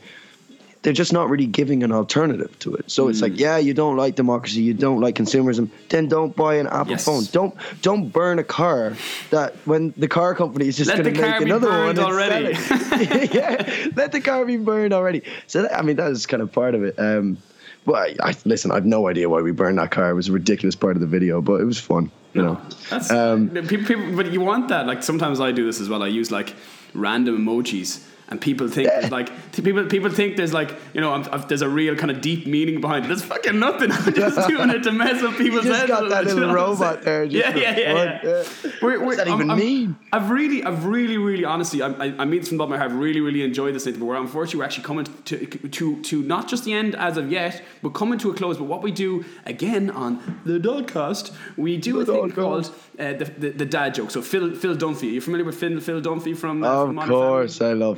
they're 0.81 0.93
just 0.93 1.13
not 1.13 1.29
really 1.29 1.47
giving 1.47 1.81
an 1.83 1.91
alternative 1.91 2.57
to 2.59 2.75
it. 2.75 2.91
So 2.91 3.07
it's 3.07 3.19
Mm. 3.19 3.23
like, 3.23 3.39
yeah, 3.39 3.57
you 3.57 3.73
don't 3.73 3.97
like 3.97 4.15
democracy, 4.15 4.61
you 4.61 4.73
don't 4.75 5.01
like 5.01 5.15
consumerism, 5.15 5.69
then 5.89 6.07
don't 6.07 6.35
buy 6.35 6.55
an 6.55 6.67
Apple 6.67 6.91
Yes. 6.91 7.05
phone. 7.05 7.23
Don't 7.31 7.55
don't 7.81 8.09
burn 8.11 8.37
a 8.39 8.43
car 8.43 8.93
that 9.31 9.55
when 9.65 9.93
the 9.97 10.07
car 10.07 10.35
company 10.35 10.67
is 10.67 10.77
just 10.77 10.91
going 10.91 11.03
to 11.03 11.09
the 11.11 11.17
make 11.21 11.29
car 11.31 11.39
be 11.39 11.45
another 11.45 11.69
burned 11.69 11.97
one 11.97 12.11
already. 12.11 12.53
yeah, 13.33 13.89
let 13.95 14.11
the 14.11 14.21
car 14.21 14.45
be 14.45 14.57
burned 14.57 14.93
already. 14.93 15.23
So 15.47 15.63
that, 15.63 15.75
I 15.77 15.81
mean, 15.81 15.95
that 15.95 16.11
is 16.11 16.25
kind 16.27 16.43
of 16.43 16.51
part 16.51 16.75
of 16.75 16.83
it. 16.83 16.95
Um, 16.99 17.37
Well, 17.85 18.01
I, 18.01 18.15
I 18.29 18.35
listen. 18.45 18.71
I've 18.71 18.85
no 18.85 19.07
idea 19.07 19.29
why 19.29 19.41
we 19.41 19.51
burned 19.51 19.77
that 19.77 19.91
car. 19.91 20.09
It 20.09 20.13
was 20.13 20.29
a 20.29 20.31
ridiculous 20.31 20.75
part 20.75 20.95
of 20.95 21.01
the 21.01 21.07
video, 21.07 21.41
but 21.41 21.61
it 21.61 21.65
was 21.65 21.79
fun. 21.79 22.11
You 22.33 22.41
know. 22.41 22.61
That's 22.89 23.11
Um, 23.11 23.49
people, 23.49 23.85
people, 23.85 24.15
but 24.15 24.31
you 24.31 24.41
want 24.41 24.67
that. 24.69 24.87
Like 24.87 25.03
sometimes 25.03 25.39
I 25.39 25.51
do 25.51 25.65
this 25.65 25.79
as 25.79 25.87
well. 25.87 26.03
I 26.03 26.07
use 26.07 26.31
like 26.31 26.55
random 26.93 27.37
emojis, 27.45 28.03
and 28.29 28.41
people 28.41 28.67
think 28.67 28.89
there's 28.89 29.11
like 29.11 29.29
people 29.63 29.85
people 29.85 30.09
think 30.09 30.35
there's 30.37 30.53
like 30.53 30.73
you 30.93 31.01
know 31.01 31.13
I'm, 31.13 31.25
I've, 31.31 31.47
there's 31.47 31.61
a 31.61 31.69
real 31.69 31.95
kind 31.95 32.11
of 32.11 32.21
deep 32.21 32.47
meaning 32.47 32.81
behind 32.81 33.05
it. 33.05 33.07
There's 33.09 33.23
fucking 33.23 33.59
nothing. 33.59 33.91
I'm 33.93 34.13
just 34.13 34.47
doing 34.47 34.69
it 34.69 34.83
to 34.83 34.91
mess 34.91 35.21
with 35.21 35.37
people's 35.37 35.65
heads. 35.65 35.87
got 35.87 36.05
a 36.05 36.09
that 36.09 36.25
little 36.25 36.49
I'm 36.49 36.55
robot 36.55 37.01
there 37.03 37.27
just 37.27 37.35
yeah, 37.35 37.55
yeah, 37.55 37.77
yeah, 37.77 37.93
yeah. 37.93 38.19
Yeah. 38.23 38.43
We're- 38.81 38.97
What 38.97 39.07
we're- 39.07 39.15
does 39.15 39.17
that 39.17 39.27
I'm- 39.27 39.35
even 39.37 39.49
I'm- 39.51 39.59
mean? 39.59 39.95
I've 40.13 40.29
really, 40.29 40.63
I've 40.63 40.85
really, 40.85 41.17
really, 41.17 41.43
honestly, 41.43 41.81
I, 41.81 41.89
I, 41.89 42.05
I 42.19 42.25
mean 42.25 42.39
this 42.39 42.47
from 42.49 42.57
the 42.57 42.61
bottom 42.63 42.73
of 42.73 42.77
my 42.77 42.77
heart. 42.77 42.91
I've 42.91 42.97
really, 42.97 43.19
really 43.21 43.43
enjoyed 43.43 43.75
this 43.75 43.85
interview. 43.85 44.05
Where 44.05 44.17
unfortunately 44.17 44.59
we're 44.59 44.65
actually 44.65 44.83
coming 44.85 45.05
to, 45.25 45.45
to, 45.45 46.01
to 46.03 46.21
not 46.23 46.47
just 46.47 46.63
the 46.63 46.73
end 46.73 46.95
as 46.95 47.17
of 47.17 47.29
yet, 47.31 47.61
but 47.83 47.89
coming 47.89 48.17
to 48.19 48.31
a 48.31 48.33
close. 48.33 48.57
But 48.57 48.63
what 48.65 48.81
we 48.81 48.91
do 48.91 49.25
again 49.45 49.89
on 49.91 50.39
the 50.45 50.57
Dodcast, 50.59 51.33
we 51.57 51.75
do 51.77 51.99
a 51.99 52.05
thing 52.05 52.31
called 52.31 52.73
uh, 52.97 53.13
the, 53.13 53.25
the 53.37 53.49
the 53.49 53.65
dad 53.65 53.93
joke. 53.93 54.11
So 54.11 54.21
Phil 54.21 54.55
Phil 54.55 54.75
Dunphy, 54.77 55.03
are 55.03 55.15
you 55.15 55.21
familiar 55.21 55.45
with 55.45 55.57
Phil 55.57 55.79
Phil 55.81 56.01
Dunphy 56.01 56.35
from? 56.37 56.63
Uh, 56.63 56.67
Of 56.67 56.87
from 56.87 56.95
Modern 56.95 57.09
course, 57.09 57.61
I 57.61 57.73
love 57.73 57.97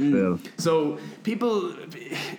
So 0.57 0.99
people, 1.23 1.73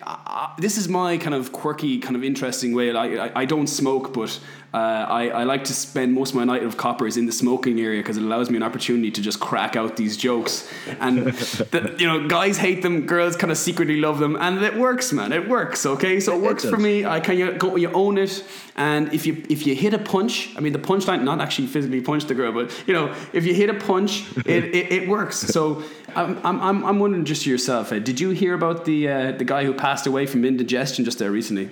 uh, 0.02 0.54
this 0.58 0.76
is 0.78 0.88
my 0.88 1.18
kind 1.18 1.34
of 1.34 1.52
quirky, 1.52 1.98
kind 1.98 2.16
of 2.16 2.24
interesting 2.24 2.74
way. 2.74 2.94
I, 2.94 3.26
I, 3.26 3.40
I 3.42 3.44
don't 3.44 3.66
smoke, 3.66 4.12
but 4.12 4.38
uh, 4.74 4.76
I, 4.76 5.28
I 5.28 5.44
like 5.44 5.64
to 5.64 5.72
spend 5.72 6.12
most 6.12 6.30
of 6.30 6.36
my 6.36 6.44
night 6.44 6.62
of 6.62 6.76
coppers 6.76 7.16
in 7.16 7.24
the 7.24 7.32
smoking 7.32 7.80
area 7.80 8.00
because 8.02 8.18
it 8.18 8.22
allows 8.22 8.50
me 8.50 8.58
an 8.58 8.62
opportunity 8.62 9.10
to 9.10 9.22
just 9.22 9.40
crack 9.40 9.76
out 9.76 9.96
these 9.96 10.14
jokes. 10.14 10.68
And 11.00 11.18
the, 11.26 11.96
you 11.98 12.06
know, 12.06 12.28
guys 12.28 12.58
hate 12.58 12.82
them, 12.82 13.06
girls 13.06 13.34
kind 13.34 13.50
of 13.50 13.56
secretly 13.56 13.98
love 13.98 14.18
them, 14.18 14.36
and 14.36 14.62
it 14.62 14.76
works, 14.76 15.10
man. 15.10 15.32
It 15.32 15.48
works. 15.48 15.86
Okay, 15.86 16.20
so 16.20 16.36
it 16.36 16.42
works 16.42 16.68
for 16.68 16.76
me. 16.76 17.06
I 17.06 17.18
kind 17.20 17.40
of 17.40 17.58
go, 17.58 17.76
you 17.76 17.90
own 17.92 18.18
it, 18.18 18.44
and 18.76 19.10
if 19.14 19.24
you 19.24 19.42
if 19.48 19.66
you 19.66 19.74
hit 19.74 19.94
a 19.94 19.98
punch, 19.98 20.54
I 20.54 20.60
mean 20.60 20.74
the 20.74 20.78
punchline, 20.78 21.22
not 21.22 21.40
actually 21.40 21.68
physically 21.68 22.02
punch 22.02 22.26
the 22.26 22.34
girl, 22.34 22.52
but 22.52 22.70
you 22.86 22.92
know, 22.92 23.14
if 23.32 23.46
you 23.46 23.54
hit 23.54 23.70
a 23.70 23.74
punch, 23.74 24.26
it, 24.44 24.64
it, 24.64 24.92
it 24.92 25.08
works. 25.08 25.38
So 25.38 25.82
I'm, 26.14 26.38
I'm, 26.44 26.60
I'm 26.60 26.84
I'm 26.84 26.98
wondering 26.98 27.24
just 27.24 27.44
to 27.44 27.50
yourself, 27.50 27.90
Ed, 27.90 28.04
did 28.04 28.20
you 28.20 28.30
hear 28.30 28.52
about 28.52 28.84
the 28.84 29.08
uh, 29.08 29.32
the 29.32 29.44
guy 29.44 29.64
who 29.64 29.72
passed 29.72 30.06
away 30.06 30.26
from 30.26 30.44
indigestion 30.44 31.06
just 31.06 31.18
there 31.18 31.30
recently? 31.30 31.70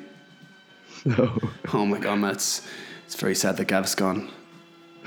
No. 1.04 1.38
Oh 1.72 1.86
my 1.86 1.98
god, 1.98 2.16
man, 2.18 2.36
it's 3.06 3.14
very 3.14 3.34
sad 3.34 3.56
that 3.56 3.66
Gav's 3.68 3.94
gone. 3.94 4.30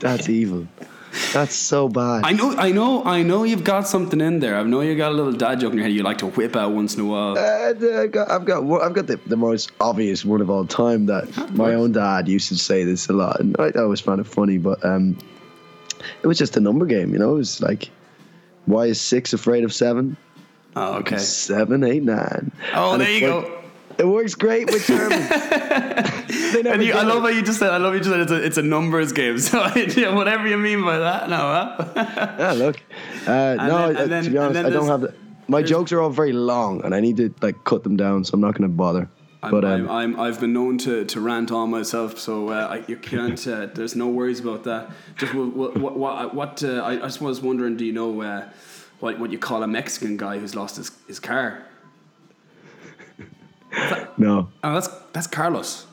That's 0.00 0.28
evil. 0.28 0.66
That's 1.32 1.54
so 1.54 1.88
bad. 1.88 2.24
I 2.24 2.32
know, 2.32 2.54
I 2.56 2.70
know, 2.70 3.04
I 3.04 3.22
know. 3.22 3.42
You've 3.44 3.64
got 3.64 3.88
something 3.88 4.20
in 4.20 4.38
there. 4.40 4.56
I 4.56 4.62
know 4.62 4.80
you 4.82 4.94
got 4.96 5.10
a 5.12 5.14
little 5.14 5.32
dad 5.32 5.60
joke 5.60 5.72
in 5.72 5.78
your 5.78 5.86
head. 5.86 5.92
You 5.94 6.02
like 6.02 6.18
to 6.18 6.26
whip 6.26 6.54
out 6.54 6.72
once 6.72 6.94
in 6.94 7.00
a 7.00 7.04
while. 7.04 7.36
Uh, 7.36 7.70
I've 8.02 8.12
got, 8.12 8.30
I've 8.30 8.44
got, 8.44 8.82
I've 8.82 8.92
got 8.94 9.06
the, 9.06 9.16
the 9.26 9.36
most 9.36 9.72
obvious 9.80 10.24
one 10.24 10.40
of 10.40 10.48
all 10.50 10.64
time 10.66 11.06
that 11.06 11.50
my 11.54 11.74
own 11.74 11.92
dad 11.92 12.28
used 12.28 12.48
to 12.48 12.56
say 12.56 12.84
this 12.84 13.08
a 13.08 13.12
lot, 13.12 13.40
and 13.40 13.56
I 13.58 13.70
always 13.78 14.00
found 14.00 14.20
it 14.20 14.26
funny. 14.26 14.58
But 14.58 14.84
um, 14.84 15.18
it 16.22 16.26
was 16.26 16.38
just 16.38 16.56
a 16.56 16.60
number 16.60 16.86
game, 16.86 17.12
you 17.12 17.18
know. 17.18 17.32
It 17.34 17.38
was 17.38 17.60
like, 17.60 17.90
why 18.66 18.86
is 18.86 19.00
six 19.00 19.32
afraid 19.32 19.64
of 19.64 19.72
seven? 19.72 20.16
Oh, 20.76 20.94
okay. 20.98 21.18
Seven, 21.18 21.82
eight, 21.82 22.04
nine. 22.04 22.52
Oh, 22.74 22.92
And 22.92 23.02
there 23.02 23.10
you 23.10 23.20
go. 23.20 23.57
It 23.98 24.06
works 24.06 24.34
great 24.34 24.70
with 24.70 24.86
Germans. 24.86 25.28
And 26.48 26.82
you, 26.82 26.94
I 26.94 27.02
love 27.02 27.18
it. 27.18 27.20
how 27.20 27.28
you 27.28 27.42
just 27.42 27.58
said. 27.58 27.70
I 27.70 27.76
love 27.76 27.92
you 27.94 28.00
just 28.00 28.10
said 28.10 28.20
it's 28.20 28.32
a, 28.32 28.42
it's 28.42 28.56
a 28.56 28.62
numbers 28.62 29.12
game. 29.12 29.38
So 29.48 29.66
yeah, 29.76 30.14
whatever 30.14 30.46
you 30.48 30.56
mean 30.56 30.82
by 30.82 30.98
that, 30.98 31.28
no, 31.28 31.36
huh? 31.36 31.92
Yeah, 32.38 32.52
look. 32.52 32.80
Uh, 33.26 33.54
no, 33.54 33.92
then- 33.92 34.12
uh, 34.12 34.22
to 34.22 34.30
be 34.30 34.38
honest, 34.38 34.64
I 34.64 34.70
don't 34.70 34.86
have 34.86 35.02
the. 35.02 35.14
My 35.46 35.62
jokes 35.62 35.92
are 35.92 36.00
all 36.00 36.10
very 36.10 36.32
long, 36.32 36.84
and 36.84 36.94
I 36.94 37.00
need 37.00 37.16
to 37.18 37.34
like 37.42 37.64
cut 37.64 37.82
them 37.82 37.96
down, 37.96 38.24
so 38.24 38.32
I'm 38.34 38.40
not 38.40 38.52
going 38.54 38.68
to 38.70 38.74
bother. 38.74 39.08
I'm, 39.42 39.50
but 39.50 39.64
I'm, 39.64 39.88
um, 39.88 39.90
I'm, 39.90 40.20
I've 40.20 40.40
been 40.40 40.52
known 40.52 40.78
to, 40.78 41.04
to 41.04 41.20
rant 41.20 41.52
on 41.52 41.70
myself, 41.70 42.18
so 42.18 42.48
uh, 42.48 42.66
I, 42.70 42.84
you 42.88 42.96
can't. 42.96 43.46
Uh, 43.46 43.66
there's 43.66 43.94
no 43.94 44.08
worries 44.08 44.40
about 44.40 44.64
that. 44.64 44.90
Just 45.16 45.34
what 45.34 45.76
what 45.76 45.96
what, 45.96 46.34
what 46.34 46.64
uh, 46.64 46.82
I, 46.82 46.92
I 46.92 46.96
just 46.96 47.20
was 47.20 47.40
wondering. 47.40 47.76
Do 47.76 47.84
you 47.84 47.92
know 47.92 48.20
uh, 48.22 48.48
what 49.00 49.18
what 49.18 49.30
you 49.30 49.38
call 49.38 49.62
a 49.62 49.68
Mexican 49.68 50.16
guy 50.16 50.38
who's 50.38 50.54
lost 50.54 50.76
his, 50.76 50.90
his 51.06 51.20
car? 51.20 51.64
No. 54.18 54.48
Oh, 54.64 54.74
that's 54.74 54.88
that's 55.12 55.26
Carlos. 55.26 55.86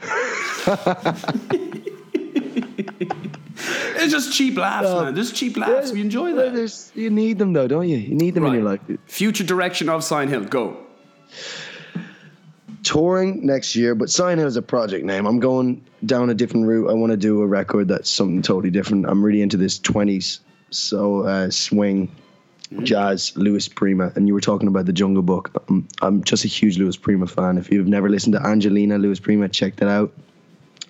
it's 4.00 4.12
just 4.12 4.32
cheap 4.32 4.56
laughs, 4.56 4.88
man. 4.88 5.14
Just 5.14 5.34
cheap 5.34 5.56
laughs. 5.56 5.92
We 5.92 6.00
enjoy 6.00 6.32
that. 6.34 6.90
you 6.94 7.10
need 7.10 7.38
them 7.38 7.52
though, 7.52 7.68
don't 7.68 7.88
you? 7.88 7.96
You 7.96 8.14
need 8.14 8.34
them 8.34 8.46
in 8.46 8.54
your 8.54 8.62
life. 8.62 8.80
Future 9.06 9.44
direction 9.44 9.88
of 9.88 10.04
Sion 10.04 10.28
Hill. 10.28 10.44
Go. 10.44 10.78
touring 12.84 13.44
next 13.44 13.76
year, 13.76 13.94
but 13.94 14.08
Sion 14.10 14.38
Hill 14.38 14.46
is 14.46 14.56
a 14.56 14.62
project 14.62 15.04
name. 15.04 15.26
I'm 15.26 15.40
going 15.40 15.84
down 16.06 16.30
a 16.30 16.34
different 16.34 16.66
route. 16.66 16.88
I 16.88 16.94
want 16.94 17.10
to 17.10 17.16
do 17.16 17.42
a 17.42 17.46
record 17.46 17.88
that's 17.88 18.08
something 18.08 18.40
totally 18.40 18.70
different. 18.70 19.06
I'm 19.06 19.22
really 19.22 19.42
into 19.42 19.56
this 19.56 19.78
20s, 19.78 20.38
so 20.70 21.22
uh, 21.24 21.50
swing, 21.50 22.10
jazz, 22.82 23.36
Louis 23.36 23.66
Prima. 23.68 24.12
And 24.14 24.26
you 24.26 24.34
were 24.34 24.40
talking 24.40 24.68
about 24.68 24.86
the 24.86 24.92
Jungle 24.92 25.22
Book. 25.22 25.50
I'm, 25.68 25.86
I'm 26.02 26.24
just 26.24 26.44
a 26.44 26.48
huge 26.48 26.78
Louis 26.78 26.96
Prima 26.96 27.26
fan. 27.26 27.58
If 27.58 27.70
you've 27.70 27.88
never 27.88 28.08
listened 28.08 28.34
to 28.34 28.46
Angelina 28.46 28.98
Louis 28.98 29.20
Prima, 29.20 29.48
check 29.48 29.76
that 29.76 29.88
out. 29.88 30.12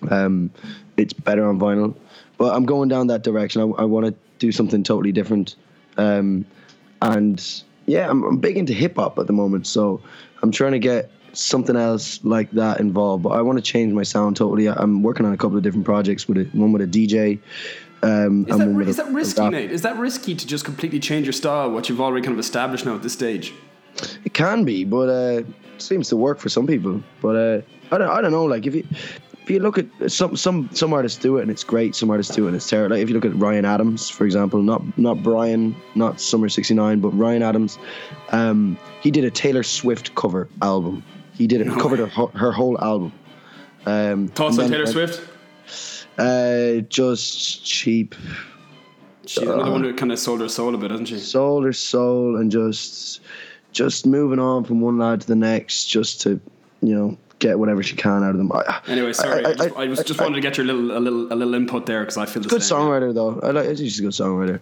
Um, 0.09 0.51
it's 0.97 1.13
better 1.13 1.47
on 1.47 1.59
vinyl, 1.59 1.95
but 2.37 2.55
I'm 2.55 2.65
going 2.65 2.89
down 2.89 3.07
that 3.07 3.23
direction. 3.23 3.61
I, 3.61 3.81
I 3.81 3.85
want 3.85 4.05
to 4.05 4.15
do 4.37 4.51
something 4.51 4.83
totally 4.83 5.11
different. 5.11 5.55
Um, 5.97 6.45
and 7.01 7.63
yeah, 7.85 8.09
I'm, 8.09 8.23
I'm 8.23 8.37
big 8.37 8.57
into 8.57 8.73
hip 8.73 8.95
hop 8.95 9.17
at 9.19 9.27
the 9.27 9.33
moment, 9.33 9.67
so 9.67 10.01
I'm 10.41 10.51
trying 10.51 10.73
to 10.73 10.79
get 10.79 11.11
something 11.33 11.75
else 11.75 12.23
like 12.23 12.51
that 12.51 12.79
involved. 12.79 13.23
But 13.23 13.29
I 13.29 13.41
want 13.41 13.57
to 13.57 13.61
change 13.61 13.93
my 13.93 14.03
sound 14.03 14.37
totally. 14.37 14.67
I'm 14.67 15.03
working 15.03 15.25
on 15.25 15.33
a 15.33 15.37
couple 15.37 15.57
of 15.57 15.63
different 15.63 15.85
projects 15.85 16.27
with 16.27 16.37
it. 16.37 16.53
One 16.55 16.71
with 16.71 16.81
a 16.81 16.87
DJ. 16.87 17.39
Um, 18.01 18.45
Is 18.47 18.57
that, 18.57 18.69
is 18.87 18.97
that 18.97 19.11
risky, 19.11 19.49
Nate? 19.49 19.71
Is 19.71 19.81
that 19.81 19.97
risky 19.97 20.33
to 20.33 20.47
just 20.47 20.63
completely 20.63 20.99
change 20.99 21.25
your 21.25 21.33
style, 21.33 21.69
what 21.69 21.89
you've 21.89 21.99
already 21.99 22.23
kind 22.25 22.33
of 22.33 22.39
established 22.39 22.85
now 22.85 22.95
at 22.95 23.03
this 23.03 23.13
stage? 23.13 23.53
It 24.23 24.33
can 24.33 24.63
be, 24.63 24.85
but 24.85 25.09
uh, 25.09 25.39
it 25.41 25.47
seems 25.79 26.07
to 26.09 26.15
work 26.17 26.39
for 26.39 26.47
some 26.49 26.65
people. 26.65 27.03
But 27.21 27.35
uh, 27.35 27.61
I 27.91 27.97
don't, 27.97 28.09
I 28.09 28.21
don't 28.21 28.31
know. 28.31 28.45
Like 28.45 28.65
if 28.65 28.75
you, 28.75 28.85
if 29.41 29.49
you 29.49 29.59
look 29.59 29.77
at 29.77 30.11
some, 30.11 30.37
some, 30.37 30.69
some 30.73 30.93
artists 30.93 31.19
do 31.19 31.37
it 31.37 31.41
and 31.41 31.51
it's 31.51 31.63
great. 31.63 31.93
Some 31.95 32.09
artists 32.09 32.33
do 32.33 32.45
it 32.45 32.47
and 32.49 32.55
it's 32.55 32.69
terrible. 32.69 32.95
Like 32.95 33.03
if 33.03 33.09
you 33.09 33.15
look 33.15 33.25
at 33.25 33.35
Ryan 33.35 33.65
Adams, 33.65 34.09
for 34.09 34.23
example, 34.25 34.61
not, 34.61 34.97
not 34.97 35.21
Brian, 35.21 35.75
not 35.95 36.21
Summer 36.21 36.47
'69, 36.47 36.99
but 37.01 37.09
Ryan 37.09 37.43
Adams, 37.43 37.77
um, 38.29 38.77
he 39.01 39.11
did 39.11 39.25
a 39.25 39.31
Taylor 39.31 39.63
Swift 39.63 40.15
cover 40.15 40.47
album. 40.61 41.03
He 41.33 41.47
did 41.47 41.61
it, 41.61 41.67
No 41.67 41.75
covered 41.81 41.99
her, 41.99 42.27
her 42.27 42.51
whole 42.51 42.79
album. 42.79 43.11
Um, 43.85 44.27
Thoughts 44.29 44.59
on 44.59 44.69
Taylor 44.69 44.85
Swift? 44.85 45.27
Uh, 46.19 46.81
just 46.89 47.65
cheap, 47.65 48.13
She's 49.25 49.43
another 49.43 49.71
one 49.71 49.83
who 49.83 49.93
kind 49.93 50.11
of 50.11 50.19
sold 50.19 50.41
her 50.41 50.49
soul 50.49 50.73
a 50.75 50.77
bit, 50.77 50.91
hasn't 50.91 51.07
she? 51.09 51.17
sold 51.19 51.63
her 51.65 51.73
soul 51.73 52.35
and 52.37 52.51
just 52.51 53.21
just 53.71 54.05
moving 54.05 54.39
on 54.39 54.63
from 54.63 54.81
one 54.81 54.97
lad 54.97 55.21
to 55.21 55.27
the 55.27 55.35
next 55.35 55.85
just 55.85 56.21
to 56.21 56.31
you 56.81 56.95
know 56.95 57.17
get 57.37 57.57
whatever 57.59 57.81
she 57.83 57.95
can 57.95 58.23
out 58.23 58.31
of 58.31 58.37
them 58.37 58.51
I, 58.51 58.81
Anyway, 58.87 59.13
sorry, 59.13 59.45
I, 59.45 59.49
I- 59.49 59.53
just, 59.53 59.75
I, 59.77 59.85
was 59.85 60.03
just 60.03 60.19
wanted 60.19 60.35
to 60.35 60.41
get 60.41 60.57
your 60.57 60.65
little 60.65 60.97
a 60.97 60.99
little 60.99 61.31
a 61.31 61.35
little 61.35 61.53
input 61.53 61.85
there 61.85 62.01
because 62.01 62.17
I 62.17 62.25
feel 62.25 62.41
the 62.41 62.49
good 62.49 62.63
same. 62.63 62.79
songwriter 62.79 63.13
though 63.13 63.39
I 63.41 63.51
like 63.51 63.77
she's 63.77 63.99
a 63.99 64.01
good 64.01 64.11
songwriter 64.11 64.59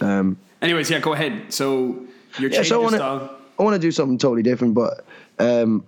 um 0.00 0.36
Anyways, 0.62 0.88
yeah, 0.90 0.98
go 1.00 1.12
ahead. 1.12 1.52
So 1.52 2.02
you're 2.38 2.50
yeah 2.50 2.62
so 2.62 2.80
I 2.80 2.82
want 2.82 2.92
to 2.92 2.98
style. 2.98 3.36
I 3.58 3.62
want 3.62 3.74
to 3.74 3.78
do 3.78 3.92
something 3.92 4.16
totally 4.18 4.42
different 4.42 4.74
but 4.74 5.04
um 5.38 5.84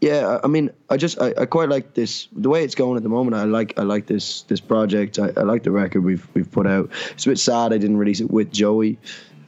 yeah 0.00 0.38
I, 0.42 0.46
mean 0.46 0.70
I 0.90 0.96
just 0.96 1.20
I, 1.20 1.34
I 1.36 1.46
quite 1.46 1.68
like 1.68 1.94
this 1.94 2.28
the 2.32 2.48
way 2.48 2.64
it's 2.64 2.74
going 2.74 2.96
at 2.96 3.02
the 3.02 3.08
moment 3.08 3.36
I 3.36 3.44
like 3.44 3.78
I 3.78 3.82
like 3.82 4.06
this 4.06 4.42
this 4.42 4.60
project 4.60 5.18
I, 5.18 5.32
I 5.36 5.42
like 5.42 5.62
the 5.62 5.70
record 5.70 6.04
we've 6.04 6.26
we've 6.34 6.50
put 6.50 6.66
out 6.66 6.90
it's 7.10 7.26
a 7.26 7.30
bit 7.30 7.38
sad 7.38 7.72
I 7.72 7.78
didn't 7.78 7.96
release 7.96 8.20
it 8.20 8.30
with 8.30 8.52
Joey 8.52 8.98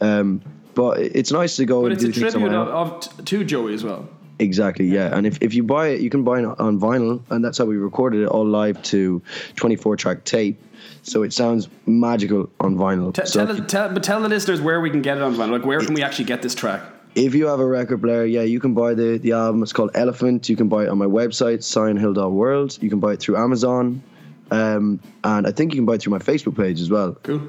um 0.01 0.43
but 0.75 0.99
it's 0.99 1.33
nice 1.33 1.57
to 1.57 1.65
go 1.65 1.83
But 1.83 1.93
and 1.93 1.95
it's 1.95 2.05
a 2.05 2.07
do 2.07 2.13
things 2.13 2.35
on 2.35 2.41
tribute 2.41 2.57
of, 2.57 2.69
of 2.69 3.25
to 3.25 3.45
Joey 3.45 3.75
as 3.75 3.85
well. 3.85 4.09
Exactly, 4.39 4.87
yeah. 4.87 5.15
And 5.15 5.27
if, 5.27 5.37
if 5.43 5.53
you 5.53 5.63
buy 5.63 5.89
it, 5.89 6.01
you 6.01 6.09
can 6.09 6.25
buy 6.25 6.39
it 6.41 6.45
on 6.47 6.81
vinyl, 6.81 7.23
and 7.31 7.45
that's 7.45 7.59
how 7.59 7.67
we 7.67 7.77
recorded 7.77 8.23
it 8.23 8.29
all 8.29 8.47
live 8.47 8.83
to 8.85 9.21
24 9.57 9.97
track 9.97 10.25
tape. 10.25 10.59
So 11.03 11.23
it 11.23 11.33
sounds 11.35 11.69
magical 11.87 12.49
on 12.61 12.77
vinyl. 12.77 13.13
T- 13.13 13.27
so 13.27 13.45
tell, 13.45 13.57
you, 13.57 13.65
tell, 13.65 13.93
but 13.93 14.03
tell 14.03 14.23
the 14.23 14.31
listeners 14.31 14.61
where 14.61 14.81
we 14.81 14.89
can 14.89 15.03
get 15.03 15.19
it 15.19 15.23
on 15.23 15.35
vinyl. 15.35 15.51
Like, 15.51 15.67
where 15.67 15.81
can 15.81 15.93
we 15.93 16.03
actually 16.03 16.25
get 16.25 16.41
this 16.41 16.55
track? 16.55 16.81
If 17.15 17.35
you 17.35 17.47
have 17.47 17.61
a 17.61 17.67
record 17.67 18.03
player, 18.03 18.25
yeah, 18.25 18.43
you 18.43 18.61
can 18.61 18.75
buy 18.75 18.95
the, 18.95 19.19
the 19.19 19.33
album. 19.33 19.63
It's 19.63 19.73
called 19.73 19.91
Elephant. 19.95 20.49
You 20.49 20.57
can 20.57 20.69
buy 20.69 20.85
it 20.85 20.89
on 20.89 20.99
my 20.99 21.07
website, 21.07 21.59
sionhill.world. 21.59 22.79
You 22.81 22.89
can 22.89 23.01
buy 23.01 23.15
it 23.15 23.21
through 23.21 23.37
Amazon. 23.37 24.03
Um, 24.51 25.01
and 25.25 25.47
I 25.47 25.51
think 25.51 25.73
you 25.73 25.79
can 25.79 25.87
buy 25.87 25.95
it 25.95 26.03
through 26.03 26.13
my 26.13 26.19
Facebook 26.19 26.57
page 26.57 26.81
as 26.81 26.91
well. 26.91 27.17
Cool. 27.23 27.41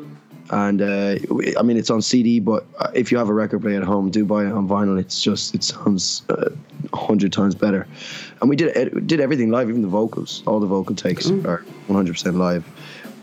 And 0.49 0.81
uh, 0.81 1.15
I 1.57 1.61
mean, 1.63 1.77
it's 1.77 1.89
on 1.89 2.01
CD, 2.01 2.39
but 2.39 2.65
uh, 2.77 2.91
if 2.93 3.11
you 3.11 3.17
have 3.17 3.29
a 3.29 3.33
record 3.33 3.61
player 3.61 3.77
at 3.77 3.83
home, 3.83 4.09
do 4.09 4.25
buy 4.25 4.45
it 4.45 4.51
on 4.51 4.67
vinyl. 4.67 4.99
It's 4.99 5.21
just 5.21 5.55
it 5.55 5.63
sounds 5.63 6.23
uh, 6.29 6.49
a 6.91 6.97
hundred 6.97 7.31
times 7.31 7.55
better. 7.55 7.87
And 8.41 8.49
we 8.49 8.57
did 8.57 9.07
did 9.07 9.21
everything 9.21 9.49
live, 9.49 9.69
even 9.69 9.81
the 9.81 9.87
vocals. 9.87 10.43
All 10.45 10.59
the 10.59 10.67
vocal 10.67 10.95
takes 10.95 11.29
are 11.29 11.63
100 11.87 12.11
percent 12.11 12.35
live. 12.35 12.65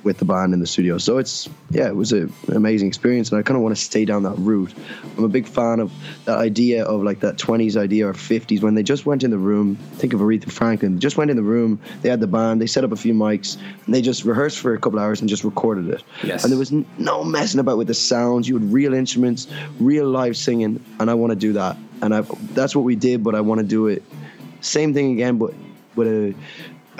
With 0.05 0.19
the 0.19 0.25
band 0.25 0.55
in 0.55 0.61
the 0.61 0.67
studio. 0.67 0.99
So 0.99 1.19
it's 1.19 1.49
yeah, 1.71 1.89
it 1.89 1.97
was 1.97 2.13
a, 2.13 2.23
an 2.23 2.57
amazing 2.57 2.89
experience, 2.89 3.31
and 3.31 3.39
I 3.39 3.43
kind 3.43 3.57
of 3.57 3.63
want 3.63 3.77
to 3.77 3.83
stay 3.83 4.05
down 4.05 4.23
that 4.25 4.37
route. 4.39 4.73
I'm 5.17 5.25
a 5.25 5.29
big 5.29 5.47
fan 5.47 5.81
of 5.81 5.93
that 6.25 6.39
idea 6.39 6.85
of 6.85 7.03
like 7.03 7.21
that 7.21 7.37
20s 7.37 7.77
idea 7.77 8.07
or 8.07 8.13
50s 8.13 8.63
when 8.63 8.75
they 8.75 8.83
just 8.83 9.07
went 9.07 9.23
in 9.23 9.31
the 9.31 9.39
room. 9.39 9.77
Think 9.97 10.13
of 10.13 10.21
Aretha 10.21 10.51
Franklin. 10.51 11.01
Just 11.01 11.17
went 11.17 11.31
in 11.31 11.37
the 11.37 11.43
room. 11.43 11.81
They 12.03 12.09
had 12.09 12.21
the 12.21 12.27
band. 12.27 12.61
They 12.61 12.67
set 12.67 12.85
up 12.85 12.93
a 12.93 12.97
few 12.97 13.15
mics, 13.15 13.57
and 13.87 13.95
they 13.95 14.03
just 14.03 14.25
rehearsed 14.25 14.59
for 14.59 14.75
a 14.75 14.79
couple 14.79 14.99
hours 14.99 15.21
and 15.21 15.29
just 15.29 15.45
recorded 15.45 15.89
it. 15.89 16.03
Yes. 16.23 16.45
And 16.45 16.53
there 16.53 16.59
was 16.59 16.73
no 16.99 17.25
messing 17.25 17.61
about 17.61 17.79
with 17.79 17.89
the 17.89 17.95
sounds. 17.95 18.49
You 18.49 18.59
had 18.59 18.73
real 18.73 18.95
instruments, 18.95 19.49
real 19.81 20.09
live 20.09 20.37
singing, 20.37 20.85
and 21.01 21.11
I 21.11 21.15
want 21.15 21.31
to 21.31 21.37
do 21.37 21.53
that. 21.55 21.77
And 22.01 22.15
I 22.15 22.21
that's 22.53 22.77
what 22.77 22.85
we 22.85 22.95
did, 22.95 23.25
but 23.25 23.35
I 23.35 23.41
want 23.41 23.61
to 23.61 23.67
do 23.67 23.89
it 23.89 24.03
same 24.61 24.95
thing 24.95 25.13
again, 25.13 25.39
but 25.39 25.55
with 25.95 26.09
a 26.09 26.35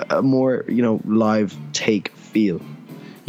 a 0.09 0.21
more 0.21 0.65
you 0.67 0.81
know 0.81 1.01
live 1.05 1.57
take 1.73 2.09
feel. 2.09 2.61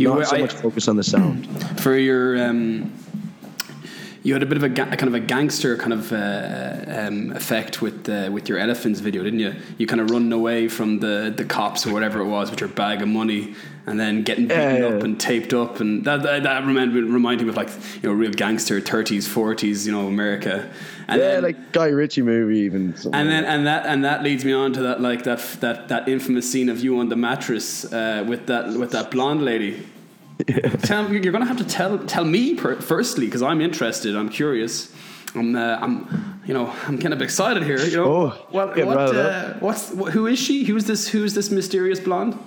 You 0.01 0.09
Not 0.09 0.16
were- 0.18 0.24
so 0.24 0.36
I- 0.36 0.40
much 0.40 0.55
focus 0.55 0.88
on 0.88 0.96
the 0.96 1.03
sound. 1.05 1.46
for 1.80 1.94
your 1.96 2.42
um, 2.42 2.90
you 4.22 4.32
had 4.32 4.42
a 4.42 4.46
bit 4.46 4.57
of 4.57 4.62
a 4.62 4.68
ga- 4.70 4.96
kind 4.96 5.09
of 5.09 5.14
a 5.14 5.20
gangster 5.20 5.76
kind 5.76 5.92
of 5.92 6.11
uh, 6.12 6.84
um, 7.01 7.32
effect 7.32 7.82
with 7.82 8.09
uh, 8.09 8.30
with 8.32 8.48
your 8.48 8.59
elephants 8.59 9.01
video, 9.01 9.22
didn't 9.22 9.40
you? 9.40 9.55
You 9.76 9.86
kind 9.86 10.01
of 10.01 10.11
running 10.11 10.32
away 10.32 10.68
from 10.68 11.01
the 11.01 11.32
the 11.36 11.44
cops 11.44 11.86
or 11.86 11.92
whatever 11.92 12.20
it 12.20 12.28
was 12.28 12.51
with 12.51 12.61
your 12.61 12.70
bag 12.70 13.03
of 13.03 13.09
money, 13.09 13.55
and 13.87 13.99
then 13.99 14.22
getting 14.22 14.47
beaten 14.49 14.76
Yeah, 14.83 14.89
up 14.89 15.03
and 15.03 15.18
taped 15.18 15.53
up, 15.55 15.81
and 15.81 16.05
that 16.05 16.22
that, 16.22 16.43
that 16.45 16.66
reminded 16.66 17.05
reminded 17.05 17.45
me 17.45 17.51
of 17.51 17.57
like 17.57 17.70
you 18.03 18.09
know 18.09 18.12
real 18.12 18.31
gangster 18.33 18.81
thirties 18.81 19.26
forties, 19.26 19.87
you 19.87 19.93
know 19.93 20.07
America, 20.07 20.70
and 21.09 21.20
yeah, 21.20 21.28
then, 21.28 21.43
like 21.43 21.72
Guy 21.72 21.87
Ritchie 21.89 22.22
movie 22.22 22.59
even. 22.61 22.95
something 22.97 23.18
and 23.20 23.28
then 23.31 23.45
and 23.45 23.66
that 23.66 23.87
and 23.87 24.05
that 24.05 24.22
leads 24.22 24.45
me 24.45 24.53
on 24.53 24.72
to 24.74 24.83
that 24.83 25.01
like 25.01 25.24
that 25.24 25.39
that 25.61 25.89
that 25.89 26.09
infamous 26.09 26.51
scene 26.51 26.68
of 26.68 26.78
you 26.85 26.99
on 26.99 27.09
the 27.09 27.16
mattress 27.16 27.91
uh, 27.93 28.24
with 28.28 28.47
that 28.47 28.68
with 28.78 28.91
that 28.93 29.11
blonde 29.11 29.43
lady. 29.45 29.87
Tell 30.83 31.12
you're 31.12 31.33
gonna 31.33 31.45
have 31.45 31.59
to 31.59 31.64
tell 31.64 31.99
tell 31.99 32.24
me 32.24 32.55
per, 32.55 32.76
firstly 32.81 33.26
because 33.26 33.43
I'm 33.43 33.61
interested. 33.61 34.16
I'm 34.16 34.28
curious. 34.31 34.91
I'm 35.35 35.55
uh, 35.55 35.76
I'm 35.81 36.41
you 36.47 36.55
know 36.55 36.72
I'm 36.87 36.99
kind 36.99 37.12
of 37.12 37.20
excited 37.22 37.62
here. 37.62 37.78
You 37.78 37.97
know 37.99 38.05
Oh, 38.05 38.28
what 38.51 38.76
what 38.76 38.99
uh, 38.99 39.55
what's 39.61 39.91
wh- 39.93 40.11
who 40.11 40.26
is 40.26 40.39
she? 40.39 40.64
Who's 40.64 40.85
this 40.87 41.09
who's 41.09 41.35
this 41.35 41.51
mysterious 41.51 42.01
blonde? 42.01 42.39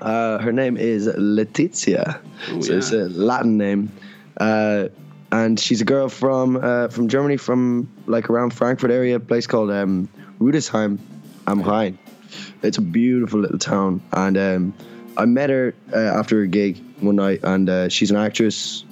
Uh, 0.00 0.38
her 0.38 0.52
name 0.52 0.76
is 0.76 1.08
Letizia. 1.08 2.20
Oh, 2.50 2.60
so 2.60 2.72
it's 2.74 2.92
a 2.92 3.08
Latin 3.08 3.56
name. 3.58 3.92
Uh, 4.36 4.88
and 5.32 5.58
she's 5.58 5.80
a 5.80 5.84
girl 5.84 6.08
from 6.08 6.56
uh, 6.56 6.88
from 6.88 7.08
Germany, 7.08 7.36
from 7.36 7.88
like 8.06 8.30
around 8.30 8.54
Frankfurt 8.54 8.90
area, 8.90 9.16
a 9.16 9.20
place 9.20 9.46
called 9.46 9.70
um, 9.70 10.08
Rudesheim 10.40 10.98
am 11.46 11.62
Rhein. 11.62 11.98
It's 12.62 12.78
a 12.78 12.82
beautiful 12.82 13.40
little 13.40 13.58
town, 13.58 14.00
and 14.12 14.38
um, 14.38 14.74
I 15.16 15.24
met 15.24 15.50
her 15.50 15.74
uh, 15.92 15.98
after 15.98 16.42
a 16.42 16.46
gig 16.46 16.82
one 17.00 17.16
night, 17.16 17.40
and 17.42 17.68
uh, 17.68 17.88
she's 17.88 18.10
an 18.10 18.16
actress 18.16 18.84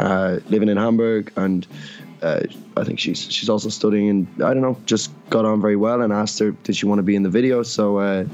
uh, 0.00 0.38
living 0.48 0.68
in 0.68 0.76
Hamburg, 0.76 1.32
and 1.36 1.66
uh, 2.22 2.42
I 2.76 2.84
think 2.84 2.98
she's 2.98 3.30
she's 3.30 3.48
also 3.48 3.68
studying, 3.68 4.08
and 4.08 4.42
I 4.42 4.54
don't 4.54 4.62
know, 4.62 4.78
just 4.86 5.10
got 5.28 5.44
on 5.44 5.60
very 5.60 5.76
well, 5.76 6.00
and 6.00 6.12
asked 6.12 6.38
her 6.38 6.52
did 6.52 6.76
she 6.76 6.86
want 6.86 7.00
to 7.00 7.02
be 7.02 7.16
in 7.16 7.22
the 7.22 7.30
video, 7.30 7.62
so 7.62 7.98
uh, 7.98 8.24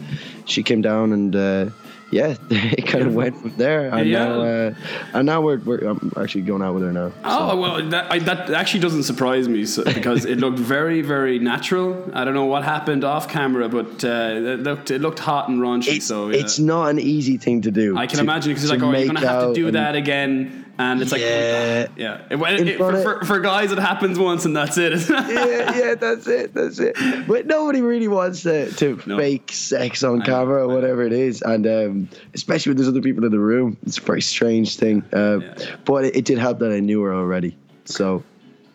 she 0.45 0.63
came 0.63 0.83
down, 0.83 1.13
and 1.13 1.35
uh, 1.35 1.71
yeah, 2.11 2.37
it 2.51 2.87
kind 2.87 3.07
of 3.07 3.15
went 3.15 3.37
from 3.41 3.57
there, 3.57 3.89
and 3.91 4.09
Yeah. 4.09 4.25
now 4.25 4.41
uh, 4.41 4.75
and 5.13 5.27
now 5.27 5.41
we're, 5.41 5.59
we're 5.59 5.87
I'm 5.87 6.13
actually 6.17 6.43
going 6.43 6.63
out 6.63 6.75
with 6.75 6.83
her 6.85 6.93
now. 6.93 7.13
Oh 7.25 7.57
well, 7.57 7.89
that 7.91 8.11
I, 8.11 8.19
that 8.21 8.51
actually 8.51 8.81
doesn't 8.81 9.03
surprise 9.03 9.49
me 9.49 9.67
so, 9.67 9.85
because 9.85 10.25
it 10.25 10.39
looked 10.39 10.59
very 10.59 11.03
very 11.03 11.39
natural. 11.39 12.11
I 12.15 12.25
don't 12.25 12.35
know 12.35 12.47
what 12.47 12.65
happened 12.65 13.05
off 13.05 13.29
camera, 13.29 13.69
but 13.69 14.05
uh, 14.05 14.09
it 14.55 14.61
looked 14.61 14.91
it 14.91 15.01
looked 15.01 15.19
hot 15.19 15.49
and 15.49 15.61
raunchy. 15.61 15.97
It's, 15.97 16.07
so 16.07 16.31
yeah. 16.31 16.41
it's 16.41 16.59
not 16.59 16.91
an 16.91 16.99
easy 16.99 17.37
thing 17.37 17.63
to 17.63 17.71
do. 17.71 17.97
I 17.97 18.07
can 18.07 18.17
to- 18.17 18.23
imagine 18.23 18.51
because 18.53 18.65
it's 18.65 18.73
like, 18.73 18.83
oh, 18.83 18.91
you're 18.97 19.07
gonna 19.07 19.21
have 19.27 19.49
to 19.49 19.55
do 19.55 19.71
that 19.73 19.95
again, 19.95 20.65
and 20.79 21.03
it's 21.03 21.11
like, 21.13 21.21
Yeah. 21.21 21.89
yeah. 21.97 22.23
It, 22.31 22.37
it, 22.61 22.69
it- 22.69 22.77
for, 22.79 23.03
for, 23.03 23.25
for 23.25 23.41
guys, 23.41 23.73
it 23.73 23.79
happens 23.79 24.19
once 24.19 24.45
and 24.45 24.57
that's 24.57 24.79
it. 24.79 24.93
yeah, 25.11 25.77
yeah, 25.77 25.95
that's 25.95 26.27
it, 26.27 26.55
that's 26.55 26.79
it. 26.79 26.97
But 27.27 27.47
nobody 27.47 27.81
really 27.83 28.09
wants 28.09 28.43
to, 28.43 28.71
to 28.73 29.01
No. 29.07 29.17
fake 29.19 29.51
sex 29.53 30.03
on 30.03 30.23
I 30.23 30.25
camera 30.27 30.67
or 30.67 30.75
whatever 30.75 31.03
it 31.03 31.13
is, 31.13 31.43
and 31.43 31.67
um, 31.67 32.09
especially 32.35 32.71
when 32.71 32.77
there's 32.77 32.89
other 32.89 33.03
people 33.03 33.25
in 33.25 33.31
the 33.33 33.39
room, 33.39 33.77
it's 33.87 33.99
a 33.99 34.03
very 34.03 34.23
strange 34.23 34.77
thing. 34.77 35.03
Uh, 35.13 35.39
Yeah, 35.41 35.55
yeah. 35.59 35.77
But 35.85 36.05
it, 36.07 36.17
it 36.17 36.25
did 36.25 36.39
help 36.39 36.59
that 36.61 36.73
I 36.73 36.81
knew 36.81 37.03
her 37.03 37.15
already, 37.15 37.57
so 37.85 38.23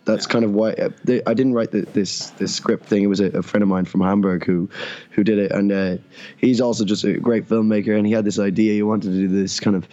that's 0.06 0.28
kind 0.28 0.44
of 0.44 0.52
why 0.52 0.74
uh, 0.74 0.90
the, 1.06 1.24
I 1.30 1.34
didn't 1.34 1.54
write 1.54 1.72
the, 1.72 1.82
this 1.94 2.32
this 2.32 2.54
script 2.54 2.86
thing. 2.88 3.04
It 3.04 3.08
was 3.08 3.22
a, 3.22 3.28
a 3.38 3.42
friend 3.42 3.64
of 3.64 3.70
mine 3.70 3.86
from 3.86 4.02
Hamburg 4.02 4.44
who 4.46 4.70
who 5.12 5.24
did 5.24 5.38
it, 5.40 5.52
and 5.54 5.72
uh, 5.72 5.98
he's 6.38 6.60
also 6.60 6.84
just 6.84 7.04
a 7.06 7.14
great 7.20 7.48
filmmaker, 7.48 7.96
and 7.98 8.06
he 8.06 8.12
had 8.12 8.26
this 8.26 8.38
idea. 8.40 8.74
He 8.74 8.84
wanted 8.84 9.12
to 9.12 9.18
do 9.18 9.28
this 9.30 9.60
kind 9.62 9.76
of 9.78 9.88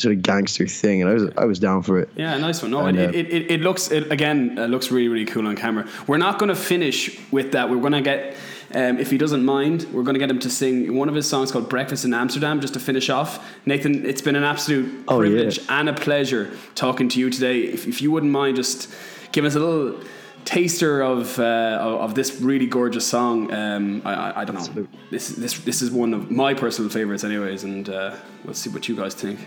sort 0.00 0.14
of 0.16 0.22
gangster 0.22 0.66
thing, 0.66 1.02
and 1.02 1.10
I 1.10 1.14
was 1.14 1.24
I 1.36 1.44
was 1.44 1.58
down 1.58 1.82
for 1.82 1.98
it. 2.00 2.08
Yeah, 2.16 2.36
nice 2.38 2.62
one. 2.62 2.70
No, 2.70 2.86
And, 2.86 2.98
it, 2.98 3.08
uh, 3.08 3.18
it, 3.18 3.26
it, 3.36 3.50
it 3.54 3.60
looks 3.60 3.90
it, 3.90 4.10
again 4.10 4.58
uh, 4.58 4.66
looks 4.66 4.90
really 4.90 5.08
really 5.08 5.26
cool 5.32 5.46
on 5.46 5.56
camera. 5.56 5.84
We're 6.06 6.18
not 6.18 6.38
going 6.38 6.48
to 6.56 6.60
finish 6.74 7.18
with 7.30 7.52
that. 7.52 7.68
We're 7.70 7.80
going 7.86 7.92
to 7.92 8.02
get. 8.02 8.36
Um, 8.72 8.98
if 9.00 9.10
he 9.10 9.18
doesn't 9.18 9.44
mind, 9.44 9.78
we're 9.92 10.04
going 10.04 10.14
to 10.14 10.20
get 10.20 10.30
him 10.30 10.38
to 10.38 10.48
sing 10.50 10.94
one 10.96 11.08
of 11.08 11.14
his 11.16 11.28
songs 11.28 11.50
called 11.50 11.68
"Breakfast 11.68 12.04
in 12.04 12.14
Amsterdam" 12.14 12.60
just 12.60 12.74
to 12.74 12.80
finish 12.80 13.10
off. 13.10 13.44
Nathan, 13.66 14.06
it's 14.06 14.22
been 14.22 14.36
an 14.36 14.44
absolute 14.44 14.86
Oh, 15.08 15.18
privilege 15.18 15.58
yeah. 15.58 15.78
and 15.80 15.88
a 15.88 15.92
pleasure 15.92 16.50
talking 16.76 17.08
to 17.08 17.18
you 17.18 17.30
today. 17.30 17.62
If, 17.62 17.88
if 17.88 18.00
you 18.00 18.12
wouldn't 18.12 18.30
mind, 18.30 18.56
just 18.56 18.88
give 19.32 19.44
us 19.44 19.56
a 19.56 19.58
little 19.58 19.98
taster 20.44 21.02
of 21.02 21.38
uh, 21.40 21.78
of 22.04 22.14
this 22.14 22.40
really 22.40 22.66
gorgeous 22.66 23.06
song. 23.06 23.52
Um, 23.52 24.02
I, 24.04 24.14
I, 24.14 24.40
I 24.42 24.44
don't 24.44 24.54
know. 24.54 24.60
Absolutely. 24.60 24.98
This 25.10 25.28
this 25.30 25.58
this 25.64 25.82
is 25.82 25.90
one 25.90 26.14
of 26.14 26.30
my 26.30 26.54
personal 26.54 26.90
favorites, 26.90 27.24
anyways, 27.24 27.64
and 27.64 27.88
uh, 27.88 28.14
we'll 28.44 28.54
see 28.54 28.70
what 28.70 28.88
you 28.88 28.94
guys 28.94 29.14
think. 29.14 29.38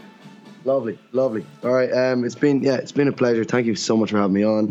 Lovely, 0.65 0.97
lovely. 1.11 1.45
All 1.63 1.71
right, 1.73 1.91
um, 1.91 2.23
it's 2.23 2.35
been 2.35 2.63
yeah, 2.63 2.75
it's 2.75 2.93
been 2.93 3.09
a 3.09 3.11
pleasure. 3.11 3.43
Thank 3.43 3.65
you 3.65 3.75
so 3.75 3.97
much 3.97 4.11
for 4.11 4.17
having 4.17 4.33
me 4.33 4.43
on, 4.45 4.65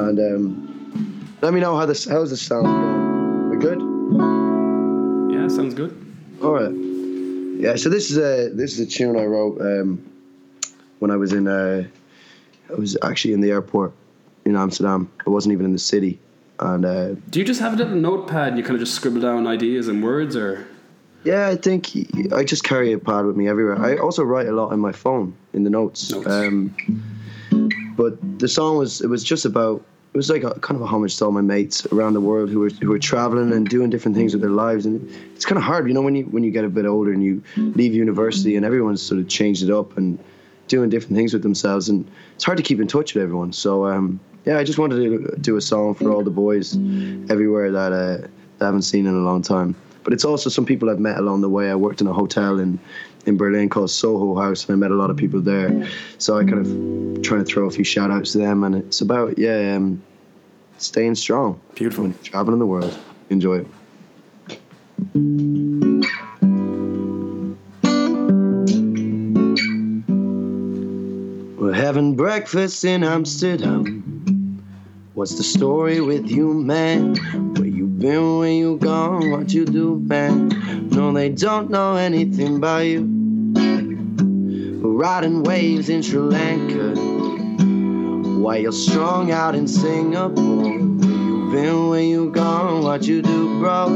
and 0.00 0.18
um, 0.18 1.36
let 1.42 1.52
me 1.52 1.60
know 1.60 1.76
how 1.76 1.84
this 1.84 2.06
how's 2.06 2.30
this 2.30 2.40
sound 2.40 2.64
going. 2.64 3.50
We 3.50 3.56
good? 3.58 3.80
Yeah, 5.30 5.48
sounds 5.48 5.74
good. 5.74 5.94
All 6.42 6.52
right. 6.52 6.72
Yeah. 7.60 7.76
So 7.76 7.90
this 7.90 8.10
is 8.10 8.16
a 8.16 8.48
this 8.54 8.72
is 8.72 8.80
a 8.80 8.86
tune 8.86 9.16
I 9.18 9.24
wrote 9.24 9.60
um, 9.60 10.02
when 11.00 11.10
I 11.10 11.16
was 11.16 11.34
in 11.34 11.46
uh, 11.46 11.86
I 12.70 12.74
was 12.74 12.96
actually 13.02 13.34
in 13.34 13.42
the 13.42 13.50
airport 13.50 13.92
in 14.46 14.56
Amsterdam. 14.56 15.10
I 15.26 15.30
wasn't 15.30 15.52
even 15.52 15.66
in 15.66 15.74
the 15.74 15.78
city, 15.78 16.18
and 16.60 16.86
uh, 16.86 17.08
Do 17.28 17.40
you 17.40 17.44
just 17.44 17.60
have 17.60 17.74
a 17.74 17.76
little 17.76 17.94
notepad 17.94 18.48
and 18.48 18.56
you 18.56 18.64
kind 18.64 18.76
of 18.76 18.80
just 18.80 18.94
scribble 18.94 19.20
down 19.20 19.46
ideas 19.46 19.88
and 19.88 20.02
words, 20.02 20.34
or 20.34 20.66
Yeah, 21.24 21.48
I 21.48 21.56
think 21.56 21.90
I 22.32 22.44
just 22.44 22.64
carry 22.64 22.92
a 22.92 22.98
pad 22.98 23.26
with 23.26 23.36
me 23.36 23.48
everywhere. 23.48 23.78
I 23.78 23.96
also 23.96 24.22
write 24.22 24.46
a 24.46 24.52
lot 24.52 24.72
in 24.72 24.80
my 24.80 24.92
phone 24.92 25.34
in 25.52 25.64
the 25.64 25.70
notes. 25.70 26.10
Notes. 26.10 26.26
Um, 26.26 26.74
but 27.96 28.16
the 28.38 28.48
song 28.48 28.78
was 28.78 29.00
it 29.00 29.08
was 29.08 29.22
just 29.22 29.44
about 29.44 29.82
it 30.12 30.16
was 30.16 30.30
like 30.30 30.42
a 30.42 30.58
kind 30.60 30.76
of 30.76 30.82
a 30.82 30.86
homage 30.86 31.16
to 31.18 31.26
all 31.26 31.30
my 31.30 31.40
mates 31.40 31.86
around 31.92 32.14
the 32.14 32.20
world 32.20 32.48
who 32.50 32.58
were 32.58 32.70
who 32.70 32.88
were 32.88 32.98
traveling 32.98 33.52
and 33.52 33.68
doing 33.68 33.90
different 33.90 34.16
things 34.16 34.32
with 34.32 34.40
their 34.40 34.50
lives, 34.50 34.86
and 34.86 35.08
it's 35.34 35.44
kind 35.44 35.58
of 35.58 35.62
hard, 35.62 35.86
you 35.86 35.94
know, 35.94 36.02
when 36.02 36.16
you 36.16 36.24
when 36.24 36.42
you 36.42 36.50
get 36.50 36.64
a 36.64 36.68
bit 36.68 36.86
older 36.86 37.12
and 37.12 37.22
you 37.22 37.42
leave 37.56 37.94
university 37.94 38.56
and 38.56 38.64
everyone's 38.64 39.02
sort 39.02 39.20
of 39.20 39.28
changed 39.28 39.62
it 39.62 39.70
up 39.70 39.96
and 39.96 40.18
doing 40.68 40.88
different 40.88 41.16
things 41.16 41.32
with 41.32 41.42
themselves, 41.42 41.88
and 41.88 42.10
it's 42.34 42.44
hard 42.44 42.56
to 42.56 42.64
keep 42.64 42.80
in 42.80 42.88
touch 42.88 43.14
with 43.14 43.22
everyone. 43.22 43.52
So 43.52 43.86
um, 43.86 44.18
yeah, 44.46 44.58
I 44.58 44.64
just 44.64 44.78
wanted 44.78 44.96
to 44.96 45.36
do 45.36 45.56
a 45.56 45.60
song 45.60 45.94
for 45.94 46.10
all 46.10 46.24
the 46.24 46.30
boys 46.30 46.74
everywhere 47.28 47.70
that 47.70 47.92
uh, 47.92 48.16
that 48.16 48.62
I 48.62 48.64
haven't 48.64 48.82
seen 48.82 49.06
in 49.06 49.14
a 49.14 49.18
long 49.18 49.42
time. 49.42 49.76
But 50.02 50.12
it's 50.12 50.24
also 50.24 50.50
some 50.50 50.64
people 50.64 50.88
I've 50.88 50.98
met 50.98 51.18
along 51.18 51.42
the 51.42 51.48
way. 51.48 51.70
I 51.70 51.74
worked 51.74 52.00
in 52.00 52.06
a 52.06 52.12
hotel 52.12 52.58
in 52.58 52.78
in 53.26 53.36
Berlin 53.36 53.68
called 53.68 53.90
Soho 53.90 54.34
House, 54.40 54.66
and 54.66 54.74
I 54.74 54.76
met 54.76 54.90
a 54.90 54.94
lot 54.94 55.10
of 55.10 55.16
people 55.16 55.40
there. 55.40 55.88
So 56.18 56.38
I 56.38 56.44
kind 56.44 56.58
of 56.66 57.22
trying 57.22 57.44
to 57.44 57.46
throw 57.46 57.66
a 57.66 57.70
few 57.70 57.84
shout 57.84 58.10
outs 58.10 58.32
to 58.32 58.38
them, 58.38 58.64
and 58.64 58.74
it's 58.74 59.00
about 59.00 59.38
yeah, 59.38 59.74
um, 59.76 60.02
staying 60.78 61.14
strong. 61.16 61.60
Beautiful. 61.74 62.04
When 62.04 62.18
traveling 62.22 62.58
the 62.58 62.66
world, 62.66 62.96
enjoy 63.28 63.58
it. 63.58 63.66
We're 71.58 71.72
having 71.72 72.16
breakfast 72.16 72.84
in 72.84 73.04
Amsterdam. 73.04 74.00
What's 75.14 75.36
the 75.36 75.42
story 75.42 76.00
with 76.00 76.30
you, 76.30 76.54
man? 76.54 77.14
Been, 78.00 78.38
where 78.38 78.50
you 78.50 78.78
gone, 78.78 79.30
what 79.30 79.52
you 79.52 79.66
do, 79.66 80.00
man? 80.00 80.48
No, 80.88 81.12
they 81.12 81.28
don't 81.28 81.68
know 81.68 81.96
anything 81.96 82.56
about 82.56 82.86
you. 82.86 83.02
We're 84.80 84.92
riding 84.92 85.42
waves 85.42 85.90
in 85.90 86.00
Sri 86.00 86.18
Lanka. 86.18 86.98
While 88.40 88.56
you're 88.56 88.72
strung 88.72 89.32
out 89.32 89.54
in 89.54 89.68
Singapore. 89.68 90.32
Where 90.32 90.72
you 90.72 91.50
been, 91.52 91.90
where 91.90 92.00
you 92.00 92.30
gone, 92.30 92.82
what 92.84 93.06
you 93.06 93.20
do, 93.20 93.58
bro? 93.58 93.88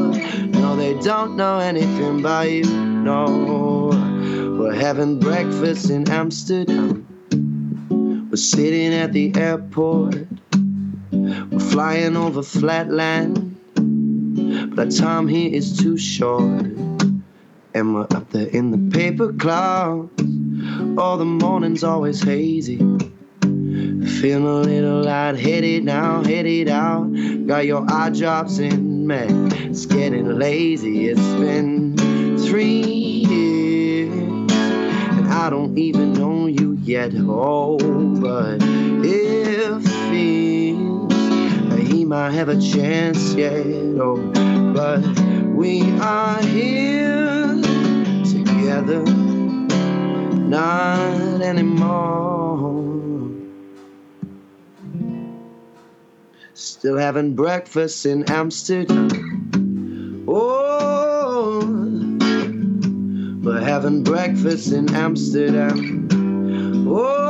No, 0.48 0.76
they 0.76 0.92
don't 1.00 1.34
know 1.34 1.58
anything 1.58 2.20
about 2.20 2.50
you. 2.50 2.64
No, 2.64 3.88
we're 4.58 4.74
having 4.74 5.18
breakfast 5.18 5.88
in 5.88 6.06
Amsterdam. 6.10 7.06
We're 8.28 8.36
sitting 8.36 8.92
at 8.92 9.14
the 9.14 9.34
airport. 9.34 10.26
We're 11.10 11.58
flying 11.58 12.18
over 12.18 12.42
flatland. 12.42 13.53
Our 14.76 14.86
time 14.86 15.28
here 15.28 15.54
is 15.54 15.78
too 15.78 15.96
short. 15.96 16.66
And 17.74 17.94
we're 17.94 18.08
up 18.10 18.28
there 18.30 18.48
in 18.48 18.72
the 18.72 18.96
paper 18.96 19.32
clouds. 19.32 20.10
Oh, 20.98 21.16
the 21.16 21.24
morning's 21.24 21.84
always 21.84 22.20
hazy. 22.20 22.78
Feeling 22.78 24.46
a 24.46 24.60
little 24.60 25.02
light-headed 25.04 25.84
now, 25.84 26.24
headed 26.24 26.68
out. 26.68 27.04
Got 27.46 27.66
your 27.66 27.86
eye 27.88 28.10
drops 28.10 28.58
in, 28.58 29.06
man. 29.06 29.52
It's 29.52 29.86
getting 29.86 30.38
lazy. 30.38 31.08
It's 31.08 31.20
been 31.20 31.96
three 32.38 32.82
years, 32.82 34.12
and 34.12 35.28
I 35.32 35.50
don't 35.50 35.78
even 35.78 36.14
know 36.14 36.46
you 36.46 36.72
yet. 36.82 37.12
Oh, 37.16 37.78
but 38.20 38.58
it 38.60 39.82
feels 40.10 41.08
that 41.68 41.80
he 41.80 42.04
might 42.04 42.32
have 42.32 42.48
a 42.48 42.60
chance 42.60 43.34
yet. 43.34 43.64
Oh, 44.00 44.32
but 44.74 45.00
we 45.54 45.82
are 46.00 46.42
here 46.42 47.46
together, 48.24 49.04
not 50.46 51.40
anymore. 51.40 53.30
Still 56.54 56.98
having 56.98 57.36
breakfast 57.36 58.04
in 58.04 58.24
Amsterdam. 58.28 60.24
Oh, 60.26 61.60
we're 63.44 63.60
having 63.60 64.02
breakfast 64.02 64.72
in 64.72 64.92
Amsterdam. 64.92 66.08
Oh, 66.88 67.23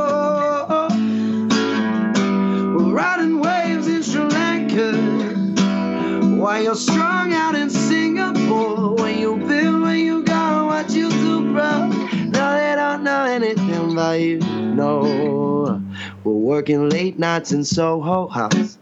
you. 13.97 14.39
No, 14.39 15.81
we're 16.23 16.33
working 16.33 16.89
late 16.89 17.19
nights 17.19 17.51
in 17.51 17.63
Soho 17.63 18.27
House 18.27 18.77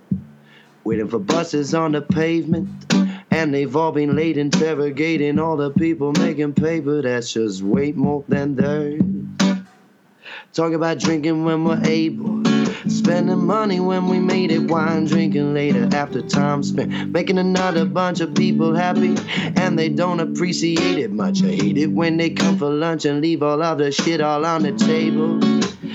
waiting 0.83 1.07
for 1.07 1.19
buses 1.19 1.73
on 1.73 1.93
the 1.93 2.01
pavement. 2.01 2.69
And 3.31 3.53
they've 3.53 3.75
all 3.75 3.91
been 3.91 4.15
late 4.15 4.37
interrogating 4.37 5.39
all 5.39 5.57
the 5.57 5.71
people 5.71 6.11
making 6.13 6.53
paper 6.53 7.01
that's 7.01 7.33
just 7.33 7.63
way 7.63 7.91
more 7.91 8.23
than 8.27 8.55
dirt. 8.55 9.01
Talk 10.53 10.73
about 10.73 10.99
drinking 10.99 11.45
when 11.45 11.63
we're 11.63 11.81
able. 11.83 12.52
Spending 12.87 13.45
money 13.45 13.79
when 13.79 14.07
we 14.07 14.19
made 14.19 14.51
it, 14.51 14.69
wine 14.69 15.05
drinking 15.05 15.53
later 15.53 15.87
after 15.93 16.21
time 16.21 16.63
spent. 16.63 17.11
Making 17.11 17.37
another 17.37 17.85
bunch 17.85 18.19
of 18.19 18.35
people 18.35 18.73
happy, 18.73 19.15
and 19.55 19.79
they 19.79 19.89
don't 19.89 20.19
appreciate 20.19 20.97
it 20.97 21.11
much. 21.11 21.43
I 21.43 21.47
hate 21.47 21.77
it 21.77 21.91
when 21.91 22.17
they 22.17 22.29
come 22.29 22.57
for 22.57 22.69
lunch 22.69 23.05
and 23.05 23.21
leave 23.21 23.41
all 23.41 23.61
of 23.61 23.77
the 23.77 23.91
shit 23.91 24.19
all 24.21 24.45
on 24.45 24.63
the 24.63 24.73
table. 24.73 25.43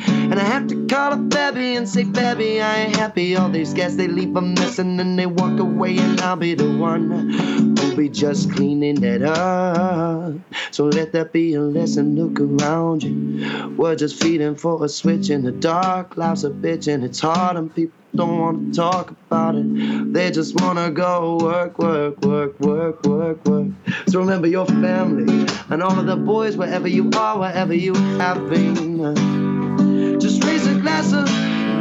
And 0.09 0.39
I 0.39 0.45
have 0.45 0.67
to 0.69 0.87
call 0.87 1.13
up 1.13 1.29
Baby 1.29 1.77
and 1.77 1.89
say, 1.89 2.05
Baby, 2.05 2.61
I 2.61 2.77
ain't 2.81 2.97
happy. 2.97 3.37
All 3.37 3.49
these 3.49 3.75
guests, 3.75 3.97
they 3.97 4.09
leave 4.09 4.35
a 4.37 4.41
mess 4.41 4.79
and 4.79 4.99
then 4.99 5.17
they 5.17 5.27
walk 5.27 5.59
away, 5.59 5.99
and 5.99 6.21
I'll 6.21 6.37
be 6.37 6.55
the 6.55 6.71
one 6.71 7.78
who'll 7.89 7.97
be 7.97 8.09
just 8.09 8.53
cleaning 8.53 8.97
that 8.97 9.23
up. 9.23 10.35
So 10.71 10.85
let 10.85 11.13
that 11.13 11.33
be 11.33 11.55
a 11.55 11.61
lesson. 11.61 12.17
Look 12.17 12.41
around 12.41 13.03
you. 13.03 13.75
We're 13.77 13.97
just 13.97 14.23
feeding 14.23 14.57
for 14.57 14.85
a 14.85 14.89
switch 14.89 15.31
in 15.31 15.43
the 15.43 15.53
dark. 15.53 16.17
Life's 16.17 16.45
a 16.45 16.51
bitch 16.51 16.93
and 16.93 17.05
it's 17.05 17.21
hard, 17.21 17.57
and 17.57 17.75
people 17.75 17.97
don't 18.15 18.39
want 18.39 18.75
to 18.75 18.81
talk 18.81 19.11
about 19.11 19.55
it. 19.55 20.13
They 20.13 20.31
just 20.31 20.61
want 20.61 20.79
to 20.79 20.91
go 20.91 21.39
work, 21.41 21.79
work, 21.79 22.21
work, 22.21 22.59
work, 22.61 23.03
work, 23.05 23.45
work. 23.47 23.69
So 24.09 24.21
remember 24.21 24.47
your 24.47 24.67
family 24.67 25.47
and 25.71 25.83
all 25.83 25.99
of 25.99 26.07
the 26.07 26.17
boys, 26.17 26.57
wherever 26.57 26.89
you 26.89 27.11
are, 27.17 27.39
wherever 27.39 27.75
you 27.75 27.95
have 27.95 28.49
been. 28.51 30.19
Just 30.21 30.45
raise 30.45 30.67
a 30.67 30.75
glass 30.81 31.13
of 31.13 31.27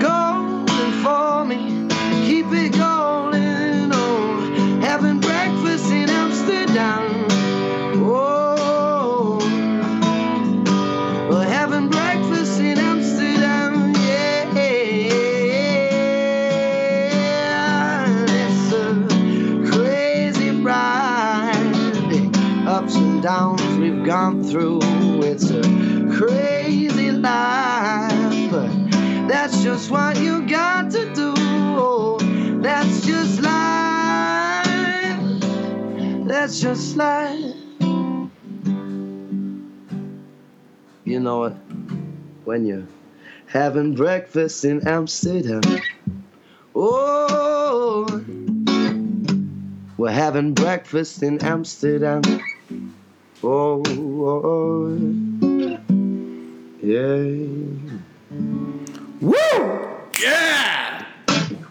golden 0.02 0.92
for 1.04 1.46
me. 1.46 1.88
Keep 2.28 2.48
it 2.52 2.74
going 2.74 3.37
in 6.50 6.78
Amsterdam. 6.78 7.26
Oh, 8.04 9.40
we're 11.30 11.46
having 11.46 11.90
breakfast 11.90 12.60
in 12.60 12.78
Amsterdam. 12.78 13.94
Yeah, 13.96 14.86
it's 18.30 18.72
a 18.74 19.06
crazy 19.72 20.52
ride. 20.62 21.74
Ups 22.68 22.96
and 22.96 23.22
downs 23.22 23.62
we've 23.78 24.04
gone 24.06 24.44
through. 24.44 24.80
It's 25.24 25.50
a 25.52 25.62
crazy 26.18 27.12
life, 27.12 28.52
but 28.52 28.72
that's 29.28 29.64
just 29.64 29.90
what 29.92 30.20
you 30.20 30.48
got 30.48 30.92
to 30.92 31.14
do. 31.14 31.34
Oh, 31.38 32.18
that's 32.62 33.06
just 33.06 33.42
life. 33.42 33.67
That's 36.48 36.62
just 36.62 36.96
life. 36.96 37.56
You 41.04 41.20
know 41.20 41.44
it 41.44 41.54
when 42.46 42.66
you're 42.66 42.88
having 43.48 43.96
breakfast 43.96 44.64
in 44.64 44.88
Amsterdam. 44.88 45.60
Oh, 46.74 48.24
we're 49.98 50.10
having 50.10 50.54
breakfast 50.54 51.22
in 51.22 51.44
Amsterdam. 51.44 52.22
Oh, 53.44 53.84
oh, 53.86 54.42
oh. 54.46 54.98
yeah. 56.82 57.08
Woo! 59.20 59.98
Yeah! 60.22 61.06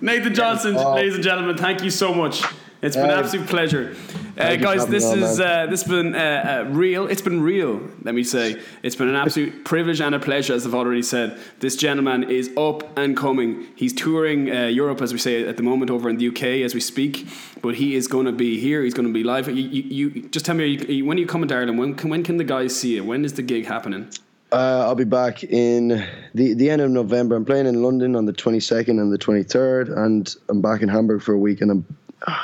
Nathan 0.03 0.35
Johnston, 0.35 0.75
ladies 0.75 1.15
and 1.15 1.25
gentlemen, 1.25 1.57
thank 1.57 1.83
you 1.83 1.89
so 1.89 2.13
much. 2.13 2.43
It's 2.83 2.97
been 2.97 3.07
an 3.07 3.19
absolute 3.19 3.47
pleasure. 3.49 3.95
Uh, 4.37 4.43
thank 4.43 4.61
you 4.61 4.67
for 4.69 4.77
guys, 4.77 4.87
this 4.87 5.05
on, 5.05 5.19
is 5.19 5.41
uh, 5.41 5.67
this 5.67 5.83
has 5.83 5.91
been 5.91 6.15
uh, 6.15 6.65
uh, 6.69 6.71
real. 6.71 7.07
It's 7.07 7.23
been 7.23 7.43
real. 7.43 7.81
Let 8.03 8.15
me 8.15 8.23
say, 8.23 8.61
it's 8.83 8.95
been 8.95 9.09
an 9.09 9.17
absolute 9.17 9.65
privilege 9.65 10.01
and 10.01 10.15
a 10.15 10.19
pleasure, 10.19 10.53
as 10.53 10.67
I've 10.67 10.75
already 10.75 11.03
said. 11.03 11.39
This 11.61 11.75
gentleman 11.77 12.25
is 12.25 12.51
up 12.57 12.99
and 12.99 13.17
coming. 13.17 13.67
He's 13.77 13.95
touring 13.95 14.55
uh, 14.55 14.67
Europe, 14.67 15.01
as 15.01 15.13
we 15.13 15.19
say 15.19 15.49
at 15.49 15.57
the 15.57 15.63
moment, 15.63 15.91
over 15.91 16.11
in 16.11 16.19
the 16.19 16.29
UK 16.29 16.43
as 16.65 16.75
we 16.75 16.81
speak. 16.81 17.27
But 17.63 17.77
he 17.77 17.95
is 17.95 18.09
going 18.09 18.27
to 18.27 18.33
be 18.33 18.61
here. 18.61 18.83
He's 18.83 18.95
going 18.95 19.09
to 19.09 19.15
be 19.15 19.25
live. 19.25 19.49
You, 19.49 19.55
you, 19.55 20.11
you 20.11 20.29
just 20.29 20.45
tell 20.45 20.55
me 20.55 20.67
you- 20.67 21.07
when 21.07 21.17
are 21.17 21.21
you 21.21 21.27
coming 21.27 21.49
to 21.49 21.55
Ireland? 21.55 21.79
When 21.79 21.95
can, 21.95 22.11
when 22.11 22.23
can 22.23 22.37
the 22.37 22.45
guys 22.45 22.79
see 22.79 22.99
it? 22.99 23.07
When 23.07 23.25
is 23.25 23.33
the 23.33 23.43
gig 23.43 23.65
happening? 23.65 24.11
Uh, 24.53 24.85
I'll 24.87 24.95
be 24.95 25.05
back 25.05 25.43
in 25.45 26.07
the, 26.35 26.55
the 26.55 26.71
end 26.71 26.81
of 26.81 26.91
November. 26.91 27.35
I'm 27.37 27.45
playing 27.45 27.67
in 27.67 27.83
London 27.83 28.15
on 28.15 28.27
the 28.27 28.33
22nd 28.33 29.01
and 29.01 29.13
the 29.13 29.19
23rd, 29.19 29.97
and 29.97 30.35
I'm 30.49 30.61
back 30.61 30.83
in 30.83 30.89
Hamburg 30.89 31.23
for 31.23 31.33
a 31.33 31.39
week. 31.39 31.61
And 31.63 31.71
I'm 31.71 31.85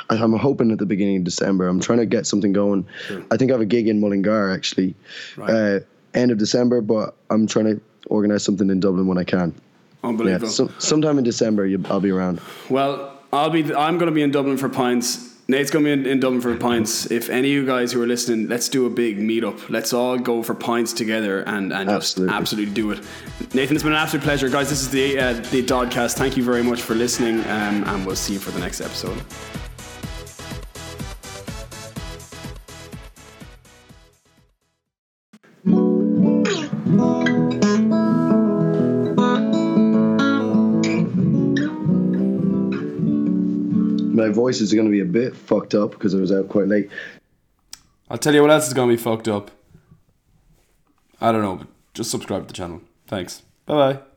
I'm 0.09 0.33
hoping 0.33 0.71
at 0.71 0.77
the 0.77 0.85
beginning 0.85 1.17
of 1.17 1.23
December. 1.23 1.67
I'm 1.67 1.79
trying 1.79 1.99
to 1.99 2.05
get 2.05 2.25
something 2.27 2.53
going. 2.53 2.85
I 3.31 3.37
think 3.37 3.51
I 3.51 3.53
have 3.53 3.61
a 3.61 3.65
gig 3.65 3.87
in 3.87 3.99
Mullingar 3.99 4.51
actually, 4.51 4.95
Right. 5.35 5.49
uh, 5.49 5.79
end 6.13 6.31
of 6.31 6.37
December. 6.37 6.81
But 6.81 7.15
I'm 7.29 7.47
trying 7.47 7.65
to 7.65 7.81
organise 8.07 8.43
something 8.43 8.69
in 8.69 8.79
Dublin 8.79 9.07
when 9.07 9.17
I 9.17 9.23
can. 9.23 9.53
Yeah, 10.03 10.09
Unbelievable. 10.09 10.47
so, 10.49 10.69
sometime 10.79 11.17
in 11.17 11.23
December 11.23 11.65
you, 11.65 11.83
I'll 11.89 11.99
be 11.99 12.11
around. 12.11 12.39
Well, 12.69 13.17
I'll 13.31 13.49
be. 13.49 13.73
I'm 13.73 13.97
going 13.97 14.09
to 14.11 14.15
be 14.15 14.21
in 14.21 14.31
Dublin 14.31 14.57
for 14.57 14.69
pints. 14.69 15.32
Nate's 15.53 15.69
going 15.69 15.85
to 15.85 15.95
be 15.95 16.01
in, 16.01 16.05
in 16.07 16.19
Dublin 16.19 16.41
for 16.41 16.55
pints. 16.57 17.11
If 17.11 17.29
any 17.29 17.49
of 17.49 17.53
you 17.53 17.65
guys 17.65 17.91
who 17.91 18.01
are 18.01 18.07
listening, 18.07 18.47
let's 18.47 18.67
do 18.69 18.87
a 18.87 18.89
big 18.89 19.19
meetup. 19.19 19.69
Let's 19.69 19.93
all 19.93 20.17
go 20.17 20.41
for 20.41 20.55
pints 20.55 20.93
together 20.93 21.43
and, 21.43 21.71
and 21.71 21.87
just 21.87 22.17
Absolutely. 22.17 22.35
absolutely 22.35 22.73
do 22.73 22.91
it. 22.91 22.99
Nathan, 23.53 23.75
it's 23.75 23.83
been 23.83 23.93
an 23.93 23.99
absolute 23.99 24.23
pleasure, 24.23 24.49
guys. 24.49 24.69
This 24.69 24.81
is 24.81 24.89
the 24.89 25.19
uh, 25.19 25.33
the 25.51 25.61
Dodcast. 25.63 26.15
Thank 26.15 26.37
you 26.37 26.43
very 26.43 26.63
much 26.63 26.81
for 26.81 26.95
listening, 26.95 27.41
um, 27.41 27.83
and 27.83 28.03
we'll 28.03 28.15
see 28.15 28.33
you 28.33 28.39
for 28.39 28.49
the 28.49 28.59
next 28.59 28.81
episode. 28.81 29.21
My 44.23 44.29
voice 44.29 44.61
is 44.61 44.73
going 44.73 44.85
to 44.87 44.91
be 44.91 45.01
a 45.01 45.05
bit 45.05 45.35
fucked 45.35 45.75
up 45.75 45.91
because 45.91 46.15
I 46.15 46.17
was 46.17 46.31
out 46.31 46.47
quite 46.47 46.69
late. 46.69 46.89
I'll 48.09 48.17
tell 48.17 48.33
you 48.33 48.41
what 48.41 48.51
else 48.51 48.67
is 48.67 48.73
going 48.73 48.87
to 48.89 48.95
be 48.95 49.01
fucked 49.01 49.27
up. 49.27 49.51
I 51.19 51.33
don't 51.33 51.41
know, 51.41 51.57
but 51.57 51.67
just 51.93 52.09
subscribe 52.09 52.43
to 52.43 52.47
the 52.47 52.53
channel. 52.53 52.81
Thanks. 53.05 53.41
Bye 53.65 53.93
bye. 53.93 54.12